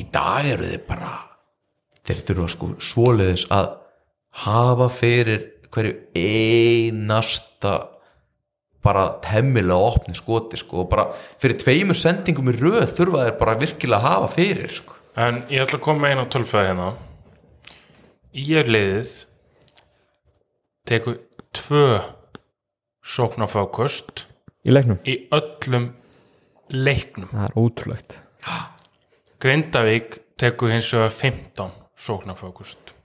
í 0.00 0.06
dag 0.12 0.48
eru 0.50 0.70
þið 0.72 0.86
bara 0.88 1.12
þeir 2.06 2.22
þurfa 2.28 2.48
sko 2.52 2.70
svoleiðis 2.82 3.46
að 3.54 3.68
hafa 4.44 4.88
fyrir 4.92 5.44
hverju 5.72 5.94
einasta 6.16 7.76
bara 8.86 9.06
temmilega 9.24 9.90
opni 9.90 10.14
skoti 10.16 10.58
sko 10.60 10.84
og 10.84 10.90
bara 10.92 11.08
fyrir 11.42 11.58
tveimur 11.60 11.98
sendingum 11.98 12.52
í 12.52 12.56
röð 12.56 12.94
þurfa 12.96 13.26
þeir 13.26 13.38
bara 13.40 13.56
virkilega 13.60 13.98
að 13.98 14.06
hafa 14.06 14.30
fyrir 14.36 14.74
sko. 14.78 14.98
En 15.16 15.42
ég 15.50 15.64
ætla 15.64 15.80
að 15.80 15.84
koma 15.86 16.10
eina 16.12 16.26
tölfæði 16.30 16.70
hérna. 16.70 16.88
Í 18.36 18.46
er 18.60 18.70
liðið 18.70 19.12
tekur 20.86 21.20
tvö 21.56 21.86
sóknarfákust 23.06 24.26
í 24.66 24.74
leiknum, 24.74 25.00
í 25.08 25.16
öllum 25.34 25.90
leiknum. 26.74 27.30
Það 27.32 27.48
er 27.48 27.56
ótrúlegt. 27.62 28.18
Grindavík 29.42 30.20
tekur 30.40 30.72
hins 30.74 30.92
vegar 30.94 31.14
15 31.14 31.74
sóknarfákust 32.06 32.96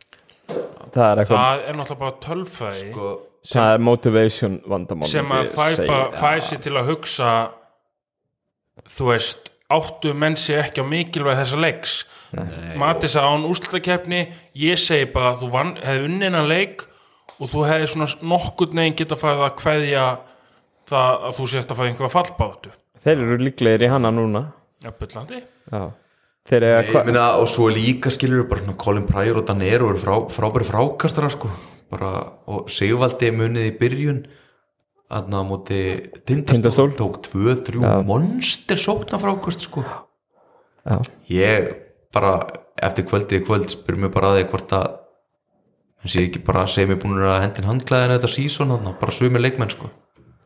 það 0.91 1.05
er 1.05 1.21
eitthvað, 1.21 1.41
það 1.41 1.65
er 1.65 1.77
náttúrulega 1.79 2.01
bara 2.01 2.17
tölfæði 2.25 2.81
sko 2.91 3.09
það 3.47 3.73
er 3.75 3.81
motivation 3.87 4.59
vandamál 4.69 5.09
sem 5.09 5.31
að 5.33 5.45
ég 5.47 5.55
fæ, 5.55 5.65
segja. 5.75 5.87
ba- 5.89 6.11
fæ 6.21 6.31
sér 6.49 6.61
til 6.61 6.75
að 6.77 6.89
hugsa 6.91 7.31
þú 8.91 9.07
veist 9.11 9.49
áttu 9.71 10.13
menn 10.17 10.35
sér 10.39 10.65
ekki 10.65 10.83
á 10.83 10.85
mikilvæg 10.87 11.37
þessa 11.41 11.59
leiks? 11.61 11.93
Matis 12.79 13.15
að 13.19 13.27
án 13.27 13.45
úrslutakeppni 13.49 14.21
ég 14.59 14.79
segi 14.79 15.07
bara 15.11 15.33
að 15.33 15.41
þú 15.43 15.49
vann, 15.51 15.73
hefði 15.83 16.05
unninan 16.07 16.47
leik 16.47 16.85
og 17.41 17.49
þú 17.51 17.63
hefði 17.67 17.89
svona 17.91 18.07
nokkurn 18.33 18.77
veginn 18.81 18.97
geta 18.99 19.17
fæðið 19.19 19.45
að 19.47 19.55
kveðja 19.61 20.05
það 20.91 21.25
að 21.29 21.35
þú 21.39 21.47
sést 21.53 21.71
að 21.73 21.79
fæða 21.81 21.91
einhverja 21.91 22.13
fallbáttu 22.17 22.73
þeir 23.01 23.17
eru 23.25 23.37
líklegir 23.41 23.87
í 23.87 23.89
hana 23.91 24.11
núna. 24.13 24.41
Jafnbyllandi 24.85 25.39
já. 25.41 25.81
þeir 26.51 26.63
eru 26.67 26.93
Ég 26.93 27.05
meina, 27.09 27.25
og 27.41 27.47
svo 27.49 27.67
líka 27.73 28.11
skilur 28.13 28.47
bara 28.49 28.61
svona 28.63 28.77
Colin 28.77 29.07
Pryor 29.09 29.41
og 29.41 29.47
Danero 29.47 29.89
eru 29.91 29.99
frá, 30.01 30.15
frábæri 30.31 30.67
frákastara 30.67 31.29
sko 31.33 31.49
bara, 31.91 32.11
og 32.47 32.71
Sigvaldi 32.71 33.31
munið 33.35 33.67
í 33.69 33.75
byrjun 33.79 34.23
aðna 35.11 35.43
á 35.43 35.43
móti 35.43 35.81
Tindastól. 36.27 36.91
Tók 36.95 37.21
2-3 37.27 37.83
Já. 37.83 38.01
monster 38.07 38.79
sókna 38.79 39.19
frákast 39.19 39.67
sko. 39.67 39.83
Já, 40.87 40.97
ég 41.29 41.71
bara 42.15 42.39
eftir 42.81 43.05
kvöldið 43.05 43.41
í 43.41 43.45
kvöld 43.45 43.71
spyr 43.71 43.99
mér 43.99 44.13
bara 44.13 44.31
að 44.31 44.39
því 44.39 44.45
hvort 44.53 44.75
að 44.77 44.87
hann 46.01 46.13
sé 46.13 46.23
ekki 46.25 46.41
bara 46.45 46.65
segja 46.65 46.89
mér 46.89 47.01
búin 47.03 47.19
að 47.21 47.41
hendin 47.43 47.67
handklæðinu 47.69 48.15
þetta 48.17 48.31
sísón 48.33 48.73
bara 48.87 49.15
svömi 49.15 49.41
leikmenn 49.41 49.73
sko. 49.73 49.91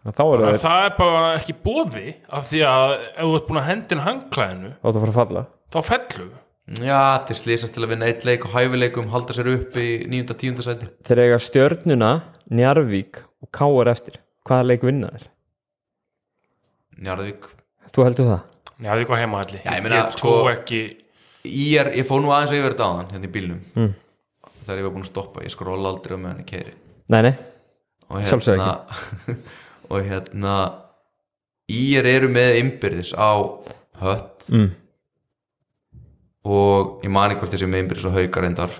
Þá 0.06 0.22
eru 0.22 0.50
þeir 0.50 0.60
það 0.62 0.84
er 0.86 0.98
bara 1.00 1.22
ekki 1.39 1.56
bóði 1.66 2.16
af 2.30 2.50
því 2.52 2.66
að 2.70 2.91
ef 2.98 3.22
þú 3.22 3.38
ert 3.38 3.48
búin 3.48 3.62
að 3.62 3.70
hendin 3.72 4.04
hangklæðinu 4.06 4.74
átt 4.76 4.91
að 4.91 5.00
fara 5.00 5.14
að 5.14 5.20
falla. 5.22 5.46
þá 5.74 5.80
fellu 5.88 6.28
já, 6.66 7.26
til 7.28 7.38
slýsast 7.38 7.76
til 7.76 7.86
að 7.86 7.91
vinna 7.93 8.09
eitt 8.09 8.26
leik 8.26 8.47
og 8.47 8.55
hæfileikum 8.55 9.11
halda 9.13 9.36
sér 9.38 9.51
upp 9.53 9.76
í 9.78 9.89
9.10. 10.09 10.61
sæti 10.66 10.89
þeir 11.05 11.24
eiga 11.28 11.39
stjörnuna, 11.41 12.11
Njarvík 12.49 13.22
og 13.45 13.49
Káar 13.53 13.91
eftir, 13.91 14.18
hvaða 14.47 14.70
leik 14.72 14.86
vinna 14.86 15.11
þeir? 15.13 15.28
Njarðvík 17.05 17.49
þú 17.93 18.05
heldur 18.07 18.30
það? 18.32 18.45
Er 18.84 18.99
eitthvað 18.99 19.22
heimahalli 19.22 19.59
Já, 19.61 19.72
ég 19.76 19.84
meina, 19.86 19.99
Ég 20.01 20.16
trú 20.16 20.32
sko- 20.32 20.47
ekki 20.51 20.82
Ég, 21.45 21.76
er, 21.80 21.91
ég 21.99 22.07
fór 22.07 22.24
nú 22.24 22.32
aðeins 22.34 22.55
yfir 22.57 22.74
þetta 22.74 22.88
áðan 22.89 23.11
hérna 23.13 23.28
í 23.28 23.34
bílnum 23.36 23.59
mm. 23.76 23.91
þegar 24.63 24.80
ég 24.80 24.88
var 24.88 24.95
búin 24.95 25.05
að 25.05 25.11
stoppa, 25.11 25.43
ég 25.45 25.53
skrolla 25.53 25.91
aldrei 25.91 26.18
á 26.18 26.20
meðan 26.24 26.41
ég 26.41 26.49
keiri 26.49 26.74
nei, 27.13 27.22
nei, 27.22 27.36
og 28.09 28.26
Sjálfsögðu 28.26 28.66
hérna 28.66 29.38
og 29.91 30.09
hérna 30.09 30.55
Ír 31.66 32.05
eru 32.05 32.28
með 32.30 32.59
innbyrðis 32.61 33.13
á 33.18 33.38
hött 34.01 34.49
mm. 34.49 34.68
Og 36.46 37.06
ég 37.06 37.12
mani 37.14 37.38
hvort 37.39 37.54
þessi 37.54 37.70
með 37.70 37.86
innbyrðis 37.86 38.10
og 38.10 38.20
haukar 38.20 38.48
endar 38.48 38.76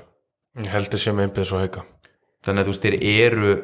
Ég 0.55 0.72
heldur 0.72 1.01
sem 1.01 1.18
einbjöð 1.20 1.47
svo 1.49 1.57
hauka. 1.59 1.82
Þannig 2.45 2.61
að 2.61 2.68
þú 2.68 2.74
veist, 2.74 2.86
þeir 2.86 3.26
eru 3.28 3.55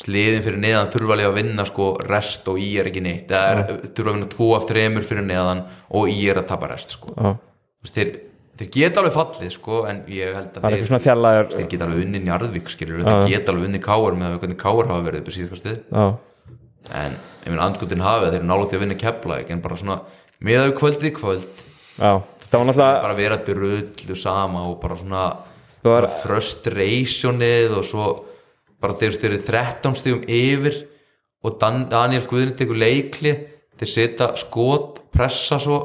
sliðin 0.00 0.42
fyrir 0.44 0.60
neðan 0.60 0.90
þurfa 0.92 1.16
að 1.16 1.36
vinna 1.36 1.64
sko 1.68 1.86
rest 2.04 2.48
og 2.48 2.58
í 2.60 2.66
er 2.80 2.88
ekki 2.90 3.02
neitt. 3.04 3.30
Það 3.30 3.52
er, 3.52 3.62
þurfa 3.86 4.10
að 4.10 4.16
vinna 4.18 4.32
tvo 4.34 4.48
af 4.56 4.66
þremur 4.68 5.06
fyrir 5.08 5.24
neðan 5.24 5.62
og 5.96 6.10
í 6.12 6.18
er 6.28 6.40
að 6.40 6.50
tapa 6.50 6.68
rest 6.72 6.92
sko. 6.96 7.14
Þú 7.16 7.86
veist, 7.86 7.96
þeir, 7.96 8.10
þeir 8.60 8.70
geta 8.74 9.00
alveg 9.00 9.16
fallið 9.16 9.54
sko 9.56 9.78
en 9.88 10.02
ég 10.12 10.36
held 10.36 10.58
að 10.60 10.66
þeir, 10.76 11.04
fjarlægur 11.06 11.48
þeir 11.54 11.70
geta 11.72 11.88
alveg 11.88 12.02
unni 12.04 12.20
Njarðvík 12.26 12.72
skilur 12.74 13.06
þeir 13.06 13.30
geta 13.32 13.54
alveg 13.54 13.70
unni 13.70 13.80
Káar 13.84 14.18
með 14.20 14.36
hvernig 14.42 14.60
Káar 14.60 14.90
hafa 14.90 15.06
verið 15.06 15.22
upp 15.22 15.32
í 15.32 15.38
já, 15.40 16.04
en 17.00 17.16
ég 17.46 17.48
minn 17.48 17.62
andgutin 17.64 18.04
hafið 18.04 18.34
þeir 18.34 18.42
eru 18.42 18.50
nálægt 18.50 18.74
í 18.74 18.76
að 18.76 18.84
vinna 18.84 18.98
kepla 19.00 19.40
en 19.40 19.64
bara 19.64 19.80
svona 19.80 19.98
meðau 20.44 20.76
kvöldið 20.76 21.08
í 21.08 21.14
kvöld 21.16 21.64
það 22.50 22.58
var 22.58 22.66
náttúrulega 22.70 23.02
bara 23.04 23.18
vera 23.18 23.38
drullu 23.46 24.16
sama 24.18 24.66
og 24.68 24.80
bara 24.82 24.96
svona 25.00 25.24
Það 25.80 25.94
var- 25.94 26.08
frustrationið 26.24 27.76
og 27.78 27.84
svo 27.88 28.06
bara 28.80 28.96
þeir 28.96 29.14
styrir 29.16 29.42
13 29.46 29.94
stíðum 29.96 30.24
yfir 30.28 30.76
og 31.44 31.58
Dan, 31.60 31.86
Daniel 31.88 32.26
Guðni 32.28 32.52
tekur 32.56 32.76
leikli 32.76 33.32
þeir 33.80 33.88
setja 33.88 34.26
skot, 34.36 35.00
pressa 35.12 35.58
svo 35.60 35.78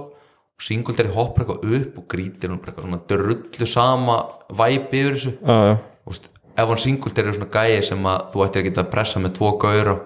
og 0.56 0.64
Singletary 0.64 1.12
hoppar 1.12 1.44
eitthvað 1.46 1.76
upp 1.78 1.98
og 2.00 2.08
grítir 2.12 2.52
bara 2.56 2.72
eitthvað 2.72 2.86
svona 2.88 3.00
drullu 3.08 3.68
sama 3.68 4.18
væpi 4.56 5.02
yfir 5.04 5.16
þessu. 5.18 5.34
Já, 5.44 5.56
já, 5.68 5.78
Þú 6.06 6.12
veist, 6.14 6.30
ef 6.56 6.70
hann 6.72 6.78
Singletary 6.84 7.28
er 7.32 7.34
svona 7.40 7.52
gæi 7.52 7.82
sem 7.84 8.04
að 8.08 8.22
þú 8.32 8.44
ættir 8.46 8.62
að 8.62 8.68
geta 8.70 8.84
að 8.86 8.92
pressa 8.94 9.20
með 9.24 9.34
tvo 9.36 9.50
gaur 9.60 9.90
og 9.92 10.06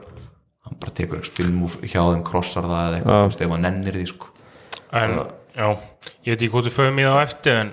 hann 0.65 0.79
bara 0.81 0.91
tekur 0.97 1.19
eitthvað 1.19 1.33
spilmúf 1.33 1.77
hjá 1.81 2.01
þeim 2.13 2.23
krossar 2.29 2.65
það 2.69 2.85
eða 2.87 2.97
eitthvað, 2.99 3.13
Já. 3.13 3.21
þú 3.21 3.29
veist, 3.29 3.41
ef 3.45 3.53
hann 3.53 3.61
nennir 3.67 3.93
því 3.99 4.07
sko. 4.13 4.31
En, 5.01 5.15
já, 5.59 5.67
ég 6.23 6.31
veit 6.31 6.39
ekki 6.39 6.51
hvort 6.53 6.69
við 6.69 6.77
förum 6.77 7.01
í 7.01 7.05
það 7.07 7.19
á 7.19 7.25
eftir 7.25 7.59
en 7.59 7.71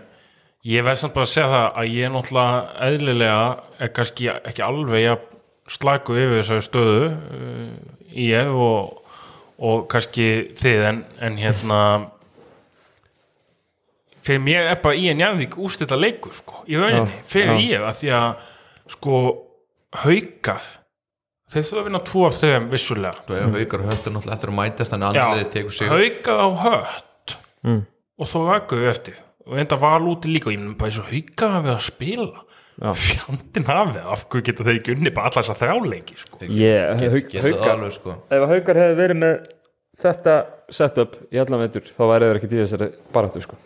ég 0.67 0.87
veist 0.87 1.05
samt 1.05 1.15
bara 1.15 1.29
að 1.29 1.33
segja 1.33 1.51
það 1.53 1.67
að 1.81 1.93
ég 1.95 2.09
er 2.09 2.15
náttúrulega 2.15 2.61
eðlilega 2.89 3.43
er 3.87 3.93
kannski 3.95 4.29
ekki 4.35 4.67
alveg 4.67 5.05
jafn 5.05 5.41
slagu 5.77 6.17
yfir 6.19 6.41
þessari 6.41 6.67
stöðu 6.67 7.07
uh, 7.13 7.71
í 8.17 8.29
ef 8.39 8.53
og, 8.67 9.17
og 9.59 9.87
kannski 9.91 10.29
þið 10.59 10.85
en, 10.91 11.01
en 11.27 11.41
hérna 11.41 11.81
fyrir 14.27 14.43
mér 14.43 14.73
er 14.73 14.81
bara 14.83 14.99
í 14.99 15.07
en 15.11 15.23
Jarðvík 15.23 15.59
úrstilla 15.63 15.99
leikur 15.99 16.35
sko, 16.35 16.65
í 16.67 16.79
rauninni, 16.81 17.23
fyrir 17.31 17.63
í 17.63 17.71
ef 17.77 17.87
að 17.87 18.01
því 18.01 18.13
að 18.19 18.51
sko 18.97 19.23
haukað 20.03 20.67
þeir 21.47 21.67
þurfa 21.69 21.81
að 21.81 21.87
vinna 21.87 22.03
tvo 22.07 22.23
af 22.27 22.39
þeim 22.41 22.65
vissulega. 22.73 23.23
Þú 23.27 23.37
að 23.39 23.53
að 25.07 25.19
Já, 25.19 25.27
haukað 25.93 26.43
á 26.43 26.49
hött 26.65 27.06
og 27.67 28.27
þó 28.31 28.39
vakaðu 28.51 28.89
eftir. 28.91 29.19
Og 29.47 29.59
enda 29.63 29.77
val 29.79 30.03
úti 30.11 30.31
líka 30.33 30.49
og 30.51 30.55
ég 30.57 30.59
myndi 30.63 30.79
bara 30.81 30.91
eins 30.91 30.99
og 31.03 31.11
haukað 31.13 31.53
hafið 31.57 31.75
að 31.77 31.85
spila. 31.87 32.43
Fjandinn 33.01 33.65
hafið, 33.71 34.03
af 34.13 34.25
hverju 34.29 34.45
geta 34.51 34.65
þeir 34.67 34.79
ekki 34.81 34.95
unni 34.97 35.13
bara 35.17 35.31
alla 35.31 35.43
þess 35.43 35.53
að 35.55 35.61
þrjáleiki 35.63 36.17
sko. 36.21 36.41
Ég- 36.45 36.99
það 37.01 37.47
Haukar- 37.47 37.71
alveg 37.77 37.95
sko. 37.97 38.17
Ef 38.31 38.43
að 38.43 38.53
haukar 38.53 38.81
hefði 38.83 38.99
verið 39.01 39.21
með 39.23 39.47
þetta 40.03 40.35
setup 40.77 41.17
í 41.33 41.41
allan 41.41 41.63
veitur 41.65 41.87
þá 41.89 42.03
væri 42.11 42.29
þeir 42.29 42.41
ekki 42.43 42.51
í 42.53 42.61
þessari 42.65 42.89
baráttu 43.15 43.43
sko. 43.47 43.57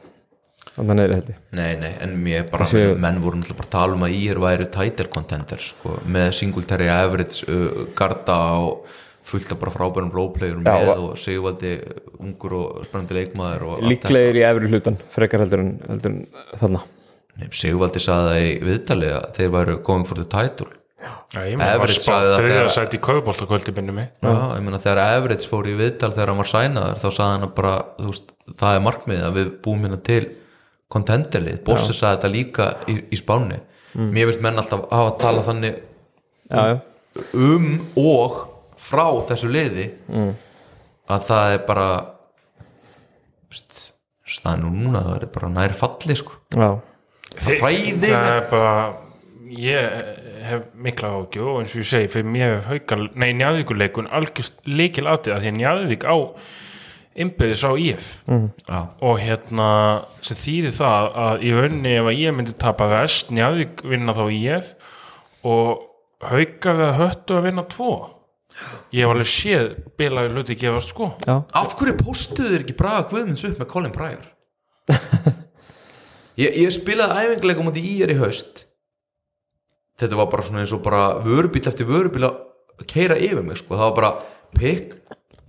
Þannig 0.77 0.97
neyri 1.01 1.15
held 1.17 1.29
ég. 1.33 1.39
Nei, 1.57 1.75
nei, 1.81 1.91
en 2.05 2.13
mér 2.23 2.45
bara, 2.53 2.65
Þessi- 2.71 2.99
menn 3.01 3.19
voru 3.25 3.41
náttúrulega 3.41 3.57
bara 3.59 3.67
að 3.67 3.75
tala 3.75 3.93
um 3.99 4.05
að 4.07 4.15
ír 4.21 4.39
væru 4.45 4.67
title 4.71 5.09
contender 5.09 5.59
sko, 5.59 5.97
með 6.07 6.33
Singletary 6.39 6.89
average 6.89 7.43
uh, 7.49 7.87
Garda 7.97 8.37
og 8.61 8.87
fullt 9.27 9.53
af 9.53 9.59
bara 9.61 9.71
frábærum 9.75 10.11
roleplayerum 10.15 10.65
Já, 10.65 10.73
með 10.75 10.87
va- 10.89 10.99
og 11.11 11.19
Sigvaldi 11.21 11.75
ungur 12.21 12.55
og 12.57 12.85
spennandi 12.89 13.15
leikmaður 13.19 13.63
og 13.69 13.85
líklegir 13.85 14.39
í 14.41 14.45
efri 14.49 14.71
hlutan 14.73 14.99
frekar 15.15 15.45
heldur 15.45 15.61
en, 15.65 15.73
heldur 15.89 16.11
en 16.15 16.27
þarna. 16.61 16.83
Sigvaldi 17.57 18.01
saði 18.03 18.29
það 18.31 18.45
í 18.49 18.53
viðtali 18.69 19.11
að 19.17 19.27
þeir 19.39 19.51
væru 19.55 19.79
going 19.87 20.07
for 20.09 20.19
the 20.21 20.25
title. 20.29 20.69
Já, 21.01 21.41
ég 21.47 21.55
Everett 21.63 22.03
sagði 22.03 22.27
það 22.33 22.39
þriðja 22.41 22.57
þegar- 22.59 22.75
sæti 22.75 22.99
í 22.99 23.01
kaupoltakvöldi 23.07 23.73
minni 23.77 23.93
mig. 23.97 24.09
Já, 24.21 24.35
ég 24.57 24.63
meina 24.67 24.79
þegar 24.83 24.99
Average 25.17 25.49
fór 25.49 25.69
í 25.71 25.77
viðtal 25.79 26.11
þegar 26.13 26.29
hann 26.33 26.37
var 26.43 26.51
sænaður 26.51 26.99
þá 27.01 27.09
saði 27.17 27.31
hann 27.37 27.47
að 27.47 27.55
bara, 27.55 27.75
þú 28.01 28.11
veist, 28.11 28.33
það 28.61 28.77
er 28.77 28.85
markmið 28.89 29.23
að 29.29 29.39
við 29.39 29.51
búum 29.65 29.87
hérna 29.87 30.01
til 30.03 30.23
kontenderlið, 30.91 31.61
Bossi 31.65 31.95
saði 31.95 32.17
þetta 32.19 32.31
líka 32.35 32.67
í, 32.91 32.97
í 33.15 33.17
spáni, 33.21 33.61
mér 33.95 34.27
finnst 34.31 34.43
menn 34.43 34.59
alltaf 34.59 34.85
hafa 34.91 35.13
að 35.15 35.19
tala 35.23 35.43
þannig 35.47 35.77
já, 36.51 36.65
já, 36.67 36.81
um 37.35 37.69
og 37.97 38.41
frá 38.91 39.07
þessu 39.31 39.51
liði 39.51 39.91
mm. 40.11 40.33
að 41.11 41.29
það 41.31 41.55
er 41.57 41.63
bara 41.69 41.91
staðan 44.31 44.67
nú 44.67 44.73
núna 44.75 45.05
það 45.07 45.15
er 45.17 45.31
bara 45.35 45.53
nær 45.55 45.77
falli 45.79 46.17
sko. 46.19 46.37
Já, 46.55 46.69
það 47.41 48.11
er 48.15 48.51
bara 48.51 48.75
ég 49.51 50.17
hef 50.47 50.67
mikla 50.79 51.13
ágjó 51.19 51.55
og 51.55 51.63
eins 51.63 51.75
og 51.75 51.83
ég 51.83 51.89
segi 51.91 52.11
fyrir 52.13 52.31
mér 52.31 52.57
hef 52.57 52.69
haukar 52.71 53.07
nei 53.19 53.33
njæðvíkuleikun 53.39 54.11
algjörst 54.15 54.61
leikil 54.69 55.09
aðið 55.11 55.35
að 55.35 55.45
því 55.45 55.51
að 55.51 55.57
njæðvík 55.59 56.07
á 56.07 56.17
innbyggðis 57.21 57.65
á 57.67 57.73
IF 57.75 58.09
Já, 58.31 58.81
og 59.03 59.19
hérna 59.21 59.69
sem 60.23 60.39
þýðir 60.39 60.77
það 60.79 61.11
að 61.25 61.45
í 61.45 61.53
rauninni 61.57 61.97
ef 61.99 62.11
að 62.13 62.21
ég 62.21 62.37
myndi 62.37 62.57
tapa 62.63 62.89
vest 62.93 63.35
njæðvík 63.35 63.85
vinna 63.91 64.15
þá 64.17 64.25
IF 64.37 64.73
og 65.51 65.85
hauka 66.31 66.77
við 66.79 66.87
að 66.87 66.99
höttu 67.01 67.39
að 67.39 67.47
vinna 67.49 67.67
tvo 67.75 67.93
ég 68.95 69.05
hef 69.05 69.13
alveg 69.13 69.31
séð 69.31 69.69
bilaði 70.01 70.35
hluti 70.35 70.57
gefast 70.61 70.95
sko. 70.95 71.13
Já, 71.27 71.37
af 71.61 71.77
hverju 71.79 71.97
postuðu 72.01 72.53
þeir 72.55 72.65
ekki 72.65 72.79
Braga 72.79 73.07
Guðmunds 73.13 73.47
upp 73.49 73.63
með 73.63 73.71
Colin 73.75 73.95
Pryor? 73.95 74.27
Ég, 76.41 76.55
ég 76.57 76.71
spilaði 76.73 77.27
æfinguleika 77.27 77.65
mútið 77.67 77.85
í 77.85 77.97
er 78.05 78.13
í 78.15 78.17
haust. 78.17 78.63
Þetta 80.01 80.17
var 80.17 80.29
bara 80.33 80.45
svona 80.47 80.63
eins 80.63 80.71
og 80.73 80.81
bara 80.81 81.19
vörubíl 81.21 81.67
eftir 81.69 81.89
vörubíl 81.89 82.25
að 82.25 82.39
keira 82.89 83.19
yfir 83.21 83.45
mig 83.45 83.59
sko, 83.61 83.77
það 83.77 83.91
var 83.91 83.97
bara 83.99 84.13
pick 84.57 84.95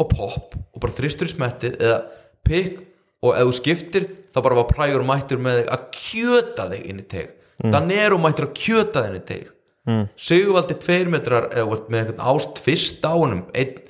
og 0.02 0.10
pop 0.12 0.58
og 0.58 0.82
bara 0.82 0.96
þristur 0.98 1.30
í 1.30 1.36
smettið 1.36 1.78
eða 1.80 2.00
pick 2.48 2.82
og 3.22 3.38
ef 3.38 3.48
þú 3.48 3.56
skiptir 3.60 4.08
þá 4.34 4.42
bara 4.42 4.60
var 4.60 4.70
Pryor 4.72 5.06
mættur 5.08 5.42
með 5.42 5.62
þig 5.62 5.72
að 5.76 5.88
kjöta 5.98 6.68
þig 6.72 6.86
inn 6.90 7.02
í 7.02 7.08
teg 7.14 7.32
mm. 7.32 7.72
Danero 7.74 8.20
mættur 8.22 8.50
að 8.50 8.56
kjöta 8.58 9.06
þig 9.06 9.12
inn 9.12 9.20
í 9.20 9.26
teg 9.32 9.50
mm. 9.90 10.06
Sigurvaldi 10.20 10.78
tveir 10.84 11.12
metrar 11.12 11.50
eða 11.52 11.82
með 11.88 12.00
einhvern 12.04 12.24
ást 12.34 12.62
fyrst 12.64 13.04
á 13.06 13.14
honum 13.14 13.46
1 13.54 13.82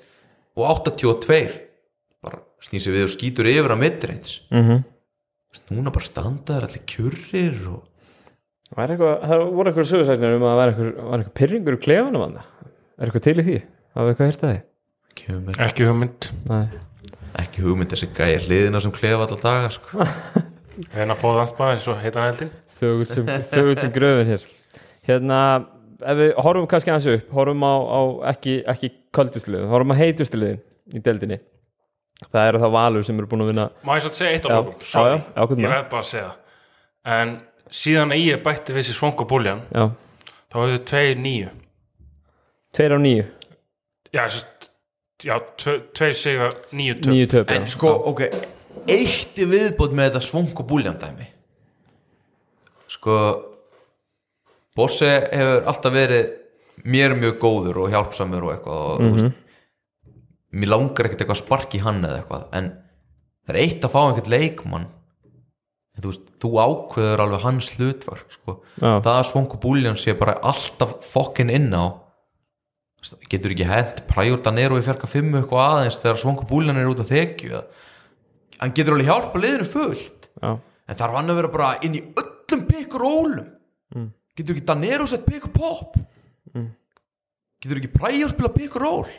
og 0.58 0.66
82 0.88 1.42
bara 2.22 2.42
snýsi 2.64 2.94
við 2.94 3.08
og 3.08 3.14
skýtur 3.16 3.50
yfir 3.52 3.76
að 3.76 3.86
midreins 3.86 4.42
mhm. 4.54 4.88
Núna 5.72 5.92
bara 5.92 6.08
standa 6.08 6.56
þær 6.56 6.66
allir 6.70 6.84
kjurrir 6.88 7.58
og 7.68 7.82
Það, 8.72 8.84
er 8.86 8.92
eitthvað, 8.94 9.16
það 9.28 9.42
voru 9.52 9.70
eitthvað 9.70 9.88
sögursæknir 9.90 10.34
um 10.38 10.44
að 10.46 10.52
það 10.52 10.60
var 10.60 10.70
eitthvað, 10.72 10.92
var 11.08 11.22
eitthvað 11.22 11.34
pyrringur 11.42 11.76
í 11.76 11.80
klefanum 11.84 12.22
hann 12.24 12.38
er 12.40 13.10
eitthvað 13.10 13.26
til 13.26 13.34
í 13.34 13.44
því, 13.48 13.56
hafið 13.98 14.12
eitthvað 14.12 14.30
hýrt 14.30 14.46
að 14.46 14.54
því? 14.54 14.62
Kemur 15.20 15.42
mér 15.48 15.60
ekki 15.66 15.88
hugmynd. 15.90 16.28
Nei, 16.48 16.80
ekki 17.42 17.66
hugmynd 17.66 17.92
þessi 17.92 18.10
gæja 18.16 18.40
hliðina 18.46 18.82
sem 18.86 18.94
klefa 18.96 19.26
allar 19.28 19.42
daga 19.44 19.74
sko. 19.76 20.08
en 21.02 21.12
að 21.12 21.20
fá 21.20 21.28
það 21.28 21.54
bara 21.58 21.76
eins 21.76 21.90
og 21.92 22.00
heitan 22.00 22.30
heldin 22.30 22.54
þögut 22.80 23.18
sem, 23.18 23.32
þögut 23.52 23.84
sem 23.84 23.94
gröfin 23.98 24.32
hér. 24.32 24.48
Hérna, 25.10 25.42
ef 26.02 26.20
við 26.20 26.34
horfum 26.42 26.68
kannski 26.72 26.94
aðeins 26.94 27.10
upp, 27.16 27.32
horfum 27.38 27.64
á, 27.66 27.74
á 27.78 28.02
ekki, 28.34 28.60
ekki 28.74 28.92
köldustliðin, 29.16 29.70
horfum 29.72 29.94
á 29.94 30.02
heitustliðin 30.02 30.62
í 30.92 31.04
deildinni. 31.04 31.40
Það 32.30 32.48
eru 32.52 32.62
það 32.62 32.74
valur 32.76 33.06
sem 33.06 33.18
eru 33.18 33.30
búin 33.32 33.44
að 33.46 33.50
vinna 33.50 33.66
má 33.88 33.96
ég 33.98 34.04
svo 34.06 34.12
segja 34.14 34.36
eitt 34.36 34.46
Já, 34.46 34.54
lókum, 34.54 34.86
sorry, 34.86 35.18
já, 35.18 35.42
já, 35.42 35.58
ég 35.58 35.74
verð 35.74 35.88
bara 35.90 36.04
að 36.04 36.10
segja 36.12 36.30
en 37.18 37.34
síðan 37.82 38.14
að 38.14 38.24
ég 38.28 38.44
bætti 38.46 38.76
við 38.76 38.88
sér 38.88 38.98
svongu 39.00 39.28
búljan 39.30 39.64
já, 39.72 39.86
þá 40.52 40.58
hefur 40.60 40.76
þau 40.76 40.84
tveir 40.92 41.22
nýju 41.24 41.54
tveir 42.78 42.94
á 42.94 43.00
nýju 43.02 43.26
já, 44.14 44.24
já 45.26 45.36
tve, 45.64 45.78
tveir 45.98 46.18
siga 46.20 46.50
nýju 46.70 47.00
töp. 47.00 47.12
Nýju 47.16 47.32
töp 47.34 47.56
en 47.56 47.66
já. 47.66 47.74
sko, 47.74 47.96
ok 48.12 48.26
eitt 48.92 49.42
í 49.42 49.48
viðbót 49.50 49.96
með 49.98 50.12
þetta 50.12 50.26
svong 50.28 50.54
og 50.54 50.70
búljandæmi 50.70 51.30
sko 52.92 53.18
Bosse 54.78 55.10
hefur 55.32 55.68
alltaf 55.68 55.94
verið 55.94 56.30
mér 56.88 57.16
mjög 57.20 57.38
góður 57.42 57.82
og 57.84 57.92
hjálpsamur 57.94 58.48
og 58.48 58.54
eitthvað 58.56 58.86
og 58.88 59.02
þú 59.02 59.12
veist 59.18 59.40
mér 60.52 60.72
langar 60.72 61.08
ekkert 61.08 61.22
eitthvað 61.24 61.38
að 61.38 61.44
sparki 61.46 61.80
í 61.80 61.84
hann 61.86 62.02
eða 62.04 62.22
eitthvað 62.22 62.56
en 62.58 62.72
það 63.46 63.54
er 63.54 63.60
eitt 63.62 63.86
að 63.86 63.94
fá 63.94 64.00
einhvern 64.02 64.34
leikmann 64.34 64.88
en 65.92 66.04
þú 66.06 66.12
veist, 66.14 66.32
þú 66.42 66.52
ákveður 66.64 67.24
alveg 67.26 67.44
hans 67.46 67.70
hlutverk 67.76 68.32
sko. 68.36 68.56
Já. 68.80 68.92
það 69.04 69.12
að 69.18 69.28
svongu 69.32 69.60
búlján 69.64 70.00
sé 70.00 70.16
bara 70.18 70.38
alltaf 70.52 70.96
fokkin 71.08 71.52
inn 71.54 71.70
á 71.76 71.86
getur 73.32 73.56
ekki 73.56 73.68
hent 73.68 74.04
præjur 74.10 74.42
Danero 74.46 74.78
í 74.80 74.86
fjarka 74.86 75.10
fimmu 75.10 75.42
eitthvað 75.42 75.68
aðeins 75.68 76.00
þegar 76.04 76.22
svongu 76.22 76.48
búlján 76.50 76.80
er 76.80 76.92
út 76.92 77.02
af 77.04 77.12
þekju 77.12 77.62
hann 78.62 78.76
getur 78.78 78.96
alveg 78.96 79.10
hjálpa 79.10 79.42
liðinu 79.42 79.68
fullt. 79.68 80.30
Já, 80.42 80.52
en 80.88 81.00
þarf 81.00 81.18
hann 81.18 81.32
að 81.34 81.40
vera 81.42 81.54
bara 81.56 81.72
inn 81.86 81.98
í 81.98 82.04
öllum 82.14 82.66
pick 82.70 82.94
og 82.96 83.02
rólum 83.04 83.48
getur 84.38 84.56
ekki 84.56 84.66
Danero 84.68 85.08
sett 85.10 85.26
pick 85.28 85.46
og 85.50 85.54
pop? 85.56 86.00
Getur 87.62 87.78
ekki 87.82 87.92
Præjó 87.94 88.32
spila 88.32 88.50
pick 88.56 88.78
og 88.80 88.82
ról 88.86 89.12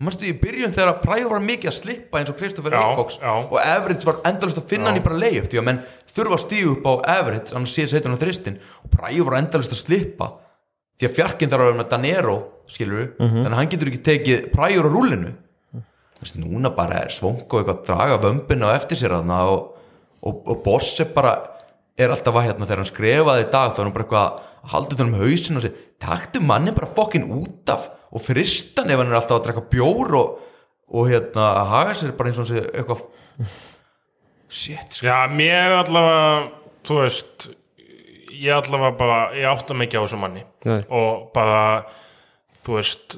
Manstu 0.00 0.24
í 0.24 0.32
byrjun 0.40 0.72
þegar 0.72 1.00
Præjó 1.02 1.28
var 1.28 1.42
mikið 1.44 1.68
að 1.70 1.76
slippa 1.76 2.20
eins 2.20 2.30
og 2.32 2.38
Kristoffer 2.40 2.72
Já, 2.72 2.80
Eikoks 2.88 3.18
já. 3.20 3.32
og 3.36 3.58
Everett 3.60 4.06
var 4.08 4.22
endalist 4.30 4.60
að 4.60 4.70
finna 4.70 4.88
hann 4.88 5.00
í 5.00 5.02
bara 5.04 5.18
leiðup 5.20 5.50
því 5.52 5.60
að 5.60 5.66
menn 5.66 5.82
þurfa 6.14 6.38
að 6.38 6.44
stíu 6.46 6.70
upp 6.72 6.86
á 6.88 6.92
Everett 7.18 7.52
annars 7.52 7.74
sé 7.76 7.84
setja 7.84 8.08
hann 8.08 8.16
á 8.16 8.22
þristin 8.22 8.56
og 8.80 8.94
Præjó 8.94 9.26
var 9.28 9.36
endalist 9.42 9.74
að 9.76 9.82
slippa. 9.82 10.30
Því 10.96 11.08
að 11.08 11.14
fjarkinn 11.18 11.52
þarf 11.52 11.64
að 11.66 11.68
vera 11.70 11.80
með 11.82 11.90
Danero 11.92 12.36
skilur 12.72 13.06
þannig 13.20 13.50
að 13.52 13.58
hann 13.60 13.70
getur 13.74 13.92
ekki 13.92 14.02
tekið 14.08 14.48
Præjó 14.56 14.80
á 14.80 14.88
rúlinu 14.88 15.34
Þess, 16.20 16.34
núna 16.36 16.68
bara 16.76 16.98
er 17.04 17.12
svong 17.12 17.44
og 17.46 17.54
eitthvað 17.60 17.76
að 17.78 17.84
draga 17.88 18.16
vömbina 18.24 18.72
á 18.72 18.76
eftir 18.76 18.98
sér 19.00 19.14
þarna 19.16 19.38
og, 19.52 19.70
og, 20.20 20.40
og 20.52 20.58
Bosse 20.64 21.06
bara 21.12 21.36
er 21.98 22.12
alltaf 22.12 22.36
að 22.36 22.46
hérna 22.48 22.66
þegar 22.66 22.82
hann 22.82 22.90
skrifaði 22.90 23.46
í 23.46 23.48
dag 23.52 23.72
þá 23.74 23.80
er 23.80 23.86
hann 23.86 23.96
bara 23.96 24.06
eitthvað 24.06 24.26
að 24.30 24.74
halda 24.74 24.96
utan 24.96 25.10
um 25.10 25.18
hausin 25.20 25.58
og 25.58 25.64
segja, 25.64 25.86
taktu 26.02 26.42
manni 26.44 26.74
bara 26.76 26.92
fokkin 26.96 27.26
út 27.32 27.72
af 27.72 27.88
og 28.10 28.24
fristan 28.24 28.90
ef 28.90 29.00
hann 29.00 29.10
er 29.12 29.18
alltaf 29.18 29.38
að 29.38 29.46
drekka 29.48 29.66
bjór 29.72 30.16
og, 30.18 30.38
og 30.90 31.10
hérna 31.10 31.48
að 31.62 31.72
haga 31.74 31.96
sér 31.98 32.14
bara 32.18 32.32
eins 32.32 32.40
og 32.42 32.48
segja 32.50 32.66
eitthvað 32.70 33.04
shit, 34.50 34.96
sko. 34.96 35.06
Já, 35.06 35.18
mér 35.30 35.78
allavega, 35.80 36.50
þú 36.86 37.00
veist 37.02 37.50
ég 38.40 38.56
allavega 38.56 38.96
bara, 38.98 39.18
ég 39.36 39.50
átta 39.50 39.76
mikið 39.76 40.00
á 40.00 40.04
þessu 40.04 40.20
manni 40.20 40.42
Nei. 40.66 40.80
og 40.88 41.28
bara 41.34 41.62
þú 42.64 42.78
veist 42.78 43.16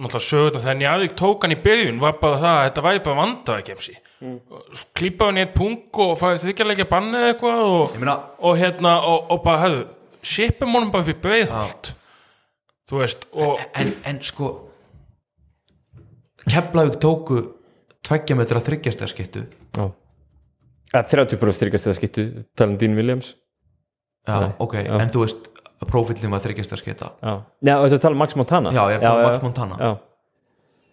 náttúrulega 0.00 0.26
sögurnar 0.26 0.64
þegar 0.64 0.78
Njarðvík 0.80 1.16
tók 1.18 1.44
hann 1.44 1.54
í 1.54 1.60
byrjun 1.64 2.00
var 2.02 2.16
bara 2.20 2.40
það 2.40 2.56
að 2.56 2.64
þetta 2.68 2.84
væri 2.86 3.02
bara 3.06 3.20
vandaði 3.20 3.66
kemsi 3.70 3.96
mm. 4.20 4.38
klípaði 4.96 5.30
hann 5.30 5.40
í 5.40 5.44
eitt 5.44 5.54
pung 5.56 6.02
og 6.04 6.16
farið 6.20 6.48
þykjarleikja 6.48 6.88
bannið 6.90 7.28
eitthvað 7.30 7.62
og, 7.66 7.84
ég 7.94 8.02
meina, 8.02 8.16
og 8.38 8.58
hérna 8.60 8.96
og, 9.08 9.30
og 9.34 9.42
bara 9.46 9.62
hefðu, 9.64 9.84
shipum 10.32 10.76
honum 10.76 10.92
bara 10.94 11.08
fyrir 11.08 11.22
breiðholt 11.24 11.94
þú 12.90 13.00
veist 13.02 13.24
og 13.36 13.62
en, 13.78 13.94
en 14.10 14.20
sko 14.26 14.50
Keflavík 16.40 16.96
tóku 17.02 17.42
tveggja 18.06 18.36
metra 18.38 18.62
þryggjastarskiptu 18.64 19.44
já. 19.76 19.84
Að 20.90 21.10
30% 21.12 21.54
styrkast 21.54 21.86
það 21.86 21.96
skiptu 22.00 22.22
talan 22.58 22.78
Dean 22.80 22.96
Williams. 22.98 23.36
Já, 24.26 24.40
Nei, 24.42 24.54
ok, 24.58 24.72
já. 24.82 24.94
en 24.96 25.12
þú 25.12 25.20
veist 25.22 25.50
prófillin 25.88 26.32
var 26.32 26.42
þryggjastarskipta 26.44 27.12
já, 27.22 27.34
já 27.64 27.74
og 27.76 27.86
þetta 27.86 28.00
tala 28.04 28.16
um 28.16 28.20
Max 28.20 28.36
Montana? 28.36 28.72
Já, 28.74 28.82
ég 28.90 28.98
er 28.98 29.04
að 29.04 29.06
tala 29.06 29.20
um 29.20 29.28
Max 29.28 29.44
Montana. 29.44 29.76
já, 29.80 29.92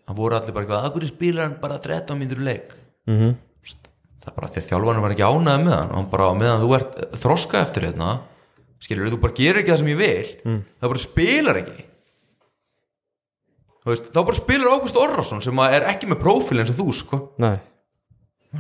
það 0.08 0.20
voru 0.20 0.38
allir 0.38 0.56
bara 0.56 0.68
eitthvað, 0.68 0.86
að 0.86 0.94
hverju 0.96 1.10
spilar 1.12 1.44
hann 1.48 1.58
bara 1.64 1.80
13 1.84 2.22
mínútur 2.22 2.44
í 2.44 2.48
leik 3.08 3.18
Mhm. 3.18 3.36
það 4.22 4.28
er 4.28 4.36
bara 4.36 4.48
því 4.52 4.62
að 4.62 4.70
þjálfarinn 4.70 5.02
var 5.06 5.12
ekki 5.16 5.28
ánæði 5.28 5.64
með 5.66 5.76
hann 5.78 5.90
og 5.92 5.96
hann 5.96 6.10
bara 6.12 6.34
meðan 6.36 6.64
þú 6.66 6.76
ert 6.76 6.98
þroska 7.22 7.62
eftir 7.64 7.86
hérna 7.88 8.10
skilur 8.84 9.10
þú 9.14 9.22
bara 9.22 9.34
gerir 9.34 9.62
ekki 9.64 9.72
það 9.72 9.78
sem 9.78 9.88
ég 9.88 9.98
vil 9.98 10.28
Mm. 10.46 10.64
það 10.82 10.90
bara 10.92 11.00
spilar 11.00 11.56
ekki 11.62 11.86
þú 13.84 13.92
veist, 13.94 14.10
þá 14.12 14.20
bara 14.28 14.36
spilar 14.42 14.74
Ágúst 14.76 15.00
Orrason 15.00 15.42
sem 15.42 15.60
er 15.64 15.86
ekki 15.88 16.10
með 16.12 16.20
prófíl 16.24 16.60
eins 16.60 16.70
og 16.74 16.80
þú 16.82 16.94
sko, 16.94 17.20
nei 17.40 17.58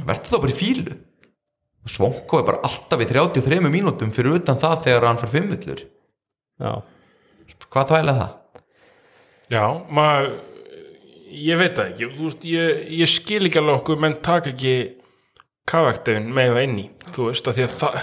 verður 0.07 0.31
þá 0.31 0.41
bara 0.41 0.53
í 0.53 0.57
fílu 0.61 0.97
Svonko 1.87 2.39
er 2.41 2.43
bara 2.43 2.59
alltaf 2.67 2.99
í 2.99 3.05
33 3.07 3.61
mínútum 3.71 4.09
fyrir 4.11 4.35
utan 4.35 4.57
það 4.59 4.81
þegar 4.83 5.05
hann 5.07 5.19
fær 5.21 5.31
fimmvillur 5.31 5.83
já, 6.59 6.71
hvað 7.71 7.91
þvælega 7.91 8.17
það? 8.19 8.33
já, 9.55 9.63
maður 9.87 10.31
ég 11.31 11.59
veit 11.59 11.75
það 11.77 11.91
ekki, 11.91 12.11
þú 12.17 12.29
veist 12.29 12.47
ég, 12.51 12.85
ég 13.01 13.11
skil 13.11 13.43
ekki 13.47 13.61
alveg 13.61 13.81
okkur, 13.81 13.99
menn 14.03 14.17
taka 14.25 14.53
ekki 14.53 14.77
karakterin 15.67 16.29
með 16.33 16.53
það 16.53 16.65
inn 16.67 16.79
í 16.81 16.87
þú 17.11 17.29
veist, 17.29 17.49
að 17.49 17.59
því 17.59 17.65
að 17.65 17.75
það 17.81 17.99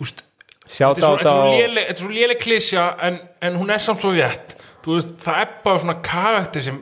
þú 0.00 0.06
veist, 0.06 0.24
þetta 0.70 0.88
er 0.90 1.04
svo, 1.04 1.10
á 1.10 1.18
þetta 1.20 2.00
svo 2.00 2.10
léleg, 2.14 2.40
klísja 2.40 2.86
en, 3.06 3.20
en 3.44 3.60
hún 3.60 3.72
er 3.74 3.82
samt 3.82 4.02
svo 4.02 4.14
rétt. 4.16 4.56
Þú 4.84 4.96
veist, 4.96 5.14
það 5.20 5.42
er 5.42 5.54
bara 5.64 5.82
svona 5.82 5.96
karakter 6.06 6.64
sem, 6.64 6.78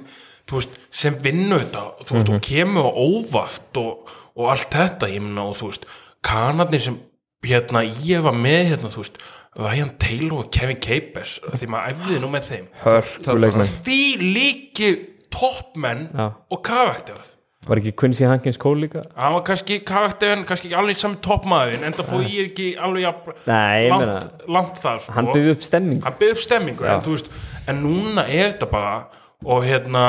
þú 0.49 0.61
veist, 0.61 0.79
sem 1.03 1.19
vinnur 1.25 1.65
þetta. 1.65 1.85
Þú 2.07 2.17
veist, 2.19 2.33
og 2.37 2.45
kemur 2.47 2.89
á 2.89 2.93
óvart 2.95 3.81
og, 3.83 4.15
og 4.39 4.53
allt 4.53 4.71
þetta, 4.77 5.11
ég 5.11 5.25
meina 5.25 5.49
og 5.49 5.59
þú 5.59 5.73
veist, 5.73 5.89
kanarnir 6.27 6.85
sem 6.85 7.01
hérna, 7.47 7.85
ég 8.07 8.23
var 8.27 8.37
með 8.37 8.63
hérna, 8.75 8.93
þú 8.95 9.03
veist 9.05 9.21
Ryan 9.59 9.91
Taylor 9.99 10.45
og 10.45 10.51
Kevin 10.55 10.79
Capers 10.79 11.39
því 11.57 11.69
maður 11.73 11.95
æfði 11.97 12.19
nú 12.23 12.29
með 12.31 12.51
þeim. 12.53 12.67
Hörkuleikmenn. 12.85 13.73
Því 13.87 14.03
líki 14.23 14.91
toppmenn 15.35 16.09
Já. 16.13 16.31
og 16.51 16.63
karakterað 16.67 17.35
var 17.69 17.81
ekki 17.83 17.93
Quincy 18.01 18.25
Hankins 18.25 18.57
Cole 18.61 18.87
líka 18.87 19.03
hann 19.17 19.35
var 19.37 19.45
kannski 19.49 19.81
karakterin, 19.87 20.45
kannski 20.49 20.71
ekki 20.71 20.79
alveg 20.79 21.01
sami 21.01 21.19
toppmaðurinn, 21.25 21.85
en 21.85 21.97
það 21.99 22.11
fóð 22.13 22.27
ég 22.33 22.51
ekki 22.53 22.69
alveg 22.81 23.05
jafn, 23.05 23.39
Nei, 23.49 23.85
ég 23.85 23.93
langt, 23.93 24.29
langt 24.49 24.83
það 24.83 25.03
sko. 25.05 25.17
hann 25.19 25.31
byggði 25.35 25.55
upp 25.57 25.67
stemming 25.67 26.03
hann 26.07 26.19
byggði 26.21 26.37
upp 26.37 26.45
stemmingu 26.47 26.89
en, 26.89 27.05
þú 27.05 27.17
veist, 27.17 27.31
en 27.69 27.83
núna 27.85 28.25
er 28.27 28.53
þetta 28.55 28.71
bara 28.73 28.99
og 29.45 29.65
hérna 29.69 30.05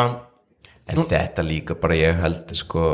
En 0.90 1.04
þetta 1.06 1.44
líka 1.46 1.76
bara 1.78 1.98
ég 2.00 2.16
held 2.18 2.50
sko 2.58 2.86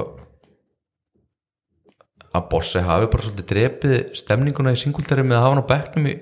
að 2.36 2.50
Bossi 2.52 2.82
hafi 2.84 3.08
bara 3.12 3.24
svolítið 3.24 3.48
drepið 3.52 3.94
stemninguna 4.20 4.74
í 4.76 4.80
singultari 4.80 5.24
með 5.24 5.38
að 5.38 5.46
hafa 5.46 5.54
hann 5.54 5.64
á 5.64 5.72
bekknum 5.72 6.10
í 6.12 6.16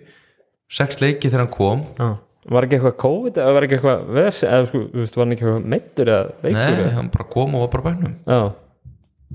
sex 0.74 1.00
leiki 1.02 1.30
þegar 1.32 1.46
hann 1.46 1.54
kom 1.56 1.82
já. 1.98 2.10
Var 2.52 2.66
ekki 2.68 2.78
eitthvað 2.80 2.98
COVID 3.04 3.40
eða 3.40 3.54
var 3.56 3.66
ekki 3.68 3.78
eitthvað 3.78 4.04
ves, 4.18 4.42
eða 4.48 4.68
sko, 4.70 4.82
þú 4.92 5.02
veist, 5.02 5.18
var 5.18 5.26
hann 5.26 5.36
ekki 5.36 5.46
eitthvað 5.48 5.68
meittur 5.74 6.12
eða 6.12 6.26
veikur 6.44 6.80
Nei, 6.82 6.94
hann 6.98 7.12
bara 7.14 7.28
kom 7.36 7.56
og 7.56 7.64
var 7.64 7.72
bara 7.74 7.84
á 7.84 7.88
bekknum 7.90 8.16
já, 8.28 8.40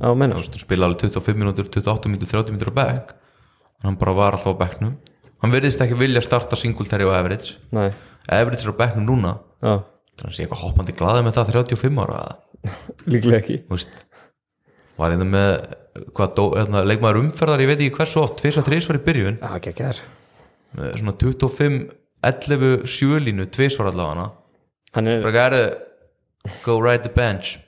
já, 0.02 0.08
menn 0.12 0.34
Þú 0.34 0.42
veist, 0.42 0.56
hann 0.58 0.64
spila 0.64 0.88
alveg 0.88 1.04
25 1.06 1.40
mínútur, 1.42 1.70
28 1.78 2.12
mínútur, 2.12 2.32
30 2.34 2.54
mínútur 2.54 2.72
á 2.72 2.78
bekk. 2.78 3.14
Hann 3.86 3.96
bara 4.00 4.14
var 4.18 4.36
alltaf 4.36 4.58
á 4.58 4.60
bekknum. 4.60 4.96
Hann 5.42 5.54
verðist 5.54 5.80
ekki 5.84 5.96
vilja 5.98 6.22
starta 6.24 6.58
singultari 6.58 7.06
og 7.06 7.14
average 7.14 7.56
nei, 7.70 7.92
average 8.26 8.66
er 8.66 8.74
á 8.74 8.80
bekknum 8.82 9.06
núna. 9.06 9.36
Já, 9.62 9.78
þannig 10.18 10.32
að 10.32 10.36
sé 10.36 10.44
eitthvað 10.44 10.64
hoppandi 10.66 10.96
glaði 10.98 11.24
með 11.26 11.38
það 11.38 11.52
35 11.54 12.02
ára 12.04 12.22
líklega 13.12 13.40
ekki. 13.40 13.60
Þú 13.68 13.76
veist 13.78 14.04
var 14.98 15.14
einnig 15.14 15.30
með 15.30 15.52
hvað 16.16 16.40
eðna, 16.62 16.82
leikmaður 16.86 17.20
umferðar, 17.22 17.62
ég 17.62 17.70
veit 17.70 17.80
ekki 17.80 17.96
hversu 18.00 18.20
oft 18.22 18.38
tvis 18.40 18.58
að 18.58 18.68
þrísvar 18.68 18.98
í 18.98 19.04
byrjun. 19.06 19.38
Svona 20.98 21.14
25 21.22 21.78
11 22.26 22.86
sjölínu, 22.90 23.46
tvisvar 23.54 23.92
allavega. 23.92 24.30
Hann 24.96 25.10
er, 25.10 25.22
bara 25.22 25.34
gæri 25.36 25.62
go 26.64 26.78
ride 26.82 27.04
the 27.06 27.12
bench. 27.14 27.58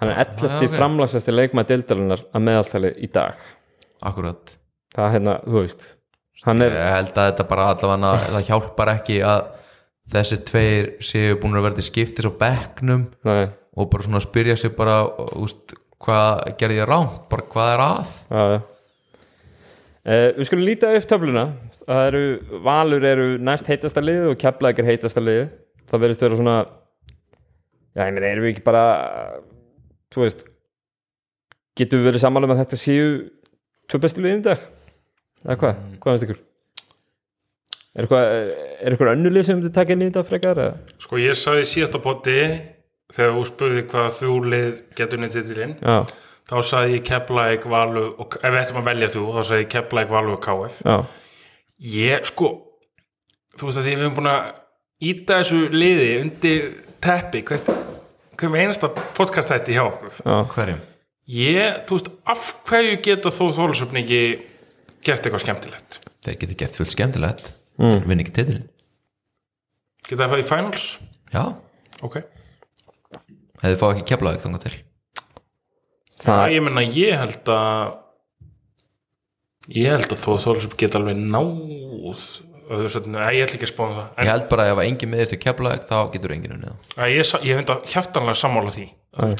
Hann 0.00 0.12
er 0.12 0.20
11. 0.24 0.48
Já, 0.48 0.66
ok. 0.68 0.76
framlagsasti 0.76 1.34
leikmaður 1.34 1.72
deildarinnar 1.74 2.26
að 2.32 2.44
meðaltali 2.46 2.92
í 3.02 3.10
dag. 3.12 3.40
Akkurat. 4.00 4.56
Það 4.94 5.06
er 5.06 5.16
hérna, 5.16 5.40
þú 5.46 5.64
veist 5.64 5.88
er, 6.48 6.72
ég 6.72 6.94
held 6.94 7.12
að 7.18 7.30
þetta 7.30 7.46
bara 7.50 7.68
allavega 7.74 8.12
það 8.32 8.46
hjálpar 8.48 8.92
ekki 8.94 9.20
að 9.26 9.42
þessi 10.10 10.38
tveir 10.48 10.90
séu 11.04 11.38
búin 11.40 11.58
að 11.58 11.66
verða 11.68 11.84
skiptis 11.84 12.26
á 12.26 12.32
bekknum 12.40 13.06
nei, 13.28 13.50
og 13.76 13.90
bara 13.92 14.06
svona 14.06 14.22
spyrja 14.24 14.56
sig 14.58 14.72
bara 14.76 15.02
úst, 15.38 15.76
hvað 16.00 16.56
gerði 16.60 16.80
ég 16.80 16.88
rámt, 16.88 17.26
bara 17.30 17.46
hvað 17.52 17.74
er 17.74 17.84
að? 17.84 18.14
Já, 18.30 18.42
já 18.54 18.60
Uh, 20.00 20.30
við 20.38 20.46
skulum 20.48 20.64
líta 20.64 20.92
upp 20.96 21.08
töfluna. 21.10 21.46
Það 21.84 22.04
eru, 22.10 22.22
Valur 22.64 23.04
eru 23.04 23.26
næst 23.42 23.68
heitasta 23.68 24.02
liðið 24.04 24.30
og 24.32 24.38
Keflæk 24.40 24.80
er 24.80 24.88
heitasta 24.88 25.22
liðið. 25.22 25.50
Það 25.90 26.04
verðist 26.04 26.24
vera 26.24 26.38
svona 26.38 26.56
já, 27.96 28.04
ég 28.06 28.14
meina, 28.14 28.28
erum 28.30 28.46
við 28.46 28.54
ekki 28.54 28.66
bara 28.66 28.84
þú 30.12 30.24
veist 30.24 30.44
getum 31.78 32.00
við 32.00 32.10
verið 32.10 32.24
sammála 32.24 32.48
um 32.48 32.54
að 32.54 32.62
þetta 32.64 32.78
séu 32.80 33.10
tvö 33.90 34.02
bestu 34.04 34.24
liðin 34.24 34.42
í 34.42 34.46
dag? 34.46 34.62
Eða 35.44 35.58
hvað, 35.62 35.82
hvað 36.02 36.14
finnst 36.14 36.26
ykkur? 36.28 36.40
Er 37.90 38.06
eitthvað 38.06 38.26
er 38.30 38.94
eitthvað 38.94 39.12
önnu 39.16 39.32
lið 39.34 39.46
sem 39.48 39.60
inn 39.60 40.04
í 40.04 40.10
þetta 40.10 40.26
frekar 40.28 40.60
eða? 40.62 40.96
sko 41.02 41.18
ég 41.18 41.38
sagði 41.38 41.66
síðasta 41.66 42.02
potti 42.04 42.36
þegar 43.10 43.32
þú 43.34 43.46
spurði 43.48 43.86
hvað 43.90 44.10
þúlið 44.20 44.82
getur 44.98 45.22
neitt 45.22 45.34
titilinn. 45.34 45.74
Já, 45.82 45.96
þá 46.50 46.56
sagði 46.66 46.96
ég 46.98 47.06
Keflæk, 47.06 47.68
Valu 47.70 48.04
og 48.20 48.36
ef 48.40 48.50
við 48.50 48.58
ættum 48.64 48.80
að 48.80 48.90
velja 48.90 49.10
þú, 49.14 49.24
þá 49.36 49.40
sagði 49.40 49.62
ég 49.62 49.70
Keflæk, 49.74 50.10
Valu 50.10 50.34
og 50.34 50.42
KF 50.44 50.80
já, 50.82 50.96
ég 51.94 52.26
sko 52.30 52.50
þú 53.56 53.68
veist 53.68 53.80
að 53.80 53.86
því 53.88 53.94
við 53.94 54.04
erum 54.04 54.18
búin 54.18 54.30
að 54.32 54.50
íta 55.10 55.40
þessu 55.40 55.60
liði 55.74 56.10
undir 56.24 56.66
teppi 57.00 57.44
hvert, 57.48 57.70
hver 58.36 58.52
með 58.52 58.66
einasta 58.66 58.90
podcast 59.16 59.52
þetta 59.52 59.76
hjá 59.76 59.84
okkur. 59.86 60.18
Já, 60.20 60.36
hverjum? 60.54 60.82
Ég, 61.30 61.80
þú 61.86 61.96
veist, 61.96 62.10
af 62.34 62.50
hverju 62.68 62.98
geta 63.06 63.32
þó 63.32 63.44
þólusöfni 63.56 64.02
ekki 64.02 64.22
gert 65.06 65.24
eitthvað 65.24 65.44
skemmtilegt? 65.46 66.00
Þeir 66.26 66.38
geti 66.42 66.58
gert 66.60 66.76
fullt 66.76 66.92
skemmtilegt. 66.96 67.52
Mm. 67.80 68.02
vinn 68.04 68.20
ekki 68.20 68.34
titilin 68.36 68.66
geta 70.10 70.28
það 70.28 70.42
í 70.42 70.46
finals? 70.48 70.86
Já, 71.32 71.44
ok, 72.04 72.20
hefði 73.62 73.78
fá 73.80 73.86
ekki 73.90 74.08
keflaðið 74.10 74.44
þangað 74.44 74.64
til 74.66 74.74
það, 76.24 76.44
ég 76.54 76.62
menna 76.66 76.84
ég 76.84 77.18
held 77.20 77.50
að 77.54 77.96
ég 79.76 79.90
held 79.94 80.14
að 80.14 80.22
þó 80.24 80.30
þólusöfni 80.44 80.78
geta 80.80 81.00
alveg 81.00 81.18
náð 81.20 81.50
ég 82.70 83.44
ætla 83.44 83.56
ekki 83.58 83.66
að 83.66 83.72
spána 83.72 83.96
það 83.96 84.06
ég 84.06 84.22
en 84.22 84.30
held 84.30 84.46
bara 84.52 84.64
að 84.64 84.72
ef 84.76 84.80
engin 84.84 85.10
miðist 85.10 85.34
við 85.34 85.42
keflaðeg 85.42 85.84
þá 85.88 85.96
getur 86.14 86.34
engin 86.36 86.56
unnið 86.56 86.70
það. 86.70 86.96
að 86.96 87.12
ég, 87.16 87.30
ég 87.48 87.60
finnst 87.60 87.72
að 87.74 87.92
hjartanlega 87.94 88.40
sammála 88.40 88.74
því. 88.76 88.86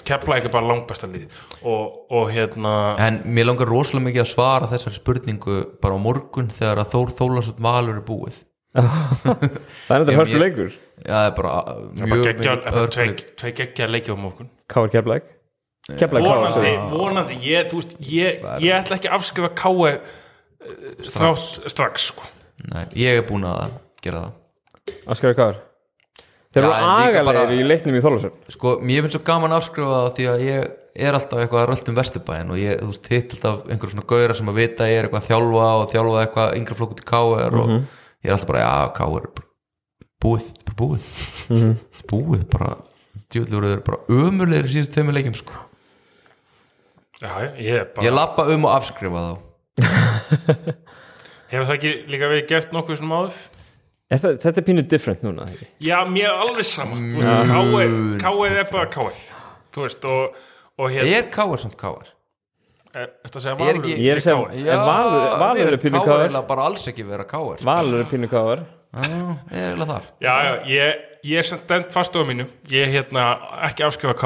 Kepla 0.03 0.37
ekki 0.41 0.51
bara 0.51 0.67
langbæsta 0.67 1.07
lið. 1.07 1.27
Og, 1.63 1.85
og 2.11 2.31
hérna 2.35 2.73
en 3.07 3.21
mér 3.31 3.47
langar 3.47 3.71
rosalega 3.71 4.09
mikið 4.09 4.25
að 4.25 4.31
svara 4.33 4.71
þessari 4.73 4.99
spurningu 4.99 5.61
bara 5.83 5.95
á 5.95 6.01
morgun 6.03 6.51
þegar 6.51 6.83
að 6.83 6.91
Þór 6.97 7.13
Þólasson 7.21 7.63
Valur 7.63 8.01
er 8.01 8.07
búið. 8.09 8.41
Það 8.81 9.95
er 9.95 10.03
þetta 10.03 10.17
Ég- 10.17 10.35
ég- 10.35 10.43
leikur. 10.43 10.75
Já, 11.01 11.15
það 11.15 11.27
er 11.27 11.37
bara 11.39 11.53
bara 11.65 12.09
mjög 12.11 12.25
geggja, 12.27 12.57
mikið 12.61 13.23
tvei, 13.41 13.53
geggja 13.61 13.87
leikja 13.89 14.15
um 14.15 14.27
okkur 14.29 14.49
Káar 14.71 14.91
Keflæk 14.93 15.23
Keflæk 15.25 15.31
Káar 15.31 15.40
vonandi, 16.21 16.75
vonandi 16.93 17.39
ég, 17.45 17.71
þú 17.71 17.81
veist, 17.81 17.97
ég, 18.05 18.45
ég 18.63 18.75
ætla 18.77 18.97
ekki 18.99 19.09
að 19.11 19.17
afskrifa 19.19 19.51
káe 19.59 19.95
þrátt 21.07 21.71
strax 21.73 22.11
sko. 22.13 22.29
Nei, 22.71 22.85
ég 23.01 23.19
er 23.23 23.27
búin 23.27 23.47
að 23.49 23.73
gera 24.05 24.21
það. 24.27 24.37
Áskar 25.11 25.35
Káar 25.39 25.59
Þeir 26.51 26.65
eru 26.67 27.25
bara- 27.31 27.55
í 27.55 27.63
leiknum 27.67 27.95
í 27.97 28.03
Þólasöfn 28.03 28.51
sko, 28.51 28.77
mér 28.83 29.05
finnst 29.05 29.15
svo 29.17 29.23
gaman 29.25 29.53
að 29.55 29.61
afskrifa 29.63 29.99
það 30.01 30.15
því 30.17 30.25
að 30.33 30.41
ég 30.47 30.71
er 31.07 31.15
alltaf 31.15 31.39
eitthvað 31.45 31.61
að 31.63 31.69
röltum 31.71 31.95
vesturbæin 32.01 32.51
og 32.51 32.59
ég, 32.59 32.81
þú 32.81 32.89
veist, 32.91 33.07
hitt 33.15 33.35
alltaf 33.37 33.61
einhver 33.71 33.93
svona 33.93 34.07
gauðra 34.11 34.35
sem 34.37 34.51
að 34.51 34.59
vita 34.59 34.85
að 34.85 34.91
ég 34.91 34.99
er 34.99 35.07
eitthvað 35.07 35.23
að 35.23 35.29
þjálfa 35.31 35.69
og 35.81 35.93
þjálfa 35.95 36.25
eitthvað 36.25 36.57
yngri 36.59 36.75
flokk 36.81 36.95
út 36.97 37.03
í 37.05 37.07
KR 37.11 37.55
og 37.61 37.71
ég 37.71 38.27
er 38.27 38.35
alltaf 38.35 38.51
bara, 38.51 38.65
já, 38.67 38.93
KR 38.99 39.23
er 39.23 39.31
bara 39.39 39.49
búið, 40.21 40.49
bara 40.67 40.77
búið. 40.83 41.07
Búið, 42.11 42.43
bara 42.51 42.71
djúðlur 43.31 43.69
eru 43.71 43.85
bara 43.87 44.03
ömulegir 44.11 44.67
í 44.67 44.75
síðustu 44.75 44.97
tveimur 44.99 45.15
leikjum 45.17 45.39
sko. 45.39 45.55
Já, 47.21 47.33
ég 47.61 47.73
er 47.81 47.89
bara 47.95 48.07
ég 48.07 48.15
lappa 48.17 48.47
um 48.55 48.65
og 48.69 48.75
afskrifa 48.77 49.25
þá 49.25 49.33
hefur 51.51 51.67
það 51.67 51.75
ekki 51.77 51.93
líka 52.13 52.29
verið 52.31 52.47
gert 52.53 52.77
nokkuð 52.77 53.01
svona 53.03 53.23
áður 53.25 53.41
Er 54.11 54.19
það- 54.19 54.39
Þetta 54.43 54.59
er 54.59 54.65
pínu 54.67 54.83
different 54.91 55.21
núna 55.23 55.45
ekki? 55.47 55.67
já, 55.87 55.99
mér 56.11 56.25
er 56.33 56.41
alveg 56.47 56.67
sama 56.67 56.97
þú 56.97 57.21
veist, 57.21 57.53
káe, 57.53 57.85
káe 58.25 58.49
er 58.59 58.71
bara 58.73 58.87
káe 58.91 59.13
þú 59.71 59.85
veist, 59.85 60.05
og, 60.05 60.41
og 60.79 60.91
hérna 60.91 61.19
er 61.21 61.29
KR 61.31 61.63
samt 61.63 61.77
KR 61.79 62.09
Þetta 62.91 63.39
að 63.39 63.45
segja 63.45 63.55
Ég 63.55 63.69
er 63.71 63.79
Valur 63.79 63.87
Ég 63.87 64.11
er 64.11 64.19
að 64.19 64.25
segja- 64.25 64.79
Valur- 64.83 65.39
Valur 65.39 65.73
er 65.73 65.79
pínu 65.79 66.01
KR. 66.03 66.27
KR 66.27 66.43
bara 66.49 66.63
alls 66.67 66.89
ekki 66.91 67.05
vera 67.07 67.23
KR 67.25 67.61
sko. 67.61 67.69
Valur 67.71 68.01
er 68.03 68.09
pínu 68.11 68.27
Káar 68.33 68.65
Já, 68.91 69.07
ég 69.07 69.61
er 69.61 69.69
eiginlega 69.71 69.87
þar 69.93 70.09
Já, 70.19 70.35
já, 70.43 70.53
ég, 70.67 71.05
ég 71.31 71.39
er 71.39 71.47
sem 71.47 71.61
dent 71.71 71.93
fast 71.95 72.17
á 72.19 72.23
mínu 72.27 72.49
Ég 72.67 72.83
er 72.83 72.91
hérna 72.97 73.29
ekki 73.69 73.87
afskrifa 73.87 74.17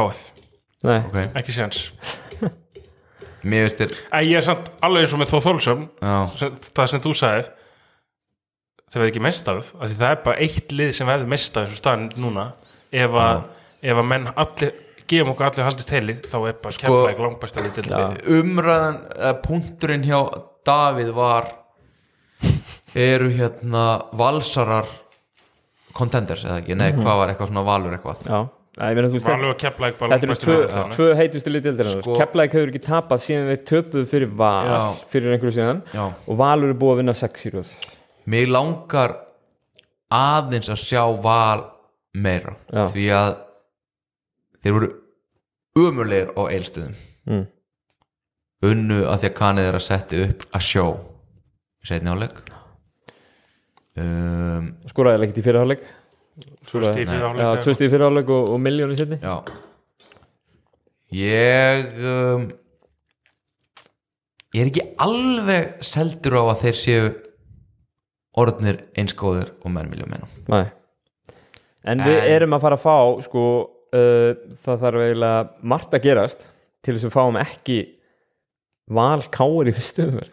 okay. 1.05 1.29
Ekki 1.37 1.53
séns 1.53 1.93
mér 3.51 3.67
veist 3.67 3.81
þér 3.83 3.93
En 4.11 4.25
ég 4.29 4.39
er 4.39 4.47
samt 4.47 4.71
alveg 4.85 5.05
eins 5.05 5.15
og 5.17 5.21
með 5.23 5.33
Þór 5.33 5.45
Þólsum 5.49 5.85
Það 6.01 6.89
sem 6.93 7.03
þú 7.05 7.15
sagðið 7.21 7.51
Það 8.85 9.01
verður 9.01 9.11
ekki 9.13 9.25
mest 9.27 9.51
af 9.51 9.61
af 9.75 9.91
Því 9.91 9.99
það 10.01 10.09
er 10.11 10.23
bara 10.29 10.47
eitt 10.47 10.75
lið 10.79 10.95
sem 10.99 11.11
verður 11.11 11.31
mest 11.35 11.57
af 11.59 11.67
þessu 11.67 11.81
staðan 11.81 12.09
núna. 12.21 12.47
Ef 12.95 13.17
að, 13.25 13.45
ef 13.83 14.01
að 14.03 14.11
menn 14.13 14.29
allir 14.35 14.75
Gefum 15.05 15.35
okkur 15.35 15.49
allir 15.51 15.67
haldist 15.69 15.93
heili 15.93 16.17
Þá 16.23 16.37
er 16.41 16.59
bara 16.63 16.77
sko, 16.77 16.87
kemla 16.87 17.13
ekki 17.13 17.25
langbæsta 17.27 17.65
lið 17.65 17.79
til 17.79 17.87
Já. 17.91 18.05
umræðan 18.39 19.01
eða 19.19 19.35
punkturinn 19.45 20.07
hjá 20.09 20.19
Davíð 20.65 21.11
var 21.17 21.51
eru 22.95 23.29
hérna 23.35 23.83
valsarar 24.17 24.87
contenders 25.95 26.45
eða 26.47 26.61
ekki, 26.63 26.77
nei 26.79 26.93
hvað 26.95 27.19
var 27.21 27.33
eitthvað 27.33 27.51
svona 27.51 27.65
valur 27.67 27.97
eitthvað? 27.97 28.23
Já 28.25 28.39
Valur 28.75 29.07
og 29.07 29.61
bara 29.99 30.17
Þetta 30.19 30.27
eru 30.27 30.37
tvö, 30.95 31.09
heitustu 31.19 31.51
liðildir 31.53 31.91
Sko- 31.93 32.17
Keflæk 32.19 32.57
hefur 32.57 32.73
ekki 32.73 32.83
tapað 32.83 33.23
síðan 33.23 33.51
þeir 33.53 33.61
töpuðu 33.71 34.09
fyrir 34.11 34.33
Val 34.35 34.67
Já. 34.67 34.81
fyrir 35.13 35.35
einhverju 35.37 35.55
síðan 35.59 35.83
Já. 35.95 36.07
og 36.11 36.41
Valur 36.41 36.73
er 36.73 36.81
búið 36.81 36.95
að 36.95 37.01
vinna 37.03 37.15
6 37.15 37.47
í 37.47 37.55
röð 37.55 37.71
mig 38.27 38.49
langar 38.51 39.17
aðeins 40.11 40.73
að 40.73 40.83
sjá 40.83 41.03
val 41.23 41.65
meira 42.15 42.57
Já. 42.73 42.87
því 42.91 43.07
að 43.15 43.33
þeir 44.65 44.77
voru 44.79 44.93
umulegir 45.79 46.35
á 46.35 46.43
eilstöðum 46.51 46.95
mm. 47.31 47.45
unnu 48.71 49.01
að 49.07 49.21
því 49.23 49.31
að 49.31 49.39
kanið 49.39 49.71
er 49.71 49.79
að 49.79 49.87
setja 49.87 50.27
upp 50.29 50.47
að 50.51 50.67
sjó 50.69 50.87
setni 51.85 52.11
áleik 52.11 52.43
um, 54.01 54.73
skoraði 54.91 55.29
ekkert 55.29 55.43
í 55.43 55.47
fyrirháleik 55.47 55.87
Tvö 56.67 56.83
stíð 56.83 57.13
fyrir 57.79 57.91
fyrirháleik 57.93 58.31
og, 58.35 58.49
og 58.55 58.61
miljónu 58.63 58.97
setni 58.99 59.21
já. 59.23 59.37
Ég 61.15 61.93
um, 62.03 62.49
ég 64.55 64.65
er 64.65 64.71
ekki 64.73 64.87
alveg 65.05 65.77
seldur 65.87 66.41
á 66.41 66.43
að 66.51 66.65
þeir 66.65 66.79
séu 66.81 67.05
orðnir 68.43 68.81
einskóðir 68.99 69.53
og 69.63 69.71
menn 69.77 69.93
viljum 69.93 70.11
menna 70.11 70.27
Nei. 70.51 70.67
En 71.85 72.01
við 72.03 72.19
En- 72.19 72.31
erum 72.39 72.57
að 72.57 72.65
fara 72.65 72.79
að 72.81 72.85
fá 72.87 72.97
sko, 73.29 73.45
uh, 73.95 74.31
það 74.65 74.83
þarf 74.87 75.05
eiginlega 75.05 75.67
margt 75.75 75.95
að 75.95 76.07
gerast 76.09 76.49
til 76.85 76.97
þess 76.97 77.11
að 77.11 77.15
fáum 77.15 77.39
ekki 77.41 77.79
val 78.91 79.23
káir 79.33 79.71
í 79.71 79.77
fyrstu 79.77 80.09
umverð 80.09 80.33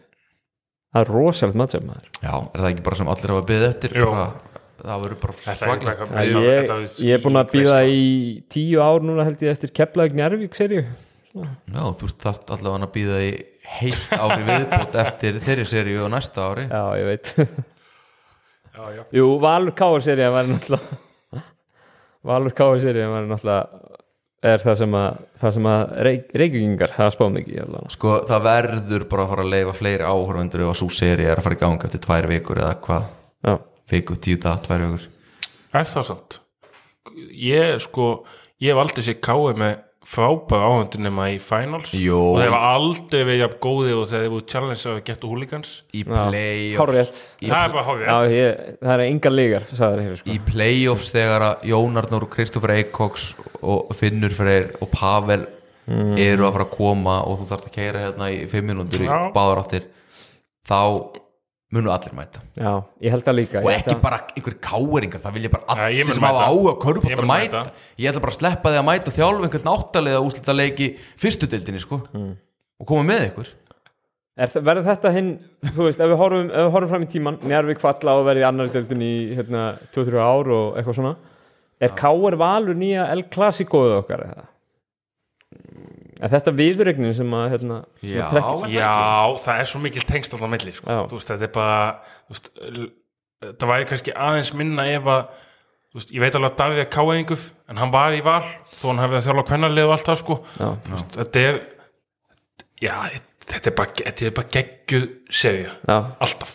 það 0.91 1.01
er 1.05 1.11
rosalegt 1.13 1.59
mattsefn 1.61 1.87
maður. 1.87 2.07
Já, 2.19 2.33
er 2.41 2.63
það 2.63 2.69
ekki 2.73 2.83
bara 2.87 2.97
sem 2.99 3.11
allir 3.13 3.31
hafa 3.35 3.45
byggðið 3.51 3.67
eftir 3.69 3.93
Jú. 3.95 4.07
bara, 4.11 4.25
það 4.81 5.05
verður 5.05 5.21
bara 5.21 5.55
svaglegt 5.61 6.11
ég, 6.25 6.73
ég 7.05 7.15
er 7.15 7.23
búin 7.23 7.39
að 7.41 7.53
býða 7.55 7.79
í 7.87 8.03
tíu 8.51 8.81
ár 8.83 9.05
núna 9.05 9.25
held 9.27 9.45
ég 9.45 9.53
eftir 9.55 9.73
Keflavík 9.77 10.17
Njárvík 10.17 10.57
serju 10.57 10.83
já, 11.31 11.83
þú 11.95 12.09
ert 12.09 12.25
þarft 12.25 12.53
allavega 12.57 12.87
að 12.89 12.93
býða 12.97 13.19
í 13.27 13.31
heilt 13.79 14.15
ári 14.17 14.41
viðbót 14.47 14.97
eftir 15.05 15.37
þeirri 15.43 15.67
seríu 15.69 16.01
og 16.05 16.11
næsta 16.13 16.47
ári. 16.49 16.65
Já, 16.67 16.81
ég 16.99 17.07
veit. 17.11 17.31
Já, 18.71 18.83
já. 18.95 19.03
Jú, 19.15 19.27
Valur 19.43 19.75
Káir 19.77 20.03
serja 20.05 20.31
var 20.33 20.49
náttúrulega 20.49 21.41
Valur 22.27 22.53
Káir 22.55 22.83
serja 22.83 23.09
var 23.11 23.27
náttúrulega 23.29 23.87
er 24.41 24.63
það 24.63 24.77
sem 24.79 24.95
að, 24.97 25.17
það 25.41 25.51
sem 25.57 25.67
að 25.69 25.81
reik, 26.07 26.23
reykvíkingar 26.41 26.93
hafa 26.95 27.13
spáð 27.13 27.33
mikið 27.35 27.75
sko 27.93 28.13
það 28.29 28.45
verður 28.47 29.03
bara 29.11 29.25
að 29.25 29.33
fara 29.33 29.43
að 29.45 29.51
leifa 29.53 29.75
fleiri 29.77 30.07
áhörvendur 30.07 30.63
ef 30.65 30.71
að 30.71 30.79
svo 30.79 30.87
seri 30.97 31.27
er 31.29 31.37
að 31.37 31.45
fara 31.45 31.57
í 31.57 31.61
gang 31.61 31.85
eftir 31.85 32.01
tvær 32.07 32.29
vikur 32.31 32.61
eða 32.63 32.71
hvað, 32.87 33.05
Já, 33.45 33.53
viku, 33.91 34.17
tíu 34.17 34.39
dag, 34.41 34.61
tvær 34.65 34.85
vikur 34.87 35.07
Er 35.71 35.87
það 35.87 36.09
sant? 36.09 36.39
Ég 37.31 37.79
sko, 37.83 38.11
ég 38.61 38.73
hef 38.73 38.81
aldrei 38.83 39.05
sér 39.05 39.21
káið 39.23 39.61
með 39.61 39.79
frábæð 40.11 40.63
áhundur 40.65 41.01
nema 41.05 41.27
í 41.29 41.35
finals 41.41 41.91
Jó. 41.93 42.17
og 42.33 42.39
þeir 42.41 42.49
var 42.55 42.63
aldrei 42.71 43.19
verið 43.21 43.41
jafn 43.43 43.59
góði 43.61 43.91
og 43.93 44.07
þegar 44.09 44.23
þeir 44.23 44.31
voru 44.33 44.45
challenge 44.49 44.89
að 44.89 45.01
geta 45.05 45.29
húligans 45.29 45.73
í 45.93 46.01
playoffs 46.07 47.21
Það 47.37 47.57
er 47.59 47.75
bara 47.75 47.83
hárið 47.85 48.07
Já 48.09 48.33
ég, 48.33 48.63
það 48.81 48.93
er 48.95 49.03
enga 49.05 49.31
lígar 49.35 49.67
sagði 49.69 50.07
þeir 50.07 50.17
sko. 50.17 50.33
í 50.33 50.39
playoffs 50.49 51.13
þegar 51.13 51.45
að 51.51 51.67
Jón 51.69 52.01
Arnór, 52.01 52.25
Kristoffer 52.33 52.73
Eikóks 52.79 53.27
og 53.61 53.93
Finnur 53.99 54.33
Freyr 54.33 54.71
og 54.81 54.89
Pavel 54.95 55.43
eru 55.91 56.47
að 56.49 56.55
fara 56.57 56.65
að 56.65 56.75
koma 56.79 57.19
og 57.27 57.39
þú 57.43 57.49
þarft 57.51 57.69
að 57.69 57.77
keira 57.77 58.03
hérna 58.07 58.31
í 58.33 58.41
fimm 58.49 58.71
minútur 58.71 59.05
í 59.05 59.09
Já. 59.09 59.17
báðar 59.35 59.61
áttir 59.63 59.85
þá 60.65 60.81
munu 61.71 61.89
allir 61.93 62.13
mæta. 62.17 62.41
Já, 62.59 62.71
ég 63.01 63.11
held 63.13 63.23
það 63.23 63.35
líka 63.39 63.61
og 63.63 63.69
ekki 63.71 63.95
bara 64.03 64.17
einhver 64.35 64.55
káeringar 64.67 65.21
það 65.23 65.33
vilja 65.37 65.51
bara 65.53 65.75
Nei, 65.79 65.93
ég 65.95 66.01
allir 66.01 66.07
mun 66.09 66.17
sem 66.17 66.27
hafa 66.27 66.47
áhuga 66.51 66.73
Ég 66.75 66.81
körubótt 66.83 67.15
að 67.15 67.29
mæta. 67.31 67.61
mæta. 67.63 67.71
ég 67.97 68.09
ætla 68.11 68.21
bara 68.25 68.33
að 68.35 68.39
sleppa 68.41 68.69
því 68.73 68.79
að 68.81 68.87
mæta 68.89 69.07
og 69.11 69.17
þjálfa 69.17 69.45
einhvern 69.47 69.67
náttalega 69.69 70.21
úslita 70.27 70.55
leiki 70.57 70.87
fyrstu 71.17 71.47
dildinni 71.47 71.79
sko. 71.79 72.01
Og 72.81 72.87
koma 72.87 73.03
með 73.07 73.25
ykkur. 73.31 73.47
Er 74.41 74.47
það- 74.47 74.63
Verður 74.67 74.85
þetta 74.89 75.11
hinn, 75.13 75.31
þú 75.75 75.81
veist, 75.87 75.99
ef 76.01 76.07
við 76.11 76.17
horfum, 76.17 76.47
ef 76.51 76.61
við 76.65 76.71
horfum 76.71 76.89
fram 76.89 77.03
í 77.03 77.09
tíman 77.11 77.37
Njárvík 77.45 77.79
falla 77.79 78.15
og 78.17 78.25
verði 78.25 78.41
í 78.41 78.47
annar 78.47 78.67
deildin 78.73 79.01
í 79.03 79.13
hérna, 79.37 79.77
2-3 79.93 80.17
ár 80.23 80.47
og 80.51 80.77
eitthvað 80.79 80.95
svona. 80.97 81.15
Er 81.81 81.89
Káir 81.89 82.37
Valur 82.37 82.75
nýja 82.75 83.09
El 83.11 83.23
Clasicoðu 83.23 83.99
okkar 84.03 84.23
eða? 84.27 84.45
Er 86.21 86.29
þetta 86.29 86.51
viðregnin 86.53 87.15
sem 87.17 87.31
að 87.33 87.47
hérna, 87.55 87.77
sem 88.01 88.11
Já, 88.13 88.25
er 88.27 88.35
það 88.35 88.65
Já, 88.75 88.89
það 89.45 89.61
er 89.61 89.69
svo 89.71 89.79
mikil 89.81 90.03
tengst 90.05 90.35
það 90.35 90.51
milli 90.53 90.73
sko. 90.77 90.85
Já. 90.91 90.99
þú 91.09 91.17
veist, 91.17 91.31
þetta 91.31 91.47
er 91.47 91.53
bara 91.55 91.79
þú 92.27 92.35
veist, 92.35 92.51
þetta 93.47 93.69
væri 93.71 93.87
kannski 93.89 94.13
aðeins 94.27 94.51
minna 94.59 94.85
ef 94.91 95.09
að 95.09 95.23
þú 95.91 95.99
veist, 95.99 96.13
ég 96.13 96.23
veit 96.23 96.37
alveg 96.37 96.51
að 96.53 96.59
Davíð 96.61 96.81
er 96.83 96.89
káeðinguð 96.93 97.45
en 97.73 97.81
hann 97.81 97.93
var 97.95 98.13
í 98.15 98.21
val 98.25 98.43
þó 98.77 98.85
hann 98.91 99.01
hefði 99.01 99.17
að 99.19 99.25
þjálfa 99.27 99.45
kvennarlið 99.49 99.89
og 99.89 99.95
allt 99.95 100.11
það 100.11 100.19
sko. 100.21 100.37
Já. 100.59 100.67
Þú 100.85 100.95
veist, 100.95 101.17
þetta 101.17 101.45
er 101.49 101.59
já, 102.85 102.95
þetta 103.51 103.71
er 103.73 103.77
bara, 103.81 103.95
þetta 104.05 104.27
er 104.29 104.35
bara 104.37 104.53
geggjuð 104.57 105.07
segja, 105.41 105.73
Já, 105.89 105.97
alltaf. 106.27 106.53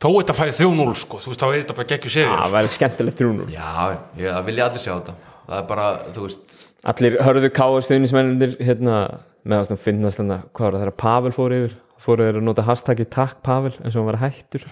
Þó 0.00 0.08
þetta 0.16 0.34
fæði 0.40 0.56
3-0 0.56 0.96
sko, 0.96 1.20
þú 1.20 1.34
veist, 1.34 1.42
þá 1.44 1.48
er 1.50 1.58
þetta 1.60 1.76
bara 1.76 1.90
geggjuð 1.92 2.14
segja 2.16 2.36
það 2.40 2.54
væri 2.56 2.72
skemmtilegt 2.72 3.18
þrjúnur 3.20 3.50
já, 3.52 3.70
ég, 4.16 4.30
það 4.32 4.46
vilja 4.48 4.68
allir 4.70 4.80
sjá 4.86 4.92
þetta. 4.94 5.14
Það 5.50 5.56
er 5.58 5.66
bara, 5.68 5.88
þú 6.16 6.24
veist 6.24 6.59
Allir 6.88 7.18
hörðu 7.20 7.50
Káir 7.52 7.84
stuðnismennir 7.84 8.56
hérna, 8.62 8.96
með 9.44 9.74
að 9.74 9.82
finnast 9.82 10.20
þarna, 10.20 10.42
hvað 10.54 10.66
var 10.66 10.76
það 10.76 10.84
þegar 10.84 10.98
Pavel 11.02 11.32
fór 11.36 11.56
yfir 11.56 11.78
fóru 12.00 12.26
þeir 12.26 12.38
að 12.40 12.46
nota 12.46 12.64
hashtaggi 12.64 13.06
takk 13.12 13.40
Pavel 13.44 13.72
eins 13.74 13.92
og 13.92 14.00
hann 14.00 14.08
var 14.08 14.20
hættur 14.22 14.64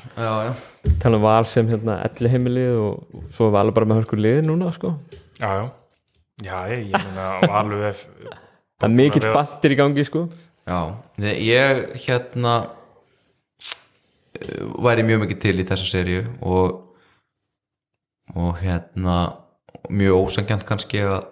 tala 1.03 1.19
um 1.19 1.25
val 1.25 1.45
sem 1.49 1.69
hérna 1.69 1.99
elli 2.07 2.33
heimilið 2.33 2.79
og 2.81 3.27
svo 3.37 3.51
var 3.53 3.67
alveg 3.67 3.77
bara 3.77 3.91
með 3.91 4.01
hörkur 4.01 4.23
lið 4.25 4.41
núna 4.47 4.73
sko. 4.73 4.95
já, 5.37 5.51
já, 5.53 5.67
já, 6.47 6.57
ég, 6.73 6.87
ég 6.89 7.05
meina 7.05 7.29
valur 7.45 7.85
ef 7.91 8.07
það 8.81 8.89
er 8.89 8.97
mikill 8.97 9.33
bandir 9.37 9.75
í 9.75 9.79
gangi 9.83 10.07
sko. 10.09 10.25
já 10.65 10.81
ég 11.37 11.85
hérna 12.07 12.57
væri 14.89 15.05
mjög 15.05 15.27
mikið 15.27 15.43
til 15.45 15.57
í 15.59 15.67
þessa 15.69 15.91
serju 15.93 16.25
og 16.41 16.85
og 18.37 18.57
hérna 18.63 19.19
mjög 19.89 20.25
ósangjant 20.25 20.65
kannski 20.69 21.05
að 21.05 21.27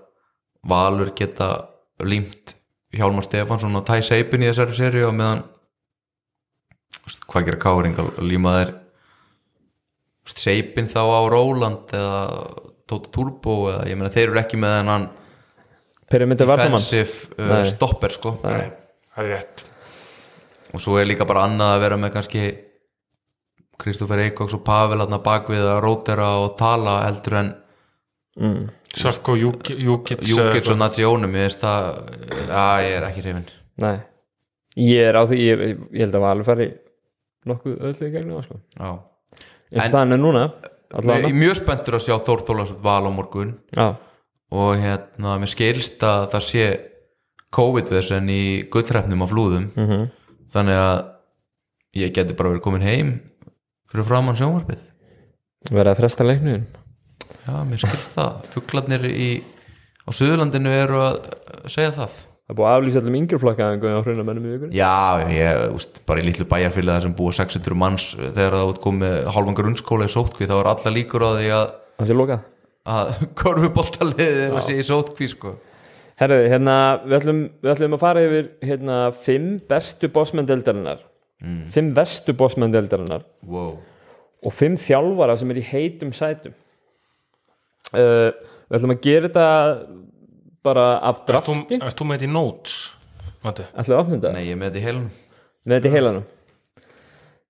Valur 0.66 1.12
geta 1.16 1.50
límt 2.04 2.56
Hjálmar 2.96 3.26
Stefansson 3.26 3.76
og 3.78 3.84
Tæ 3.86 4.00
Seipin 4.04 4.44
í 4.44 4.50
þessari 4.50 4.76
serju 4.76 5.08
og 5.08 5.14
meðan 5.16 5.44
hvað 7.26 7.48
gera 7.48 7.62
Káring 7.62 7.98
að 8.00 8.18
líma 8.26 8.56
þeir 8.56 8.72
Seipin 10.36 10.90
þá 10.90 11.02
á 11.06 11.20
Róland 11.30 11.94
eða 11.94 12.22
Tóta 12.86 13.10
Turbo 13.14 13.56
eða 13.72 13.86
ég 13.90 13.98
meina 13.98 14.12
þeir 14.14 14.30
eru 14.30 14.42
ekki 14.42 14.58
með 14.62 14.76
hennan 14.80 15.08
defensive 16.06 17.34
uh, 17.42 17.62
stopper 17.66 18.14
sko. 18.14 18.36
Nei, 18.44 18.68
það 19.14 19.24
er 19.24 19.32
rétt. 19.34 19.64
Og 20.74 20.82
svo 20.82 20.98
er 21.00 21.08
líka 21.08 21.26
bara 21.26 21.46
annað 21.48 21.74
að 21.74 21.82
vera 21.82 21.98
með 21.98 22.12
kannski 22.14 22.44
Kristoffer 23.80 24.22
Eikóks 24.24 24.54
og 24.56 24.62
Pavel 24.66 25.02
aðna 25.02 25.18
bakvið 25.24 25.66
að 25.66 25.80
rótera 25.84 26.28
og 26.44 26.54
tala 26.60 27.00
heldur 27.04 27.38
en 27.42 27.50
mm. 28.38 28.60
Sarko 28.94 29.34
Júkits 29.36 30.28
Júkits 30.30 30.70
og 30.70 30.78
Natsjónum 30.78 31.34
ég 31.34 32.94
er 32.96 33.08
ekki 33.10 33.24
reyfin 33.24 33.48
Nei. 33.82 33.98
Ég 34.76 35.08
er 35.08 35.16
á 35.16 35.24
því, 35.28 35.36
ég, 35.40 35.60
ég 35.92 36.00
held 36.04 36.14
að 36.16 36.24
Valur 36.24 36.44
fari 36.46 36.66
nokkuð 37.48 37.76
öllu 37.90 38.06
í 38.08 38.12
gegnum 38.12 38.38
það, 38.38 38.46
sko. 38.48 38.96
En- 39.72 39.92
þannig 39.92 40.20
núna 40.22 40.46
Ég 40.96 41.26
er 41.26 41.34
mjög 41.34 41.56
spenntur 41.58 41.96
að 41.98 42.04
sjá 42.06 42.14
Þór 42.24 42.42
Þólas 42.46 42.70
val 42.80 43.04
á 43.04 43.10
morgun. 43.10 43.56
Já, 43.74 43.96
og 44.54 44.76
hérna 44.78 45.34
mér 45.42 45.50
skilst 45.50 45.98
að 46.06 46.28
það 46.32 46.44
sé 46.46 46.66
COVID-versen 47.56 48.30
í 48.30 48.42
gullrefnum 48.70 49.24
á 49.24 49.26
flúðum. 49.26 49.66
Mhm. 49.74 50.06
Þannig 50.52 50.78
að 50.78 51.00
ég 51.96 52.12
geti 52.14 52.36
bara 52.38 52.52
verið 52.54 52.62
komin 52.62 52.86
heim 52.86 53.10
fyrir 53.90 54.06
framann 54.06 54.38
sjónvarpið. 54.38 54.78
Verið 55.70 55.90
að 55.92 56.00
fresta 56.00 56.24
leiknuðin 56.24 56.66
Já, 57.46 57.58
mér 57.62 57.78
skilst 57.78 58.16
það. 58.16 58.48
Fuglarnir 58.54 59.04
í, 59.06 59.28
á 60.02 60.10
Suðurlandinu 60.10 60.72
eru 60.74 60.98
að 61.04 61.20
segja 61.70 61.92
það. 61.94 62.16
Það 62.46 62.52
er 62.52 62.58
búið 62.58 62.68
að 62.70 62.76
aflýsa 62.78 63.00
allum 63.02 63.16
yngri 63.18 63.38
flokkaðingum 63.42 63.94
á 63.98 64.02
hruna 64.06 64.24
mennum 64.26 64.44
í 64.46 64.52
vikunni. 64.54 64.76
Já, 64.78 65.22
ég, 65.34 65.62
úst, 65.74 66.00
bara 66.06 66.22
í 66.22 66.26
litlu 66.26 66.46
bæjarfélagi 66.50 66.94
þar 66.94 67.06
sem 67.06 67.14
búa 67.18 67.34
600 67.38 67.78
manns 67.78 68.04
þegar 68.18 68.58
það 68.58 68.74
komið 68.84 69.16
hálfan 69.34 69.56
grunnskóla 69.58 70.06
í 70.06 70.12
sótkví 70.14 70.46
þá 70.46 70.54
er 70.58 70.70
alla 70.72 70.92
líkur 70.94 71.26
á 71.26 71.30
því 71.34 71.48
að, 71.56 71.72
Það 71.96 72.10
sé 72.10 72.18
lokað. 72.20 72.44
að 72.96 73.10
korfuboltaliðið 73.40 74.44
er 74.44 74.54
að 74.60 74.66
sé 74.68 74.76
í 74.78 74.86
sótkví 74.86 75.30
sko. 75.32 75.56
Herðu, 76.16 76.38
hérna, 76.52 76.76
við 77.02 77.16
ætlum, 77.18 77.42
við 77.62 77.72
ætlum 77.74 77.96
að 77.98 78.04
fara 78.04 78.22
yfir 78.28 78.46
hérna, 78.64 79.00
fimm 79.26 79.48
bestu 79.68 80.08
bossmenn-deldarinnar 80.14 81.02
mm. 81.42 81.64
fimm 81.74 81.90
vestu 81.96 82.34
bossmenn-deldarinnar 82.36 83.26
wow. 83.46 83.74
og 84.42 84.54
fimm 84.54 84.78
þjálfara 84.80 85.36
sem 85.36 85.50
er 85.52 85.60
í 85.60 85.66
heitum 85.66 86.14
sætum 86.16 86.54
uh, 87.92 88.30
Við 88.66 88.78
ætlum 88.78 88.94
að 88.96 89.02
gera 89.06 89.28
þetta 89.28 89.48
bara 90.66 90.86
af 90.98 91.20
Erst 91.20 91.26
þú, 91.26 91.30
drafti 91.30 91.78
erst 91.78 92.00
þú 92.00 92.08
með 92.08 92.18
þetta 92.18 92.28
í 92.28 92.34
notes? 92.34 92.78
Mati? 93.44 93.66
Ætlum 93.70 93.92
við 93.92 93.96
að 93.96 94.02
opna 94.02 94.16
þetta? 94.16 94.32
Nei, 94.34 94.46
ég 94.48 94.58
með 94.58 94.72
þetta 94.72 94.80
í 94.80 94.86
heilanum 94.88 95.10
Með 95.66 95.76
þetta 95.76 95.90
í 95.90 95.94
heilanum 95.96 96.26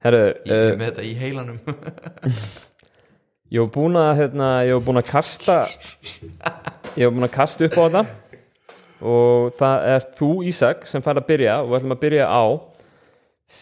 Herðu, 0.07 0.27
Ég 0.47 0.57
uh, 0.57 0.77
með 0.77 0.87
þetta 0.91 1.07
í 1.07 1.15
heilanum 1.23 1.59
ég 3.55 3.63
var 3.63 3.73
búin 3.73 3.99
að 4.01 4.13
hérna, 4.21 4.51
ég 4.67 4.77
var 4.77 4.87
búin 4.87 5.01
að 5.01 5.11
kasta 5.11 5.59
ég 6.99 7.07
var 7.07 7.15
búin 7.15 7.27
að 7.29 7.35
kasta 7.37 7.67
upp 7.67 7.77
á 7.79 7.83
þetta 7.87 8.05
og 9.07 9.53
það 9.59 9.87
er 9.93 10.07
þú 10.17 10.31
Ísak 10.51 10.87
sem 10.89 11.05
fær 11.05 11.21
að 11.21 11.29
byrja 11.29 11.61
og 11.63 11.71
við 11.71 11.79
ætlum 11.79 11.95
að 11.95 12.03
byrja 12.03 12.27
á 12.27 12.45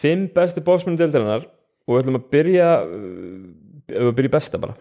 fimm 0.01 0.25
bestu 0.33 0.63
bóksmennu 0.65 0.99
deildarinnar 1.01 1.45
og 1.85 1.93
við 1.93 2.01
ætlum 2.01 2.19
að 2.19 2.27
byrja 2.33 2.69
ef 2.81 4.07
við 4.07 4.13
byrja 4.17 4.31
í 4.31 4.35
besta 4.35 4.61
bara 4.61 4.77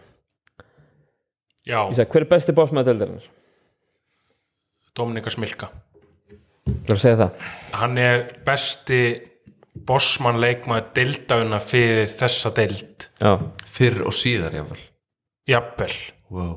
Ísak, 1.64 2.10
hver 2.12 2.26
er 2.26 2.28
besti 2.28 2.52
bóksmennu 2.56 2.84
deildarinnar? 2.88 3.28
Dominika 4.96 5.32
Smilka 5.32 5.70
Það 6.64 6.90
er 6.90 6.96
að 6.96 7.00
segja 7.02 7.20
það 7.20 7.46
Hann 7.80 8.00
er 8.00 8.26
besti 8.46 9.00
bossmann 9.74 10.38
leikmaður 10.42 10.92
deildaguna 10.94 11.58
fyrir 11.62 12.06
þessa 12.12 12.52
deild 12.54 13.08
Já. 13.18 13.32
Fyrr 13.66 14.04
og 14.06 14.14
síðar 14.16 14.54
jáfnvel 14.54 14.84
Jafnvel 15.50 15.96
wow. 16.30 16.54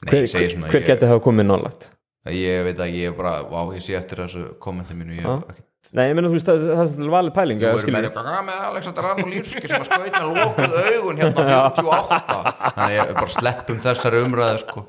Nei, 0.00 0.12
hver, 0.12 0.20
ég 0.24 0.30
segi 0.32 0.44
hver, 0.44 0.52
svona 0.54 0.70
hver 0.74 0.82
ég, 0.82 0.90
geti 0.90 1.10
hafa 1.10 1.24
komið 1.24 1.48
nálægt? 1.48 1.88
ég 2.30 2.62
veit 2.66 2.80
að 2.84 2.94
ég 2.98 3.10
er 3.10 3.16
bara, 3.16 3.40
vá, 3.48 3.62
ég 3.74 3.82
sé 3.84 3.96
eftir 3.96 4.20
þessu 4.22 4.44
kommenti 4.62 4.94
mínu 4.96 5.16
ég, 5.16 5.26
ekki, 5.50 5.64
Nei, 5.90 6.04
ég 6.06 6.14
meina 6.14 6.28
þú 6.30 6.36
veist 6.36 6.46
það, 6.46 6.60
það 6.70 6.80
er 6.84 6.88
svolítið 6.92 7.12
valið 7.16 7.32
pæling 7.34 7.62
eða 7.64 7.70
eru 7.74 7.80
skilur- 7.82 7.96
menn 7.96 8.06
eitthvað 8.10 8.42
með 8.46 8.58
Alexander 8.70 9.06
Arnold 9.10 9.32
Lýfski 9.34 9.70
sem 9.70 9.80
að 9.80 9.88
skaut 9.88 10.12
með 10.14 10.26
lokuð 10.38 10.74
augun 10.86 11.22
hérna 11.24 11.46
á 11.58 11.70
48 11.80 12.52
þannig 12.76 12.94
ég 13.00 13.14
bara 13.16 13.34
sleppum 13.34 13.80
þessari 13.86 14.20
umræðu 14.26 14.60
sko. 14.62 14.84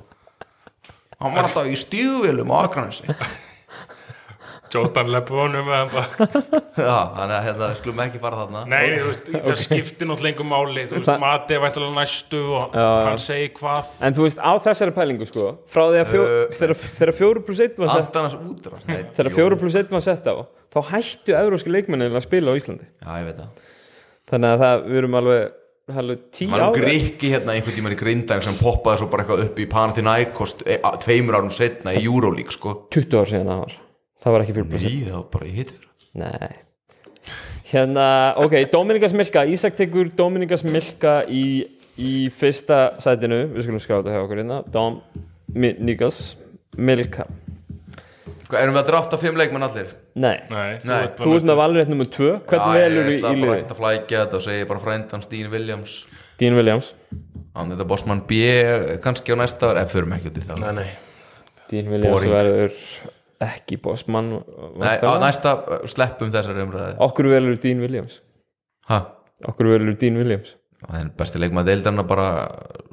Hann 1.21 1.33
var 1.37 1.47
alltaf 1.47 1.69
í 1.69 1.79
stíðvilum 1.81 2.53
á 2.53 2.57
Akranesi 2.67 3.15
Jótan 4.71 5.09
Lebrónum 5.11 5.67
já, 5.71 6.97
þannig 7.17 7.35
að 7.35 7.45
hérna 7.47 7.69
skulum 7.77 8.01
ekki 8.05 8.21
fara 8.23 8.41
þarna. 8.43 8.63
Nei, 8.71 8.85
þú 8.95 9.09
veist, 9.09 9.29
það 9.33 9.59
skiptir 9.59 10.09
náttúrulega 10.09 10.29
lengur 10.29 10.47
máli. 10.47 10.85
Þú 10.89 10.99
veist, 10.99 11.11
Mati 11.25 11.57
er 11.57 11.63
vættilega 11.65 11.95
næstu 11.97 12.41
og 12.45 12.77
Já, 12.77 12.81
já. 12.81 13.03
hann 13.09 13.21
segir 13.25 13.53
hvað. 13.59 13.93
En 14.07 14.17
þú 14.17 14.27
veist, 14.27 14.41
á 14.41 14.51
þessari 14.67 14.95
pælingu 14.95 15.27
sko 15.29 15.51
frá 15.71 15.83
því 15.89 16.01
að 16.03 16.11
fjó, 16.13 16.21
Uh, 16.31 16.51
þegar, 16.55 17.11
fjóru 17.17 17.41
pluss 17.45 17.61
einn 17.63 17.77
var 17.81 17.89
sett 17.91 18.17
útrás 18.51 18.83
Nei, 18.87 18.99
þegar 19.17 19.35
fjóru 19.35 19.57
pluss 19.59 19.77
einn 19.79 19.89
var 19.91 20.03
sett 20.05 20.27
á 20.29 20.35
þá 20.71 20.79
hættu 20.93 21.35
evróski 21.35 21.73
leikmennin 21.73 22.15
að 22.15 22.27
spila 22.27 22.53
á 22.53 22.59
Íslandi. 22.59 22.87
Já, 23.01 23.09
ég 23.19 23.27
veit 23.27 23.41
það. 23.41 23.65
Þannig 24.31 24.53
að 24.53 24.63
það, 24.63 24.85
við 24.87 25.01
erum 25.01 25.17
alveg, 25.19 25.53
alveg 25.91 26.41
maður 26.47 26.63
ára 26.63 26.73
grikki 26.77 27.31
hérna 27.33 27.55
einhvern 27.57 27.75
tímann 27.75 27.95
í 27.95 27.99
grindæg 27.99 28.45
sem 28.45 28.59
poppaði 28.61 29.01
svo 29.01 29.09
bara 29.11 29.25
eitthvað 29.25 29.45
upp 29.49 29.59
í 29.59 29.67
Panathinaikos 29.71 30.55
e, 30.63 30.77
tveimur 31.03 31.39
árum 31.41 31.51
setna 31.55 31.95
í 31.97 32.05
Euroleague 32.05 32.55
sko. 32.55 32.77
20 32.95 33.17
ár 33.19 33.31
síðan 33.33 33.51
það 33.51 33.63
var 33.65 33.79
það 34.21 34.35
var 34.35 34.43
ekki 34.45 34.55
fjóru 34.57 34.69
pluss 34.71 34.85
Ný, 34.87 34.95
það 35.07 35.15
var 35.19 35.27
bara 35.35 35.47
í 35.49 35.55
hitt 35.59 35.73
Nei. 36.21 36.51
Hérna, 37.71 38.05
ok, 38.43 38.55
Dominikas 38.73 39.13
Milka. 39.15 39.45
Ísak 39.47 39.77
tekur 39.79 40.09
Dominikas 40.17 40.65
Milka 40.67 41.21
í, 41.31 41.43
í 41.95 42.09
fyrsta 42.35 42.97
sætinu. 42.99 43.37
Við 43.53 43.63
skulum 43.63 43.79
skrá 43.79 44.01
þetta 44.01 44.11
hjá 44.17 44.23
okkur 44.25 44.41
hérna. 44.41 44.57
Dominikas 44.75 46.17
Milka. 46.75 47.29
Hvað, 48.51 48.57
erum 48.65 48.75
við 48.75 48.81
að 48.81 48.89
drafta 48.91 49.19
fimm 49.21 49.39
leikmenn 49.39 49.63
allir? 49.63 49.93
Nei, 50.19 50.33
Nei, 50.51 50.73
Nei, 50.83 51.05
þú 51.15 51.37
ert 51.37 51.47
með 51.47 51.59
valrétt 51.61 51.91
nummer 51.93 52.09
2 52.11 52.27
hvernig 52.51 52.81
velur 52.81 53.05
ég 53.07 53.13
í, 53.13 53.15
ætla 53.21 53.31
í 53.31 53.39
bara 53.45 53.53
liði? 53.55 53.63
að 53.71 53.79
flækja 53.79 54.23
þetta 54.25 54.39
og 54.41 54.45
segja 54.49 54.67
bara 54.73 54.83
frændan 54.83 55.23
Stín 55.23 55.47
Williams. 55.53 55.93
Dean 56.41 56.57
Williams. 56.59 56.91
Hann 57.55 57.71
þetta 57.71 57.87
bossmann 57.87 58.25
B 58.27 58.41
kannski 59.03 59.31
á 59.31 59.39
næsta 59.39 59.71
ef 59.79 59.95
förum 59.95 60.11
ekki 60.17 60.33
út 60.33 60.41
í 60.41 60.45
það 60.49 60.59
Nei, 60.65 60.73
nei. 60.81 60.91
Dean 61.71 61.87
Williams 61.95 62.17
Boring. 62.17 62.35
verður 62.35 62.75
ekki 63.41 63.77
bossmann 63.81 64.31
Nei, 64.81 64.97
á 65.01 65.11
næsta 65.21 65.53
uh, 65.59 65.83
sleppum 65.89 66.31
þessari 66.33 66.63
umræði 66.65 66.95
Okkur 67.01 67.29
velur 67.31 67.57
Dean 67.61 67.81
Williams. 67.83 68.19
Hæ? 68.89 68.99
Okkur 69.49 69.71
velur 69.73 69.95
Dean 70.01 70.19
Williams. 70.21 70.55
Það 70.81 70.97
er 70.99 71.09
besti 71.17 71.41
leikmaður 71.41 71.69
deildarna 71.71 72.05
bara 72.09 72.27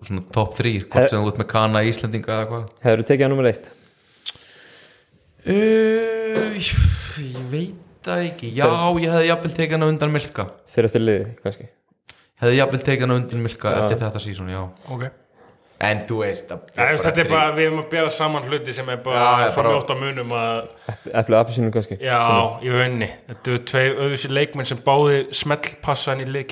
svona 0.05 0.25
top 0.35 0.55
3, 0.57 0.73
hvort 0.87 1.05
He- 1.07 1.11
sem 1.12 1.20
þú 1.23 1.31
út 1.33 1.41
með 1.41 1.51
Kana 1.53 1.83
Íslendinga 1.89 2.35
eða 2.39 2.49
hvað 2.51 2.66
Hefur 2.85 3.03
þú 3.03 3.09
tekið 3.12 3.27
að 3.29 3.33
nummer 3.35 3.51
1? 3.53 3.70
uh, 5.49 6.59
ég, 6.59 6.75
ég 7.25 7.47
veit 7.53 7.79
það 8.09 8.27
ekki. 8.29 8.53
Já, 8.57 8.69
ég 9.03 9.12
hefði 9.12 9.31
jafnvel 9.31 9.55
tekið 9.57 9.77
hana 9.79 9.89
undan 9.93 10.12
Milka. 10.15 10.49
Fyrir 10.73 10.89
eftir 10.89 11.03
liði, 11.05 11.31
kannski. 11.45 11.70
Hefði 12.39 12.61
jafnvel 12.61 12.85
tekið 12.87 13.07
hana 13.09 13.16
undan 13.23 13.43
Milka 13.45 13.73
eftir 13.83 14.01
þetta 14.05 14.23
sísón, 14.23 14.53
já. 14.53 14.62
Ok 14.93 15.09
En 15.79 16.01
þú 16.09 16.17
veist 16.25 16.49
Þetta 16.75 17.21
er 17.23 17.29
bara, 17.31 17.51
við 17.55 17.69
erum 17.69 17.81
að 17.85 17.91
bera 17.93 18.11
saman 18.11 18.47
hluti 18.49 18.73
sem 18.75 18.89
er 18.91 18.97
bara 19.05 19.27
ég 19.45 19.53
frá 19.55 19.63
bara- 19.63 19.77
að 19.95 20.01
munum 20.01 20.33
að 20.35 20.97
Eplið 21.21 21.37
appisínu 21.39 21.71
kannski. 21.77 21.99
Já, 22.03 22.19
í 22.67 22.73
rauninni. 22.75 23.09
Þetta 23.29 23.53
eru 23.53 23.61
tvei 23.71 23.85
öðvisi 24.07 24.31
leikmenn 24.33 24.67
sem 24.67 24.81
báði 24.83 25.21
smellpassa 25.39 26.17
inn 26.17 26.25
í 26.27 26.45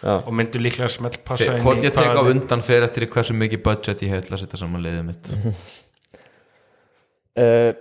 Já. 0.00 0.14
og 0.16 0.32
myndu 0.32 0.62
líklega 0.64 0.88
smellpassa 0.88 1.50
inn 1.52 1.60
í 1.60 1.66
Hvort 1.66 1.84
ég 1.84 1.92
tek 1.92 2.16
á 2.16 2.22
undan 2.24 2.62
fyrir 2.64 2.88
eftir 2.88 3.06
hversu 3.06 3.36
mikið 3.36 3.62
budget 3.62 4.00
ég 4.00 4.08
hef 4.16 4.24
til 4.24 4.34
að 4.38 4.40
setja 4.46 4.62
saman 4.64 4.82
liðið 4.82 5.04
mitt. 5.04 5.32
Uh, 7.36 7.72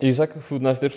Ísak, 0.08 0.38
þú 0.48 0.62
næstur. 0.62 0.94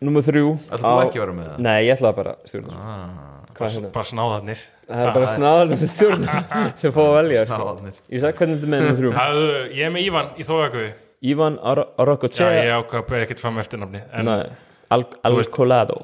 Nummer 0.00 0.24
3 0.24 0.40
Ætlar 0.72 0.80
þú 0.80 1.00
ekki 1.06 1.18
að 1.20 1.24
vera 1.24 1.32
með 1.36 1.48
það? 1.48 1.58
Nei, 1.64 1.78
ég 1.86 1.96
ætlaði 1.96 2.16
bara 2.16 2.30
að 2.32 2.46
stjórna. 2.48 2.76
Ah, 2.80 3.40
Hvað 3.52 3.66
er 3.66 3.74
hérna? 3.74 3.90
Bara 3.92 4.08
snáðarnir 4.08 4.62
Það 4.90 5.02
er 5.06 5.12
bara 5.16 5.34
snáðar 5.36 5.74
sem 5.80 5.90
stjórna 5.94 6.38
sem 6.80 6.94
fá 6.94 7.00
að 7.04 7.12
velja 7.16 7.44
sko. 7.44 7.58
Snáðarnir. 7.60 7.98
Ísak, 8.18 8.40
hvernig 8.40 8.56
er 8.56 8.62
þetta 8.64 8.70
með 8.74 8.88
3? 9.00 9.12
Hafðu, 9.18 9.50
Ég 9.78 9.84
er 9.86 9.92
með 9.94 10.06
Ívan 10.08 10.30
í 10.34 10.46
þóðaköfi 10.48 10.88
Ívan 11.30 11.58
Já, 11.60 11.82
Arrokochea 12.04 12.48
ég 12.56 12.72
ákvað 12.78 13.02
að 13.02 13.08
beða 13.12 13.26
ekkert 13.26 13.42
fram 13.44 13.60
eftir 13.62 13.80
nafni 13.82 14.00
en 14.08 14.30
Nei, 14.30 14.42
Al 14.90 15.04
Alcolado 15.30 16.00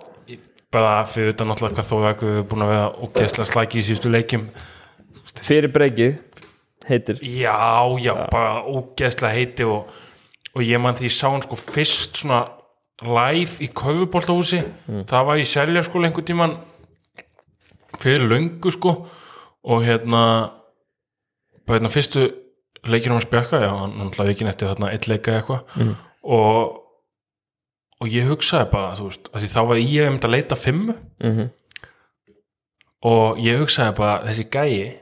bara 0.76 0.96
fyrir 1.08 1.32
utan 1.32 1.48
náttúrulega 1.50 1.78
hvað 1.78 1.90
þóðaköfi 1.90 2.40
er 2.42 2.48
búin 2.50 2.64
að 2.66 2.72
vera 2.74 2.88
ógeðslega 3.06 3.48
slæki 3.48 3.78
í 3.80 3.84
síðustu 3.86 4.10
leikjum. 4.12 4.42
Fyrir 5.46 5.72
breykið 5.72 6.16
heitir. 6.90 7.22
Já, 7.22 7.56
já, 8.02 8.12
bara 8.32 8.60
ógeðslega 8.68 9.32
heiti 9.32 9.66
og, 9.70 9.88
og 10.52 10.66
ég 10.66 10.82
mann 10.82 10.98
því 10.98 11.08
ég 11.08 11.16
sá 11.16 11.26
hann 11.30 11.44
sko 11.46 11.56
fyrst 11.60 12.20
svona 12.20 12.42
live 13.04 13.60
í 13.60 13.68
köfuboltahúsi 13.76 14.62
það 15.08 15.26
var 15.28 15.40
í 15.40 15.44
seljarskóla 15.48 16.08
einhvern 16.08 16.28
tíman 16.30 16.54
fyrir 18.02 18.28
löngu 18.30 18.70
sko 18.72 18.92
og 19.64 19.82
hérna 19.84 20.22
bara 21.66 21.78
hérna 21.78 21.90
fyrstu 21.90 22.28
leikir 22.86 23.10
um 23.10 23.18
að 23.18 23.26
spjaka 23.26 23.60
já, 23.64 23.70
hann 23.74 24.10
hlaði 24.14 24.30
ekki 24.34 24.46
eftir 24.48 24.68
þarna 24.70 24.92
eitt 24.92 25.08
leika 25.10 25.32
eða 25.32 25.40
eitthvað 25.40 25.62
Mm. 25.76 25.94
og 26.22 26.82
og 28.00 28.08
ég 28.12 28.26
hugsaði 28.28 28.70
bara, 28.70 28.94
þú 28.94 29.06
veist 29.08 29.54
þá 29.56 29.62
var 29.66 29.76
ég 29.80 30.08
um 30.10 30.18
að 30.20 30.30
leita 30.30 30.54
fimmu 30.56 30.94
Mhm. 31.24 31.50
og 33.02 33.38
ég 33.40 33.58
hugsaði 33.62 33.94
bara 33.96 34.22
þessi 34.26 34.44
gæi 34.52 34.92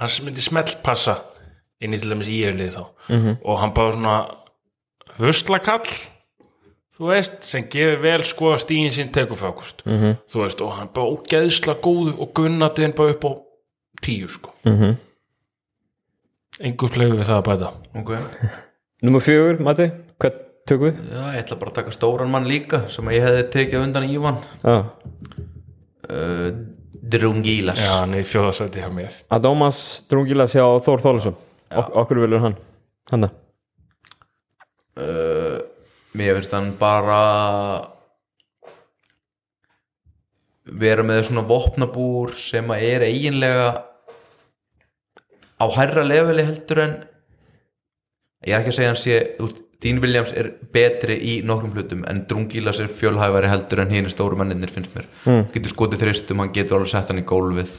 hann 0.00 0.24
myndi 0.26 0.40
smellpassa 0.42 1.16
inn 1.80 1.94
í 1.94 2.00
til 2.00 2.10
dæmis 2.10 2.28
íerlið 2.28 2.74
þá 2.76 2.84
Mhm. 3.08 3.36
og 3.44 3.58
hann 3.60 3.72
bara 3.74 3.92
svona 3.92 4.34
vuslakall 5.18 5.86
þú 7.00 7.08
veist, 7.08 7.38
sem 7.48 7.64
gefur 7.72 8.02
vel 8.02 8.22
sko 8.28 8.50
að 8.54 8.58
stíðin 8.66 8.92
sín 8.92 9.12
tekur 9.14 9.38
fákust 9.40 9.80
Mhm. 9.86 10.16
þú 10.28 10.42
veist, 10.44 10.60
og 10.60 10.72
hann 10.76 10.90
bara 10.94 11.14
ógeðsla 11.16 11.74
góðu 11.80 12.12
og 12.20 12.34
gunnatiðin 12.36 12.94
bara 12.96 13.14
upp 13.16 13.24
á 13.24 13.32
tíu 14.04 14.28
sko. 14.28 14.52
Mhm. 14.68 14.96
engur 16.60 16.90
flegur 16.92 17.16
við 17.16 17.24
það 17.30 17.38
að 17.40 17.46
bæta. 17.48 17.68
Ok. 17.96 18.10
Númer 19.02 19.22
fjögur, 19.24 19.60
Matti, 19.64 19.86
hvað 20.20 20.34
tökum 20.68 20.90
við? 20.90 20.98
Já, 21.08 21.22
ég 21.32 21.38
ætla 21.44 21.56
bara 21.58 21.70
að 21.70 21.74
taka 21.78 21.90
stóran 21.96 22.30
mann 22.30 22.44
líka 22.44 22.82
sem 22.92 23.04
ég 23.08 23.22
hefði 23.24 23.44
tekið 23.54 23.82
undan 23.86 24.04
Ívan. 24.10 24.36
Já, 24.62 24.74
uh, 26.10 26.50
Drungilas. 27.10 27.78
Já, 27.80 27.94
hann 28.02 28.12
er 28.14 28.20
í 28.20 28.28
fjóðasæti 28.28 28.82
hjá 28.82 28.90
mér. 28.92 29.10
Adómas 29.32 30.02
Drungilas 30.10 30.52
hjá 30.52 30.62
Þór 30.84 31.00
Þólasson 31.00 31.34
ok 31.74 31.88
Okkur 31.96 32.20
vilur 32.26 32.40
hann. 32.44 32.56
Hanna 33.10 33.30
uh, 34.98 35.29
Mér 36.20 36.36
finnst 36.36 36.52
hann 36.52 36.74
bara 36.76 37.20
vera 40.80 41.04
með 41.06 41.30
svona 41.30 41.46
vopnabúr 41.48 42.34
sem 42.38 42.68
að 42.70 42.84
er 42.90 43.06
eiginlega 43.06 43.70
á 45.60 45.66
hærra 45.76 46.04
leveli 46.04 46.44
heldur 46.46 46.82
en 46.84 46.94
ég 48.46 48.54
er 48.54 48.60
ekki 48.60 48.72
að 48.74 48.78
segja 49.00 49.24
þú 49.38 49.48
veist, 49.48 49.66
Dean 49.80 50.00
Williams 50.02 50.32
er 50.36 50.50
betri 50.74 51.16
í 51.16 51.34
nokkrum 51.46 51.72
hlutum 51.72 52.02
en 52.08 52.26
Drungilas 52.28 52.82
er 52.82 52.90
fjölhæfari 52.92 53.48
heldur 53.48 53.80
en 53.80 53.94
hinn 53.94 54.10
stóru 54.12 54.36
mennir 54.36 54.72
finnst 54.72 54.92
mér. 54.92 55.06
Mm. 55.24 55.46
getur 55.54 55.72
skotið 55.72 56.02
þristum, 56.04 56.42
hann 56.42 56.52
getur 56.52 56.76
alveg 56.76 56.92
sett 56.92 57.08
hann 57.08 57.22
í 57.22 57.24
gólfið. 57.24 57.72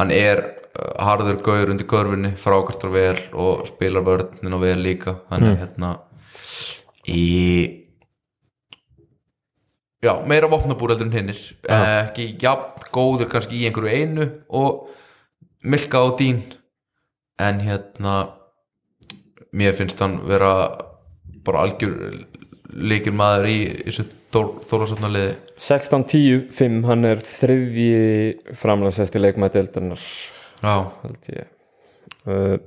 Hann 0.00 0.10
er 0.14 0.42
uh, 0.42 0.96
harður 1.06 1.38
gaur 1.46 1.70
undir 1.70 1.86
körfinni, 1.90 2.32
frákastur 2.38 2.90
vel 2.90 3.14
og 3.38 3.68
spilar 3.70 4.02
vörnina 4.06 4.58
vel 4.58 4.82
líka. 4.82 5.20
Hann 5.30 5.46
er 5.46 5.60
hérna 5.62 5.92
í 7.08 7.26
já, 10.04 10.12
meira 10.28 10.50
vopnabúr 10.50 10.94
heldur 10.94 11.08
en 11.08 11.16
hinnir. 11.16 11.40
Ekki 11.68 12.30
jafn 12.40 12.88
góður 12.94 13.30
kannski 13.32 13.60
í 13.60 13.66
einhverju 13.68 13.94
einu 13.94 14.28
og 14.48 14.88
Milka 15.64 16.04
og 16.06 16.18
Dín 16.20 16.44
en 17.42 17.62
hérna 17.64 18.14
mér 19.54 19.74
finnst 19.78 20.00
hann 20.02 20.20
vera 20.28 20.52
bara 21.46 21.64
algjör 21.66 22.24
leikir 22.68 23.14
maður 23.16 23.48
í 23.50 23.58
þessu 23.88 24.06
þólasöfnaliði 24.68 25.36
16-10-5 25.56 26.82
Hann 26.84 27.08
er 27.08 27.22
þriðji 27.24 28.56
framlæsesti 28.60 29.22
leikmætt 29.22 29.56
eldarinnar 29.56 30.02
já, 30.60 30.74
uh, 32.28 32.58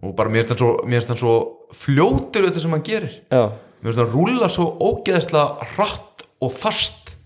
og 0.00 0.14
bara 0.16 0.32
mér 0.32 0.46
finnst 0.48 1.12
hann 1.12 1.20
svo 1.20 1.34
fljótur 1.76 2.48
þetta 2.48 2.62
sem 2.62 2.72
hann 2.74 2.86
gerir. 2.86 3.18
Já, 3.30 3.52
mér 3.80 3.90
finnst 3.90 4.02
hann 4.02 4.12
rúlla 4.12 4.50
svo 4.52 4.68
ógeðslega 4.78 5.72
hratt 5.74 6.26
og 6.40 6.54
fast. 6.56 7.16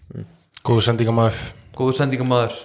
Góðu 0.64 0.86
sendingamæður 0.86 1.42
góður 1.74 1.98
sendingamæður 1.98 2.56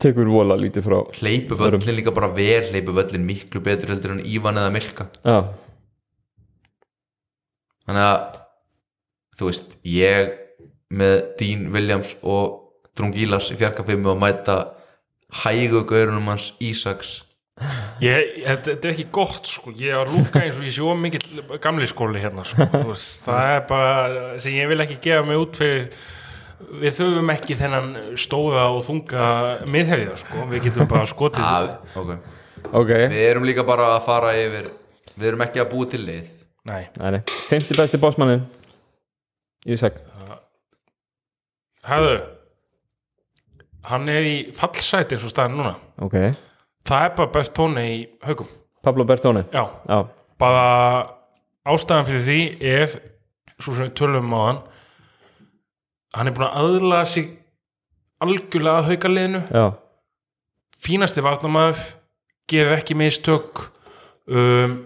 tekur 0.00 0.30
vola 0.32 0.56
lítið 0.56 0.86
frá 0.86 0.98
hleypu 1.18 1.56
völlin 1.60 1.98
líka 1.98 2.14
bara 2.16 2.30
vel 2.32 2.62
hleypu 2.70 2.94
völlin 2.96 3.26
miklu 3.28 3.60
betur 3.64 3.92
heldur 3.92 4.14
en 4.16 4.22
Ívan 4.24 4.56
eða 4.60 4.72
Milka. 4.72 5.10
Já, 5.20 5.52
þannig 7.84 8.06
að 8.06 8.22
þú 9.36 9.50
veist, 9.50 9.76
ég 9.84 10.32
með 10.90 11.16
Dean 11.40 11.68
Williams 11.74 12.14
og 12.22 12.56
Drungilas 12.96 13.52
í 13.52 13.58
fjarkafimmu 13.60 14.14
að 14.14 14.22
mæta 14.24 14.56
hægu 15.44 15.84
gaurunum 15.88 16.32
hans 16.32 16.50
Ísaks 16.64 17.20
þetta, 17.60 18.70
þetta 18.70 18.88
er 18.88 18.94
ekki 18.94 19.06
gott 19.12 19.50
sko, 19.50 19.72
ég 19.76 19.96
var 19.98 20.10
lúka 20.10 20.42
eins 20.44 20.56
og 20.58 20.64
ég 20.66 20.74
sé 20.74 20.84
of 20.86 20.98
mikill 21.00 21.42
gamli 21.62 21.88
skóli 21.90 22.22
hérna 22.22 22.44
sko, 22.48 22.66
þú 22.72 22.86
veist, 22.92 23.20
það 23.26 23.50
er 23.56 23.62
bara 23.68 23.92
sem 24.42 24.56
ég 24.56 24.70
vil 24.70 24.80
ekki 24.86 24.98
gefa 25.04 25.26
mig 25.28 25.40
út 25.40 25.60
fyrir. 25.60 25.90
Við 26.80 26.92
þurfum 26.98 27.30
ekki 27.32 27.56
þennan 27.56 27.86
stóða 28.20 28.66
og 28.74 28.82
þunga 28.84 29.28
miðhefja 29.72 30.18
sko, 30.20 30.44
við 30.50 30.66
getum 30.68 30.90
bara 30.90 31.08
skotið 31.08 31.46
ah, 31.46 31.70
ok, 31.96 32.10
ok. 32.68 32.90
Við 33.12 33.22
erum 33.24 33.48
líka 33.48 33.64
bara 33.68 33.94
að 33.94 34.02
fara 34.08 34.34
yfir 34.36 34.68
við 35.14 35.30
erum 35.32 35.44
ekki 35.46 35.62
að 35.62 35.70
búa 35.72 35.88
til 35.88 36.02
lið. 36.04 36.34
Nei, 36.68 36.82
Nei, 37.00 37.08
nei. 37.16 37.22
50 37.48 37.80
besti 37.80 38.00
bossmannin 38.00 38.44
Ísak. 39.68 39.96
Hæðu 41.88 42.20
hann 43.88 44.08
er 44.12 44.26
í 44.28 44.36
fallsæti 44.56 45.16
eins 45.16 45.24
og 45.26 45.32
staðin 45.32 45.56
núna. 45.60 45.74
Ok, 46.04 46.16
það 46.88 47.04
er 47.06 47.14
bara 47.18 47.32
best 47.34 47.54
tóni 47.56 47.84
í 47.90 48.00
haugum 48.26 48.48
Pablo 48.84 49.04
Bertone? 49.04 49.44
Já, 49.52 49.66
Já, 49.88 49.98
bara 50.40 50.64
ástæðan 51.68 52.08
fyrir 52.08 52.26
því 52.26 52.40
er 52.64 52.94
svo 53.60 53.74
sem 53.76 53.88
við 53.90 53.96
tölum 54.00 54.32
á 54.32 54.40
hann 54.40 54.60
hann 56.16 56.30
er 56.30 56.36
búin 56.36 56.48
að 56.48 56.60
aðlaða 56.62 57.10
sig 57.12 57.28
algjörlega 58.20 58.78
að 58.80 58.88
hauka 58.90 59.10
liðinu 59.12 59.42
já, 59.52 59.66
fínasti 60.80 61.24
varnamaður 61.24 61.84
gerir 62.50 62.78
ekki 62.78 62.96
mistök 62.98 63.66
um, 64.26 64.80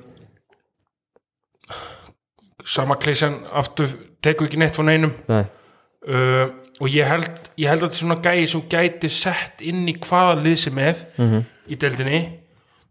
sama 2.64 2.96
klísjan 3.00 3.38
aftur 3.52 3.88
tekur 4.24 4.48
ekki 4.48 4.60
neitt 4.60 4.76
frá 4.76 4.86
neinum. 4.88 5.12
Nei. 5.28 5.44
Uh, 6.04 6.46
og 6.82 6.90
ég 6.92 7.06
held, 7.08 7.48
ég 7.60 7.70
held 7.70 7.84
að 7.84 7.88
þetta 7.88 7.96
er 7.96 8.02
svona 8.02 8.16
gæi 8.24 8.46
sem 8.50 8.62
gæti 8.72 9.10
sett 9.12 9.62
inn 9.64 9.84
í 9.88 9.94
hvaða 10.04 10.38
lið 10.42 10.56
sem 10.66 10.80
er. 10.82 11.02
Mhm. 11.20 11.44
Í 11.68 11.78
deildinni. 11.80 12.20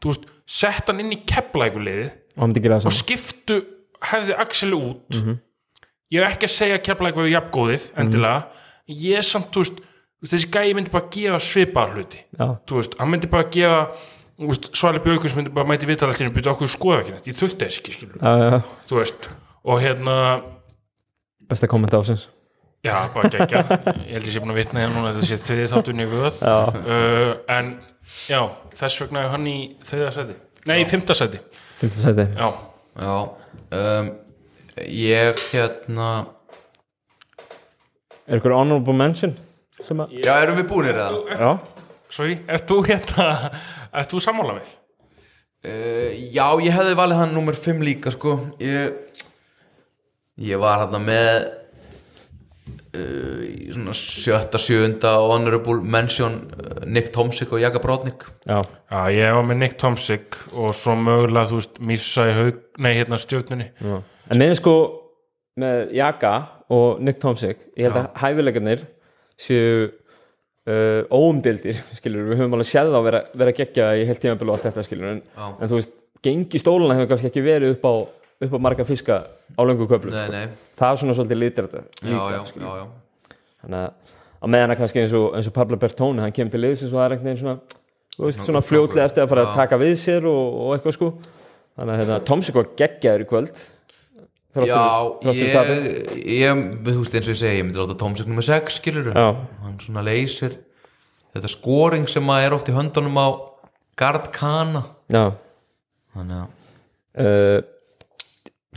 Þú 0.01 0.11
veist, 0.11 0.27
sett 0.49 0.89
hann 0.91 1.01
inn 1.03 1.15
í 1.15 1.21
keplækuliðið 1.29 2.11
Og 2.33 2.57
og 2.89 2.93
skiptu 2.95 3.59
hefði 4.03 4.37
Axel 4.41 4.73
út. 4.73 5.19
Ég 6.13 6.21
er 6.21 6.27
ekki 6.27 6.49
að 6.49 6.55
segja 6.55 6.77
að 6.79 6.85
kepla 6.87 7.09
eitthvað 7.09 7.31
jafngóðið 7.31 7.85
endilega, 8.01 8.63
ég 8.89 9.21
er 9.21 9.25
samt 9.25 9.55
veist, 9.57 9.79
þessi 10.25 10.49
gæi 10.53 10.73
myndi 10.77 10.91
bara 10.93 11.09
gefa 11.13 11.39
svipar 11.41 11.93
hluti. 11.93 12.19
Veist, 12.37 12.97
hann 12.99 13.13
myndi 13.13 13.29
bara 13.31 13.47
gefa 13.53 13.85
þú 14.37 14.49
veist, 14.49 14.69
Svali 14.77 15.01
Björgus 15.03 15.35
myndi 15.37 15.53
bara 15.53 15.67
mæti 15.69 15.87
vitalallinu 15.89 16.33
byrja 16.33 16.53
okkur 16.53 16.71
skoða 16.71 17.01
ekki 17.03 17.15
neitt, 17.15 17.27
ég 17.29 17.37
þurfti 17.37 17.67
þess 17.67 17.81
ekki 17.81 18.07
já, 18.09 18.61
þú 18.89 18.99
veist 18.99 19.27
og 19.63 19.83
hérna, 19.83 20.15
besta 21.49 21.69
kommenta 21.71 22.01
ásins 22.01 22.27
já, 22.83 22.95
bara 23.13 23.29
gegja 23.31 23.61
ég 23.61 24.15
held 24.15 24.27
ég 24.27 24.33
sé 24.33 24.43
búin 24.43 24.55
að 24.55 24.61
vitna 24.63 24.83
hérna 24.83 24.97
núna 24.97 25.13
að 25.13 25.21
þetta 25.21 25.29
sé 25.29 25.39
þriði 25.45 25.69
þáttunni 25.73 26.09
vöð 26.11 26.41
uh, 26.49 27.29
en 27.53 27.73
já, 28.29 28.41
þess 28.77 29.01
vegna 29.03 29.23
er 29.25 29.31
hann 29.33 29.47
í 29.49 29.57
þriða 29.85 30.11
seti, 30.17 30.35
nei, 30.69 30.77
í 30.83 30.87
fymta 30.89 31.15
seti 31.17 31.39
50 31.81 32.05
seti 32.05 32.25
já, 32.37 32.49
já 32.99 33.15
um, 33.79 34.11
ég 34.87 35.43
hérna 35.51 36.11
Er 38.23 38.39
ykkur 38.39 38.53
honorable 38.55 38.93
mention? 38.95 39.33
Sem 39.83 39.99
að, 39.99 40.13
já, 40.23 40.37
erum 40.45 40.55
við 40.61 40.69
búinir 40.69 40.95
eða? 40.95 41.35
já, 41.35 41.49
sorry, 42.13 42.37
ert 42.47 42.69
þú 42.69 42.77
hérna 42.87 43.27
ert 43.99 44.13
þú 44.13 44.21
sammála 44.23 44.55
mig? 44.59 44.69
Uh, 45.63 46.11
já, 46.31 46.45
ég 46.63 46.71
hefði 46.75 46.95
valið 46.99 47.19
hann 47.23 47.35
nummer 47.35 47.55
5 47.55 47.83
líka 47.87 48.11
sko 48.15 48.37
ég, 48.63 49.19
ég 50.43 50.59
var 50.59 50.85
hann 50.85 51.03
með 51.03 51.62
í 52.93 53.71
svona 53.73 53.93
sjötta, 53.97 54.59
sjöunda 54.61 55.15
honorable 55.25 55.79
mention 55.81 56.35
uh, 56.53 56.83
Nick 56.85 57.11
Tomsik 57.15 57.53
og 57.55 57.61
Jaka 57.63 57.81
Brodnik. 57.81 58.25
Já, 58.45 58.59
Já, 58.91 58.99
ég 59.15 59.33
var 59.37 59.47
með 59.49 59.61
Nick 59.63 59.79
Tomsik 59.81 60.37
og 60.53 60.75
svo 60.77 60.95
mögulega, 60.99 61.47
þú 61.49 61.61
veist, 61.61 61.79
Mísa 61.81 62.27
í 62.29 62.35
haug, 62.37 62.61
nei, 62.83 62.91
hérna 62.99 63.19
stjórnunni 63.21 63.71
já. 63.81 63.97
En 64.31 64.39
neðin 64.39 64.59
sko 64.59 64.75
með 65.59 65.91
Jaka 65.97 66.33
og 66.73 67.01
Nick 67.03 67.19
Tomsik 67.21 67.67
ég 67.77 67.89
held 67.89 67.99
að 68.03 68.07
hæfileikarnir 68.21 68.85
séu 69.41 69.89
uh, 70.69 71.03
óumdildir 71.13 71.81
skilur, 71.97 72.29
við 72.31 72.41
höfum 72.43 72.57
alveg 72.57 72.69
séð 72.69 72.93
þá 72.93 72.99
vera, 73.05 73.23
vera 73.37 73.55
geggja 73.57 73.89
í 73.99 74.05
heilt 74.09 74.21
tímabil 74.23 74.49
og 74.49 74.57
allt 74.57 74.67
þetta 74.69 74.85
skilur 74.87 75.11
en, 75.15 75.21
Já. 75.35 75.47
en 75.57 75.71
þú 75.71 75.79
veist, 75.79 75.95
gengi 76.23 76.61
stóluna 76.61 76.95
hefur 76.97 77.11
kannski 77.13 77.29
ekki 77.31 77.43
verið 77.45 77.75
upp 77.75 77.87
á, 77.89 77.93
upp 78.41 78.57
á 78.57 78.59
marga 78.65 78.87
fiska 78.87 79.19
á 79.29 79.61
löngu 79.61 79.87
köflu 79.89 80.11
Nei, 80.13 80.27
nei, 80.33 80.47
það 80.79 80.89
er 80.89 81.01
svona 81.03 81.17
svolítið 81.19 81.41
litir 81.43 81.69
þetta 81.69 81.83
já, 82.01 82.19
já, 82.33 82.41
já, 82.57 82.73
já. 82.81 83.37
þannig 83.61 83.79
að 83.83 83.91
á 84.43 84.45
meðan 84.51 84.73
að 84.73 84.81
kannski 84.81 85.03
eins 85.03 85.15
og, 85.15 85.29
eins 85.37 85.47
og 85.47 85.55
Pablo 85.55 85.79
Bertone 85.79 86.23
hann 86.23 86.35
kemur 86.35 86.51
til 86.51 86.63
liðsins 86.65 86.91
og 86.91 86.99
það 86.99 87.05
er 87.05 87.23
veginn 87.23 87.41
svona 87.43 87.57
þú 88.17 88.27
veist, 88.27 88.43
svona 88.45 88.63
fljótlega 88.63 89.07
eftir 89.09 89.23
að 89.23 89.31
fara 89.31 89.45
að 89.47 89.55
taka 89.57 89.79
við 89.81 89.95
sér 90.01 90.27
og, 90.29 90.57
og 90.63 90.75
eitthvað 90.75 90.97
sko. 90.97 91.13
Þannig 91.73 91.93
að 91.93 92.01
hérna, 92.03 92.17
Tomsik 92.27 92.57
var 92.59 92.67
geggjaður 92.77 93.23
í 93.23 93.29
kvöld? 93.31 93.63
Já, 94.53 94.81
ég, 95.25 95.47
ég, 96.29 96.59
þú 96.85 96.99
veist 96.99 97.15
eins 97.17 97.25
og 97.25 97.33
ég 97.33 97.39
segi, 97.39 97.57
ég 97.57 97.65
myndi 97.65 97.79
láta 97.81 97.97
Tomsik 97.97 98.27
nummer 98.29 98.45
6 98.45 98.75
skilur 98.77 99.07
já, 99.09 99.31
hann 99.63 99.79
svona 99.81 100.03
leysir 100.05 100.59
þetta 101.33 101.49
scoring 101.49 102.05
sem 102.11 102.29
að 102.29 102.45
er 102.45 102.55
oft 102.59 102.69
í 102.69 102.75
höndunum 102.75 103.17
á 103.17 103.27
Gard 103.97 104.29
Kana. 104.35 104.83
Já. 105.09 105.33
Þannig 106.13 106.43
að 106.43 107.25
uh, 107.25 107.57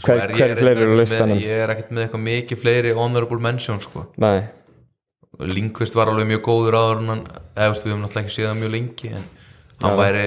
Hver- 0.04 0.22
er 0.22 0.34
hver 0.34 0.52
reyndar 0.52 0.62
fleiri 0.62 0.82
eru 0.84 0.96
á 0.96 1.00
listanum? 1.00 1.36
með, 1.36 1.42
ég 1.46 1.62
er 1.64 1.72
ekkert 1.74 1.90
með 1.96 2.04
eitthvað 2.06 2.24
mikið 2.26 2.60
fleiri 2.62 2.92
honorable 2.98 3.38
mention 3.40 3.80
sko 3.80 4.06
nei, 4.22 4.42
Lindqvist 5.40 5.94
var 5.96 6.08
alveg 6.12 6.28
mjög 6.30 6.42
góður 6.46 6.76
áður 6.80 7.02
en 7.12 7.22
við 7.84 7.92
höfum 7.92 8.02
náttúrulega 8.04 8.24
ekki 8.24 8.34
séð 8.36 8.48
það 8.50 8.60
mjög 8.62 8.72
lengi 8.76 9.10
en 9.12 9.24
hann 9.82 9.92
Já. 9.92 10.00
væri 10.00 10.26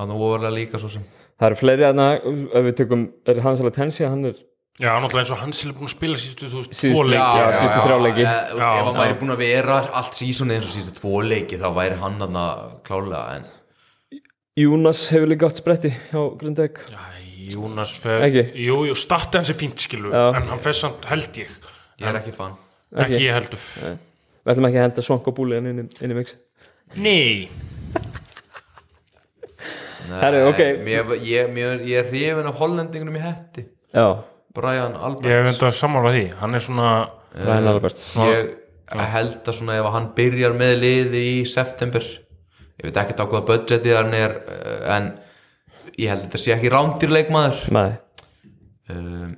hann 0.00 0.12
ofarlega 0.16 0.54
líka 0.56 0.80
svo 0.80 0.88
sem 0.92 1.04
það 1.36 1.48
eru 1.50 1.58
fleiri 1.60 1.84
aðna 1.90 2.06
ef 2.16 2.62
við 2.68 2.76
tökum, 2.80 3.02
er 3.28 3.40
Hans 3.44 3.60
Alatensi 3.64 4.04
hann 4.08 4.24
er 4.32 4.36
Já, 4.76 4.90
náttúrulega 5.00 5.22
eins 5.24 5.30
og 5.32 5.38
hans 5.40 5.60
er 5.64 5.72
búin 5.72 5.88
að 5.88 5.92
spila 5.94 6.16
sístu, 6.20 6.48
þú 6.52 6.58
veist, 6.60 6.74
tvo 6.76 7.04
leiki 7.08 7.38
Já, 7.40 7.44
síðustu 7.56 7.84
þrjá 7.86 7.98
leiki. 8.04 8.20
e, 8.20 8.24
Já, 8.28 8.66
ef 8.76 8.84
hann 8.84 8.96
já. 8.96 9.00
væri 9.00 9.14
búin 9.22 9.32
að 9.32 9.40
vera 9.44 9.76
allt 10.00 10.18
sísonið 10.18 10.58
eins 10.58 10.66
og 10.68 10.74
sístu 10.76 10.92
tvo 11.00 11.20
leiki 11.24 11.56
þá 11.62 11.68
væri 11.78 11.96
hann 12.02 12.18
hann 12.20 12.36
klálega 12.84 13.38
en 13.38 13.46
Júnas 14.56 15.00
hefur 15.12 15.28
líka 15.32 15.48
átt 15.50 15.60
spretti 15.60 15.90
hjá 16.10 16.20
Grundeg 16.40 16.80
Já, 16.92 17.00
Jónas 17.52 17.94
fer? 18.02 18.26
Jú, 18.32 18.82
jú, 18.88 18.96
starti 18.98 19.40
hans 19.40 19.52
er 19.52 19.58
fínt 19.58 19.82
skilu 19.82 20.12
Já. 20.12 20.24
En 20.38 20.48
hann 20.50 20.62
fer 20.62 20.76
samt 20.76 21.06
held 21.10 21.40
ég. 21.42 21.52
Ég 22.00 22.10
er 22.10 22.20
ekki 22.20 22.34
fan. 22.34 22.56
Ekki? 22.94 23.06
Ekki? 23.06 23.22
ég 23.24 23.36
heldur. 23.36 23.64
Við 24.46 24.52
ætlum 24.52 24.68
ekki 24.68 24.80
að 24.80 24.86
henda 24.86 25.04
svonk 25.06 25.30
og 25.30 25.36
búli 25.36 25.58
inn, 25.60 25.70
inn, 25.72 25.90
inn 26.00 26.14
í 26.14 26.18
mix. 26.18 26.36
Nei. 26.94 27.48
Nei, 30.06 30.18
Herru, 30.22 30.44
ok. 30.52 30.60
mér, 30.86 31.16
ég, 31.26 31.48
mér, 31.50 31.80
ég 31.82 32.04
er 32.04 32.10
hrifin 32.12 32.46
af 32.46 32.60
hollendingunum 32.60 33.16
í 33.18 33.22
hetti. 33.24 33.66
Já, 33.90 34.22
Brian 34.54 34.94
Ég 34.94 35.00
hef 35.00 35.08
Alberts 35.08 35.50
enda 35.50 35.70
að 35.72 35.78
sammála 35.80 36.12
því. 36.14 36.26
Hann 36.38 36.54
er 36.54 36.62
svona 36.62 36.90
Ryan 37.36 37.68
Albert 37.74 38.04
ég 38.94 39.10
held 39.12 39.48
að 39.48 39.58
svona 39.58 39.76
ef 39.80 39.88
hann 39.92 40.08
byrjar 40.16 40.54
með 40.56 40.74
liði 40.82 41.22
í 41.34 41.38
september 41.48 42.04
ég 42.06 42.88
veit 42.88 43.00
ekki 43.02 43.16
á 43.18 43.24
hvaða 43.24 43.46
budgetið 43.50 43.96
hann 43.98 44.14
er 44.16 44.36
eh, 44.52 44.84
en 44.96 45.08
ég 45.96 46.10
held 46.10 46.22
að 46.22 46.26
þetta 46.26 46.42
sé 46.42 46.54
ekki 46.54 46.72
rándýrleikmaður 46.72 47.60
nei, 47.76 47.90
um, 48.92 49.34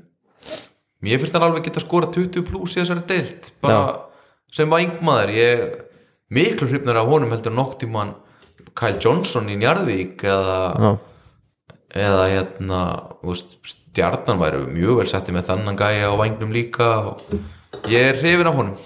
mér 1.04 1.22
finnst 1.22 1.36
hann 1.36 1.46
alveg 1.46 1.68
geta 1.68 1.82
skora 1.84 2.10
20 2.14 2.46
pluss 2.48 2.76
í 2.76 2.82
þessari 2.82 3.06
deilt 3.10 3.52
bara 3.64 3.82
sem 4.52 4.70
vangmaður 4.70 5.34
ég 5.36 5.66
miklu 6.34 6.68
hrifnar 6.70 7.00
af 7.00 7.10
honum 7.10 7.34
heldur 7.34 7.54
nokk 7.54 7.78
tímann 7.82 8.16
Kyle 8.78 8.98
Johnson 9.02 9.48
í 9.50 9.56
Njarðvík 9.58 10.22
eða, 10.28 10.58
já, 10.78 10.90
eða 12.06 12.26
hérna 12.30 12.80
stjarnan 13.98 14.40
væri 14.40 14.62
mjög 14.70 15.00
vel 15.00 15.08
setti 15.10 15.34
með 15.34 15.48
þannan 15.50 15.78
gæja 15.78 16.12
á 16.12 16.14
vangnum 16.20 16.54
líka 16.54 16.88
og 17.10 17.22
ég 17.90 18.12
er 18.12 18.20
hrifin 18.20 18.50
af 18.50 18.58
honum. 18.58 18.76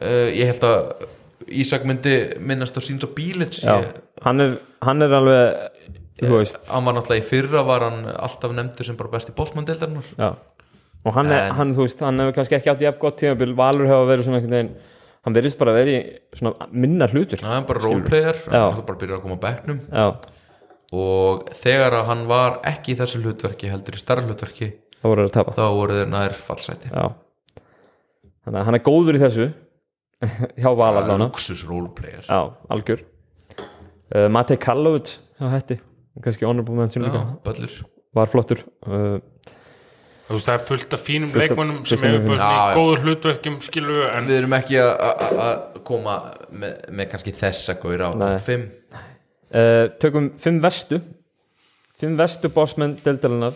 Uh, 0.00 0.28
ég 0.34 0.50
held 0.50 0.66
að 0.66 1.08
Ísak 1.50 1.82
myndi 1.88 2.14
minnast 2.46 2.76
á 2.78 2.80
síns 2.84 3.02
og 3.02 3.10
bílits. 3.16 3.64
Hann, 4.22 4.42
er, 4.44 4.52
hann 4.86 5.02
er 5.02 5.14
alveg 5.16 5.99
hann 6.20 6.84
var 6.86 6.94
náttúrulega 6.96 7.22
í 7.22 7.26
fyrra 7.30 7.62
var 7.66 7.84
hann 7.88 8.04
alltaf 8.12 8.52
nefndur 8.56 8.84
sem 8.90 8.96
bara 8.98 9.12
besti 9.14 9.32
bósmann-deildarinnar 9.36 10.08
já. 10.18 10.30
og 11.04 11.14
hann, 11.16 11.30
er, 11.32 11.46
En- 11.48 11.54
hann, 11.56 11.74
þú 11.74 11.86
veist, 11.86 12.00
hann 12.04 12.18
hefur 12.20 12.36
kannski 12.38 12.58
ekki 12.58 12.70
átt 12.74 12.80
jafn 12.84 13.00
gott 13.00 13.16
tímabil. 13.20 13.54
Valur 13.56 13.86
hefur 13.88 14.10
verið 14.10 14.26
svona 14.28 14.40
einhvern 14.40 14.56
veginn 14.58 14.74
hann 15.24 15.34
verðist 15.36 15.58
bara 15.60 15.72
verið 15.76 15.96
í 15.96 16.02
svona 16.38 16.68
minna 16.72 17.06
hlutur 17.12 17.40
hann 17.44 17.62
er 17.62 17.66
bara 17.68 17.80
roleplayer, 17.84 18.36
hann 18.50 18.74
það 18.76 18.86
bara 18.86 19.00
byrjar 19.02 19.18
að 19.18 19.24
koma 19.26 19.56
já, 19.92 20.06
og 20.92 21.50
þegar 21.54 21.92
að 22.00 22.06
hann 22.10 22.22
var 22.30 22.60
ekki 22.66 22.94
í 22.94 22.98
þessu 22.98 23.20
hlutverki 23.22 23.68
heldur 23.70 23.94
í 23.94 24.00
starra 24.00 24.24
hlutverki 24.26 24.72
að 25.04 25.52
þá 25.56 25.66
voru 25.72 25.94
þeir 25.96 26.08
nær 26.12 26.34
fallsæti. 26.36 26.90
Já. 26.92 27.04
Þannig 28.44 28.58
að 28.60 28.66
hann 28.66 28.76
er 28.76 28.82
góður 28.84 29.16
í 29.16 29.20
þessu 29.22 29.46
hjá 30.60 30.68
Val 30.76 30.90
allavega. 30.90 31.16
luxus 31.22 31.62
roleplayer. 31.68 32.26
Já, 32.28 32.40
algjör. 32.68 33.04
Uh, 34.10 34.26
Matej 34.34 34.58
Kallovic 34.60 35.14
hjá 35.38 35.46
hætti 35.54 35.78
kannski 36.24 36.46
honorable 36.48 36.74
mention 36.74 37.04
líka. 37.04 37.22
böllur. 37.44 37.74
Var 38.14 38.26
flottur. 38.32 38.64
Uh, 38.86 39.18
Þú 40.30 40.36
veist, 40.36 40.46
það 40.46 40.54
er 40.54 40.64
fullt 40.66 40.92
af 40.94 41.00
fínum 41.02 41.30
Fullt 41.32 41.42
af- 41.42 41.48
leikmönnum 41.50 41.78
sem 41.86 41.98
fullt 41.98 42.04
af 42.06 42.20
hefur 42.20 42.26
bara 42.26 42.38
Já, 42.38 42.50
já. 42.50 42.70
í 42.70 42.76
góður 42.78 43.00
hlutverkjum 43.04 43.56
skilu 43.66 43.96
en 44.14 44.26
við 44.28 44.36
erum 44.38 44.52
ekki 44.60 44.76
að- 44.78 45.00
að 45.00 45.40
að 45.46 45.80
koma 45.84 46.14
með, 46.52 46.74
með 46.90 47.08
kannski 47.10 47.32
þessa 47.34 47.74
góður 47.82 48.04
á 48.06 48.10
Nei. 48.14 48.38
top 48.38 48.46
5 48.46 48.70
uh, 49.54 49.88
tökum 49.98 50.28
fimm 50.38 50.60
vestu 50.62 51.00
fimm 51.98 52.14
vestu 52.16 52.48
bossmenn 52.48 52.94
deldalinnar 53.02 53.54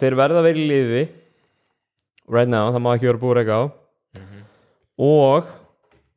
þeir 0.00 0.14
verða 0.20 0.42
að 0.42 0.48
vera 0.50 0.58
í 0.60 0.66
liði 0.68 1.08
right 2.28 2.48
now, 2.52 2.68
það 2.70 2.82
má 2.84 2.92
ekki 2.96 3.08
vera 3.08 3.18
búið 3.18 3.32
að 3.32 3.38
reyka 3.40 3.56
á. 3.56 3.64
Og 5.00 5.48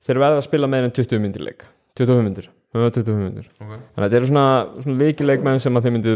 þeir 0.05 0.19
verða 0.19 0.37
að 0.41 0.45
spila 0.45 0.67
meira 0.67 0.85
en 0.89 0.91
20 0.93 1.19
myndir 1.23 1.41
leik. 1.47 1.63
25 1.97 2.23
myndir, 2.27 2.49
25 2.73 3.17
myndir 3.19 3.49
okay. 3.53 3.79
þannig 3.79 4.03
að 4.03 4.05
þetta 4.05 4.19
eru 4.19 4.29
svona, 4.29 4.45
svona 4.83 4.99
leikileikmenn 5.03 5.63
sem 5.63 5.77
að 5.77 5.87
þeir 5.87 5.95
myndu 5.97 6.15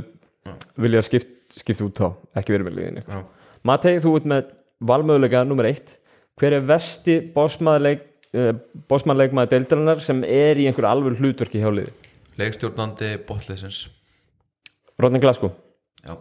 vilja 0.82 1.04
skipt, 1.06 1.34
skipt 1.60 1.84
út 1.86 2.02
á 2.02 2.08
ekki 2.40 2.56
verið 2.56 2.70
með 2.70 2.80
liðin 2.80 3.04
Já. 3.04 3.20
Matei, 3.68 3.98
þú 4.02 4.14
ert 4.20 4.28
með 4.30 4.52
valmöðuleika 4.88 5.44
nummer 5.48 5.68
eitt. 5.70 5.98
Hver 6.38 6.58
er 6.60 6.66
vesti 6.68 7.18
bossmaðurleik 7.34 8.04
uh, 8.38 8.54
bossmannleikmaður 8.90 9.54
deildarinnar 9.56 10.04
sem 10.04 10.22
er 10.24 10.60
í 10.62 10.68
einhverju 10.70 10.90
alveg 10.90 11.22
hlutverki 11.22 11.64
hjá 11.64 11.70
liði? 11.74 11.94
Leikstjórnandi 12.38 13.16
botleysins 13.28 13.88
Rodney 15.02 15.22
Glasgow. 15.22 15.52
Já. 16.06 16.18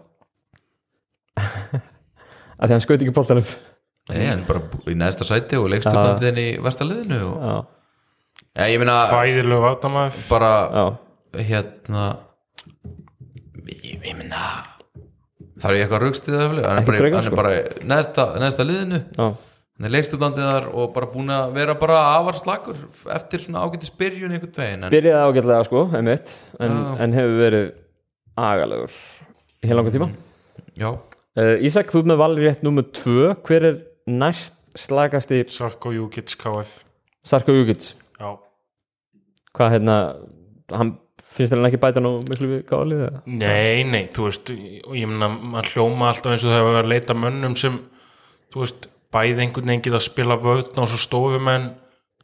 Að 2.57 2.69
því 2.69 2.73
hann 2.73 2.85
skaut 2.85 3.01
ekki 3.03 3.17
boltanum. 3.17 3.49
Nei, 4.07 4.23
hann 4.31 4.45
er 4.45 4.49
bara 4.49 4.63
í 4.89 4.97
neðsta 4.97 5.27
sæti 5.29 5.59
og 5.61 5.69
leikstjórnandi 5.73 6.29
þinn 6.29 6.41
í 6.41 6.49
vestaliðinu 6.65 7.21
og... 7.27 7.37
já, 7.43 7.57
ja, 8.57 8.69
ég 8.71 8.81
meina 8.81 8.97
fæðilegu 9.13 9.61
vartamæður 9.65 10.23
bara 10.31 10.53
já, 10.73 10.87
hérna 11.51 12.07
ég, 13.69 14.01
ég 14.01 14.17
meina 14.17 14.47
þarf 15.61 15.77
ég 15.77 15.85
eitthvað 15.85 16.03
raukstið 16.05 16.39
það 16.39 16.57
hann 16.67 16.81
er 16.81 16.89
bara, 16.89 17.11
er 17.11 17.29
sko. 17.29 17.37
bara 17.39 17.53
neðsta, 17.89 18.27
neðsta 18.43 18.67
liðinu. 18.67 19.01
Já, 19.17 19.27
hann 19.77 19.89
er 19.89 19.93
leikstjórnandi 19.93 20.45
þar 20.45 20.69
og 20.73 20.93
bara 20.95 21.09
búin 21.13 21.33
að 21.33 21.57
vera 21.57 21.77
bara 21.81 21.99
afar 22.15 22.39
slagur 22.41 22.79
eftir 23.17 23.45
svona 23.45 23.65
ágæti 23.65 23.89
spyrjun 23.89 24.37
einhvern 24.37 24.55
veginn 24.57 24.87
en, 24.87 24.93
byrjaði 24.95 25.33
ágætlega 25.33 25.67
sko, 25.69 25.85
einmitt 25.97 26.33
en, 26.61 26.79
en 27.05 27.17
hefur 27.17 27.37
verið 27.41 27.69
agalegur 28.37 28.97
í 29.65 29.71
heil 29.71 29.79
langa 29.81 29.95
tíma. 29.95 30.11
Já, 30.77 30.91
uh, 30.93 31.55
Ísak, 31.65 31.93
þú 31.93 32.05
með 32.11 32.21
valri 32.21 32.49
rétt 32.49 32.65
nummer 32.65 32.85
2 32.97 33.35
hver 33.49 33.69
er 33.71 33.79
næst 34.09 34.57
slagasti 34.77 35.41
Sarko 35.53 35.93
Júkits 35.95 36.37
KF 36.37 36.83
Sarko 37.25 37.55
Júkits 37.57 37.95
Já, 38.21 38.37
hvað 39.57 39.75
hérna 39.77 39.97
hann 40.73 40.97
finnst 41.37 41.53
þér 41.53 41.61
hann 41.61 41.69
ekki 41.71 41.81
bæta 41.83 42.03
nú 42.03 42.17
miklu 42.31 42.51
við 42.51 42.63
gáli 42.69 42.99
eða? 42.99 43.23
nei, 43.29 43.85
nei, 43.89 44.05
þú 44.15 44.29
veist 44.29 44.53
ég 44.53 45.09
meina, 45.11 45.31
maður 45.31 45.73
hljóma 45.75 46.11
alltaf 46.11 46.35
eins 46.35 46.45
og 46.47 46.53
það 46.53 46.63
hefur 46.63 46.79
að 46.81 46.93
leita 46.93 47.17
mönnum 47.19 47.57
sem 47.61 47.81
þú 48.53 48.63
veist, 48.63 48.89
bæði 49.15 49.45
einhvern 49.45 49.73
veginn 49.73 49.85
geta 49.87 50.01
að 50.01 50.07
spila 50.09 50.39
vöðn 50.43 50.83
og 50.83 50.91
svo 50.93 51.03
stofumenn 51.03 51.69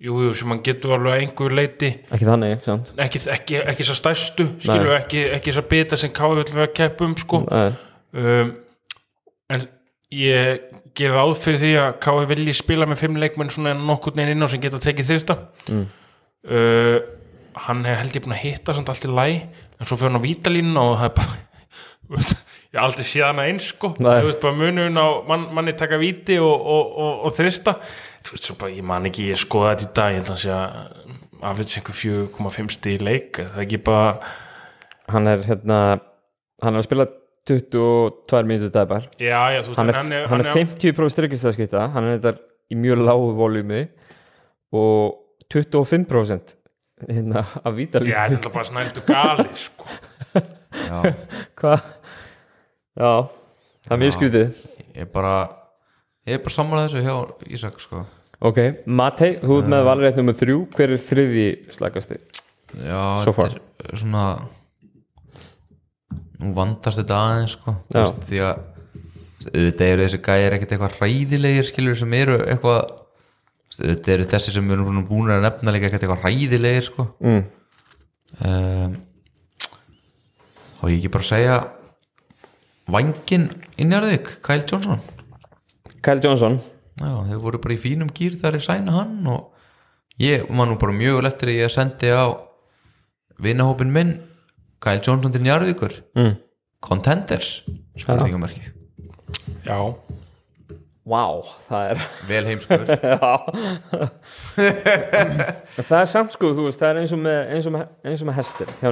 jú, 0.03 0.17
jú, 0.27 0.33
sem 0.37 0.51
hann 0.51 0.63
getur 0.67 0.97
alveg 0.97 1.23
einhver 1.27 1.55
leiti 1.55 1.93
ekki 2.09 2.29
þannig, 2.29 2.57
ekki 2.57 2.71
sant? 2.71 2.93
ekki, 3.05 3.23
ekki, 3.37 3.61
ekki 3.63 3.85
þess 3.85 3.95
að 3.95 4.01
stærstu 4.01 4.49
skilur 4.57 4.97
ekki, 4.97 5.25
ekki 5.37 5.55
að 5.55 5.71
bita 5.71 6.01
sem 6.01 6.13
káði 6.15 6.43
vill 6.43 6.57
vera 6.57 6.69
að 6.71 6.77
keppa 6.81 7.09
um 7.09 7.17
sko 7.21 7.43
Nei, 7.47 7.71
um, 8.19 8.53
en 9.53 9.67
ég 10.13 10.69
gef 10.99 11.17
áð 11.17 11.35
fyrir 11.41 11.61
því 11.63 11.73
að 11.81 11.91
K.I. 12.05 12.29
vilji 12.33 12.55
spila 12.57 12.89
með 12.89 13.05
fimm 13.05 13.19
leikmenn 13.21 13.53
svona 13.53 13.73
nokkurn 13.79 14.21
veginn 14.21 14.35
inn 14.35 14.45
á 14.45 14.49
sem 14.53 14.61
geta 14.63 14.81
tekið 14.83 15.13
þyrsta 15.13 15.39
mm. 15.73 15.85
uh, 16.51 16.97
hann 17.67 17.85
er 17.87 17.99
held 18.01 18.17
ég 18.17 18.25
búin 18.25 18.37
að 18.37 18.45
hitta 18.47 18.75
samt 18.77 18.93
allt 18.93 19.09
í 19.09 19.11
læ 19.11 19.27
en 19.33 19.89
svo 19.89 19.99
fyrir 19.99 20.11
hann 20.13 20.21
á 20.21 20.27
vítalínu 20.27 20.81
og 20.81 20.95
það 21.01 21.09
er 21.09 21.15
bara 21.19 21.37
veist, 22.13 22.37
ég 22.73 22.79
hef 22.79 22.87
aldrei 22.87 23.07
séð 23.09 23.27
hana 23.29 23.49
eins 23.49 23.69
sko. 23.73 23.93
Þú 23.99 24.29
veist 24.29 24.43
bara 24.43 24.57
munun 24.59 25.01
á 25.01 25.07
mann, 25.29 25.49
manni 25.57 25.75
taka 25.79 25.99
víti 26.01 26.39
og, 26.41 26.53
og, 26.53 26.95
og, 27.05 27.27
og 27.29 27.37
þyrsta 27.37 27.77
þú 28.23 28.37
veist 28.37 28.49
svo 28.49 28.57
bara 28.61 28.77
ég 28.77 28.87
man 28.87 29.09
ekki 29.09 29.31
ég 29.31 29.41
skoða 29.41 29.75
þetta 29.75 29.89
í 29.89 29.97
dag 29.99 30.13
ég 30.15 30.21
held 30.21 30.31
að 30.31 30.35
hann 30.35 30.43
sé 30.45 30.55
að 30.57 31.51
afvits 31.53 31.77
einhver 31.79 31.99
4,5 31.99 32.77
stíð 32.77 33.05
leik 33.09 33.41
það 33.41 33.59
er 33.59 33.67
ekki 33.67 33.83
bara 33.83 34.15
hann 35.13 35.29
er 35.33 35.45
hérna 35.49 35.81
hann 36.63 36.77
er 36.77 36.83
að 36.83 36.87
spila 36.87 37.09
22 37.51 38.47
mínútur 38.47 38.71
dagbar 38.75 39.09
já 39.19 39.41
já 39.51 39.61
þú 39.65 39.73
veist 39.73 39.81
hann 39.81 39.91
er, 39.91 39.99
hann 39.99 40.13
er, 40.15 40.27
hann 40.31 40.45
er 40.45 40.53
50% 40.55 41.17
stryggistafskipta 41.17 41.89
hann 41.97 42.07
er 42.07 42.21
þetta 42.21 42.37
í 42.71 42.79
mjög 42.79 43.03
lágu 43.03 43.33
voljumi 43.41 43.83
og 44.79 45.19
25% 45.53 46.55
hérna 47.09 47.43
af 47.65 47.75
vítalíf 47.77 48.13
Já, 48.13 48.29
þetta 48.33 48.49
er 48.49 48.55
bara 48.55 48.69
snældu 48.69 49.03
gali 49.09 49.49
sko. 49.55 49.87
já. 50.33 51.15
Hvað 51.59 51.83
já, 52.97 53.13
það 53.87 53.95
er 53.97 54.03
mjög 54.05 54.17
skrítið. 54.17 54.65
ég 54.95 55.05
er 55.07 55.11
bara 55.15 55.35
ég 56.27 56.37
er 56.39 56.43
bara 56.45 56.55
sammálað 56.57 56.89
þessu 56.91 57.05
hjá 57.07 57.53
Ísak 57.59 57.81
sko. 57.83 58.05
Ok, 58.43 58.59
Matei, 58.87 59.37
þú 59.39 59.61
ert 59.61 59.69
með 59.71 59.85
valrétt 59.87 60.17
nummer 60.19 60.35
þrjú. 60.35 60.65
Hver 60.75 60.91
er 60.97 60.99
þriði 60.99 61.47
slagasti 61.77 62.17
já, 62.83 63.03
So 63.23 63.33
far. 63.37 63.53
þetta 63.55 63.93
er 63.93 64.01
svona 64.03 64.25
nú 66.43 66.51
vandast 66.57 66.99
þetta 66.99 67.19
aðeins 67.23 67.55
sko. 67.57 67.77
Þú 67.93 67.99
Já. 67.99 68.03
veist, 68.03 68.23
því 68.29 68.41
að 68.49 68.69
auðvitað 69.43 69.93
eru 69.93 70.05
þessi 70.07 70.21
gæjar 70.27 70.55
ekkert 70.57 70.73
eitthvað 70.77 70.97
hræðilegir 71.01 71.67
skilur 71.69 71.97
sem 71.99 72.13
eru 72.19 72.37
eitthvað 72.47 72.81
þetta 73.79 74.13
eru 74.17 74.29
þessi 74.33 74.55
sem 74.55 74.69
við 74.69 74.79
erum 74.79 75.05
búin 75.09 75.33
að 75.33 75.47
nefna 75.47 75.75
líka 75.75 75.91
eitthvað 75.91 76.27
ræðilegir 76.27 76.87
sko. 76.89 77.07
Mm. 77.23 77.43
um, 78.49 78.99
og 80.83 80.91
ég 80.91 80.99
ekki 80.99 81.13
bara 81.15 81.29
segja 81.29 81.57
vangin 82.91 83.49
í 83.79 83.87
Njárvík, 83.87 84.39
Kyle 84.43 84.67
Johnson? 84.67 85.03
Kyle 86.03 86.23
Johnson. 86.25 86.59
Já, 86.99 87.13
þeir 87.29 87.43
voru 87.43 87.61
bara 87.63 87.77
í 87.77 87.81
fínum 87.81 88.11
gýr 88.13 88.35
þar 88.39 88.59
ég 88.59 88.65
sæna 88.67 88.97
hann 88.97 89.29
og 89.31 89.53
ég 90.21 90.49
man 90.51 90.73
nú 90.73 90.79
bara 90.81 90.95
mjög 90.97 91.21
vel 91.21 91.31
eftir 91.31 91.53
að 91.53 91.61
ég 91.61 91.73
sendi 91.73 92.11
á 92.11 92.27
vinahópin 93.43 93.93
minn 93.95 94.17
Kyle 94.83 95.01
Johnson 95.01 95.33
til 95.33 95.45
Njarðvíkur. 95.47 96.01
Mm. 96.19 96.35
Contenders 96.83 97.63
spurningamarki, 97.95 98.73
Já, 99.63 99.79
Vá, 101.03 101.25
það 101.67 101.89
er 101.91 102.03
vel 102.29 102.45
heimskur. 102.47 102.83
Það 105.83 105.97
er 105.99 106.11
samt 106.13 106.37
sko, 106.37 106.53
þú 106.55 106.69
veist, 106.69 106.79
það 106.79 106.91
er 106.93 107.01
eins 107.01 107.15
og 107.17 107.23
með, 107.25 107.39
eins 107.57 107.67
og 107.67 107.75
með, 107.75 107.89
eins 108.07 108.23
og 108.23 108.29
með 108.29 108.37
hestir 108.39 108.69
hjá 108.79 108.91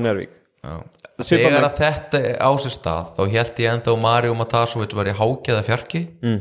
Já. 0.61 0.75
Svipað 1.21 1.47
þegar 1.47 1.67
að 1.67 1.79
þetta 1.79 2.21
á 2.41 2.51
sér 2.61 2.73
stað 2.75 3.11
þá 3.17 3.21
held 3.35 3.61
ég 3.63 3.75
enda 3.75 3.93
og 3.93 4.01
Mario 4.01 4.35
Matasovic 4.37 4.95
var 4.97 5.09
í 5.09 5.17
hákjaða 5.17 5.67
fjarki. 5.67 6.03
Mm. 6.25 6.41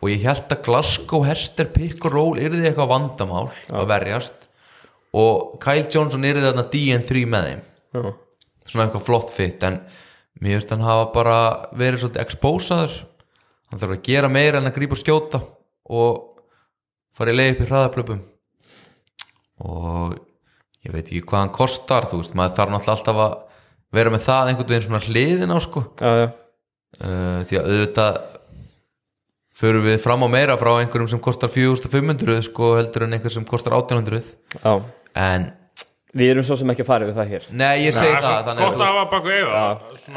og 0.00 0.08
ég 0.08 0.24
held 0.24 0.54
að 0.54 0.62
Glasgow 0.64 1.26
Hester 1.28 1.68
pick 1.68 2.06
og 2.08 2.14
roll 2.14 2.40
yrði 2.40 2.64
eitthvað 2.70 2.92
vandamál 2.94 3.48
að 3.68 3.90
verjast. 3.90 4.46
Og 5.12 5.58
Kyle 5.60 5.88
Johnson 5.90 6.24
yrði 6.24 6.46
þarna 6.46 6.64
DN3 6.72 7.24
með 7.28 7.48
þeim. 7.50 7.62
Já. 7.90 8.12
svona 8.70 8.86
eitthvað 8.86 9.06
flott 9.08 9.32
fitt 9.34 9.64
en 9.66 9.80
mér 10.40 10.60
finnst 10.60 10.72
hann 10.72 10.86
hafa 10.86 11.08
bara 11.12 11.38
verið 11.74 12.04
svolítið 12.04 12.22
exposaður 12.22 12.98
hann 13.70 13.80
þarf 13.82 13.96
að 13.96 14.02
gera 14.08 14.32
meira 14.32 14.60
en 14.60 14.70
að 14.70 14.76
grípa 14.78 14.96
og 14.96 15.00
skjóta 15.00 15.40
og 15.90 16.42
fara 17.16 17.32
í 17.32 17.38
leið 17.38 17.52
upp 17.54 17.62
í 17.62 17.68
hraðaplöpum. 17.70 18.20
Og 19.70 20.18
ég 20.86 20.94
veit 20.94 21.06
ekki 21.06 21.22
hvað 21.26 21.44
hann 21.44 21.54
kostar 21.54 22.08
þú 22.10 22.22
veist, 22.22 22.36
maður 22.38 22.58
þarf 22.58 22.74
náttúrulega 22.74 22.96
alltaf 22.98 23.22
að 23.26 23.38
vera 24.00 24.12
með 24.14 24.26
það 24.26 24.50
einhvern 24.50 24.70
veginn 24.70 24.86
svona 24.86 25.02
hliðin 25.06 25.54
á 25.54 25.58
sko. 25.62 25.84
Já, 26.00 26.10
já, 26.22 26.26
uh, 27.00 27.38
því 27.46 27.60
að 27.60 27.70
auðvitað 27.70 28.20
förum 29.60 29.84
við 29.84 29.98
fram 30.00 30.24
á 30.24 30.28
meira 30.32 30.58
frá 30.60 30.72
einhverjum 30.78 31.10
sem 31.12 31.22
kostar 31.22 31.52
4500 31.52 32.46
sko 32.48 32.74
heldur 32.78 33.04
en 33.04 33.16
einhver 33.16 33.34
sem 33.34 33.46
kostar 33.46 33.76
1800 33.76 34.36
já. 34.56 34.74
En 35.18 35.50
Við 36.10 36.32
erum 36.32 36.42
svo 36.42 36.56
sem 36.58 36.70
ekki 36.72 36.82
að 36.82 36.88
fara 36.88 37.06
við 37.06 37.18
það 37.20 37.28
hér. 37.30 37.44
Nei 37.54 37.84
ég 37.84 37.94
segi 37.94 38.14
það 38.16 38.24
það 38.24 38.32
er 38.38 38.46
þannig 38.48 38.64
gott 38.64 38.80
að 38.80 38.88
hafa 38.88 39.04
baku 39.12 39.34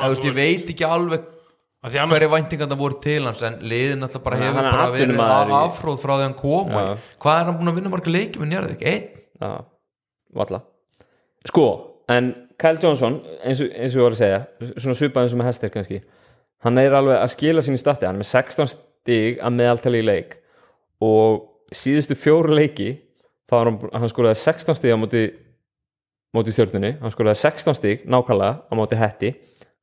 veist, 0.09 0.23
ég 0.25 0.37
veit 0.37 0.71
ekki 0.73 0.87
alveg 0.87 1.27
hverju 2.13 2.29
væntingarna 2.31 2.77
voru 2.79 2.99
til 3.03 3.25
hans? 3.27 3.41
En 3.43 3.57
liðin 3.59 4.03
alltaf 4.05 4.23
bara 4.23 4.37
hefur 4.39 4.61
er 4.63 4.71
bara 4.71 4.85
verið 4.93 5.13
í- 5.13 5.17
afróð 5.59 5.97
frá 5.99 6.13
því 6.15 6.23
hann 6.27 6.37
kom 6.39 6.71
og 6.71 7.07
hvað 7.19 7.39
er 7.41 7.45
hann 7.49 7.57
búin 7.59 7.71
að 7.73 7.75
vinna 7.79 7.91
marga 7.91 8.13
leikjum 8.13 8.43
með 8.45 8.51
Njarðvík? 8.53 8.85
Einn? 8.87 9.09
Já, 9.43 9.51
valla 10.39 10.61
Sko, 11.45 11.65
en 12.09 12.29
Kyle 12.59 12.79
Johnson 12.79 13.17
eins 13.43 13.59
og, 13.59 13.67
eins 13.75 13.95
og 13.95 13.99
ég 13.99 14.05
voru 14.05 14.15
að 14.15 14.21
segja 14.21 14.39
svona 14.79 14.95
svipað 14.95 15.25
eins 15.25 15.33
og 15.35 15.39
með 15.41 15.49
hestir 15.51 15.73
kannski 15.73 15.99
hann 16.63 16.77
er 16.79 16.93
alveg 16.95 17.17
að 17.19 17.31
skila 17.33 17.61
sínu 17.65 17.77
stati 17.81 18.05
hann 18.07 18.15
er 18.15 18.23
með 18.23 18.29
16 18.31 18.69
stig 18.71 19.41
að 19.43 19.51
meðaltali 19.57 19.99
í 19.99 20.05
leik. 20.07 20.37
Og 21.03 21.41
síðustu 21.75 22.15
fjóru 22.15 22.53
leiki 22.55 22.93
þá 23.51 23.55
hann, 23.65 23.79
hann 23.91 24.07
skolaði 24.13 24.39
16 24.39 24.77
stig 24.79 24.93
á 24.95 24.97
móti 25.01 25.23
móti 26.33 26.53
stjórnunni, 26.55 26.93
hann 27.01 27.11
skolaði 27.11 27.41
16 27.41 27.75
stig 27.75 28.05
nákvæmlega 28.07 28.63
á 28.63 28.73
móti 28.79 28.95
hetti. 28.95 29.33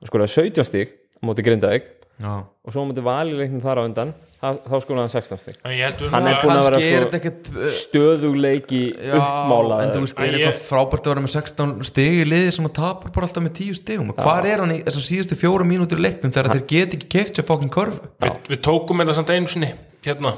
Hann 0.00 0.08
skolaði 0.08 0.32
17 0.48 0.64
stig 0.70 0.94
á 1.20 1.22
móti 1.28 1.44
grindaðeg 1.46 1.86
Já. 2.20 2.32
og 2.64 2.72
svo 2.74 2.82
á 2.84 2.88
móti 2.90 3.04
valileiknum 3.04 3.62
þar 3.64 3.80
á 3.80 3.82
undan 3.88 4.10
þá, 4.40 4.48
þá 4.64 4.74
skolaði 4.80 5.04
hann 5.04 5.12
16 5.12 5.38
stig. 5.40 5.56
En 5.64 5.72
ég 5.76 5.84
held 5.84 6.00
við 6.00 6.10
Hann 6.14 6.26
er 6.28 6.34
að- 6.34 6.42
búinn 6.44 6.56
að 6.56 6.64
vera 6.64 6.76
kannski 6.76 6.90
er 6.90 7.00
svo- 7.00 7.04
þetta 7.06 7.18
ekkert 7.20 7.50
uh, 7.50 7.72
stöðugleiki 7.80 8.80
já, 8.96 9.14
uppmálaður 9.20 9.82
en 9.84 9.92
þú 9.94 10.02
veist, 10.04 10.16
Æ, 10.16 10.22
er 10.24 10.32
ég- 10.32 10.44
eitthvað 10.48 10.62
frábært 10.70 11.04
að 11.08 11.12
vera 11.14 11.24
með 11.24 11.32
16 11.34 11.74
stig 11.90 12.16
í 12.20 12.24
liði 12.28 12.52
sem 12.56 12.68
að 12.68 12.74
tapar 12.80 13.12
bara 13.16 13.26
alltaf 13.28 13.44
með 13.44 13.54
10 13.60 13.78
stigum? 13.80 14.12
Hvað 14.16 14.48
er 14.52 14.62
hann 14.64 14.72
í 14.76 14.78
þessar 14.86 15.06
síðustu 15.10 15.38
fjóra 15.40 15.66
mínútur 15.68 16.00
í 16.00 16.04
leiknum 16.08 16.32
þegar 16.32 16.54
þeir 16.56 16.66
get 16.72 16.96
ekki 16.98 17.10
keift 17.16 17.36
sér 17.40 17.48
fokkin 17.48 17.72
körfu? 17.72 18.00
Við, 18.24 18.40
við 18.54 18.62
tókum 18.64 19.00
þetta 19.04 19.16
samt 19.20 19.30
einu 19.36 19.46
sinni 19.52 19.70
hérna. 20.04 20.34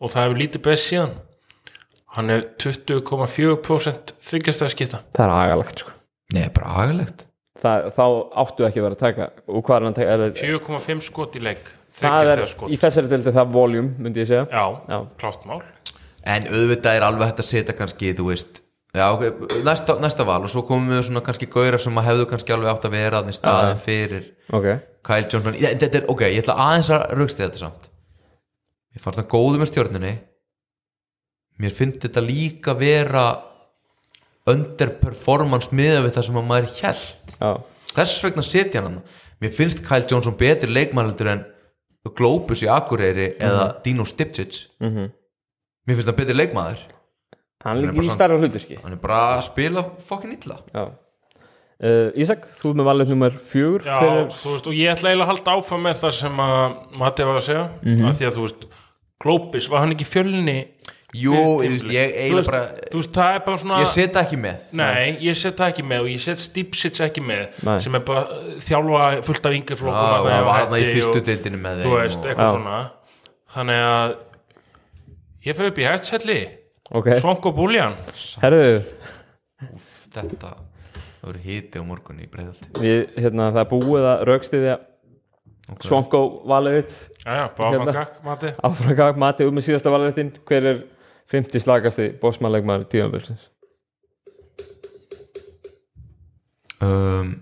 Og 0.00 0.08
það 0.12 0.24
hefur 0.28 0.40
lítið 0.40 0.62
best 0.68 0.88
síðan. 0.92 1.16
Hann 2.16 2.30
er 2.34 2.44
20,4% 2.60 4.14
þryggjastæða 4.24 4.72
skipta. 4.72 5.00
Það 5.16 5.24
er 5.26 5.34
agalegt 5.36 5.82
sko. 5.84 5.92
Nei, 6.34 6.46
bara 6.54 6.72
agalegt 6.84 7.26
það, 7.62 7.84
þá 7.96 8.04
áttu 8.44 8.66
ekki 8.68 8.80
að 8.80 8.86
vera 8.86 8.96
að 8.96 9.02
taka 9.04 9.28
og 9.46 9.60
hvað 9.66 9.76
er 9.76 9.84
hann 9.86 9.92
að 9.92 9.98
taka? 10.00 10.14
Er, 10.14 10.24
það 10.24 10.40
4,5 10.44 11.04
skot 11.10 11.36
í 11.36 11.42
leik 11.44 11.68
er 11.70 12.00
þryggjastæða 12.00 12.48
skot. 12.54 12.70
í 12.72 12.78
þessari 12.80 13.10
delti 13.12 13.34
það 13.36 13.52
voljum 13.54 13.92
myndi 13.98 14.22
ég 14.24 14.30
segja. 14.30 14.46
Já, 14.50 14.64
Já. 14.88 14.98
klárt 15.20 15.46
mál. 15.50 15.60
En 16.30 16.48
auðvitað 16.50 16.98
er 16.98 17.06
alveg 17.06 17.30
hægt 17.30 17.42
að 17.44 17.48
setja 17.50 17.76
kannski, 17.78 18.12
þú 18.18 18.28
veist 18.32 18.60
Já, 18.90 19.04
ok, 19.14 19.22
næsta, 19.62 19.94
næsta 20.02 20.24
val 20.26 20.40
og 20.42 20.50
svo 20.50 20.64
komum 20.66 20.90
við 20.90 21.04
svona 21.06 21.20
kannski 21.22 21.46
gauðra 21.46 21.78
sem 21.78 21.94
að 22.00 22.08
hefðu 22.08 22.24
kannski 22.32 22.54
alveg 22.56 22.72
átt 22.72 22.86
að 22.88 22.94
vera 22.96 23.20
þannig 23.20 23.36
staðin 23.36 23.78
fyrir 23.84 24.24
ok, 24.50 24.66
Kyle 25.06 25.28
Johnson. 25.30 25.54
Ég- 25.62 25.76
þetta 25.78 26.00
er, 26.00 26.08
ok, 26.10 26.24
ég 26.26 26.42
ætla 26.42 26.56
aðeins 26.58 26.90
að 26.90 27.04
raukst 27.20 27.38
þetta 27.38 27.60
samt. 27.60 27.86
Ég 28.96 29.04
fannst 29.04 29.20
það 29.22 29.28
góðu 29.30 29.60
með 29.62 29.70
stjórninni 29.70 30.12
Mér 31.60 31.74
finnst 31.76 32.00
þetta 32.02 32.22
líka 32.24 32.74
vera 32.74 33.24
underperformance 34.54 35.70
miða 35.74 36.02
við 36.04 36.14
það 36.16 36.26
sem 36.28 36.40
að 36.40 36.48
maður 36.50 36.70
held 36.80 37.34
já, 37.40 37.50
Þess 37.90 38.22
vegna 38.24 38.42
setja 38.46 38.80
hann 38.82 38.92
hann 39.00 39.02
Mér 39.40 39.54
finnst 39.56 39.80
Kyle 39.86 40.04
Johnson 40.10 40.36
betri 40.36 40.68
leikmannaldur 40.68 41.30
en 41.32 41.44
Globus 42.16 42.62
í 42.64 42.68
Akureyri 42.72 43.34
eða 43.40 43.82
Dino 43.84 44.04
Stipcic. 44.08 44.66
Mhm. 44.80 45.10
Mér 45.88 45.96
finnst 45.96 46.08
það 46.10 46.18
betri 46.18 46.36
leikmaður. 46.36 46.82
Hann 47.64 47.76
er 47.78 47.92
líka 47.92 48.04
í 48.04 48.12
starra 48.14 48.38
hluturski 48.40 48.78
Hann 48.82 48.92
er 48.96 49.00
bara 49.00 49.38
að 49.38 49.42
spila 49.48 49.82
fokkin 50.08 50.32
illa. 50.36 50.58
Já. 50.74 50.84
Uh, 51.80 52.12
Ísak, 52.20 52.44
þú 52.60 52.74
með 52.76 52.88
valið 52.90 53.12
nummer 53.14 53.36
fjögur. 53.52 53.84
Já, 53.88 53.96
er- 54.04 54.32
þú 54.36 54.50
veist, 54.52 54.66
og 54.68 54.74
ég 54.76 54.92
ætla 54.92 55.08
eiginlega 55.10 55.24
að 55.24 55.30
halda 55.32 55.52
áfram 55.56 55.82
með 55.88 55.94
það 56.02 56.12
sem 56.12 56.36
að 56.44 56.96
Matti 57.00 57.24
var 57.24 57.36
að 57.40 57.46
segja. 57.48 57.68
Mhm. 57.82 58.04
að 58.04 58.16
því 58.20 58.26
að 58.28 58.36
þú 58.36 58.42
veist, 58.44 58.66
Glópis, 59.24 59.68
var 59.68 59.80
hann 59.80 59.92
ekki 59.94 60.04
fjölni 60.08 60.58
Jú, 61.10 61.34
ég, 61.34 61.72
veist, 61.72 61.86
þú 61.86 61.94
eiginlega 61.96 62.36
veist, 62.36 62.50
bara 62.50 62.90
þú 62.92 63.00
veist, 63.00 63.12
það 63.16 63.32
er 63.34 63.40
bara 63.46 63.60
svona 63.64 63.80
Ég 63.82 63.88
setja 63.90 64.22
ekki 64.22 64.38
með. 64.38 64.68
Nei, 64.78 65.08
ég 65.24 65.38
set 65.40 65.58
það 65.58 65.72
ekki 65.72 65.84
með 65.90 66.04
og 66.04 66.10
ég 66.12 66.22
set 66.22 66.42
Stipsits 66.44 67.02
ekki 67.02 67.24
með 67.26 67.58
Nei. 67.66 67.74
sem 67.82 67.98
er 67.98 68.04
bara 68.06 68.22
uh, 68.36 68.52
þjálfa 68.62 69.08
fullt 69.26 69.50
af 69.50 69.56
flokkum 69.80 69.98
og 69.98 70.28
þarna 70.28 70.38
var 70.46 70.60
hann 70.60 70.76
í 70.78 70.86
fyrstu 70.86 71.24
deildinu 71.26 71.60
með 71.64 71.82
þú 71.82 71.90
þeim 71.90 71.98
veist, 71.98 72.20
og, 72.20 72.30
eitthvað 72.30 72.46
Já. 72.46 72.54
svona. 72.54 72.78
Þannig 73.56 73.84
að 73.88 74.16
ég 75.48 75.58
fyrir 75.60 75.74
upp 75.74 75.82
í 75.82 75.88
hættselli 75.88 76.40
ok, 76.90 77.12
Svonk 77.24 77.50
og 77.50 77.58
Búljan. 77.58 77.98
Herðu. 78.44 78.82
Þetta 80.14 80.54
Það 81.20 81.34
verður 81.34 81.42
hiti 81.44 81.80
á 81.80 81.84
morgun 81.84 82.20
í 82.22 82.26
breiðalti 82.32 82.70
við, 82.80 83.02
hérna, 83.20 83.50
það 83.52 83.66
búið 83.74 84.06
að 84.08 84.22
raukstiðja 84.30 84.76
okay. 85.74 85.88
Svonko 85.90 86.20
valið 86.48 86.78
þitt. 86.78 86.94
Jæja, 87.26 87.42
bara 87.58 87.72
Hérna. 87.74 87.92
áfram 87.92 87.98
gakk, 87.98 88.22
Matti 88.24 88.52
áfragag 88.70 89.20
Mati 89.20 89.48
út 89.48 89.56
með 89.58 89.66
síðasta 89.66 89.92
valið 89.92 90.14
þinn 90.16 90.30
hver 90.48 90.68
er 90.70 90.80
50 91.30 91.62
slagasti 91.62 92.08
bósmannleikmaður 92.22 92.88
tíðanbilsins 92.90 93.46
um, 96.82 97.36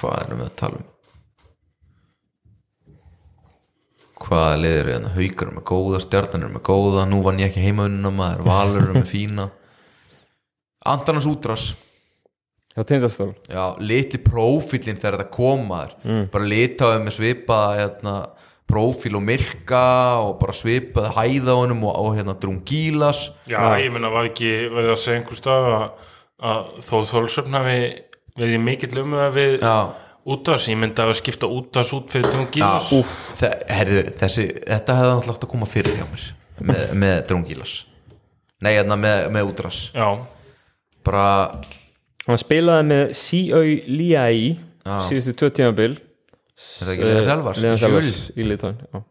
Hvað 0.00 0.16
erum 0.24 0.40
við 0.40 0.48
að 0.48 0.56
tala 0.62 0.80
um? 0.80 0.88
Hvaða 4.22 4.58
liður 4.62 4.80
er 4.80 4.92
hérna? 4.94 5.14
Haukar 5.16 5.48
er 5.48 5.54
með 5.56 5.64
góða, 5.68 6.02
stjarnan 6.02 6.46
er 6.46 6.52
með 6.56 6.66
góða 6.70 7.06
Nú 7.10 7.22
vann 7.26 7.40
ég 7.42 7.50
ekki 7.50 7.64
heimaunina 7.66 8.12
maður 8.14 8.44
Valur 8.48 8.88
er 8.88 8.96
með 8.96 9.08
fína 9.10 9.48
Antanas 10.92 11.28
Útras 11.30 11.72
hjá 12.72 12.84
tindastól 12.88 13.32
Já, 13.50 13.76
litli 13.82 14.20
prófílinn 14.22 14.98
þegar 14.98 15.18
þetta 15.20 15.34
komaður 15.34 15.96
mm. 16.06 16.22
bara 16.32 16.48
litaði 16.48 17.02
með 17.04 17.16
svipaða 17.18 17.74
hérna, 17.80 18.14
prófíl 18.72 19.18
og 19.18 19.24
milka 19.26 19.82
og 20.24 20.38
bara 20.40 20.56
svipaði 20.56 21.12
hæða 21.18 21.58
honum 21.60 21.84
og, 21.90 21.98
og 22.00 22.16
hérna 22.16 22.34
drungílas. 22.40 23.26
Já, 23.50 23.60
ég 23.78 23.92
meina 23.92 24.10
var 24.12 24.30
ekki 24.30 24.52
verið 24.72 24.94
að 24.94 25.02
segja 25.04 25.20
einhver 25.20 25.38
stað 25.38 25.68
að, 25.72 25.84
að 26.52 26.72
þó 26.88 26.94
þólsöfn 27.12 27.58
hafi 27.60 27.76
verið 28.40 28.56
í 28.56 28.62
mikill 28.64 29.02
um 29.04 29.16
það 29.20 29.36
við 29.36 29.56
Já, 29.60 29.76
útars, 30.32 30.68
ég 30.72 30.78
myndi 30.80 31.04
að 31.04 31.14
skipta 31.20 31.50
útars 31.52 31.92
út 31.96 32.12
fyrir 32.12 32.32
Drungílas. 32.32 32.92
Þe 33.40 33.50
herri, 33.76 34.04
þessi, 34.18 34.48
þetta 34.64 34.96
hefði 34.98 35.12
náttúrulega 35.12 35.36
átt 35.36 35.46
að 35.48 35.52
koma 35.52 35.68
fyrir 35.68 35.98
hjá 36.00 36.06
mér 36.08 36.28
með, 36.62 36.84
með 37.02 37.16
drungílas. 37.30 37.74
Nei, 38.62 38.76
hérna 38.76 38.96
með, 39.00 39.24
með 39.34 39.48
útras 39.50 39.78
Já, 39.90 40.06
bara, 41.02 41.26
hann 42.28 42.38
spilaði 42.38 42.86
með 42.92 43.04
C.O. 43.18 43.62
Liai 43.90 44.54
Já. 44.54 44.96
síðustu 45.08 45.34
tvö 45.40 45.50
tímabil 45.58 45.96
er 46.56 46.86
það 46.86 46.94
ekki 46.94 47.08
leiðan 47.08 47.28
selvars? 47.28 47.62
Leðan? 47.62 47.80
Selvars 47.82 48.20
í 48.34 48.48
Litóin 48.48 48.82
já. 48.82 49.02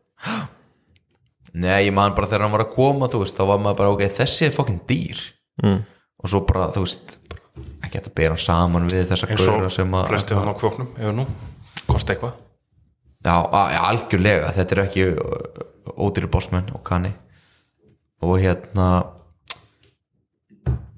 Nei, 1.51 1.79
ég 1.87 1.93
man 1.95 2.13
bara 2.15 2.29
þegar 2.31 2.45
hann 2.45 2.53
var 2.55 2.65
að 2.65 2.75
koma 2.75 3.09
þú 3.11 3.23
veist, 3.25 3.35
þá 3.35 3.49
var 3.49 3.63
maður 3.63 3.79
bara, 3.81 3.95
ok, 3.95 4.05
þessi 4.21 4.47
er 4.47 4.53
fokkin 4.55 4.79
dýr 4.87 5.19
mm. 5.63 5.79
og 6.23 6.31
svo 6.31 6.43
bara, 6.47 6.69
þú 6.71 6.85
veist 6.85 7.17
ekki 7.81 7.97
hægt 7.97 8.07
að 8.07 8.15
bera 8.21 8.37
hann 8.37 8.45
saman 8.45 8.87
við 8.91 9.09
þessa 9.11 9.27
og 9.35 9.65
sem 9.73 9.97
að 9.97 10.07
flesti 10.13 10.37
hann 10.37 10.53
á 10.53 10.55
kvöknum, 10.55 10.93
ef 10.95 11.17
nú 11.17 11.27
kosti 11.89 12.15
eitthvað 12.15 12.39
Já, 13.21 13.35
algjörlega, 13.85 14.49
þetta 14.55 14.73
er 14.73 14.79
ekki 14.81 15.03
ódýri 15.93 16.29
bossmenn 16.31 16.71
og 16.73 16.81
kanni 16.87 17.11
og 18.25 18.39
hérna 18.41 18.87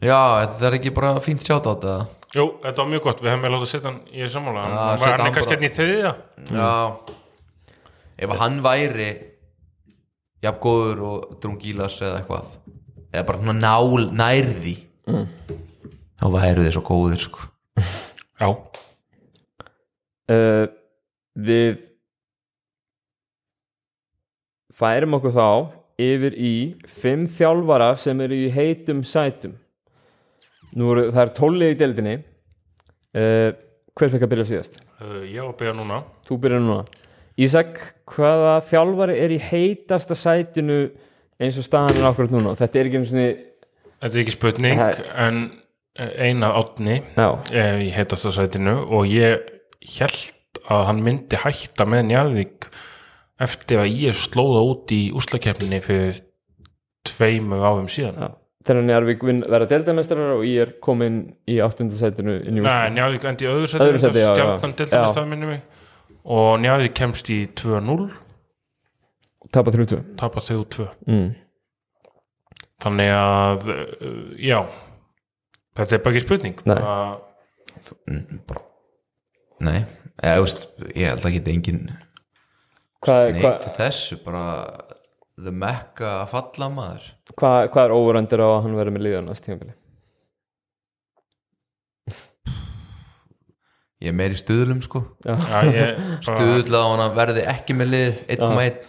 já, 0.03 0.19
þetta 0.43 0.69
er 0.69 0.77
ekki 0.77 0.93
bara 0.95 1.17
fínt 1.23 1.43
sjátt 1.43 1.67
á 1.67 1.71
þetta 1.73 1.95
Jú, 2.33 2.47
þetta 2.63 2.81
var 2.81 2.89
mjög 2.89 3.03
gott, 3.05 3.19
við 3.21 3.29
hefum 3.29 3.43
með 3.45 3.51
látað 3.53 3.63
að 3.63 3.69
setja 3.69 3.89
hann 3.91 3.99
í 4.09 4.27
sammála. 4.33 4.61
Já, 4.63 4.77
hann 4.81 5.01
var 5.03 5.21
hann 5.21 5.35
kannski 5.35 5.53
hérna 5.53 5.67
í 5.67 5.75
þriðja? 5.77 6.13
Já. 6.49 6.71
Ef 8.23 8.33
hann 8.39 8.55
væri 8.65 9.09
jafn 10.43 10.61
góður 10.63 11.03
og 11.09 11.35
drungílas 11.43 11.99
eða 12.01 12.23
eitthvað 12.23 12.55
eða 13.13 13.25
bara 13.29 13.53
nál, 13.53 14.09
nærði 14.17 14.75
mm. 15.05 15.27
þá 16.17 16.25
væru 16.33 16.65
þið 16.65 16.73
svo 16.73 16.83
góðir 16.89 17.21
sko. 17.21 17.45
Já, 18.41 18.49
uh, 20.33 20.65
við 21.37 21.77
færum 24.73 25.19
okkur 25.19 25.37
þá 25.37 25.49
yfir 26.01 26.33
í 26.33 26.55
fimm 26.89 27.27
þjálfara 27.29 27.93
sem 28.01 28.25
eru 28.25 28.41
í 28.47 28.49
heitum 28.53 29.05
sætum 29.05 29.53
nú 30.79 30.93
það 31.09 31.21
er 31.23 31.33
tólið 31.37 31.73
í 31.73 31.79
deildinni. 31.79 32.17
Uh, 33.13 33.49
hver 33.93 34.13
fekk 34.13 34.25
að 34.25 34.31
byrja 34.33 34.49
síðast? 34.49 34.77
uh, 35.03 35.23
ég 35.27 35.39
var 35.41 35.53
að 35.53 35.57
byrja 35.61 35.77
núna. 35.77 36.03
Þú 36.27 36.37
byrjar 36.45 36.63
núna. 36.63 36.83
Ísak, 37.43 37.79
hvaða 38.13 38.53
þjálfari 38.69 39.17
er 39.23 39.33
í 39.33 39.39
heitasta 39.41 40.17
sætinu 40.17 40.83
eins 41.41 41.57
og 41.57 41.65
staðan 41.65 41.97
er 41.97 42.07
akkurat 42.11 42.33
núna? 42.33 42.53
Þetta 42.59 42.79
er 42.79 42.89
ekki 42.89 42.99
einu 42.99 43.09
svona 43.09 43.27
Þetta 44.03 44.13
er 44.13 44.21
ekki 44.21 44.35
spurning 44.35 44.81
Það 44.81 44.99
en 45.23 45.39
eina 45.97 46.51
átni 46.59 46.99
Já, 47.15 47.27
er 47.49 47.81
í 47.81 47.89
heitasta 47.95 48.33
sætinu 48.35 48.75
og 48.83 49.09
ég 49.09 49.49
held 49.95 50.61
að 50.69 50.85
hann 50.91 51.01
myndi 51.05 51.39
hætta 51.41 51.87
með 51.89 52.05
Njarðvík 52.11 52.69
eftir 53.43 53.81
að 53.81 53.97
ég 54.05 54.17
slóða 54.17 54.61
út 54.69 54.93
í 54.93 55.01
úslakefninni 55.17 55.81
fyrir 55.83 56.21
tveimur 57.09 57.65
árum 57.65 57.89
síðan. 57.91 58.21
Já 58.21 58.42
Þegar 58.63 58.85
Njarvík 58.87 59.23
vinn 59.27 59.41
verða 59.43 59.67
deildamestrar 59.73 60.35
og 60.37 60.43
ég 60.47 60.61
er 60.63 60.69
komin 60.83 61.17
í 61.51 61.57
áttundasætinu 61.63 62.37
Nei, 62.47 62.91
Njarðvík 62.95 63.25
endi 63.27 63.47
í 63.47 63.49
öðru 63.51 63.67
Öðru 63.67 63.99
sætinu 63.99 64.27
stjarnan 64.29 64.75
deildamestrar 64.79 65.27
minni 65.27 65.49
mig. 65.49 65.65
Og 66.23 66.53
Njarðvík 66.63 66.95
kemst 66.95 67.31
í 67.33 67.41
2-0 67.59 68.07
Tapa 69.53 69.73
30 69.75 70.15
tapa 70.17 70.41
þau 70.41 70.63
2 70.73 70.85
mm. 71.05 71.27
þannig 72.81 73.11
að 73.13 73.67
uh, 73.69 74.31
já. 74.41 74.57
Þetta 75.77 75.95
er 75.97 76.01
bara 76.05 76.15
ekki 76.15 76.23
spurning. 76.23 76.63
Nei. 76.69 76.79
Að- 76.79 77.21
Mm, 78.07 78.39
nei, 79.65 79.79
eða, 80.21 80.35
þú 80.37 80.43
veist, 80.45 80.61
ég 80.95 81.09
held 81.09 81.25
að 81.27 81.33
geta 81.35 81.51
engin 81.51 81.79
Hvað 83.03 83.23
neitt 83.33 83.43
hva, 83.43 83.71
þessu 83.75 84.17
bara 84.23 84.43
the 85.39 85.53
mecca 85.53 86.19
að 86.21 86.33
falla 86.33 86.69
maður. 86.73 87.07
Hva, 87.33 87.53
hva 87.73 87.85
er 87.87 87.95
óverandir 87.95 88.43
á 88.43 88.47
að 88.49 88.59
hann 88.67 88.77
verði 88.77 88.95
með 88.97 89.05
liðan 89.07 89.31
næst 89.31 89.47
tímabili? 89.47 89.75
ég 94.03 94.11
er 94.11 94.17
meir 94.17 94.33
í 94.35 94.39
stuðlum 94.39 94.81
sko. 94.83 95.03
Stuðla 95.23 96.81
á 96.83 96.87
hann 96.91 97.03
að 97.05 97.13
verði 97.19 97.45
ekki 97.53 97.75
með 97.79 97.93
lið 97.93 98.17
1,1 98.35 98.81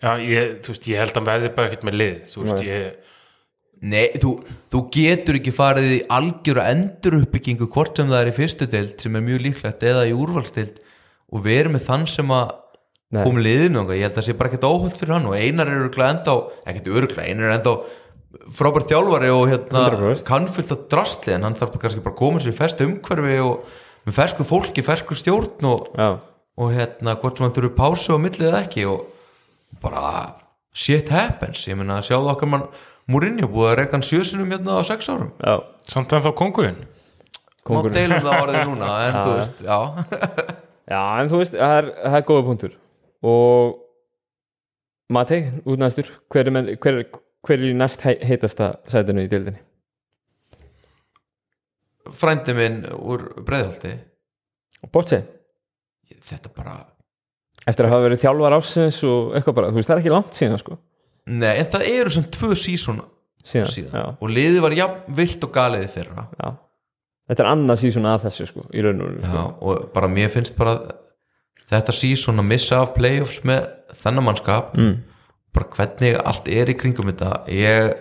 já, 0.00 0.12
ég, 0.22 0.52
þú 0.64 0.74
veist, 0.74 0.86
ég 0.88 1.02
held 1.02 1.12
að 1.12 1.18
hann 1.18 1.30
verði 1.30 1.50
bara 1.56 1.70
ekkert 1.70 1.86
með 1.88 1.98
lið 2.00 2.20
þú 2.30 2.44
veist, 2.44 2.60
Nei. 2.60 2.68
ég 2.68 3.16
Nei, 3.80 4.10
þú, 4.20 4.34
þú 4.68 4.80
getur 4.92 5.38
ekki 5.38 5.52
farið 5.56 5.92
í 5.94 6.00
algjöra 6.12 6.66
enduruppbyggingu 6.74 7.68
hvort 7.72 7.96
sem 7.96 8.10
það 8.10 8.18
er 8.26 8.28
í 8.28 8.34
fyrstu 8.36 8.66
deild 8.68 9.00
sem 9.00 9.14
er 9.16 9.24
mjög 9.24 9.40
líklegt 9.46 9.86
eða 9.88 10.02
í 10.04 10.12
úrvalstild 10.12 10.82
og 11.32 11.44
verið 11.46 11.72
með 11.72 11.86
þann 11.86 12.04
sem 12.12 12.34
að 12.36 12.50
Nei. 13.10 13.24
kom 13.26 13.40
liðinu 13.42 13.80
og 13.82 13.90
ég 13.90 14.04
held 14.04 14.12
að 14.14 14.20
það 14.20 14.26
sé 14.28 14.34
bara 14.38 14.50
ekkert 14.52 14.66
óhald 14.68 14.94
fyrir 14.94 15.14
hann 15.16 15.24
og 15.26 15.34
einar 15.34 15.66
er 15.66 15.80
örgulega 15.82 16.12
enda 16.14 16.34
ekkert 16.70 16.90
örgulega, 16.94 17.24
einar 17.26 17.48
er 17.48 17.54
enda 17.56 17.72
frábært 18.54 18.90
þjálfari 18.92 19.30
og 19.34 19.46
hérna 19.50 19.80
100%. 19.90 20.24
kann 20.28 20.46
fullt 20.46 20.74
af 20.76 20.84
drastli 20.92 21.34
en 21.34 21.46
hann 21.48 21.56
þarf 21.58 21.74
kannski 21.82 22.02
bara 22.04 22.14
að 22.14 22.20
koma 22.20 22.42
sér 22.42 22.52
í 22.52 22.58
festu 22.60 22.86
umhverfi 22.86 23.38
og 23.42 23.64
með 24.06 24.14
fersku 24.20 24.46
fólki, 24.46 24.84
fersku 24.86 25.16
stjórn 25.18 25.66
og, 25.66 25.88
já, 25.98 26.12
og 26.62 26.70
hérna 26.76 27.16
hvort 27.18 27.40
sem 27.40 27.48
hann 27.48 27.56
þurfi 27.56 27.72
pásu 27.80 28.14
á 28.14 28.18
millið 28.22 28.46
eða 28.52 28.62
ekki 28.62 28.86
og 28.92 29.08
bara 29.82 30.04
shit 30.70 31.10
happens, 31.10 31.64
ég 31.66 31.78
meina 31.80 31.98
sjáðu 32.06 32.30
okkar 32.30 32.52
mann 32.52 32.68
Mourinho 33.10 33.48
búið 33.50 33.72
að 33.72 33.76
reyka 33.80 33.96
hann 33.96 34.04
sjösinum 34.06 34.52
hérna 34.54 34.76
á 34.78 34.86
sex 34.86 35.08
árum. 35.10 35.32
Já, 35.42 35.56
samt 35.90 36.12
en 36.14 36.22
þá 36.22 36.30
konguinn 36.38 36.76
má 37.70 37.80
deilum 37.90 38.22
það 38.22 38.44
orðið 38.44 38.62
núna 38.70 38.90
en 39.08 39.18
þú 39.18 39.32
veist, 39.40 39.64
já. 39.66 39.78
Já, 40.90 41.02
en 41.18 41.30
þú 41.32 41.40
veist 41.42 41.56
það 41.58 41.74
er, 41.80 41.88
það 42.06 42.16
er 42.20 42.26
góða 42.30 42.46
punktur 42.46 42.76
og 43.26 43.78
Matei, 45.10 45.40
út 45.66 45.80
næstur 45.82 46.06
hver 46.30 46.46
er, 46.46 46.54
með, 46.54 46.68
hver, 46.78 47.00
hver 47.46 47.58
er 47.66 47.74
næst 47.74 48.04
hei- 48.06 48.20
heitasta 48.22 48.76
sætinu 48.88 49.24
í 49.26 49.30
deildinni? 49.32 49.58
frændi 52.14 52.54
minn 52.56 52.80
úr 52.96 53.26
breiðhaldi 53.46 53.92
Botse, 54.90 55.18
þetta 56.24 56.48
bara, 56.56 56.72
eftir 57.68 57.84
að 57.84 57.92
hafa 57.92 58.04
verið 58.06 58.22
þjálfar 58.22 58.54
ásins 58.56 59.00
og 59.04 59.34
eitthvað 59.36 59.56
bara, 59.58 59.68
þú 59.74 59.76
veist 59.76 59.90
það 59.90 59.96
er 59.98 60.00
ekki 60.00 60.12
langt 60.14 60.38
síðan 60.38 60.60
sko. 60.62 60.78
Nei 61.30 61.50
en 61.60 61.68
það 61.74 61.84
eru 61.90 62.12
sem 62.14 62.24
tvö 62.32 62.56
sísón 62.56 63.02
síðan, 63.44 63.68
síðan. 63.74 64.16
og 64.16 64.32
liðið 64.32 64.64
var 64.64 64.76
jafn 64.78 65.18
vilt 65.20 65.44
og 65.44 65.52
galiði 65.52 65.90
fyrra. 65.92 66.24
Já. 66.40 66.48
Þetta 67.28 67.44
er 67.44 67.50
annað 67.52 67.82
síðan 67.84 68.08
að 68.14 68.24
þessu 68.24 68.48
sko 68.48 68.64
í 68.72 68.86
raun 68.86 69.04
og 69.04 69.12
já, 69.20 69.28
sko. 69.28 69.44
og 69.68 69.84
bara 69.98 70.08
mér 70.16 70.32
finnst 70.32 70.56
bara 70.56 70.78
þetta 71.70 71.94
sísón 71.96 72.42
að 72.42 72.50
missa 72.50 72.80
af 72.82 72.94
playoffs 72.96 73.42
með 73.46 73.68
þennan 74.02 74.26
mannskap 74.26 74.76
mm. 74.78 74.94
bara 75.54 75.70
hvernig 75.76 76.18
allt 76.24 76.48
er 76.50 76.72
í 76.72 76.78
kringum 76.78 77.10
þetta 77.10 77.42
ég 77.54 77.92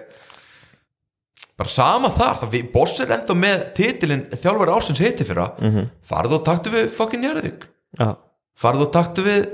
bara 1.60 1.72
sama 1.74 2.10
þar, 2.16 2.38
það 2.44 2.58
boss 2.74 3.00
er 3.04 3.12
enda 3.18 3.36
með 3.36 3.66
titilin 3.76 4.26
þjálfari 4.32 4.76
ásins 4.76 5.02
heiti 5.04 5.28
fyrra 5.28 5.52
mm 5.60 5.72
-hmm. 5.74 5.90
farðu 6.02 6.40
og 6.40 6.46
taktu 6.48 6.72
við 6.74 6.90
fucking 6.96 7.26
Jærðvík 7.28 7.68
Já, 8.00 8.16
farðu 8.56 8.86
og 8.88 8.94
taktu 8.94 9.26
við 9.26 9.48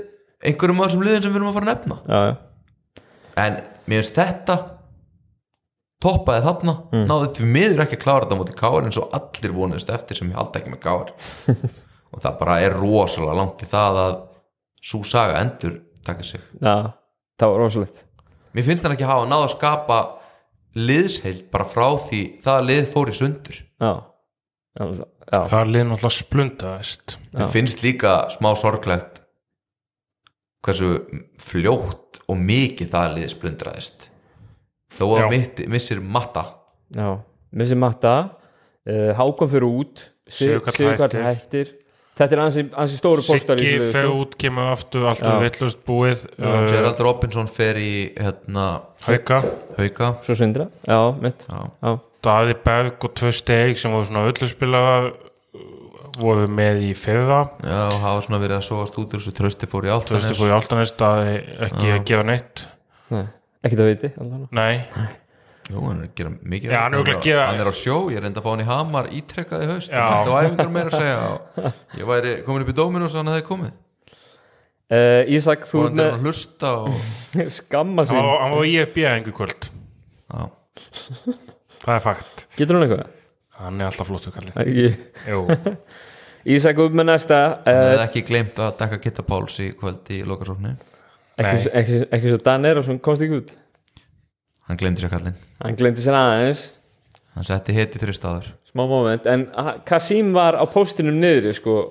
einhverjum 0.44 0.80
af 0.80 0.90
þessum 0.90 1.06
liðin 1.06 1.22
sem 1.22 1.32
við 1.32 1.40
erum 1.40 1.48
að 1.50 1.56
fara 1.58 1.66
að 1.66 1.72
nefna 1.74 1.96
já, 2.06 2.18
já 2.26 2.34
en 3.36 3.60
mér 3.86 4.02
finnst 4.02 4.16
þetta 4.16 4.56
toppaði 6.02 6.44
þarna 6.44 6.74
Mm. 6.92 7.06
náði 7.08 7.28
því 7.36 7.48
miður 7.56 7.82
ekki 7.84 7.96
að 7.96 8.04
klára 8.04 8.24
þetta 8.24 8.36
á 8.36 8.40
móti 8.40 8.56
káar 8.56 8.86
eins 8.86 8.98
og 9.00 9.10
allir 9.16 9.52
vonuðist 9.56 9.90
eftir 9.90 10.16
sem 10.16 10.30
ég 10.30 10.36
haldi 10.36 10.60
ekki 10.60 10.72
með 10.72 10.82
káar 10.84 11.12
og 12.12 12.22
það 12.22 12.38
bara 12.40 12.56
er 12.64 12.76
rosalega 12.76 13.36
langt 13.38 13.64
í 13.64 13.68
það 13.70 14.00
að 14.02 14.16
svo 14.86 15.02
saga 15.06 15.40
endur 15.42 15.78
taka 16.06 16.26
sig. 16.26 16.42
Já, 16.60 16.92
það 17.40 17.52
var 17.52 17.62
rosalegt. 17.64 18.04
Mér 18.56 18.68
finnst 18.68 18.86
hann 18.86 18.94
ekki 18.96 19.08
hafa 19.08 19.28
náð 19.28 19.46
að 19.46 19.54
skapa 19.56 20.00
liðsheild 20.76 21.46
bara 21.52 21.68
frá 21.68 21.86
því 22.06 22.22
það 22.44 22.60
að 22.60 22.68
lið 22.70 22.90
fór 22.94 23.12
í 23.12 23.16
sundur. 23.18 23.60
Já, 23.82 23.92
já, 24.78 24.84
já, 24.86 25.38
það 25.38 25.60
er 25.60 25.70
lið 25.74 25.86
náttúrulega 25.90 26.16
splundaðist. 26.18 27.16
Mér 27.36 27.54
finnst 27.54 27.84
líka 27.84 28.16
smá 28.34 28.50
sorglegt 28.58 29.22
hversu 30.66 30.92
fljótt 31.42 32.20
og 32.26 32.38
mikið 32.42 32.92
það 32.92 33.16
lið 33.20 33.32
splundraðist. 33.34 34.10
Þó 34.96 35.06
að 35.18 35.32
mitt, 35.34 35.66
missir 35.70 36.00
matta. 36.02 36.46
Já 36.96 37.18
Missi 37.56 37.74
Matta. 37.74 38.14
Uh, 38.86 39.12
Hákon 39.16 39.50
fyrir 39.50 39.66
út. 39.66 40.02
Sigurkarl 40.28 41.22
hættir. 41.24 41.72
Þetta 42.16 42.32
er 42.32 42.40
ansi, 42.46 42.62
ansi 42.80 42.96
stóru 42.96 43.20
póstar 43.26 43.60
í 43.60 43.66
Siggi 43.66 43.90
sko. 43.92 44.12
út, 44.22 44.36
kemur 44.40 44.70
aftur 44.72 45.04
allt 45.10 45.20
Já. 45.20 45.28
er 45.34 45.42
vittlust 45.44 45.82
búið 45.84 46.22
uh, 46.38 46.62
Gerald 46.70 47.02
Robinson 47.04 47.50
fer 47.52 47.76
í 47.76 47.90
hérna, 48.16 48.64
Hauka, 49.04 49.42
hauka. 49.76 50.08
Svo 50.24 50.36
sindra, 50.38 50.70
já, 50.88 50.96
mitt. 51.20 51.44
Já. 51.50 51.66
Já, 51.84 51.90
Daði 52.26 52.56
Berg 52.64 53.04
og 53.06 53.12
tvö 53.20 53.34
steg 53.36 53.76
sem 53.78 53.92
voru 53.92 54.08
svona 54.08 54.24
ölluspilaðar 54.30 55.10
voru 56.16 56.46
með 56.48 56.80
í 56.88 56.90
fyrra. 56.96 57.42
Já, 57.60 57.82
og 57.92 58.00
hafa 58.00 58.24
svona 58.24 58.40
verið 58.40 58.56
að 58.62 58.66
sóast 58.70 58.96
út 58.96 59.12
úr 59.12 59.20
þessu 59.20 59.36
trösti 59.36 59.68
fór 59.68 59.84
í 59.84 59.92
Altanes 59.92 60.24
þið 60.30 60.40
fór 60.40 60.48
í 60.48 60.56
Altanes 60.56 60.94
Daði 60.96 61.36
ekki 61.68 61.92
að 61.92 62.02
gera 62.08 62.24
neitt. 62.32 62.64
Nei, 63.12 63.26
ekki 63.60 63.76
það 63.82 63.90
viti 63.92 64.12
allavega. 64.16 64.48
nei, 64.56 65.10
Jú, 65.66 65.80
hann 65.82 65.98
er 65.98 66.06
að 66.06 66.12
gera 66.20 66.30
mikið 66.46 66.70
Já, 66.70 66.78
hann 66.84 66.94
er 66.94 67.00
hann, 67.10 67.22
gera- 67.24 67.46
hann 67.50 67.60
er 67.64 67.70
á 67.70 67.74
sjó, 67.74 67.96
ég 68.14 68.20
reyndi 68.22 68.38
að 68.38 68.44
fá 68.46 68.50
hann 68.52 68.62
í 68.62 68.66
Hamar 68.68 69.08
ítrekkaði 69.18 69.66
í 69.66 69.70
haust. 69.72 69.90
Þetta 69.90 70.30
var 70.30 70.46
æfingar 70.46 70.70
meira 70.76 70.92
að 70.92 70.98
segja 71.00 71.16
og 71.32 71.98
Ég 71.98 72.06
væri 72.12 72.34
komin 72.46 72.62
upp 72.66 72.70
í 72.70 72.76
Dominus 72.78 73.16
og 73.16 73.22
hann 73.24 73.32
hefði 73.34 73.46
komið. 73.48 73.72
Uh, 74.86 75.22
Ísak, 75.34 75.64
þú 75.66 75.80
og 75.80 75.86
ert 75.88 75.96
hann 75.96 76.04
er 76.04 76.12
að 76.12 76.20
með 76.20 76.28
hlusta 76.30 76.70
og 76.84 77.50
skamma 77.58 78.04
hann 78.06 78.12
sín 78.12 78.28
hann 78.44 78.54
var 78.54 78.68
í 78.70 78.76
FB 78.84 79.06
einhver 79.10 79.34
kvöld. 79.40 79.66
Já, 80.30 80.44
það 81.82 81.94
er 81.96 82.04
fakt, 82.04 82.44
Getur 82.58 82.78
hún 82.78 82.86
eitthvað? 82.86 83.08
hann 83.56 83.80
er 83.80 83.88
alltaf 83.90 84.06
flottu 84.10 84.30
kallið 84.34 84.60
Ekki. 84.62 84.88
Ísak, 86.56 86.78
út 86.78 86.94
með 86.94 87.08
næsta. 87.10 87.38
Hann 87.66 87.80
uh, 87.80 87.88
hefði 87.90 88.04
ekki 88.06 88.22
gleymt 88.28 88.58
að 88.62 88.76
dekka 88.78 88.98
Kitta 89.02 89.24
Páls 89.26 89.56
í 89.64 89.72
kvöld 89.74 90.06
í 90.14 90.20
lokasóknin 90.28 90.76
ekki, 91.36 91.42
Nei. 91.42 91.72
ekki, 91.82 91.96
ekki 92.16 92.30
svo 92.30 92.38
Dan 92.46 92.68
Eros 92.70 92.86
komst 93.04 93.24
ekki 93.26 93.40
út 93.42 93.50
Hann 94.66 94.78
glemdi 94.80 95.04
sér 95.04 95.12
kallinn. 95.12 95.36
Hann 95.62 95.78
glemdi 95.78 96.02
sér 96.02 96.18
aðeins. 96.18 96.68
Hann 97.36 97.46
setti 97.46 97.74
hitt 97.76 97.94
í 97.94 98.02
þrjustáður 98.02 98.54
smá 98.76 98.84
moment. 98.88 99.26
En 99.26 99.46
Kasim 99.88 100.34
var 100.36 100.58
á 100.60 100.64
póstinum 100.68 101.16
niðri 101.20 101.54
sko. 101.56 101.86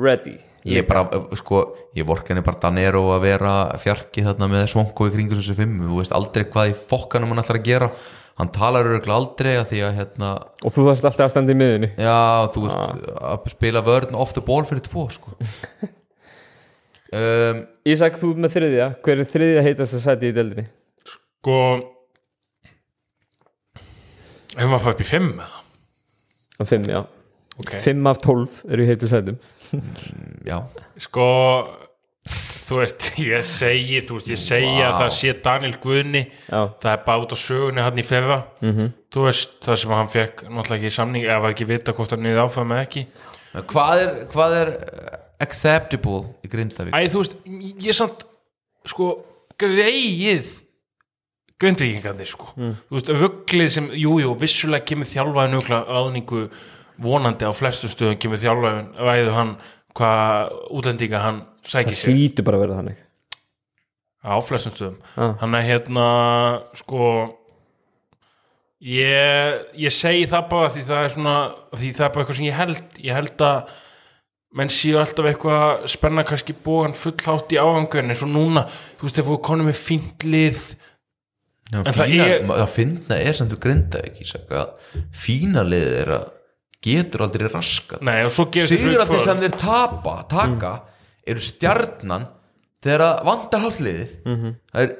Ready. 0.00 0.38
Ég 0.68 0.86
bara, 0.88 1.04
sko, 1.40 1.62
ég 1.96 2.06
vork 2.08 2.28
henni 2.28 2.44
bara 2.44 2.60
Danero 2.60 3.06
að 3.14 3.26
vera 3.26 3.52
fjarki 3.80 4.24
þarna 4.24 4.48
með 4.48 4.66
svonko 4.72 5.08
í 5.08 5.12
kringu 5.12 5.36
þessu 5.36 5.56
fimm, 5.56 5.78
þú 5.88 6.00
veist 6.00 6.16
aldrei 6.16 6.46
hvað 6.48 6.72
í 6.72 6.74
fokkanum 6.90 7.32
hann 7.32 7.42
ætlar 7.42 7.60
að 7.60 7.68
gera. 7.68 7.90
Hann 8.40 8.52
talar 8.52 8.88
öruglega 8.88 9.16
aldrei 9.16 9.54
að 9.58 9.66
því 9.72 9.80
að 9.84 9.96
hérna, 9.98 10.28
og 10.64 10.72
þú 10.72 10.84
þarfst 10.86 11.08
alltaf 11.10 11.26
að 11.26 11.32
standa 11.34 11.52
í 11.52 11.56
miðunni 11.60 11.90
já, 12.00 12.20
þú 12.54 12.62
veist 12.64 13.10
að 13.28 13.48
spila 13.52 13.82
vörn 13.84 14.16
off 14.16 14.32
the 14.32 14.44
ball 14.44 14.62
fyrir 14.68 14.84
tvo, 14.86 15.08
sko. 15.12 15.34
Um, 17.10 17.64
Ísak, 17.90 18.20
þú 18.20 18.28
með 18.38 18.52
þriðja, 18.54 18.84
hver 19.02 19.18
er 19.18 19.26
þriðja 19.26 19.62
heitast 19.66 19.96
að 19.96 20.02
sæti 20.04 20.28
í 20.30 20.34
deildinni? 20.36 20.62
Sko 21.40 21.56
Hefum 24.58 24.74
að 24.76 24.82
fá 24.84 24.90
upp 24.92 25.00
í 25.00 25.06
fimm 25.08 25.30
eða? 25.40 25.62
Á 26.60 26.62
fimm, 26.68 26.84
já 26.84 27.00
Ok. 27.60 27.74
Fimm 27.84 28.08
af 28.08 28.20
tólf 28.24 28.60
eru 28.68 28.84
í 28.84 28.88
heitu 28.88 29.08
sætum 29.08 29.38
já, 30.48 30.60
Sko 31.00 31.26
Þú 32.68 32.78
veist, 32.78 33.06
ég 33.18 33.46
segi 33.48 34.02
Þú 34.06 34.18
veist, 34.18 34.28
ég 34.34 34.40
segi 34.40 34.84
að 34.84 34.98
það 34.98 35.10
sé 35.16 35.34
Daniel 35.44 35.74
Guðni 35.80 36.22
Já, 36.28 36.60
Það 36.82 36.92
er 36.92 37.24
út 37.24 37.34
á 37.34 37.38
sögunni 37.40 37.84
hann 37.84 38.00
í 38.00 38.04
fyrra 38.06 38.38
-hmm. 38.60 38.92
Þú 39.10 39.26
veist, 39.26 39.56
það 39.64 39.80
sem 39.82 39.96
hann 39.96 40.12
fekk 40.12 40.44
Náttúrulega 40.44 40.78
ekki 40.78 40.94
samning, 40.94 41.24
eða 41.24 41.40
var 41.40 41.56
ekki 41.56 41.68
vita 41.72 41.96
hvort 41.96 42.10
hann 42.10 42.22
niður 42.22 42.44
áfram 42.44 42.76
eða 42.76 42.86
ekki 42.86 43.06
hvað 43.50 44.00
er, 44.04 44.10
hvað 44.30 44.52
er 44.60 44.68
uh, 44.78 45.14
acceptable 45.42 46.20
í 46.44 46.50
Grindavík? 46.52 46.94
Æ, 46.94 47.08
þú 47.10 47.22
veist, 47.24 47.36
ég 47.48 47.88
er 47.90 47.98
samt 47.98 48.26
Sko, 48.86 49.24
greið 49.58 50.69
Grindvíkingandi, 51.60 52.26
sko. 52.28 52.52
Þú 52.56 52.96
veist, 52.96 53.10
rugglið 53.20 53.72
sem, 53.74 53.88
jú, 54.00 54.14
jú, 54.22 54.30
vissulega 54.40 54.86
kemur 54.88 55.08
þjálfaði 55.10 55.52
nögla 55.52 55.80
aðningu 55.98 56.46
vonandi 57.00 57.48
á 57.48 57.52
flestum 57.56 57.92
stöðum 57.92 58.20
kemur 58.20 58.40
þjálfaði 58.40 58.86
ræðu 59.08 59.34
hann 59.36 59.52
hvað 59.96 60.54
útlendinga 60.78 61.20
hann 61.24 61.42
sækir 61.66 61.94
það 61.94 62.00
sér. 62.00 62.16
hlýtur 62.16 62.46
bara 62.46 62.60
að 62.60 62.64
vera 62.64 62.78
þannig. 62.80 63.04
Á 64.20 64.34
flestum 64.44 64.74
stöðum. 64.74 64.96
Ah. 65.16 65.36
hann 65.40 65.58
er 65.58 65.68
hérna 65.68 66.08
sko 66.80 67.04
ég, 68.80 69.60
ég 69.80 69.94
segi 69.94 70.26
það 70.30 70.50
bara 70.50 70.72
því 70.72 70.88
það 70.88 71.04
er 71.04 71.14
svona 71.14 71.36
því 71.76 71.92
það 71.96 72.04
er 72.06 72.12
bara 72.14 72.24
eitthvað 72.24 72.40
sem 72.40 72.48
ég 72.48 72.60
held. 72.60 73.00
Ég 73.04 73.16
held 73.20 73.46
að 73.46 73.72
menn 74.58 74.72
séu 74.72 74.98
alltaf 74.98 75.28
eitthvað 75.30 75.64
að 75.64 75.88
spenna 75.92 76.26
kannski 76.26 76.56
bógan 76.64 76.96
fullhátt 76.96 77.52
í 77.54 77.60
áhangun 77.60 78.10
eins 78.10 78.24
og 78.26 78.32
núna, 78.32 78.64
þú 78.98 79.06
veist, 79.06 79.18
þeir 79.20 79.28
fóru 79.28 79.42
konum 79.46 79.68
með 79.70 79.78
fínt 79.78 80.26
lið 80.26 80.62
Já, 81.70 81.78
En 81.78 81.92
það 81.94 82.08
fína, 82.10 82.24
er- 82.26 82.44
það 82.50 82.68
finna 82.74 83.18
er 83.22 83.32
sem 83.38 83.48
þú 83.48 83.58
Grindavík 83.62 84.16
í 84.20 84.26
saka. 84.26 84.64
Fína 85.14 85.62
liðið 85.66 85.98
er 86.00 86.08
að 86.16 86.24
getur 86.82 87.22
aldrei 87.26 87.46
raskat 87.52 88.00
þetta 88.24 88.78
sigurarnir 88.80 89.10
fyrir 89.12 89.24
sem 89.26 89.42
þeir 89.44 89.56
tapa 89.60 90.14
taka 90.32 90.72
eru 91.28 91.38
stjarnan 91.44 92.26
þegar 92.82 93.04
að 93.04 93.24
vantar 93.28 93.60
hálfliðið 93.66 94.14
það 94.72 94.82
er 94.86 94.96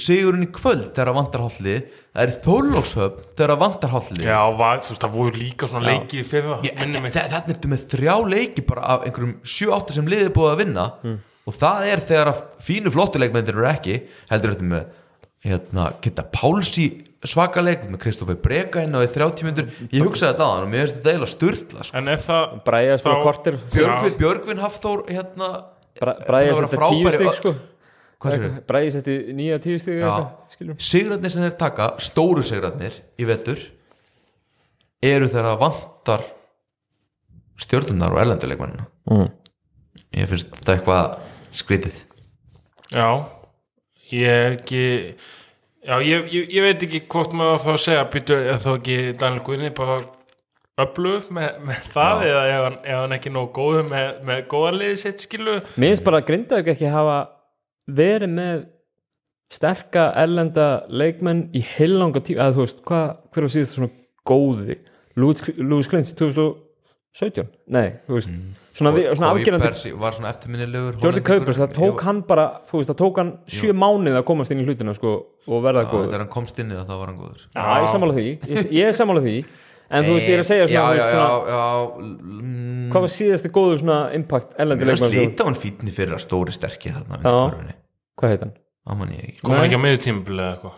sigurinn 0.00 0.46
í 0.46 0.50
kvöld 0.56 0.86
þegar 0.96 1.10
að 1.12 1.18
vantar 1.18 1.42
hálfliðið 1.44 1.82
það 2.16 2.22
er 2.24 2.32
þórlókshöfn 2.46 3.26
þegar 3.36 3.52
að 3.54 3.60
vantar 3.62 3.90
hálfliðið 3.92 4.30
Já, 4.32 4.38
var, 4.62 4.78
veist, 4.80 5.02
það 5.04 5.12
voru 5.18 5.36
líka 5.42 5.68
svona 5.68 5.92
Ég- 6.64 6.78
þa- 7.12 7.26
þarna 7.34 7.54
ertu 7.54 7.68
með 7.74 7.84
þrjá 7.92 8.14
leiki 8.32 8.64
bara 8.66 8.86
af 8.96 9.04
einhverjum 9.04 9.34
7-8 9.44 9.92
sem 9.98 10.06
liðið 10.08 10.32
búið 10.38 10.52
að 10.54 10.62
vinna. 10.64 10.86
Og 11.48 11.54
það 11.56 11.84
er 11.92 12.00
þegar 12.08 12.28
að 12.32 12.40
fínu 12.64 12.90
flottuleikmyndir 12.92 13.54
eru 13.56 13.68
ekki 13.68 13.94
heldur 14.32 14.52
þetta 14.56 14.66
með 14.72 14.88
hérna, 15.44 15.92
geta 16.02 16.24
Pálsi 16.32 16.88
svakaleg 17.26 17.88
með 17.90 18.02
Kristoffer 18.04 18.38
Breka 18.42 18.82
inn 18.86 18.94
á 18.94 19.02
í 19.02 19.08
30 19.10 19.46
myndur 19.46 19.70
ég 19.90 20.04
hugsaði 20.04 20.34
þetta 20.34 20.46
á 20.46 20.50
hann 20.54 20.66
og 20.66 20.70
mér 20.70 20.84
finnst 20.84 20.98
þetta 20.98 21.12
eiginlega 21.12 21.32
sturla 21.32 21.86
sko. 21.86 21.96
En 21.98 22.12
er 22.12 22.20
það 22.22 22.52
Björgvin, 23.74 24.14
Björgvin 24.20 24.62
Hafþór 24.62 25.02
hérna, 25.10 25.48
Bræði 25.98 26.52
búinn 26.54 26.68
að 26.68 26.68
að 26.68 26.70
vera 26.70 26.70
setja 26.70 26.90
tíu 26.92 27.08
í 27.08 27.30
ö- 27.32 27.38
sko. 27.40 27.54
Hvað 28.18 28.34
sér 28.34 28.60
Bræði 28.66 28.92
setti 28.94 29.16
nýja 29.38 29.58
tíu 29.62 29.80
skiljum 29.82 30.78
Sigrarnir 30.82 31.34
sem 31.34 31.44
þeir 31.46 31.56
taka, 31.58 31.88
stóru 32.02 32.44
sigrarnir 32.46 33.00
í 33.18 33.26
vetur 33.26 33.62
eru 35.02 35.30
þeirra 35.30 35.54
vantar 35.58 36.24
stjórnunar 37.58 38.14
og 38.14 38.22
erlenduleikmannina 38.22 38.86
mm. 39.10 39.28
ég 40.18 40.30
finnst 40.30 40.54
þetta 40.54 40.76
eitthvað 40.76 41.18
skrítið. 41.58 42.00
Já, 42.94 43.06
ég 44.14 44.28
er 44.28 44.56
ekki 44.58 44.84
Já, 45.88 45.94
ég, 46.04 46.26
ég, 46.34 46.48
ég 46.52 46.64
veit 46.66 46.82
ekki 46.84 47.00
hvort 47.08 47.32
maður 47.38 47.54
á 47.54 47.64
þá 47.64 47.74
segja 47.80 48.06
býtu, 48.12 48.36
þá 48.60 48.70
ekki 48.74 48.96
Daniel 49.16 49.44
Guðni 49.46 49.70
bara 49.76 50.00
öflug 50.82 51.28
með, 51.34 51.60
með 51.64 51.86
það 51.94 52.24
Já. 52.24 52.28
eða 52.28 52.42
ef 52.48 52.64
hann, 52.64 52.78
ef 52.82 52.98
hann 52.98 53.16
ekki 53.16 53.32
nóg 53.34 53.52
góð 53.56 53.78
með, 53.88 54.08
með 54.28 54.42
góða 54.50 54.72
liðið 54.76 54.98
sitt 55.04 55.24
skilu 55.24 55.54
Mér 55.78 55.94
finnst 55.94 56.04
bara 56.06 56.20
að 56.20 56.28
Grindavík 56.28 56.72
ekki 56.74 56.92
hafa 56.92 57.16
verið 57.98 58.34
með 58.34 58.66
sterka 59.54 60.10
erlenda 60.20 60.68
leikmenn 60.92 61.46
í 61.56 61.62
heilanga 61.64 62.20
tíma, 62.20 62.50
að 62.50 62.58
þú 62.58 62.66
veist, 62.66 62.82
hvað, 62.90 63.06
hver 63.32 63.46
var 63.46 63.54
síðast 63.54 63.78
svona 63.78 63.92
góði 64.28 64.80
Lewis 65.18 65.88
Klins 65.90 66.12
2017? 67.16 67.48
Nei, 67.74 67.86
þú 68.06 68.16
veist, 68.18 68.34
svona, 68.76 68.92
við, 68.94 69.06
svona 69.16 69.30
afgerandi 69.32 69.92
var 69.98 70.16
svona 70.16 70.32
eftirminnilegur 70.34 70.98
Jordi 71.02 71.22
Kaupers, 71.26 71.58
það 71.58 71.72
tók 71.78 72.02
hann 72.06 72.20
bara 72.28 72.44
þú 72.68 72.80
veist, 72.80 72.90
það 72.92 72.98
tók 73.00 73.20
hann 73.22 73.32
sjö 73.50 73.72
mánuð 73.74 74.18
að 74.20 74.26
komast 74.28 74.52
inn 74.54 74.60
í 74.62 74.66
hlutina 74.68 74.94
sko, 74.94 75.14
og 75.48 75.64
verða 75.64 75.86
Já, 75.86 75.90
góður. 75.90 76.10
þegar 76.12 76.22
hann 76.24 76.34
komst 76.36 76.60
inn 76.62 76.70
í 76.70 76.76
það 76.76 76.86
þá 76.92 76.94
var 77.00 77.08
hann 77.10 77.18
góður. 77.22 77.40
Já, 77.48 77.64
ég 77.64 77.80
er 77.80 77.90
sammála 77.94 78.18
því, 78.18 78.26
ég, 78.52 78.70
ég 78.76 78.84
er 78.92 78.98
sammála 79.00 79.24
því. 79.24 79.36
En 79.88 80.04
þú 80.04 80.14
veist, 80.18 80.28
ég 80.28 80.36
er 80.36 80.42
að 80.42 80.48
segja 80.50 80.64
svona, 80.68 80.78
já, 80.78 80.80
já, 80.92 81.04
svona 81.08 81.28
já, 81.32 81.34
já, 81.48 81.64
mm, 82.44 82.88
hvað 82.92 83.04
var 83.06 83.12
síðasti 83.14 83.50
góður 83.56 83.78
svona 83.80 83.98
impact 84.18 84.50
erlendi 84.60 84.84
Mér 84.84 84.98
finnst 85.00 85.14
lítið 85.16 85.40
á 85.40 85.44
hann 85.48 85.56
fítni 85.56 85.94
fyrir 85.96 86.12
að 86.18 86.24
stóri 86.26 86.52
sterkja 86.52 86.92
þarna 86.98 87.16
hvað 88.18 88.34
heit 88.34 88.44
hann? 88.44 88.52
Ég 88.88 89.24
ekki. 89.30 89.40
Kom 89.40 89.54
hann 89.54 89.64
Nei. 89.64 89.70
ekki 89.70 89.80
á 89.80 89.84
miður 89.86 90.02
tímabili 90.04 90.44
eða 90.44 90.52
eitthvað 90.58 90.76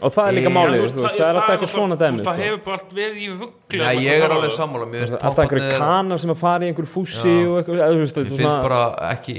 Ég- 0.00 0.04
og 0.06 0.12
það 0.14 0.28
er 0.28 0.34
líka 0.38 0.50
málið, 0.54 0.80
þú 0.80 0.90
þú 0.96 1.02
veist, 1.04 1.16
það 1.16 1.26
er 1.26 1.36
alltaf 1.36 1.50
eitthvað 1.54 1.72
svona 1.74 1.96
dæmi 2.00 2.20
það 2.20 2.24
sko. 2.24 2.34
hefur 2.40 2.60
bara 2.64 2.76
allt 2.78 2.92
verið 2.96 3.18
í 3.20 3.28
ruggli 3.36 3.80
Nei, 3.80 3.96
ég 4.04 4.24
er 4.24 4.30
alveg 4.34 4.54
sammála 4.56 4.86
alltaf 5.10 5.40
einhverju 5.44 5.78
kanar 5.78 6.18
sem 6.22 6.30
að 6.34 6.40
fara 6.40 6.64
í 6.64 6.70
einhverju 6.70 6.90
fússi 6.94 7.34
og 7.44 7.58
eitthvað, 7.60 7.82
eða 7.84 7.92
þú 7.92 8.00
veist, 8.00 8.16
Mér 8.16 8.24
þetta 8.24 8.32
er 8.32 8.40
finnst 8.40 8.62
bara 8.64 8.80
ekki 9.10 9.36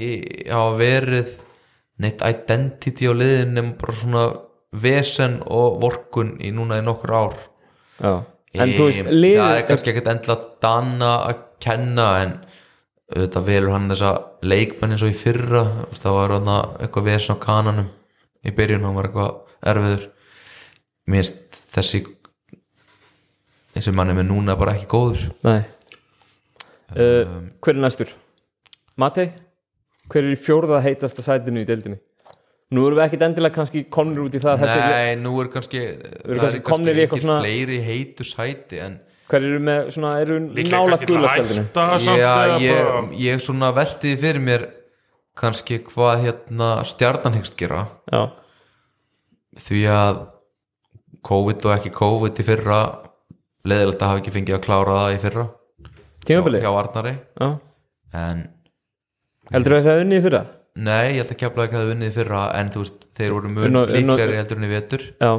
hafa 0.52 0.78
verið 0.78 1.34
neitt 2.02 2.22
identity 2.30 3.10
á 3.10 3.14
liðin 3.18 3.54
nema 3.58 3.74
bara 3.82 3.98
svona 3.98 4.26
vesen 4.86 5.40
og 5.48 5.82
vorkun 5.82 6.38
í 6.40 6.54
núna 6.56 6.78
í 6.80 6.86
nokkur 6.86 7.12
ár 7.12 7.34
já. 8.00 8.14
en 8.54 8.70
þú 8.78 8.86
veist, 8.88 9.02
Ég- 9.02 9.12
lið 9.12 9.38
það 9.42 9.58
er 9.58 9.68
kannski 9.68 9.92
ekkert 9.92 10.14
endla 10.14 10.40
dana 10.62 11.12
að 11.28 11.44
kenna 11.60 12.08
en 12.22 12.38
auðvitað 13.12 13.44
velur 13.50 13.74
hann 13.76 13.90
þessa 13.90 14.12
leikmenn 14.42 14.94
eins 14.96 15.04
og 15.04 15.12
í 15.12 15.18
fyrra 15.18 15.66
það 15.92 16.16
var 16.16 16.38
eitthvað 16.80 17.04
vesen 17.10 17.36
á 17.36 17.44
kananum 17.44 17.90
í 18.46 18.52
byrjun, 18.56 18.86
hann 18.86 18.96
var 18.96 19.10
eitthvað 19.10 19.36
erfiður 19.68 20.08
mér 21.12 21.26
finnst 21.28 21.62
þessi 21.76 22.04
þessi 23.76 23.94
manni 23.96 24.16
með 24.18 24.30
núna 24.32 24.58
bara 24.60 24.76
ekki 24.78 24.90
góður 24.92 25.28
nei 25.48 25.62
uh, 26.96 27.40
hver 27.62 27.76
er 27.76 27.84
næstur? 27.86 28.14
Matei? 29.00 29.30
hver 30.12 30.26
er 30.26 30.34
í 30.36 30.40
fjórða 30.40 30.82
heitasta 30.84 31.24
sætinu 31.24 31.64
í 31.64 31.68
deildinni? 31.68 32.02
nú 32.72 32.86
erum 32.88 33.00
við 33.00 33.06
ekkit 33.06 33.24
endilega 33.28 33.58
kannski 33.58 33.86
komnir 33.92 34.26
út 34.26 34.36
í 34.36 34.42
það 34.44 34.62
þessi, 34.64 34.84
Nei, 34.92 35.16
nú 35.20 35.34
er 35.44 35.50
kannski 35.52 35.80
kannski 36.26 36.60
er 36.62 36.68
komnir 36.68 37.00
í 37.00 37.04
eitthvað 37.04 37.18
engin 37.20 37.28
svona- 37.28 37.40
fleiri 37.44 37.80
heitu 37.84 38.28
sæti 38.28 38.80
en 38.84 39.00
hver 39.32 39.48
eru 39.48 39.60
með 39.64 39.90
svona, 39.96 40.12
eru 40.20 40.38
líklega 40.52 40.78
nála 40.78 40.98
kannski 41.00 41.08
til 41.08 41.16
að 41.16 41.22
guðlaspjaldinu 41.22 41.66
hætta 41.66 41.88
samt 42.06 42.22
Já, 42.22 42.36
ég, 42.64 43.12
ég 43.24 43.44
svona 43.44 43.72
veltiði 43.76 44.22
fyrir 44.24 44.46
mér 44.48 44.66
kannski 45.42 45.80
hvað 45.88 46.26
hérna 46.26 46.70
stjarnan 46.88 47.38
hyggst 47.40 47.58
gera 47.60 47.86
já, 48.12 48.22
því 49.68 49.84
að 49.92 50.22
COVID 51.28 51.66
og 51.68 51.74
ekki 51.78 51.92
COVID 51.96 52.40
í 52.42 52.46
fyrra 52.48 52.80
leðilegt 53.70 54.02
að 54.02 54.10
hafa 54.14 54.22
ekki 54.24 54.34
fengið 54.34 54.58
að 54.58 54.64
klára 54.66 54.96
það 55.02 55.16
í 55.16 55.20
fyrra. 55.26 55.46
Tímabili 56.26 56.62
hjá 56.64 56.72
Arnari. 56.72 57.14
Já. 57.42 57.50
en 58.22 58.42
heldur 59.54 59.76
við 59.78 59.86
það 59.88 60.02
unnið 60.06 60.24
fyrir 60.26 60.38
það? 60.42 60.50
nei, 60.82 61.08
ég 61.14 61.22
held 61.22 61.32
að 61.34 61.40
kepla 61.42 61.64
ekki 61.66 61.76
að 61.78 61.82
hafa 61.82 61.94
unnið 61.96 62.10
í 62.12 62.16
fyrra 62.16 62.42
en 62.60 62.70
þú 62.74 62.84
veist, 62.84 63.06
þeir 63.18 63.34
voru 63.36 63.50
unna- 63.68 63.84
líklegri 63.92 64.38
heldur 64.40 64.58
en 64.62 64.68
í 64.68 64.72
vetur. 64.72 65.04
Ég 65.12 65.26
já, 65.28 65.32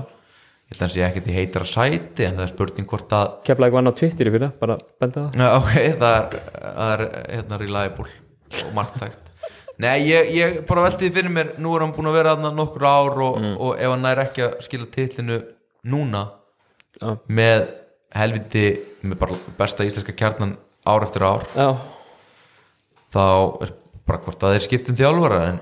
held 0.73 0.77
að 0.79 0.85
hans 0.87 0.97
ég 0.97 1.07
ekkert 1.09 1.29
í 1.33 1.37
heitara 1.37 1.69
sæti 1.69 2.27
en 2.27 2.37
það 2.39 2.45
er 2.47 2.53
spurning 2.53 2.89
hvort 2.93 3.15
að 3.17 3.33
keflaði 3.49 3.69
eitthvað 3.71 3.83
annað 3.83 3.97
Twitter 4.01 4.29
í 4.29 4.33
fyrir 4.35 4.47
það, 4.47 4.55
bara 4.63 4.77
benda 5.01 5.25
það. 5.25 5.41
Já, 5.43 5.49
ok, 5.59 5.73
það 6.03 6.17
er, 6.19 6.39
það 6.63 6.93
er 6.97 7.05
hérna 7.37 7.61
reliable 7.63 8.09
og 8.63 8.75
marktækt. 8.77 9.19
Nei, 9.83 9.97
ég, 10.07 10.29
ég 10.37 10.59
bara 10.69 10.85
velti 10.85 11.09
því 11.09 11.15
fyrir 11.17 11.33
mér 11.33 11.53
nú 11.59 11.73
er 11.75 11.81
hann 11.87 11.95
búin 11.97 12.09
að 12.11 12.17
vera 12.21 12.35
þarna 12.37 12.51
nokkur 12.55 12.85
ár 12.87 13.23
og, 13.25 13.39
og 13.57 13.73
ef 13.81 13.89
hann 13.95 14.05
nær 14.05 14.21
ekki 14.27 14.45
að 14.47 14.59
skila 14.67 14.89
titlinu 14.93 15.39
núna 15.85 16.25
Já. 17.01 17.17
með 17.29 17.71
helviti 18.15 18.67
með 19.03 19.19
bara 19.23 19.39
besta 19.59 19.85
íslenska 19.89 20.13
kjarnan 20.15 20.57
ár 20.87 21.07
eftir 21.07 21.25
ár 21.25 21.47
já, 21.57 21.69
þá 23.13 23.23
er 23.65 23.73
bara 24.09 24.21
hvort 24.25 24.43
að 24.45 24.57
þeir 24.57 24.65
skiptum 24.67 24.99
þjálfara 24.99 25.39
en 25.53 25.61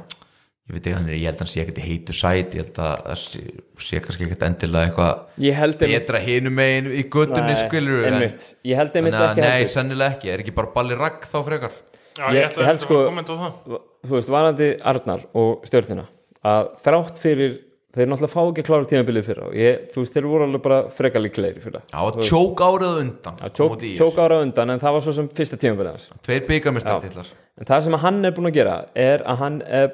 ég 0.70 0.74
veit 0.76 0.84
ekki 0.86 0.94
hann 0.97 1.09
er, 1.10 1.16
ég 1.18 1.26
held 1.28 1.36
að 1.38 1.42
hann 1.44 1.51
sé 1.52 1.62
ekkert 1.62 1.80
í 1.82 1.86
heitu 1.86 2.14
sæt 2.16 2.56
ég 2.56 2.64
held 2.64 2.80
að 2.82 3.05
það 3.06 3.20
sé, 3.22 3.42
sé 3.86 4.01
kannski 4.05 4.26
ekkert 4.28 4.44
endilega 4.48 4.90
eitthvað 4.90 5.44
ég 5.47 5.56
held 5.59 5.80
einmitt 5.82 5.97
betra 6.05 6.22
hinum 6.26 6.56
megin 6.60 6.90
í 6.94 7.05
göttunni 7.14 7.56
skilur 7.62 8.05
einmitt, 8.10 8.44
ég 8.66 8.80
held 8.80 8.98
einmitt 9.01 9.18
ekki 9.20 9.44
nei, 9.44 9.51
heldur. 9.56 9.72
sennilega 9.76 10.16
ekki, 10.18 10.32
er 10.34 10.44
ekki 10.44 10.55
bara 10.60 10.72
balli 10.74 10.98
ragg 10.98 11.26
þá 11.30 11.38
frekar? 11.48 11.74
Já, 12.20 12.26
Ég- 12.34 12.38
ég 12.42 12.66
held 12.66 12.76
að 12.76 12.84
sko- 12.84 13.02
það. 13.30 13.80
Þú 14.05 14.14
veist, 14.16 14.30
varandi 14.32 14.66
Arnar 14.90 15.22
og 15.38 15.62
stjórnina 15.68 16.06
að 16.44 16.70
þrátt 16.84 17.20
fyrir 17.22 17.59
þeir 17.96 18.10
náttúrulega 18.10 18.32
fá 18.34 18.40
ekki 18.44 18.62
að 18.62 18.68
klára 18.68 18.88
tímabilið 18.90 19.24
fyrir 19.26 19.42
og 19.48 19.54
ég, 19.58 19.80
þú 19.90 20.02
veist, 20.04 20.14
þeir 20.14 20.28
voru 20.30 20.46
alveg 20.46 20.62
bara 20.66 20.78
freka 20.94 21.22
líklegri 21.22 21.62
fyrir 21.64 21.80
Já, 21.90 22.00
tjók 22.28 22.62
árið 22.66 22.86
á 22.86 22.94
undan 23.02 23.40
tjók, 23.50 23.72
móti 23.74 23.90
ÍR. 23.90 23.96
tjók 23.98 24.20
ára 24.22 24.38
á 24.38 24.44
undan 24.44 24.74
en 24.76 24.82
það 24.84 24.94
var 24.96 25.04
svo 25.06 25.14
sem 25.16 25.30
fyrsta 25.40 25.58
tímabilið 25.60 25.96
hans. 25.96 26.06
Tveir 26.26 26.46
byggarmistartillar 26.50 27.32
en 27.60 27.70
það 27.72 27.82
sem 27.88 27.98
hann 28.04 28.22
er 28.24 28.36
búin 28.36 28.50
að 28.52 28.56
gera 28.60 28.76
er 28.94 29.24
að 29.26 29.42
hann 29.42 29.58
er, 29.66 29.90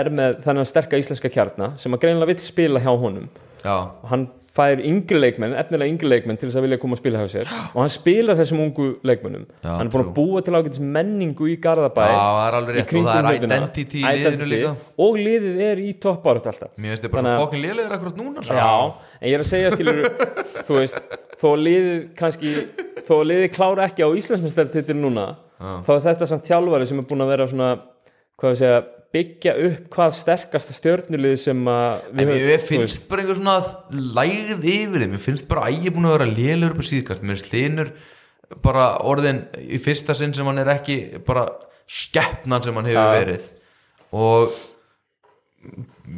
er 0.00 0.10
með 0.16 0.40
þennan 0.46 0.70
sterka 0.72 1.00
íslenska 1.02 1.30
kjarna 1.34 1.74
sem 1.82 1.92
að 1.92 2.06
greinilega 2.06 2.32
vill 2.32 2.42
spila 2.46 2.80
hjá 2.82 2.92
honum. 2.96 3.28
Já, 3.66 3.76
og 4.00 4.08
hann 4.12 4.28
fær 4.56 4.80
yngri 4.80 5.18
leikmenn, 5.20 5.52
efnilega 5.60 5.90
yngri 5.92 6.08
leikmenn 6.08 6.38
til 6.40 6.48
þess 6.48 6.56
að 6.56 6.64
vilja 6.64 6.78
koma 6.80 6.96
að 6.96 7.00
spila 7.02 7.20
hjá 7.20 7.28
sér. 7.34 7.50
Og 7.74 7.80
hann 7.82 7.90
spilar 7.92 8.38
þessum 8.38 8.62
ungu 8.64 8.86
leikmennum 9.04 9.42
Já, 9.60 9.68
hann 9.76 9.86
er 9.86 9.90
búin 9.92 10.00
að 10.00 10.08
true. 10.08 10.14
búa 10.16 10.42
til 10.46 10.54
ágætis 10.56 10.80
menningu 10.80 11.48
í 11.52 11.56
Garðabæ 11.60 12.06
Já, 12.08 12.16
það 12.16 12.46
er 12.46 12.56
alveg 12.60 12.78
rétt. 12.78 12.94
Og 12.96 13.08
það 13.10 13.28
er 13.30 13.38
identity 13.42 14.00
í 14.00 14.14
liðinu 14.16 14.48
líka. 14.54 14.72
og 15.06 15.20
liðið 15.20 15.60
er 15.66 15.82
í 15.84 15.92
toppárat 16.00 16.48
alltaf. 16.52 16.72
Mér 16.80 16.94
finnst 16.96 17.04
þið 17.04 17.12
bara 17.18 17.34
að- 17.36 17.40
fokkin 17.44 17.62
lélegur 17.66 17.96
akkurat 17.98 18.16
núna 18.22 18.42
sko. 18.42 18.54
Já, 18.56 18.94
en 19.20 19.28
ég 19.28 19.34
er 19.34 19.44
að 19.44 19.50
segja 19.52 19.70
skilur 19.76 20.02
þú 20.66 20.80
veist, 20.80 21.00
þó 21.36 21.46
að 21.52 21.62
liðið 21.68 22.00
kannski, 22.16 22.54
þó 23.06 23.12
að 23.20 23.26
liðið 23.30 23.50
klára 23.58 23.84
ekki 23.90 24.02
á 24.02 24.10
Íslandsmeistartitil 24.16 24.96
núna 24.96 25.26
þá 25.60 25.90
er 25.96 26.04
þetta 26.10 26.26
samt 26.32 26.48
þjálfari 26.48 26.86
sem 26.88 26.98
er 26.98 27.04
búin 27.08 27.24
að 27.24 27.30
vera 27.32 27.46
svona 27.48 27.68
hvað 28.40 28.50
við 28.52 28.58
segja, 28.60 28.80
byggja 29.16 29.54
upp 29.70 29.88
hvað 29.96 30.14
sterkasta 30.20 30.76
stjörnulið 30.76 31.36
sem 31.42 31.64
að 31.72 32.04
En 32.12 32.22
höfum- 32.22 32.44
þú 32.44 32.60
finnst 32.68 32.84
veist, 32.84 33.08
bara 33.10 33.24
einhver 33.24 33.40
svona 33.40 33.56
lægð 34.20 34.68
yfir 34.76 35.00
þið, 35.02 35.10
mér 35.16 35.24
finnst 35.26 35.48
bara 35.50 35.66
að 35.66 35.80
ég 35.80 35.88
er 35.90 35.96
búin 35.96 36.08
að 36.10 36.16
vera 36.18 36.30
lélegur 36.36 36.76
upp 36.76 36.84
á 36.84 36.90
síðkast, 36.92 37.24
mér 37.24 37.36
finnst 37.40 37.50
hlinur 37.54 37.92
bara 38.62 38.86
orðin 39.02 39.40
í 39.58 39.78
fyrsta 39.82 40.14
sinn 40.14 40.30
sem 40.36 40.46
hann 40.46 40.60
er 40.62 40.68
ekki 40.76 41.00
bara 41.26 41.48
skeppnan 41.90 42.62
sem 42.62 42.74
hann 42.78 42.86
hefur 42.86 43.08
Já. 43.10 43.16
verið. 43.18 43.46
Og 44.14 44.52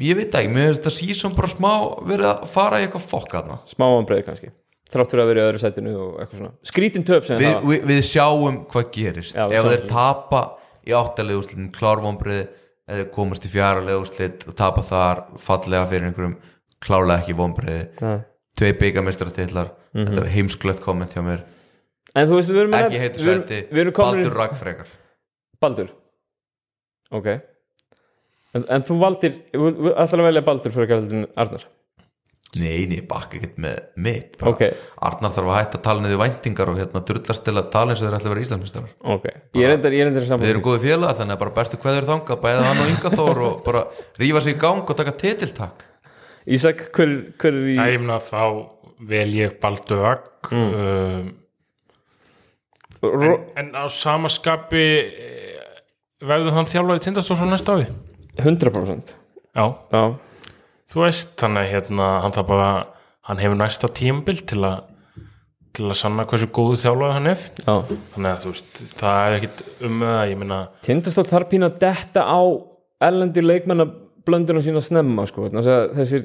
ég 0.01 0.17
veit 0.19 0.35
ekki, 0.37 0.51
mér 0.53 0.69
finnst 0.69 0.83
þetta 0.85 0.95
síðan 0.99 1.37
bara 1.39 1.49
smá 1.53 1.71
verið 2.05 2.29
að 2.35 2.43
fara 2.53 2.81
í 2.83 2.87
eitthvað 2.87 3.07
fokk 3.15 3.37
aðna 3.41 3.57
smá 3.71 3.87
ámbreið 3.97 4.27
kannski 4.27 4.51
þrátt 4.93 5.13
fyrir 5.13 5.23
að 5.25 5.31
vera 5.33 5.41
í 5.43 5.47
öðru 5.49 5.61
sætinu 5.63 5.91
og 6.01 6.13
eitthvað 6.23 6.39
svona. 6.43 6.53
Skrítin 6.69 7.05
töp 7.09 7.27
sem 7.29 7.41
við, 7.41 7.51
það 7.53 7.67
við, 7.73 7.83
við 7.91 7.99
sjáum 8.09 8.55
hvað 8.73 8.87
gerist. 8.95 9.35
Já, 9.37 9.45
við 9.51 9.59
ef 9.61 9.67
þeir 9.73 9.83
tapa 9.91 10.41
í 10.89 10.95
áttalegu 10.97 11.43
úrslitin 11.43 11.67
klárvombrið 11.77 12.39
eða 12.41 12.47
þeir 12.49 12.68
komast 13.15 13.45
í 13.45 13.51
fjaralegu 13.53 14.01
úrslit 14.05 14.47
og 14.49 14.55
tapa 14.57 14.83
þar 14.83 15.25
fallega 15.39 15.87
fyrir 15.91 16.09
einhverjum 16.09 16.37
klárlega 16.85 17.21
ekki 17.23 17.37
vombriði 17.37 17.89
Nei. 18.01 18.19
tvei 18.59 18.73
byggamistaratillar 18.81 19.71
Mhm. 19.95 20.07
þetta 20.07 20.21
er 20.25 20.29
heimsklött 20.35 20.81
komment 20.85 21.15
hjá 21.15 21.23
mér. 21.25 21.41
En 22.15 22.29
þú 22.29 22.35
veist, 22.37 22.49
við 22.51 22.59
erum 22.61 22.73
með- 22.73 22.87
ekki 22.89 22.99
heitu 22.99 23.19
sæti, 23.25 23.93
Baldur 23.97 24.35
Ragnfrekar 24.37 24.87
Baldur. 25.61 25.89
Ok. 27.11 27.27
En, 28.55 28.65
en 28.69 28.83
þú 28.83 28.99
valdir, 29.01 29.33
ætlar 29.55 30.21
að 30.21 30.27
velja 30.29 30.45
Baldur 30.45 30.73
fyrir 30.73 30.87
að 30.87 31.09
gæla 31.11 31.27
Arnar 31.37 31.65
nei, 32.57 32.87
nei, 32.89 33.01
bakka 33.05 33.37
ekkert 33.37 33.59
með 33.61 33.77
mitt 34.01 34.39
bara. 34.41 34.51
Ok. 34.55 34.63
Arnar 35.05 35.35
þarf 35.37 35.51
að 35.53 35.59
hætta 35.59 35.79
að 35.79 35.83
tala 35.85 36.01
niður 36.05 36.21
væntingar 36.23 36.71
og 36.73 36.79
hérna 36.81 37.03
drullast 37.11 37.45
til 37.45 37.55
að 37.61 37.69
tala 37.75 37.93
eins 37.93 38.01
og 38.01 38.07
þeir 38.09 38.17
ætla 38.19 38.31
að 38.31 38.35
vera 38.35 38.45
Íslandsmeistarar. 38.47 38.95
Ok, 39.17 39.27
ég 39.59 39.67
er 39.69 39.75
endur, 39.77 39.93
ég 39.99 40.05
er 40.07 40.11
endur 40.13 40.27
saman 40.31 40.47
við 40.47 40.55
erum 40.55 40.65
góði 40.65 40.81
félag 40.87 41.19
þannig 41.21 41.37
að 41.37 41.43
bara 41.45 41.55
bestu 41.59 41.81
hverður 41.83 42.09
þangað 42.09 42.41
bæða 42.47 42.65
hann 42.71 42.81
og 42.85 42.93
Inga 42.95 43.13
Þór 43.19 43.43
og 43.51 43.59
bara 43.69 43.85
rífa 44.23 44.41
sig 44.47 44.57
í 44.57 44.61
gang 44.65 44.81
og 44.89 44.97
taka 45.03 45.13
titiltak. 45.21 45.85
Ísak, 46.49 46.87
hver, 46.97 47.13
hver 47.37 47.53
er 47.61 47.69
í 47.69 47.77
ég 47.77 48.01
meina 48.01 48.17
þá 48.25 48.41
vel 49.13 49.29
ég 49.37 49.59
Baldur 49.61 50.01
Vagg 50.07 50.25
Mm. 50.49 50.71
um, 50.73 51.35
Ro- 53.03 53.45
en 53.57 53.69
á 53.79 53.85
samaskapi 53.87 54.81
eh, 54.83 55.59
verður 56.27 56.55
hann 56.57 56.67
þjálfaði 56.67 57.03
tindastóð 57.05 57.39
frá 57.43 57.47
næsta 57.53 57.77
ári? 57.77 57.85
100% 58.43 59.13
Já, 59.55 59.65
já, 59.93 60.01
þú 60.89 61.03
veist 61.05 61.35
þannig 61.41 61.65
að 61.65 61.73
hérna, 61.75 62.13
hann 62.25 62.37
það 62.37 62.49
bara 62.53 62.71
hann 63.29 63.43
hefur 63.43 63.61
næsta 63.61 63.91
tímabil 63.93 64.41
til 64.49 64.63
að 64.65 64.87
til 65.79 65.87
að 65.87 65.99
sanna 66.01 66.25
hversu 66.27 66.49
góðu 66.51 66.79
þjálfaði 66.81 67.15
hann 67.15 67.29
hef 67.31 67.45
já. 67.61 67.75
Þannig 68.15 68.31
að 68.31 68.41
þú 68.43 68.51
veist, 68.55 68.81
það 68.99 69.21
er 69.21 69.37
ekkit 69.37 69.63
um 69.87 70.03
það, 70.03 70.23
ég 70.33 70.41
meina 70.41 70.59
Tindastóll 70.87 71.29
þarf 71.29 71.53
pínu 71.53 71.69
að 71.69 71.79
detta 71.85 72.25
á 72.27 72.41
ellendi 73.09 73.45
leikmannablönduna 73.45 74.65
sína 74.65 74.83
snemma 74.83 75.27
sko. 75.29 75.47
Að 75.53 75.69
þessir, 76.01 76.25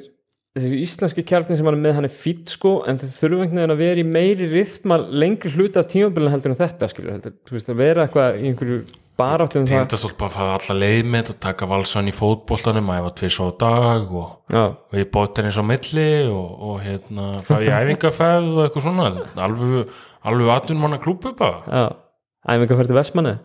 þessir 0.57 0.75
íslenski 0.79 1.25
kjarnir 1.29 1.59
sem 1.59 1.69
hann 1.69 1.77
er 1.77 1.83
með 1.83 1.97
hann 1.99 2.09
er 2.09 2.17
fýtt 2.23 2.55
sko, 2.55 2.73
en 2.89 3.01
þeir 3.01 3.13
þurfa 3.19 3.43
einhvern 3.43 3.61
veginn 3.61 3.75
að 3.75 3.83
vera 3.83 4.03
í 4.03 4.07
meiri 4.15 4.49
rithma 4.55 4.99
lengri 5.03 5.53
hluta 5.53 5.83
af 5.83 5.91
tímabilinu 5.93 6.33
heldur 6.33 6.55
en 6.55 6.61
þetta 6.63 6.89
skilur, 6.89 7.13
heldur, 7.17 7.37
þú 7.45 7.57
veist 7.59 7.69
að 7.69 7.81
vera 7.83 8.07
eitthvað 8.07 8.39
í 8.39 8.49
einhverju 8.49 8.81
baráttum 9.19 9.67
það 9.69 9.85
tindastóð 9.85 10.15
bara 10.19 10.33
fara 10.33 10.57
alla 10.57 10.75
leið 10.79 11.09
með 11.13 11.31
og 11.33 11.39
taka 11.45 11.69
valsan 11.69 12.09
í 12.09 12.15
fótboltanum 12.15 12.91
að 12.91 12.99
æfa 13.03 13.13
tvis 13.21 13.39
á 13.39 13.47
dag 13.63 14.13
og, 14.23 14.35
og 14.57 14.99
ég 14.99 15.09
bótt 15.13 15.39
henni 15.39 15.53
svo 15.53 15.65
milli 15.67 16.09
og, 16.27 16.51
og 16.69 16.83
hérna, 16.83 17.31
fara 17.45 17.67
í 17.67 17.73
æfingaferð 17.73 18.51
og 18.57 18.61
eitthvað 18.65 18.87
svona, 18.89 19.09
alveg 19.47 19.97
alveg 20.23 20.53
atvinnum 20.57 20.87
hann 20.87 20.99
að 20.99 21.03
klúpa 21.07 21.35
bara 21.39 22.69
fyrir 22.73 22.91
til 22.91 22.99
Vestmanni 22.99 23.37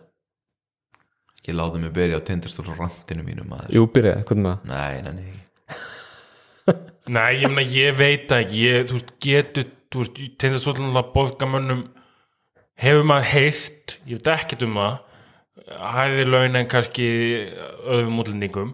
ekki 1.49 1.57
láta 1.57 1.79
mig 1.79 1.93
byrja 1.93 2.19
á 2.19 2.21
tindastóls 2.21 2.77
rantinu 2.77 3.23
mínum 3.25 3.49
maður. 3.49 3.73
Jú, 3.73 3.85
byrjaði, 3.89 4.23
hvernig 4.27 4.45
maður? 4.45 4.59
Nei, 4.69 5.01
nei, 5.01 5.13
nei. 5.17 5.35
Nei, 7.15 7.41
ég 7.41 7.49
meina, 7.49 7.71
ég 7.73 7.95
veit 7.97 8.31
ekki. 8.35 8.59
Ég, 8.67 8.83
þú 8.89 8.97
veist, 8.99 9.13
getur, 9.23 9.69
þú 9.89 10.03
veist 10.03 10.19
tindastóðan 10.41 10.99
að 10.99 11.07
borgamönnum 11.15 11.85
hefur 12.79 13.07
maður 13.09 13.31
heilt, 13.31 13.95
ég 14.05 14.19
veit 14.19 14.29
ekkert 14.35 14.65
um 14.67 14.77
það 14.77 14.97
hæði 15.67 16.25
laun 16.29 16.57
en 16.59 16.69
kannski 16.69 17.07
öðrum 17.85 18.21
útlendingum 18.23 18.73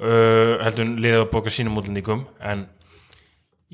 uh, 0.00 0.60
heldur 0.64 0.94
liða 1.00 1.24
að 1.24 1.30
borga 1.32 1.52
sínum 1.54 1.78
útlendingum 1.80 2.24
en 2.42 2.66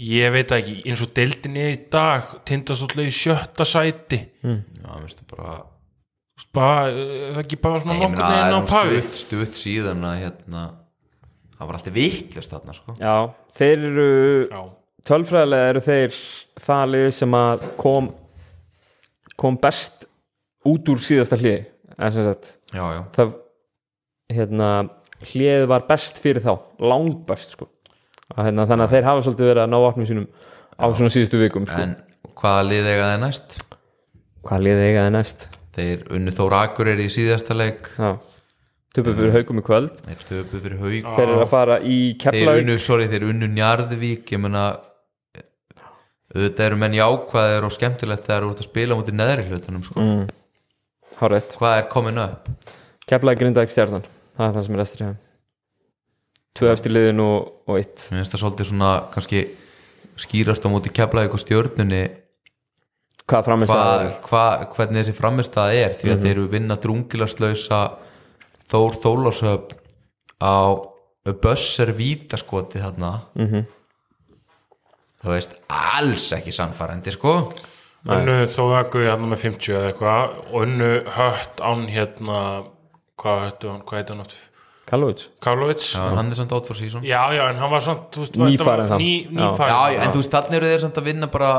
ég 0.00 0.32
veit 0.32 0.48
það 0.48 0.62
ekki, 0.62 0.76
eins 0.88 1.04
og 1.04 1.12
deildinni 1.16 1.66
í 1.74 1.78
dag 1.92 2.30
tindastóðlega 2.48 3.10
í 3.10 3.14
sjötta 3.14 3.66
sæti. 3.68 4.22
Já, 4.40 4.90
veistu 5.02 5.26
bara 5.32 5.60
Þú 6.40 6.44
veist, 6.46 6.52
bara, 6.56 6.76
uh, 6.88 7.24
það 7.34 7.38
er 7.38 7.42
ekki 7.44 7.56
bara 7.60 7.80
svona 7.82 7.96
ég 7.98 8.04
nokkur 8.06 8.22
það 8.22 8.30
er 8.30 8.38
neginn 8.38 8.54
á 8.56 8.60
nú 8.60 8.68
pafi 8.70 9.00
stutt, 9.00 9.18
stutt 9.20 9.58
síðan 9.60 10.04
að 10.08 10.20
hérna, 10.22 10.62
það 11.56 11.66
var 11.68 11.78
alltaf 11.78 11.96
vittlust 11.98 12.54
þarna 12.54 12.76
sko. 12.78 12.94
Já, 12.96 13.16
þeir 13.60 13.84
eru 13.90 14.06
Já, 14.48 14.62
tölfræðilega 15.10 15.74
eru 15.74 15.82
þeir 15.84 16.20
það 16.64 16.94
lið 16.94 17.10
sem 17.18 17.36
að 17.40 17.66
kom 17.80 18.08
kom 19.40 19.56
best 19.60 20.08
út 20.68 20.88
úr 20.92 21.00
síðasta 21.04 21.38
hliði 21.40 21.60
en 21.98 22.14
sem 22.14 22.26
sagt 22.28 22.54
já, 22.74 22.84
já, 22.96 23.00
það 23.16 23.34
hérna 24.30 24.70
hliðið 25.30 25.66
var 25.72 25.88
best 25.88 26.20
fyrir 26.22 26.44
þá 26.44 26.54
langt 26.80 27.26
best 27.28 27.56
sko. 27.56 27.66
Að, 28.30 28.46
hérna, 28.46 28.68
þannig 28.70 28.86
að 28.86 28.94
þeir 28.94 29.08
hafa 29.08 29.24
svolítið 29.26 29.50
verið 29.50 29.64
að 29.64 29.72
ná 29.72 29.80
vatnum 29.84 30.06
sínum 30.08 30.28
á 30.78 30.86
svona 30.94 31.12
síðustu 31.12 31.40
vikum 31.42 31.66
sko. 31.66 31.82
en 31.82 31.96
hvaða 32.38 32.62
lið 32.68 32.92
eiga 32.92 33.10
þeir 33.10 33.22
næst? 33.24 33.58
hvað 34.46 34.66
liðið 34.66 34.84
eigaði 34.88 35.14
næst? 35.14 35.46
Þeir 35.76 36.04
unnu 36.16 36.34
Þóra 36.34 36.60
Akureyri 36.66 37.06
í 37.06 37.12
síðasta 37.12 37.56
leik. 37.56 37.90
Já. 37.96 38.10
töpum 38.96 39.16
fyrir 39.18 39.34
haugum 39.36 39.60
í 39.60 39.64
kvöld. 39.66 40.00
þeir 40.06 40.22
töpu 40.28 40.60
fyrir 40.64 40.80
haug 40.80 40.94
þeir 41.16 41.26
eru 41.26 41.42
að 41.44 41.50
fara 41.52 41.78
í 41.80 41.98
þeir 42.14 42.20
Keflavík. 42.24 42.62
unnu, 42.64 42.78
sorry, 42.82 43.08
þeir 43.10 43.26
unnu 43.30 43.50
Njarðvík. 43.54 44.32
Ég 44.34 44.42
meina 44.42 44.64
auðvitað 46.30 46.66
eru 46.66 46.80
menn 46.80 46.98
jákvæðir 46.98 47.66
og 47.66 47.74
skemmtilegt 47.74 48.26
þegar 48.26 48.46
þú 48.46 48.52
ert 48.54 48.62
að 48.64 48.70
spila 48.70 48.98
mútið 48.98 49.18
neðri 49.18 49.46
hlutunum 49.48 49.86
sko. 49.86 50.00
mm. 50.00 50.28
Hárrétt, 51.20 51.56
hvað 51.60 51.78
er 51.82 51.88
komin 51.92 52.18
upp? 52.22 52.48
Keflavík 53.10 53.40
grindaði 53.42 53.72
stjarnan. 53.74 54.04
Það 54.38 54.46
er 54.46 54.54
það 54.56 54.64
sem 54.66 54.74
er 54.76 54.80
restur 54.84 55.02
hjá 55.04 55.10
tvö 56.60 56.70
eftir 56.74 56.92
liðin 56.92 57.20
og, 57.22 57.50
og 57.70 57.76
eitt. 57.78 58.02
Mér 58.10 58.20
finnst 58.20 58.32
það 58.34 58.40
svolítið 58.42 58.68
svona 58.70 58.88
kannski 59.14 59.42
skýrast 60.20 60.64
á 60.66 60.68
mútið 60.72 60.94
keflaðið 60.98 61.36
og 61.36 61.40
stjórnunni 61.44 62.00
hvað 63.30 63.44
framist 63.46 63.70
það 63.72 64.02
er. 64.04 64.14
hva, 64.26 64.44
hvernig 64.74 64.98
þessi 65.04 65.14
framistað 65.16 65.74
er 65.78 65.94
því 65.94 66.08
að 66.10 66.16
Mhm. 66.16 66.24
þeir 66.24 66.32
eru 66.34 66.46
vinna 66.56 66.76
drungilarslausa 66.82 67.80
Þór 68.70 68.98
Þólasöp 69.02 69.72
á 70.42 70.56
Bösser 71.42 71.92
Vítaskoti 71.94 72.80
þarna. 72.82 73.12
Mhm. 73.36 73.64
þú 75.22 75.28
veist, 75.34 75.54
alls 75.68 76.30
ekki 76.32 76.52
sannfærandi 76.52 77.12
sko 77.12 77.52
unnu 78.08 78.36
þóðagur 78.48 79.04
hérna 79.08 79.26
með 79.34 79.42
50 79.44 79.74
eða 79.76 79.90
eitthvað. 79.90 80.38
Og 80.52 80.62
unnu 80.64 80.92
hött 81.16 81.60
án 81.60 81.82
hérna 81.92 82.38
hvað 83.20 83.42
hættu 83.46 83.68
hann, 83.74 83.82
hvað 83.84 83.98
hættu 84.00 84.14
hann 84.14 84.24
aftur? 84.24 84.46
Kallovits 84.90 85.26
Karlovits 85.44 85.90
Já, 85.94 86.00
en 86.08 86.16
hann 86.18 86.30
er 86.32 86.34
samt 86.40 86.52
out 86.56 86.66
for 86.66 86.74
season. 86.74 87.04
Já, 87.06 87.20
já, 87.36 87.44
en 87.52 87.60
hann 87.60 87.70
var 87.70 87.80
samt 87.84 88.16
þá. 88.16 88.24
ný, 88.26 88.32
Já. 88.32 88.48
nýfarinn 88.48 89.68
Já, 89.70 90.00
en 90.02 90.10
þú 90.10 90.22
veist, 90.24 90.32
þannig 90.34 90.56
eru 90.58 90.70
þeir 90.72 90.82
samt 90.82 90.98
að 90.98 91.04
vinna 91.10 91.28
bara 91.30 91.50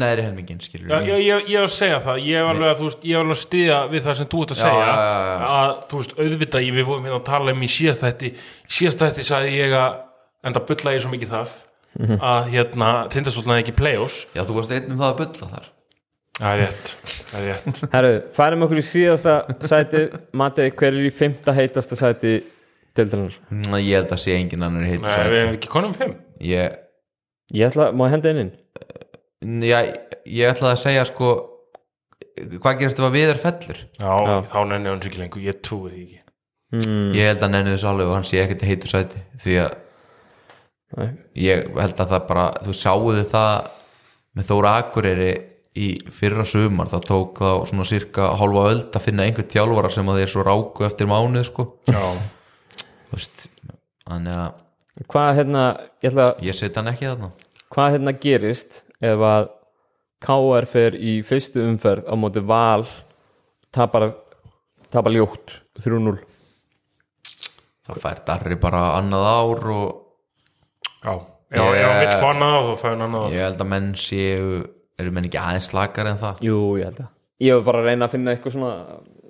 neðri 0.00 0.22
helmingin 0.24 0.60
skilur 0.62 0.88
Já, 0.88 1.00
ég, 1.04 1.18
ég, 1.26 1.48
ég 1.50 1.58
var 1.60 1.68
að 1.68 1.74
segja 1.74 1.98
það, 2.00 2.20
ég 2.30 2.44
var 2.46 2.54
alveg 2.54 2.70
að, 2.70 2.78
þú 2.80 2.86
veist, 2.88 3.04
ég 3.10 3.16
var 3.18 3.24
alveg 3.26 3.36
að 3.36 3.42
stiða 3.42 3.80
við 3.90 4.04
það 4.06 4.16
sem 4.20 4.28
þú 4.30 4.42
ert 4.46 4.54
að 4.54 4.60
segja. 4.62 4.86
já, 4.86 4.94
já, 5.02 5.18
já. 5.26 5.48
að, 5.58 5.72
þú 5.90 6.00
veist, 6.00 6.14
auðvitað, 6.22 6.64
ég- 6.68 6.76
við 6.78 6.86
vorum 6.88 7.04
hérna 7.10 7.18
að 7.20 7.26
tala 7.28 7.52
um 7.56 7.60
í 7.66 7.70
síðast 7.74 8.04
þætti, 8.06 8.30
síðast 8.78 9.02
þætti 9.04 9.26
sagði 9.26 9.52
ég 9.58 9.74
að, 9.82 9.98
enda 10.48 10.62
bulla 10.70 10.94
ég 10.96 11.02
svo 11.04 11.10
mikið 11.12 11.34
það 11.34 11.58
að, 11.98 12.48
hérna, 12.54 12.88
tindastólnaði 13.12 13.64
ekki 13.64 13.74
play-offs, 13.80 14.22
Já, 14.36 14.44
þú 14.48 14.56
varst 14.60 14.72
einn 14.76 14.90
um 14.94 15.00
það 15.00 15.10
að 15.12 15.18
bulla 15.22 15.48
þar. 15.54 15.68
Það 16.40 16.52
er 16.54 16.60
rétt 16.62 16.92
það 17.30 17.40
er 17.40 17.48
rétt, 17.50 17.80
Herru, 17.94 18.12
færum 18.36 18.62
okkur 18.64 18.78
í 18.80 18.84
síðasta 18.86 19.34
sæti 19.68 20.04
Mati, 20.40 20.68
hver 20.72 20.94
er 20.96 21.08
í 21.08 21.10
fymta 21.12 21.52
heitasta 21.52 21.98
sæti 22.00 22.36
deildarinnar? 22.96 23.34
Ná, 23.52 23.76
Ég 23.82 23.98
held 23.98 24.14
að 24.16 24.22
sé 24.22 24.36
engin 24.38 24.64
annar 24.64 24.86
heitur 24.88 25.04
Nei, 25.10 25.26
við 25.34 25.42
hefum 25.42 25.58
ekki 25.58 25.72
konum 25.74 25.92
fimm. 25.98 26.14
Ég, 26.40 26.78
Ég 27.52 27.66
ætla, 27.68 27.90
má 27.92 28.06
ég 28.08 28.14
henda 28.16 28.32
inn? 28.32 28.40
Inn? 28.46 29.62
já, 29.68 29.78
ég 30.28 30.50
ætlaði 30.54 30.72
að 30.78 30.82
segja 30.86 31.04
sko 31.10 31.28
hvað 32.60 32.80
gerist 32.80 32.98
ef 33.00 33.06
að 33.10 33.14
við 33.18 33.30
er 33.34 33.40
fellur? 33.42 33.78
Já, 34.00 34.10
Já. 34.30 34.34
þá 34.48 34.58
nenni 34.70 34.88
hann 34.90 35.00
sér 35.02 35.10
ekki 35.12 35.20
lengur, 35.20 35.44
ég 35.44 35.60
trúi 35.64 35.90
því 35.92 36.02
ekki. 36.06 36.18
Mm, 36.70 37.06
ég 37.18 37.26
held 37.34 37.44
að 37.44 37.52
nenni 37.56 37.72
þessu 37.74 37.88
alveg 37.90 38.08
og 38.10 38.16
hann 38.16 38.26
sé 38.28 38.40
ekkert 38.44 38.64
heitur 38.68 38.92
sæti 38.92 39.20
því 39.42 39.56
að 39.66 39.72
nei. 40.98 41.12
ég 41.46 41.68
held 41.76 42.02
að 42.02 42.14
það 42.14 42.26
bara 42.30 42.46
þú 42.64 42.74
sjáuðu 42.76 43.24
það 43.30 43.54
með 44.38 44.48
Þóra 44.50 44.72
Akureyri 44.80 45.30
í 45.80 45.90
fyrra 46.14 46.46
sumar. 46.48 46.90
Það 46.90 47.06
tók 47.08 47.42
þá 47.42 47.52
svona 47.70 47.86
cirka 47.88 48.32
hálfa 48.40 48.64
öld 48.72 48.98
að 48.98 49.06
finna 49.06 49.26
einhver 49.26 49.46
þjálfara 49.50 49.92
sem 49.94 50.10
að 50.10 50.22
þeir 50.22 50.32
svo 50.34 50.46
ráku 50.46 50.86
eftir 50.86 51.10
mánuð 51.10 51.46
sko. 51.50 51.68
Veist, 53.10 53.46
þannig 54.06 54.42
að 54.46 54.66
Hvað 55.10 55.30
hérna, 55.38 55.60
ég 56.04 56.10
ætla 56.10 56.24
ég 56.44 56.56
set 56.58 56.74
hann 56.76 56.90
ekki 56.90 57.06
þarna. 57.08 57.30
Hvað 57.72 57.94
hérna 57.94 58.12
gerist 58.20 58.82
ef 59.00 59.22
að 59.24 59.46
KR 60.20 60.66
fer 60.68 60.96
í 61.00 61.14
fyrstu 61.24 61.62
umferð 61.64 62.04
á 62.04 62.14
móti 62.20 62.42
val 62.44 62.84
tapar, 63.72 64.10
tapar 64.92 65.14
ljótt 65.14 65.54
3-0 65.80 66.18
það 67.86 68.02
fær 68.04 68.22
Darri 68.26 68.58
bara 68.60 68.82
annað 68.98 69.26
ár 69.30 69.70
og 69.74 69.99
já, 71.04 71.14
já, 71.50 71.86
hann 71.86 72.02
vill 72.02 72.18
fá 72.20 72.28
annað 72.34 72.68
þá 72.68 72.74
fæ 72.82 72.88
hann 72.90 73.06
annað 73.06 73.32
ég 73.36 73.46
held 73.48 73.64
að 73.64 73.72
menn 73.72 73.88
séu 73.98 74.50
eru 75.00 75.14
menn 75.16 75.30
ekki 75.30 75.40
aðeins 75.40 75.70
slakar 75.72 76.10
en 76.10 76.20
það? 76.20 76.44
Jú, 76.44 76.60
ég 76.80 76.90
held 76.90 77.02
að 77.06 77.16
Ég 77.40 77.56
hef 77.56 77.64
bara 77.64 77.80
að 77.80 77.86
reyna 77.88 78.04
að 78.04 78.14
finna 78.16 78.32
eitthvað 78.34 78.52
svona 78.52 78.72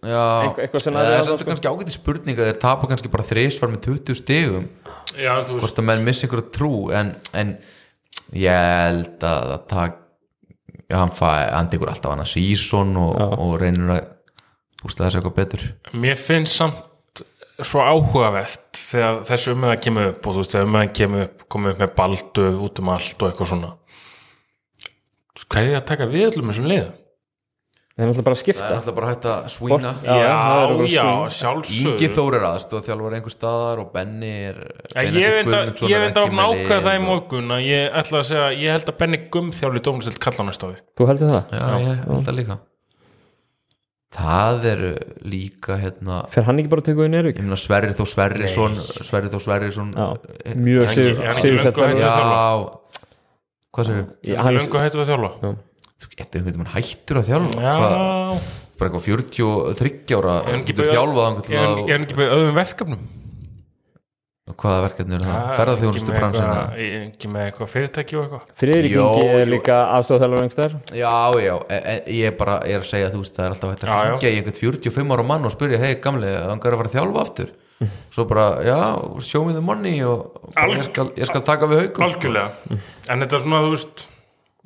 Já, 0.01 0.23
það 0.57 0.97
er 1.05 1.27
sko. 1.29 1.45
kannski 1.45 1.69
ágæti 1.69 1.93
spurning 1.93 2.39
að 2.41 2.49
þeir 2.49 2.61
tapa 2.63 2.89
kannski 2.89 3.11
bara 3.13 3.27
þrisvar 3.29 3.69
með 3.69 3.83
20 3.85 4.17
stigum. 4.17 4.69
Já, 5.13 5.35
þú 5.45 5.59
veist, 5.59 5.61
hvort 5.61 5.81
að 5.83 5.87
menn 5.91 6.07
missi 6.07 6.25
ykkur 6.25 6.43
trú 6.57 6.71
en, 6.97 7.13
en 7.37 7.53
ég 8.33 8.57
held 8.57 9.27
að 9.29 9.51
það 9.51 9.67
tak 9.75 9.99
já, 10.89 10.97
hann, 10.97 11.13
fæ, 11.15 11.29
hann 11.53 11.69
tekur 11.71 11.93
alltaf 11.93 12.15
hann 12.15 12.25
að 12.25 12.33
sísón 12.33 12.97
og, 12.99 13.21
og 13.37 13.53
reynir 13.61 13.93
að 13.99 14.09
bústa 14.81 15.05
þessi 15.05 15.21
eitthvað 15.21 15.37
betur. 15.37 15.67
Mér 16.01 16.19
finnst 16.19 16.57
samt 16.57 16.81
svo 17.66 17.82
áhugavert 17.85 18.81
þegar 18.91 19.20
þessu 19.28 19.55
umöða 19.57 19.77
kemur 19.85 20.09
upp 20.12 20.27
og 20.27 20.37
þú 20.37 20.43
veist, 20.45 20.55
þegar 20.55 20.70
umöðan 20.70 20.95
kemur 21.01 21.27
upp 21.27 21.45
komið 21.53 21.74
upp 21.74 21.82
með 21.85 21.93
balduð 21.99 22.65
út 22.66 22.81
um 22.82 22.91
allt 22.95 23.23
og 23.23 23.28
eitthvað 23.31 23.53
svona 23.53 23.74
hvað 25.51 25.61
er 25.62 25.70
það 25.74 25.78
að 25.81 25.87
taka 25.91 26.11
við 26.11 26.27
öllum 26.31 26.51
þessum 26.53 26.70
liðum? 26.70 26.97
Það 27.91 28.05
er 28.05 28.09
náttúrulega 28.09 28.24
bara 28.24 28.32
að 28.32 28.39
það 28.39 28.45
skipta 28.45 28.66
er 28.66 28.77
alltaf 28.78 28.95
bara 28.97 29.09
hægt 29.11 29.27
að 29.28 29.49
svína 29.53 29.91
Já, 29.91 30.12
Já, 30.15 30.28
það 30.31 30.61
er 30.62 30.70
bara 30.70 30.87
já, 30.89 31.01
svona. 31.01 31.32
sjálfsögðu 31.37 31.91
Ingi 31.91 32.09
Þór 32.15 32.37
er 32.39 32.47
aðstoð 32.49 32.87
þjálfur 32.87 33.16
einhver 33.19 33.35
staðar 33.35 33.82
og 33.82 33.91
Benny 33.97 34.31
er 34.47 34.61
Já, 34.95 35.03
ég 35.11 35.37
veit 35.37 35.51
að 35.51 36.23
að 36.23 36.37
nákvæða 36.39 36.81
það 36.87 36.97
í 36.97 37.03
morgun 37.05 37.55
að 37.59 37.66
ég 37.66 37.99
ætla 38.01 38.23
að 38.23 38.28
segja, 38.31 38.47
ég 38.57 38.77
held 38.78 38.93
að 38.95 38.99
Benny 39.03 39.20
Gumm 39.35 39.53
þjálfi 39.59 39.85
dómstilt 39.91 40.23
kalla 40.23 40.47
á 40.47 40.49
næsta 40.49 40.70
ári 40.70 40.81
Þú 40.97 41.11
heldur 41.11 41.35
það? 41.35 41.57
Já, 41.59 41.66
ég 41.77 42.05
held 42.07 42.24
það 42.31 42.39
líka 42.39 42.59
Það 44.11 44.65
er 44.66 44.81
líka 45.23 45.77
hérna 45.78 46.24
Fer 46.35 46.43
hann 46.49 46.59
ekki 46.59 46.70
bara 46.73 46.82
að 46.82 46.89
teka 46.89 47.05
við 47.05 47.12
Nervík? 47.12 47.37
ég 47.39 47.45
meina 47.47 47.59
Sverri 47.61 47.95
Þó 47.95 48.03
Sverrisson 48.11 48.74
Sverri 48.81 49.31
Þó 49.31 49.39
Sverrisson 49.45 49.93
Já, 49.95 50.07
mjög 50.59 50.91
sigur 50.91 51.20
Já 51.23 51.31
Hvað 53.70 53.87
segir 53.87 54.09
Já, 54.27 54.41
hann 54.43 54.59
löngu 54.59 54.82
hættu 54.82 54.99
að 55.05 55.12
þjálfa 55.12 55.31
þú? 55.37 55.53
Ertu 56.01 56.41
einhvern 56.41 56.49
veginn 56.49 56.74
hættur 56.74 57.20
að 57.20 57.31
þjálfa? 57.31 57.78
Bara 58.81 58.91
eitthvað 58.91 59.07
43 59.07 60.19
ára 60.19 60.35
þjálfað 60.91 61.41
til 61.47 61.59
er 61.61 61.82
er 61.95 62.05
ekki 62.09 62.19
með 62.19 62.35
öðrum 62.35 62.59
verkefnum? 62.59 63.09
Hvaða 64.59 64.82
verkefni 64.86 65.16
er 65.16 65.24
það? 65.24 65.36
Ah, 65.36 65.51
Ferðarþjónustu 65.59 66.14
bransina 66.14 66.51
eitthvað- 66.51 67.06
Ekki 67.10 67.31
með 67.31 67.47
eitthvað 67.47 67.70
fyrirtæki 67.74 68.16
og 68.18 68.24
eitthvað? 68.24 68.44
Friðrik 68.60 68.94
Jó, 68.94 69.06
Ingi 69.14 69.40
er 69.40 69.51
líka 69.51 69.78
aðstofþjálfur 69.97 70.44
einhver 70.44 70.77
Já, 70.97 71.14
já, 71.44 71.55
e, 71.68 71.78
e, 71.78 71.97
ég 72.20 72.36
bara 72.36 72.60
er 72.64 72.81
að 72.81 72.89
segja 72.90 73.10
þú 73.10 73.22
veist, 73.24 73.35
það 73.36 73.44
er 73.44 73.55
alltaf 73.55 73.70
hægt 73.74 73.85
að 73.85 73.93
hringja 73.97 74.31
í 74.31 74.39
einhvern 74.40 74.60
45 74.60 75.16
ára 75.16 75.27
mann 75.31 75.44
og 75.44 75.52
spyrja, 75.55 75.78
hei 75.78 75.94
gamli, 76.01 76.27
þangar 76.27 76.77
að 76.77 76.81
fara 76.82 76.90
að 76.90 76.97
þjálfa 76.98 77.24
aftur? 77.24 77.51
Svo 78.14 78.24
bara, 78.28 78.47
já, 78.66 78.78
show 79.24 79.44
me 79.47 79.52
the 79.52 79.60
money 79.64 80.02
og 80.05 80.32
bara, 80.55 80.77
ég, 80.77 80.85
skal, 80.90 81.10
ég 81.16 81.31
skal 81.31 81.43
taka 81.43 81.68
við 81.70 81.85
haugum 81.86 82.09
Algjörlega. 82.09 82.78
En 83.10 83.24
þetta 83.24 83.36
er 83.39 83.44
svona, 83.44 83.64
þú 83.66 83.74
veist 83.77 84.09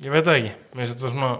Ég 0.03 0.11
veit 0.11 0.25
það 0.27 0.37
ekki. 0.41 0.49
Mér 0.75 0.83
finnst 0.83 0.97
þetta 0.99 1.11
svona 1.13 1.33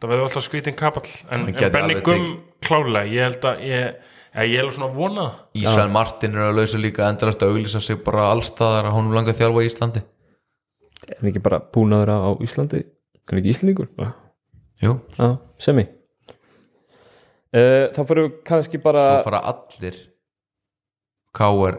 Það 0.00 0.10
verður 0.10 0.26
alltaf 0.26 0.44
skrítin 0.44 0.74
kapall. 0.76 1.10
En, 1.32 1.44
en 1.48 2.00
Gumm 2.04 2.30
klálega 2.64 3.08
Ég 3.12 3.28
held 3.28 3.44
að 3.48 3.60
ég 3.68 4.10
Já, 4.34 4.42
ég 4.50 4.56
er 4.58 4.64
alveg 4.64 4.74
svona 4.74 4.88
að 4.90 4.96
vona 4.98 5.24
það. 5.28 5.34
Ísrael 5.60 5.90
Martin 5.94 6.34
er 6.34 6.42
að 6.48 6.56
lausa 6.58 6.78
líka 6.82 7.06
endalast 7.06 7.42
að 7.46 7.52
auglýsa 7.54 7.80
sig 7.84 8.00
bara 8.02 8.24
allstaðar 8.32 8.88
að 8.88 8.96
honum 8.96 9.14
langa 9.14 9.30
að 9.30 9.38
þjálfa 9.44 9.62
í 9.62 9.68
Íslandi. 9.70 10.02
Er 11.06 11.20
hann 11.20 11.30
ekki 11.30 11.42
bara 11.44 11.60
búnaður 11.74 12.10
á 12.10 12.30
Íslandi? 12.42 12.80
Er 12.82 13.30
hann 13.30 13.40
ekki 13.42 13.52
Íslandingur? 13.54 13.90
Já, 14.00 14.08
Jú, 14.82 14.96
Já, 15.14 15.28
semi. 15.62 15.84
Uh, 17.54 17.86
Þá 17.94 18.00
fyrir 18.08 18.24
við 18.26 18.32
kannski 18.50 18.80
bara 18.82 19.04
svo 19.06 19.22
fara 19.28 19.44
allir. 19.52 20.00
K.R. 21.34 21.78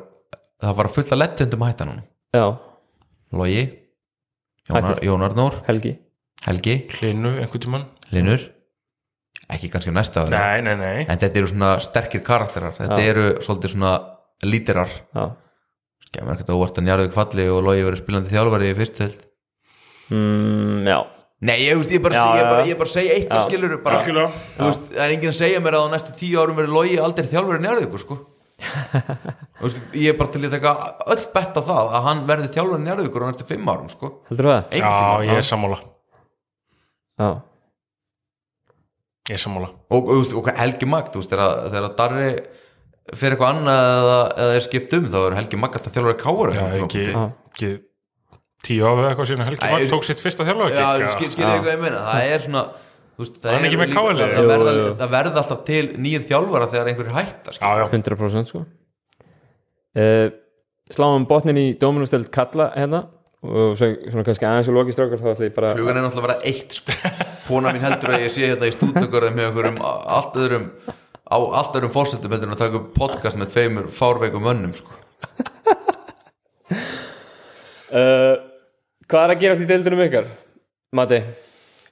það 0.63 0.77
fara 0.79 0.93
fullt 0.95 1.11
af 1.11 1.19
legendum 1.19 1.65
að 1.65 1.73
hætta 1.73 1.87
núna. 1.89 2.05
Já, 2.35 2.45
Logi, 3.35 3.63
Jónar. 4.71 5.03
Jónar 5.03 5.35
Nór. 5.35 5.59
Helgi. 5.67 5.97
Helgi, 6.45 6.75
Hlinu 6.95 7.35
einhvern 7.41 7.63
tímann. 7.67 7.85
Linur 8.15 8.47
ekki 9.51 9.69
kannski 9.73 9.93
á 9.93 9.97
næsta 9.97 10.25
ári. 10.25 10.35
Nei, 10.35 10.61
nei, 10.65 10.75
nei. 10.79 11.05
En 11.05 11.21
þetta 11.21 11.41
eru 11.41 11.49
svona 11.51 11.71
sterkir 11.83 12.23
karakterar. 12.25 12.73
Þetta 12.77 13.01
Já. 13.01 13.09
eru 13.13 13.25
svolítið 13.45 13.75
svona 13.75 13.95
lítirar. 14.45 14.93
Já. 15.15 15.25
Skemmur 16.15 16.37
ekkert 16.37 16.53
óvart 16.53 16.79
að 16.79 16.87
njarðið 16.87 17.11
kvalli 17.15 17.45
og 17.51 17.63
Logi 17.65 17.83
verið 17.85 18.01
spilandi 18.01 18.31
þjálfari 18.31 18.69
í 18.71 18.75
fyrst 18.77 19.01
held 19.03 19.17
mm, 20.13 20.85
Já, 20.87 20.99
Nei, 21.45 21.57
ég, 21.65 21.79
veist, 21.79 21.91
ég, 21.91 22.03
bara, 22.03 22.15
Já, 22.15 22.39
ég, 22.39 22.45
bara, 22.47 22.67
ég 22.69 22.79
bara 22.79 22.91
segja 22.93 23.17
eitthvað 23.17 23.41
Já. 23.41 23.47
skilur 23.49 23.73
bara, 23.83 24.03
veist, 24.61 24.85
það 24.93 25.01
er 25.03 25.15
enginn 25.15 25.33
að 25.33 25.39
segja 25.41 25.63
mér 25.65 25.77
að 25.79 25.89
á 25.89 25.93
næstu 25.95 26.15
tíu 26.21 26.39
árum 26.39 26.61
verið 26.61 26.77
Logi 26.77 26.95
aldrei 27.03 27.27
þjálfari 27.31 27.65
njarðið 27.65 27.97
sko. 28.05 28.19
Veist, 29.59 29.81
ég 29.99 30.13
er 30.13 30.15
bara 30.15 30.31
til 30.31 30.39
að 30.45 30.53
taka 30.53 30.71
öll 31.11 31.25
bett 31.33 31.57
á 31.59 31.61
það 31.67 31.89
að 31.97 32.05
hann 32.05 32.21
verði 32.29 32.51
þjálfari 32.55 32.85
njarðið 32.85 33.17
á 33.19 33.27
næstu 33.27 33.47
fimm 33.49 33.67
árum 33.67 33.89
sko. 33.91 34.11
heldur 34.29 34.51
það? 34.53 34.77
Já, 34.79 34.93
ég 35.27 35.41
er 35.41 35.47
sammála. 35.49 35.81
Já, 37.19 37.29
Ég 39.25 39.37
er 39.39 39.41
sammála. 39.41 39.71
Og, 39.89 40.09
og, 40.13 40.33
og 40.37 40.49
Helgi 40.59 40.87
Magd 40.89 41.13
þú 41.15 41.21
veist, 41.23 41.31
þegar, 41.33 41.67
þegar 41.73 41.93
Darri 41.97 42.29
fyrir 43.15 43.35
eitthvað 43.35 43.51
annað 43.55 43.83
eða, 44.01 44.17
eða 44.43 44.55
er 44.59 44.65
skipt 44.65 44.95
um 44.97 45.07
þá 45.13 45.17
er 45.23 45.35
Helgi 45.39 45.59
Magd 45.61 45.77
alltaf 45.79 45.95
þjálfari 45.95 46.17
káur 46.21 46.53
Já, 46.55 46.63
ekki, 46.79 47.05
ekki 47.55 47.71
tíu 48.65 48.85
áfið 48.89 49.07
eitthvað 49.09 49.29
síðan 49.31 49.47
Helgi 49.49 49.71
ég- 49.71 49.91
tók 49.93 50.05
sitt 50.07 50.21
fyrsta 50.21 50.45
þjálfa 50.47 50.69
Já, 50.73 50.85
skil, 51.15 51.31
skil 51.33 51.45
ég 51.45 51.55
eitthvað 51.55 51.73
ég 51.73 51.81
meina. 51.83 52.03
Það 52.05 52.31
er 52.35 52.45
svona 52.45 52.63
veist, 53.17 53.35
það, 53.41 53.59
með 53.61 53.75
líka- 53.75 54.05
-liðið. 54.05 54.21
það, 54.21 54.35
það, 54.35 54.49
verða, 54.53 54.71
Jú, 54.75 54.85
jú. 54.85 54.95
það 55.01 55.13
verða 55.17 55.41
alltaf 55.41 55.61
til 55.69 55.83
nýjir 56.05 56.25
þjálfara 56.29 56.69
þegar 56.73 56.89
einhverjir 56.91 57.17
hætta 57.19 57.53
skil. 57.55 57.67
Já, 57.67 57.77
já, 57.81 57.85
100% 57.93 58.51
sko. 58.53 58.65
Uh, 59.95 60.27
Sláum 60.93 61.23
botnin 61.25 61.57
í 61.57 61.67
Dominusteld 61.81 62.29
Kalla 62.29 62.67
hérna 62.75 63.07
og 63.45 63.77
svo, 63.79 63.87
svona 64.11 64.25
kannski 64.27 64.47
aðeins 64.49 64.69
og 64.71 64.77
lokistrákar 64.79 65.21
þá 65.21 65.29
ætla 65.33 65.47
ég 65.49 65.55
bara 65.55 65.71
flugan 65.75 65.99
er 65.99 66.05
náttúrulega 66.05 66.21
að 66.21 66.27
vera 66.27 66.51
eitt 66.51 66.77
sko. 66.79 66.95
Póna 67.47 67.73
mín 67.75 67.85
heldur 67.85 68.13
að 68.15 68.25
ég 68.25 68.33
sé 68.35 68.45
hérna 68.49 68.69
í 68.69 68.75
stúdnugörðum 68.75 69.37
með 69.39 69.49
okkur 69.51 69.69
um 69.71 69.79
allt 69.85 70.39
öðrum 70.41 70.67
á 71.25 71.37
allt 71.61 71.77
öðrum 71.79 71.93
fórsetum 71.95 72.35
heldur 72.35 72.49
en 72.51 72.55
að 72.57 72.63
taka 72.63 72.79
upp 72.81 72.91
podcast 72.97 73.39
með 73.41 73.51
tveimur 73.55 73.89
fárveikum 73.93 74.45
mönnum 74.45 74.75
sko. 74.77 74.97
uh, 77.93 78.35
Hvað 79.09 79.21
er 79.21 79.35
að 79.35 79.41
gerast 79.43 79.61
í 79.61 79.67
deildunum 79.69 80.01
ykkar? 80.07 80.31
Mati, 80.97 81.19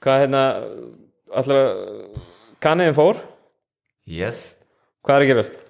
hvað 0.02 0.24
hérna 0.24 0.40
allar 1.30 1.68
kanniðin 2.64 2.96
fór? 2.98 3.20
yes 4.04 4.56
Hvað 5.04 5.20
er 5.20 5.24
að 5.24 5.30
gerast? 5.30 5.60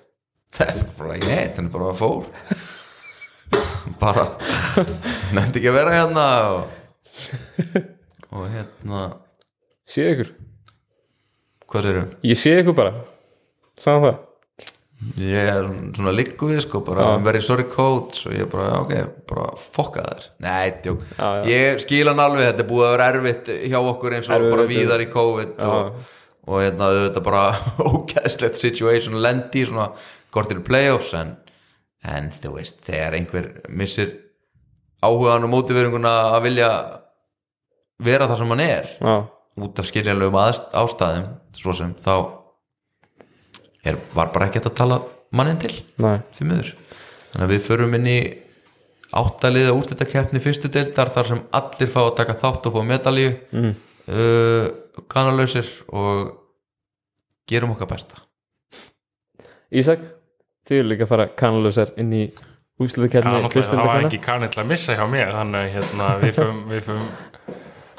það 0.55 0.71
er 0.71 0.89
bara 0.99 1.17
ég 1.19 1.57
hann 1.57 1.67
er 1.67 1.73
bara 1.75 1.95
fór 1.99 2.29
bara 4.01 4.27
nefndi 5.37 5.61
ekki 5.61 5.71
að 5.73 5.79
vera 5.79 5.97
hérna 5.99 6.27
og, 6.55 6.63
og 8.33 8.47
hérna 8.53 9.03
Séð 9.85 10.13
ykkur? 10.15 10.31
hvað 11.69 11.89
séru? 11.89 12.05
Ég 12.25 12.39
sé 12.41 12.55
ykkur 12.61 12.79
bara 12.79 12.95
Saman 13.81 14.07
það 14.07 14.23
ég 15.21 15.49
er 15.51 15.67
svona 15.97 16.13
liggu 16.15 16.49
við 16.49 16.63
sko 16.65 16.81
bara 16.87 17.05
Já. 17.05 17.23
very 17.27 17.41
sorry 17.45 17.67
coach 17.69 18.25
og 18.29 18.35
ég 18.37 18.49
bara 18.51 18.81
ok, 18.81 18.93
bara 19.29 19.47
fokka 19.61 20.05
þær 20.07 20.27
nei, 20.45 20.71
djók, 20.85 21.03
já. 21.19 21.29
ég 21.51 21.81
skil 21.83 22.09
hann 22.09 22.23
alveg 22.23 22.49
þetta 22.49 22.65
er 22.65 22.69
búið 22.71 22.87
að 22.87 22.95
vera 22.95 23.09
erfitt 23.13 23.51
hjá 23.69 23.79
okkur 23.83 24.17
eins 24.17 24.31
og 24.31 24.37
Erfitt, 24.39 24.55
bara 24.55 24.67
víðar 24.71 25.05
í 25.05 25.09
COVID 25.13 25.61
og, 25.69 25.99
og 26.49 26.63
hérna 26.63 26.91
þetta 26.97 27.25
bara 27.27 27.43
ógæðslegt 27.91 28.61
situation 28.63 29.21
lendi 29.25 29.67
svona 29.69 29.91
kortir 30.35 30.63
playoffs 30.65 31.13
en, 31.19 31.35
en 32.05 32.31
þú 32.35 32.55
veist, 32.59 32.81
þegar 32.85 33.17
einhver 33.19 33.49
missir 33.73 34.13
áhugaðan 35.05 35.49
og 35.49 35.53
mótiveringuna 35.55 36.13
að 36.35 36.47
vilja 36.49 36.71
vera 38.05 38.29
það 38.29 38.41
sem 38.41 38.55
hann 38.55 38.65
er 38.65 38.89
já, 38.99 39.15
út 39.65 39.81
af 39.81 39.89
skiljanlegum 39.89 40.39
aðst- 40.41 40.73
ástæðum 40.77 41.29
svo 41.57 41.75
sem 41.77 41.93
þá 42.01 42.15
er, 43.85 43.99
var 44.17 44.33
bara 44.35 44.49
ekki 44.49 44.61
hægt 44.61 44.71
að 44.73 44.79
tala 44.81 45.01
mannin 45.35 45.61
til 45.61 45.75
því 45.99 46.49
miður. 46.49 46.73
Þannig 47.33 47.47
að 47.47 47.53
við 47.55 47.65
förum 47.67 47.97
inn 47.99 48.09
í 48.11 48.19
áttaliða 49.15 49.75
úrslitakeppni 49.77 50.43
fyrstu 50.43 50.71
deildar 50.73 51.11
þar 51.15 51.31
sem 51.31 51.43
allir 51.55 51.91
fá 51.91 52.01
að 52.05 52.17
taka 52.21 52.37
þátt 52.41 52.69
og 52.69 52.77
fá 52.77 52.81
medalju 52.87 53.31
mm. 53.55 53.75
uh, 54.11 54.67
kanalausir 55.11 55.69
og 55.95 56.33
gerum 57.51 57.75
okkar 57.75 57.91
besta. 57.95 58.23
Ísak 59.75 60.03
þið 60.69 60.81
eru 60.81 60.91
líka 60.91 61.07
að 61.07 61.13
fara 61.15 61.29
kanalösar 61.39 61.95
inn 62.01 62.13
í 62.17 62.25
úsluðukerni 62.83 63.31
náttúrulega, 63.31 63.71
það 63.71 63.87
var 63.87 64.09
ekki 64.09 64.21
kannill 64.25 64.55
að 64.59 64.71
missa 64.73 64.97
hjá 64.99 65.05
mér 65.11 65.33
þannig 65.37 65.73
hérna, 65.77 66.11
við 66.23 66.39
fum, 66.41 66.61
við 66.73 66.87
fum 66.89 67.05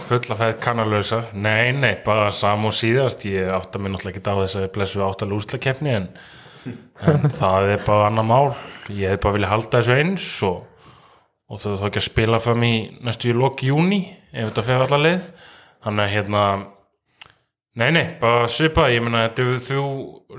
fulla 0.06 0.38
fæð 0.38 0.54
kannalösa 0.62 1.20
nei, 1.34 1.72
nei, 1.74 1.96
bara 2.06 2.30
sam 2.36 2.68
og 2.70 2.76
síðast. 2.76 3.26
Ég 3.30 3.50
átta 3.54 3.82
mig 3.82 3.94
náttúrulega 3.94 4.20
ekki 4.20 4.30
á 4.30 4.36
þess 4.44 4.58
að 4.60 4.66
við 4.66 4.72
blessu 4.76 5.04
áttalega 5.06 5.40
úrslakefni 5.40 5.94
en, 5.96 6.08
en 7.02 7.28
það 7.42 7.72
er 7.74 7.84
bara 7.88 8.10
annar 8.12 8.28
mál. 8.28 8.54
Ég 8.92 9.16
hef 9.16 9.24
bara 9.24 9.38
viljað 9.38 9.54
halda 9.56 9.82
þessu 9.82 9.98
eins 9.98 10.30
og, 10.46 10.62
og 11.50 11.64
þau 11.64 11.72
þá 11.72 11.88
ekki 11.90 12.04
að 12.04 12.08
spila 12.10 12.42
fram 12.44 12.68
í 12.68 12.76
næstu 13.06 13.32
í 13.32 13.38
lok 13.38 13.66
júni 13.66 14.02
ef 14.32 14.52
þetta 14.52 14.68
fer 14.70 14.86
allar 14.86 15.06
leið. 15.08 15.28
Þannig 15.86 16.06
að 16.06 16.16
hérna 16.16 16.46
Nei, 17.76 17.90
nei, 17.92 18.06
bara 18.22 18.46
svipa, 18.48 18.86
ég 18.88 19.02
meina 19.04 19.26
þetta 19.26 19.44
er 19.44 19.58
þú 19.66 19.82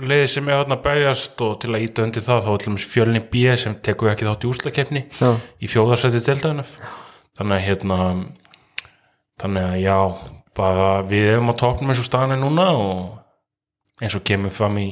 leiðið 0.09 0.31
sem 0.33 0.47
er 0.49 0.57
hérna 0.57 0.79
að 0.79 0.85
berjast 0.87 1.43
og 1.45 1.59
til 1.61 1.75
að 1.75 1.83
íta 1.85 2.05
undir 2.07 2.25
það 2.25 2.47
þá 2.47 2.49
ætlum 2.55 2.79
við 2.79 2.87
fjölni 2.95 3.21
B 3.33 3.43
sem 3.61 3.75
tekur 3.85 4.09
ekki 4.09 4.25
þátt 4.25 4.47
í 4.47 4.49
úrslakefni 4.49 5.03
í 5.61 5.69
fjóðarsætti 5.69 6.23
deltaðunaf 6.25 6.71
þannig 7.37 7.59
að 7.59 7.67
hérna 7.67 7.99
þannig 9.43 9.69
að 9.69 9.77
já, 9.83 9.99
bara 10.57 10.89
við 11.13 11.29
erum 11.35 11.53
á 11.53 11.61
topnum 11.61 11.93
eins 11.93 12.01
og 12.01 12.09
staðan 12.09 12.39
er 12.39 12.41
núna 12.41 12.71
og 12.73 14.01
eins 14.01 14.17
og 14.17 14.25
kemur 14.33 14.57
fram 14.57 14.81
í 14.81 14.89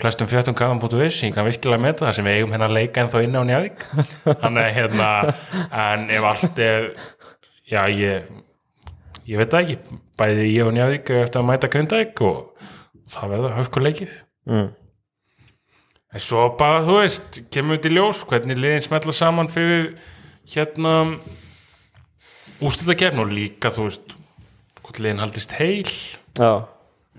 flestum 0.00 0.32
fjöldum 0.32 0.56
kaðan.is 0.56 1.20
ég 1.26 1.36
kann 1.36 1.48
virkilega 1.50 1.84
meta 1.84 2.08
það 2.08 2.16
sem 2.16 2.32
við 2.32 2.40
eigum 2.40 2.56
hérna 2.56 2.72
að 2.72 2.76
leika 2.78 3.04
en 3.04 3.12
þá 3.12 3.20
inni 3.26 3.44
á 3.44 3.48
Njarvík 3.52 3.88
þannig 4.42 4.64
að 4.64 4.76
hérna 4.80 5.14
en 5.84 6.10
ef 6.16 6.32
allt 6.32 6.64
er 6.64 6.92
já, 7.68 7.82
ég 7.92 8.32
ég 9.28 9.40
veit 9.40 9.52
það 9.52 9.64
ekki, 9.64 9.98
bæði 10.18 10.46
ég 10.50 10.68
og 10.68 10.78
er 10.80 10.94
eftir 10.98 11.40
að 11.42 11.48
mæta 11.50 11.70
Grindavík 11.72 12.22
og 12.24 12.68
það 13.12 13.34
verður 13.34 13.56
höfkuleikið 13.58 14.14
mm. 14.48 14.68
en 16.14 16.24
svo 16.24 16.46
bara, 16.60 16.80
þú 16.86 17.00
veist, 17.02 17.42
kemur 17.52 17.78
þetta 17.78 17.92
í 17.92 17.96
ljós 17.98 18.22
hvernig 18.28 18.60
liðin 18.62 18.86
smetla 18.88 19.16
saman 19.16 19.52
fyrir 19.52 19.92
hérna 20.48 20.94
úrslitakefn 22.64 23.22
og 23.22 23.32
líka, 23.32 23.70
þú 23.74 23.86
veist 23.88 24.16
hvort 24.82 25.00
liðin 25.04 25.20
haldist 25.22 25.52
heil. 25.58 25.90
Já, 26.38 26.64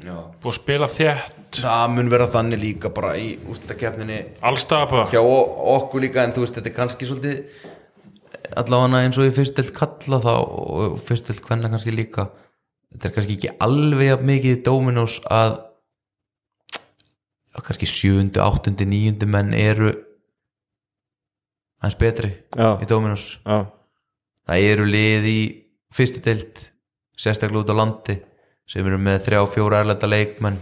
Já. 0.01 0.15
og 0.17 0.55
spila 0.55 0.87
þétt. 0.89 1.59
Það 1.59 1.91
mun 1.93 2.09
vera 2.11 2.29
þannig 2.31 2.61
líka 2.61 2.91
bara 2.93 3.13
í 3.19 3.33
úrslitakeppninni 3.49 4.19
allstað 4.45 4.89
bara. 4.91 5.05
hjá 5.11 5.21
o- 5.21 5.75
okkur 5.75 6.01
líka 6.01 6.23
en 6.23 6.33
þú 6.33 6.45
veist 6.45 6.57
þetta 6.57 6.69
er 6.69 6.75
kannski 6.77 7.09
svolítið 7.09 7.69
allavega 8.57 9.03
eins 9.03 9.19
og 9.19 9.29
í 9.29 9.33
fyrstild 9.35 9.73
kalla 9.75 10.19
þá 10.23 10.33
og 10.35 10.99
fyrstild 11.05 11.41
hvenna 11.45 11.71
kannski 11.71 11.93
líka 11.93 12.29
þetta 12.89 13.09
er 13.09 13.15
kannski 13.15 13.35
ekki 13.37 13.55
alveg 13.61 14.23
mikið 14.25 14.61
Dominos 14.65 15.19
að 15.29 15.59
kannski 17.59 17.87
sjöundu, 17.89 18.39
áttundi, 18.39 18.85
níundi 18.87 19.27
menn 19.27 19.51
eru 19.57 19.91
aðeins 21.79 21.97
betri 21.99 22.29
já, 22.55 22.69
í 22.79 22.87
Dominos. 22.87 23.25
Já, 23.43 23.67
það 24.47 24.67
eru 24.71 24.87
lið 24.87 25.27
í 25.27 25.39
fyrstu 25.95 26.23
deild 26.23 26.61
sérstaklega 27.19 27.63
út 27.65 27.73
á 27.73 27.79
landi 27.79 28.15
sem 28.69 28.85
eru 28.85 28.99
með 29.01 29.23
þrjá, 29.27 29.41
fjóra 29.51 29.83
erlenda 29.83 30.09
leikmenn. 30.09 30.59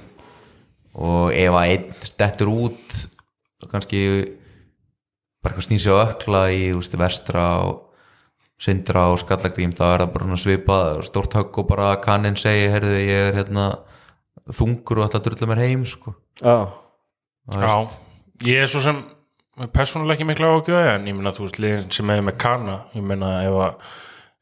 Og 0.98 1.30
ef 1.36 1.54
að 1.54 1.72
einn 1.76 2.06
stettur 2.08 2.50
út 2.50 3.00
kannski 3.68 4.00
bara 5.48 5.56
eitthvað 5.56 5.68
snýr 5.70 5.84
sig 5.84 5.96
á 5.96 6.04
ökla 6.04 6.42
í 6.52 6.64
úst, 6.76 6.96
vestra 7.00 7.46
og 7.64 7.84
sindra 8.60 9.08
og 9.14 9.22
skallagrím 9.22 9.74
þá 9.78 9.84
er 9.88 10.04
það 10.04 10.14
bara 10.16 10.40
svipað 10.42 11.04
stórt 11.08 11.36
högg 11.38 11.60
og 11.62 11.68
bara 11.70 11.92
kannin 12.02 12.38
segi 12.40 12.72
heyrðu 12.74 12.96
ég 13.00 13.30
er 13.30 13.38
hérna 13.38 13.68
þungur 14.48 15.02
og 15.02 15.08
ætla 15.08 15.22
að 15.22 15.28
drulla 15.28 15.50
mér 15.52 15.64
heim 15.66 15.86
sko. 15.86 16.16
já, 16.42 16.68
Já, 17.48 17.88
ég 18.44 18.64
er 18.66 18.68
svo 18.68 18.82
sem 18.84 19.04
persónulega 19.72 20.18
ekki 20.18 20.28
mikla 20.28 20.52
ágjöð 20.58 20.90
en 20.96 21.08
ég 21.08 21.16
meina 21.16 21.32
þú 21.32 21.46
veist 21.46 21.60
liðin 21.62 21.92
sem 21.96 22.10
er 22.12 22.24
með 22.26 22.40
kana 22.42 22.80
ég 22.98 23.06
meina 23.06 23.30
ef 23.46 23.60
að, 23.68 23.92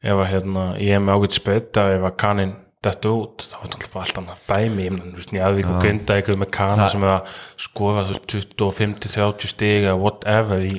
ef 0.02 0.22
að 0.22 0.30
hérna, 0.32 0.64
ég 0.82 0.96
er 0.96 1.04
með 1.04 1.20
ágætt 1.20 1.36
spetta 1.38 1.86
ef 1.94 2.08
að 2.08 2.16
kanin 2.24 2.56
dettu 2.86 3.12
út 3.12 3.44
þá 3.46 3.56
er 3.56 3.62
þetta 3.64 3.78
alltaf 3.78 3.96
allt 4.02 4.20
annað 4.20 4.42
dæmi 4.50 4.86
ég 4.86 5.00
veist, 5.16 5.32
Njarðvík 5.34 5.70
og 5.70 5.80
Grinda 5.82 6.16
eitthvað 6.16 6.40
með 6.42 6.50
kana 6.56 6.88
sem 6.92 7.04
er 7.06 7.12
að 7.12 7.34
skoða 7.66 8.04
þú 8.06 8.16
veist 8.16 8.54
25-30 8.62 9.52
stig 9.52 9.86
eða 9.86 9.96
whatever 10.00 10.64
í, 10.66 10.74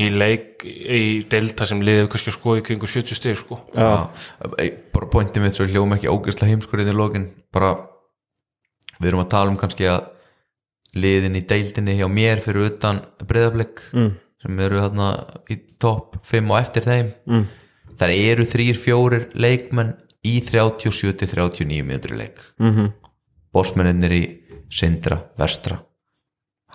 í 0.00 0.08
leik 0.12 0.64
í 0.66 1.02
delta 1.30 1.68
sem 1.68 1.82
liður 1.84 2.10
kannski 2.12 2.32
að 2.32 2.38
skoða 2.38 2.62
í 2.62 2.66
kringu 2.66 2.90
70 2.90 3.18
stig 3.18 3.38
sko. 3.38 3.60
Já, 3.74 4.08
bara 4.94 5.10
pointið 5.12 5.44
mitt 5.44 5.58
svo 5.58 5.66
hljóma 5.68 5.98
ekki 5.98 6.10
ógeðslega 6.10 6.52
heimskurinn 6.54 6.92
í 6.92 6.96
lokin 6.96 7.28
bara 7.54 7.74
við 8.98 9.10
erum 9.10 9.24
að 9.26 9.32
tala 9.34 9.52
um 9.52 9.60
kannski 9.60 9.88
að 9.90 10.08
liðin 10.96 11.36
í 11.36 11.44
deildinni 11.48 11.98
hjá 11.98 12.08
mér 12.08 12.40
fyrir 12.44 12.70
utan 12.70 13.02
breyðablik 13.28 13.82
mm. 13.92 14.10
sem 14.42 14.64
eru 14.64 14.80
þarna 14.80 15.12
í 15.52 15.58
topp 15.82 16.16
5 16.24 16.52
og 16.52 16.60
eftir 16.62 16.86
þeim. 16.88 17.12
Mm. 17.28 17.46
þar 18.00 18.12
eru 18.16 18.46
þrýr 18.48 18.80
fjórir 18.80 19.28
leikmenn 19.36 19.94
í 20.26 20.38
37-39 20.44 21.84
mínútur 21.86 22.16
í 22.16 22.22
leik 22.22 22.42
mm 22.58 22.72
-hmm. 22.72 22.92
bossmenninir 23.54 24.16
í 24.16 24.24
Sindra, 24.72 25.20
Vestra 25.38 25.78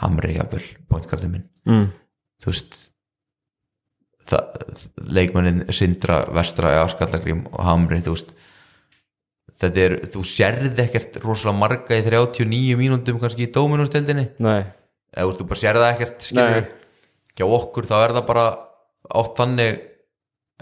Hamri, 0.02 0.38
jafnvel, 0.38 0.64
pointkartið 0.90 1.34
minn 1.34 1.50
mm. 1.68 1.90
þú 2.42 2.54
veist 2.54 2.80
leikmennin 5.12 5.66
Sindra, 5.76 6.24
Vestra, 6.32 6.72
já, 6.78 6.84
Skallagrím 6.94 7.44
og 7.52 7.66
Hamri, 7.68 8.00
þú 8.06 8.16
veist 8.16 8.34
þetta 9.62 9.84
er, 9.86 9.96
þú 10.14 10.24
sérð 10.26 10.80
ekkert 10.86 11.20
rosalega 11.24 11.60
marga 11.60 11.98
í 12.00 12.06
39 12.06 12.80
mínúndum 12.80 13.20
kannski 13.22 13.48
í 13.48 13.52
dóminústeldinni 13.54 14.30
nei, 14.42 14.64
eða 15.12 15.38
þú 15.38 15.48
bara 15.52 15.62
sérð 15.62 15.84
það 15.84 15.94
ekkert 15.94 16.28
Nei. 16.38 16.60
hjá 17.38 17.46
okkur 17.46 17.90
þá 17.90 17.96
er 18.00 18.16
það 18.18 18.28
bara 18.32 18.46
oft 19.22 19.38
þannig 19.38 19.82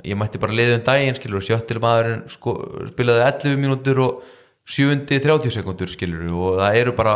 ég 0.07 0.19
mætti 0.19 0.41
bara 0.41 0.55
liðum 0.55 0.83
daginn 0.87 1.17
skilur 1.17 1.45
sjöttil 1.45 1.81
maðurinn 1.83 2.25
sko, 2.31 2.55
spilaði 2.91 3.25
11 3.27 3.61
mínútur 3.63 4.03
og 4.05 4.27
7. 4.69 5.05
30 5.09 5.55
sekundur 5.55 5.91
skilur 5.91 6.27
og 6.29 6.59
það 6.61 6.81
eru 6.81 6.95
bara 6.97 7.15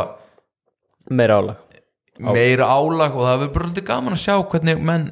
meira 1.10 1.38
álag 1.40 1.80
meira 2.18 2.70
álag 2.70 3.14
og 3.14 3.28
það 3.28 3.46
er 3.46 3.54
bara 3.54 3.68
svolítið 3.68 3.88
gaman 3.90 4.16
að 4.16 4.24
sjá 4.24 4.34
hvernig 4.40 4.82
menn 4.90 5.06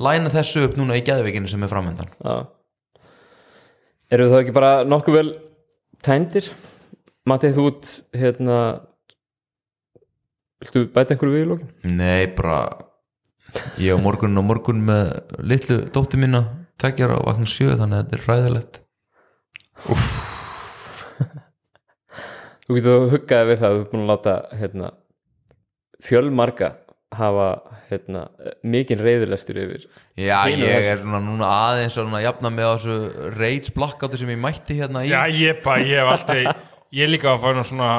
læna 0.00 0.32
þessu 0.32 0.66
upp 0.66 0.76
núna 0.78 0.98
í 0.98 1.04
geðveikinu 1.06 1.50
sem 1.50 1.62
er 1.62 1.72
framöndan 1.72 2.12
já 2.18 2.36
eru 4.12 4.28
það 4.28 4.42
ekki 4.42 4.54
bara 4.56 4.72
nokkuð 4.84 5.18
vel 5.18 5.28
tændir 6.04 6.50
Matið 7.28 7.52
þú 7.54 7.64
út 7.70 7.90
hérna 8.18 8.56
viltu 10.62 10.88
bæta 10.90 11.14
einhverju 11.14 11.34
við 11.36 11.44
í 11.44 11.48
lókin? 11.52 11.68
Nei, 11.94 12.26
bara 12.34 12.56
ég 13.78 13.94
á 13.94 13.98
morgun 14.02 14.38
og 14.40 14.46
morgun 14.48 14.82
með 14.86 15.12
litlu 15.38 15.78
dóttir 15.94 16.18
mína 16.22 16.42
tekjar 16.82 17.14
á 17.14 17.18
vakna 17.22 17.48
sjö 17.48 17.76
þannig 17.78 17.98
að 17.98 18.02
þetta 18.02 18.18
er 18.18 18.26
ræðilegt 18.30 18.80
Þú 22.62 22.76
getur 22.78 23.08
huggaði 23.12 23.48
við 23.50 23.60
það, 23.60 23.72
þú 23.74 23.80
er 23.82 23.88
búin 23.90 24.02
að 24.02 24.10
láta 24.12 24.34
hérna, 24.60 24.90
fjölmarga 26.02 26.68
hafa 27.12 27.48
hérna, 27.90 28.22
mikinn 28.64 29.02
reyðilestur 29.02 29.58
yfir 29.60 29.86
Já, 30.16 30.38
Hinu 30.46 30.64
ég 30.64 30.86
er 30.92 31.00
svona 31.02 31.20
núna 31.24 31.48
aðeins 31.68 31.98
að 32.00 32.22
jafna 32.24 32.52
með 32.54 32.70
þessu 32.86 33.72
blockouti 33.76 34.20
sem 34.20 34.32
ég 34.32 34.40
mætti 34.40 34.78
hérna 34.78 35.02
í. 35.04 35.10
Já, 35.12 35.26
ég 35.28 35.60
bara, 35.64 35.82
ég 35.84 36.00
hef 36.00 36.12
alltaf 36.14 36.62
ég 36.92 37.06
er 37.06 37.12
líka 37.12 37.32
að 37.32 37.42
fæna 37.44 37.66
svona 37.66 37.90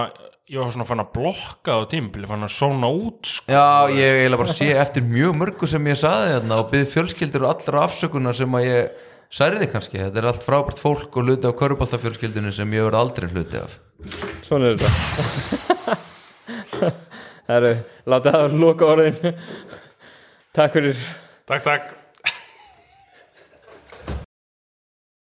ég 0.53 0.61
var 0.61 0.69
svona 0.73 0.85
fann 0.85 1.01
að 1.01 1.13
blokka 1.15 1.77
á 1.81 1.89
tímabili 1.89 2.29
fann 2.29 2.45
að 2.45 2.51
sóna 2.53 2.89
út 2.93 3.25
sko. 3.25 3.49
Já, 3.49 3.89
ég 3.89 4.19
eiginlega 4.19 4.41
bara 4.43 4.53
sé 4.53 4.67
eftir 4.77 5.05
mjög 5.07 5.33
mörgu 5.39 5.69
sem 5.69 5.89
ég 5.89 5.97
saði 5.97 6.35
hérna 6.35 6.59
og 6.61 6.69
byrð 6.73 6.91
fjölskyldur 6.91 7.47
og 7.47 7.53
allra 7.55 7.85
afsökunar 7.87 8.37
sem 8.37 8.59
að 8.59 8.67
ég 8.67 9.09
særiði 9.33 9.69
kannski, 9.71 10.01
þetta 10.03 10.21
er 10.21 10.29
allt 10.29 10.45
frábært 10.45 10.83
fólk 10.83 11.17
og 11.17 11.25
hluti 11.25 11.49
af 11.49 11.57
körubáltafjölskyldunni 11.57 12.53
sem 12.53 12.77
ég 12.77 12.85
verð 12.85 12.99
aldrei 13.01 13.31
hluti 13.31 13.63
af. 13.63 13.79
Svona 14.45 14.69
er 14.69 14.77
þetta. 14.83 15.89
Það 17.43 17.57
eru, 17.57 17.73
láta 18.13 18.31
það 18.37 18.55
loka 18.61 18.93
orðin. 18.93 19.35
Takk 20.55 20.77
fyrir. 20.77 21.03
Takk, 21.49 21.65
takk 21.65 22.02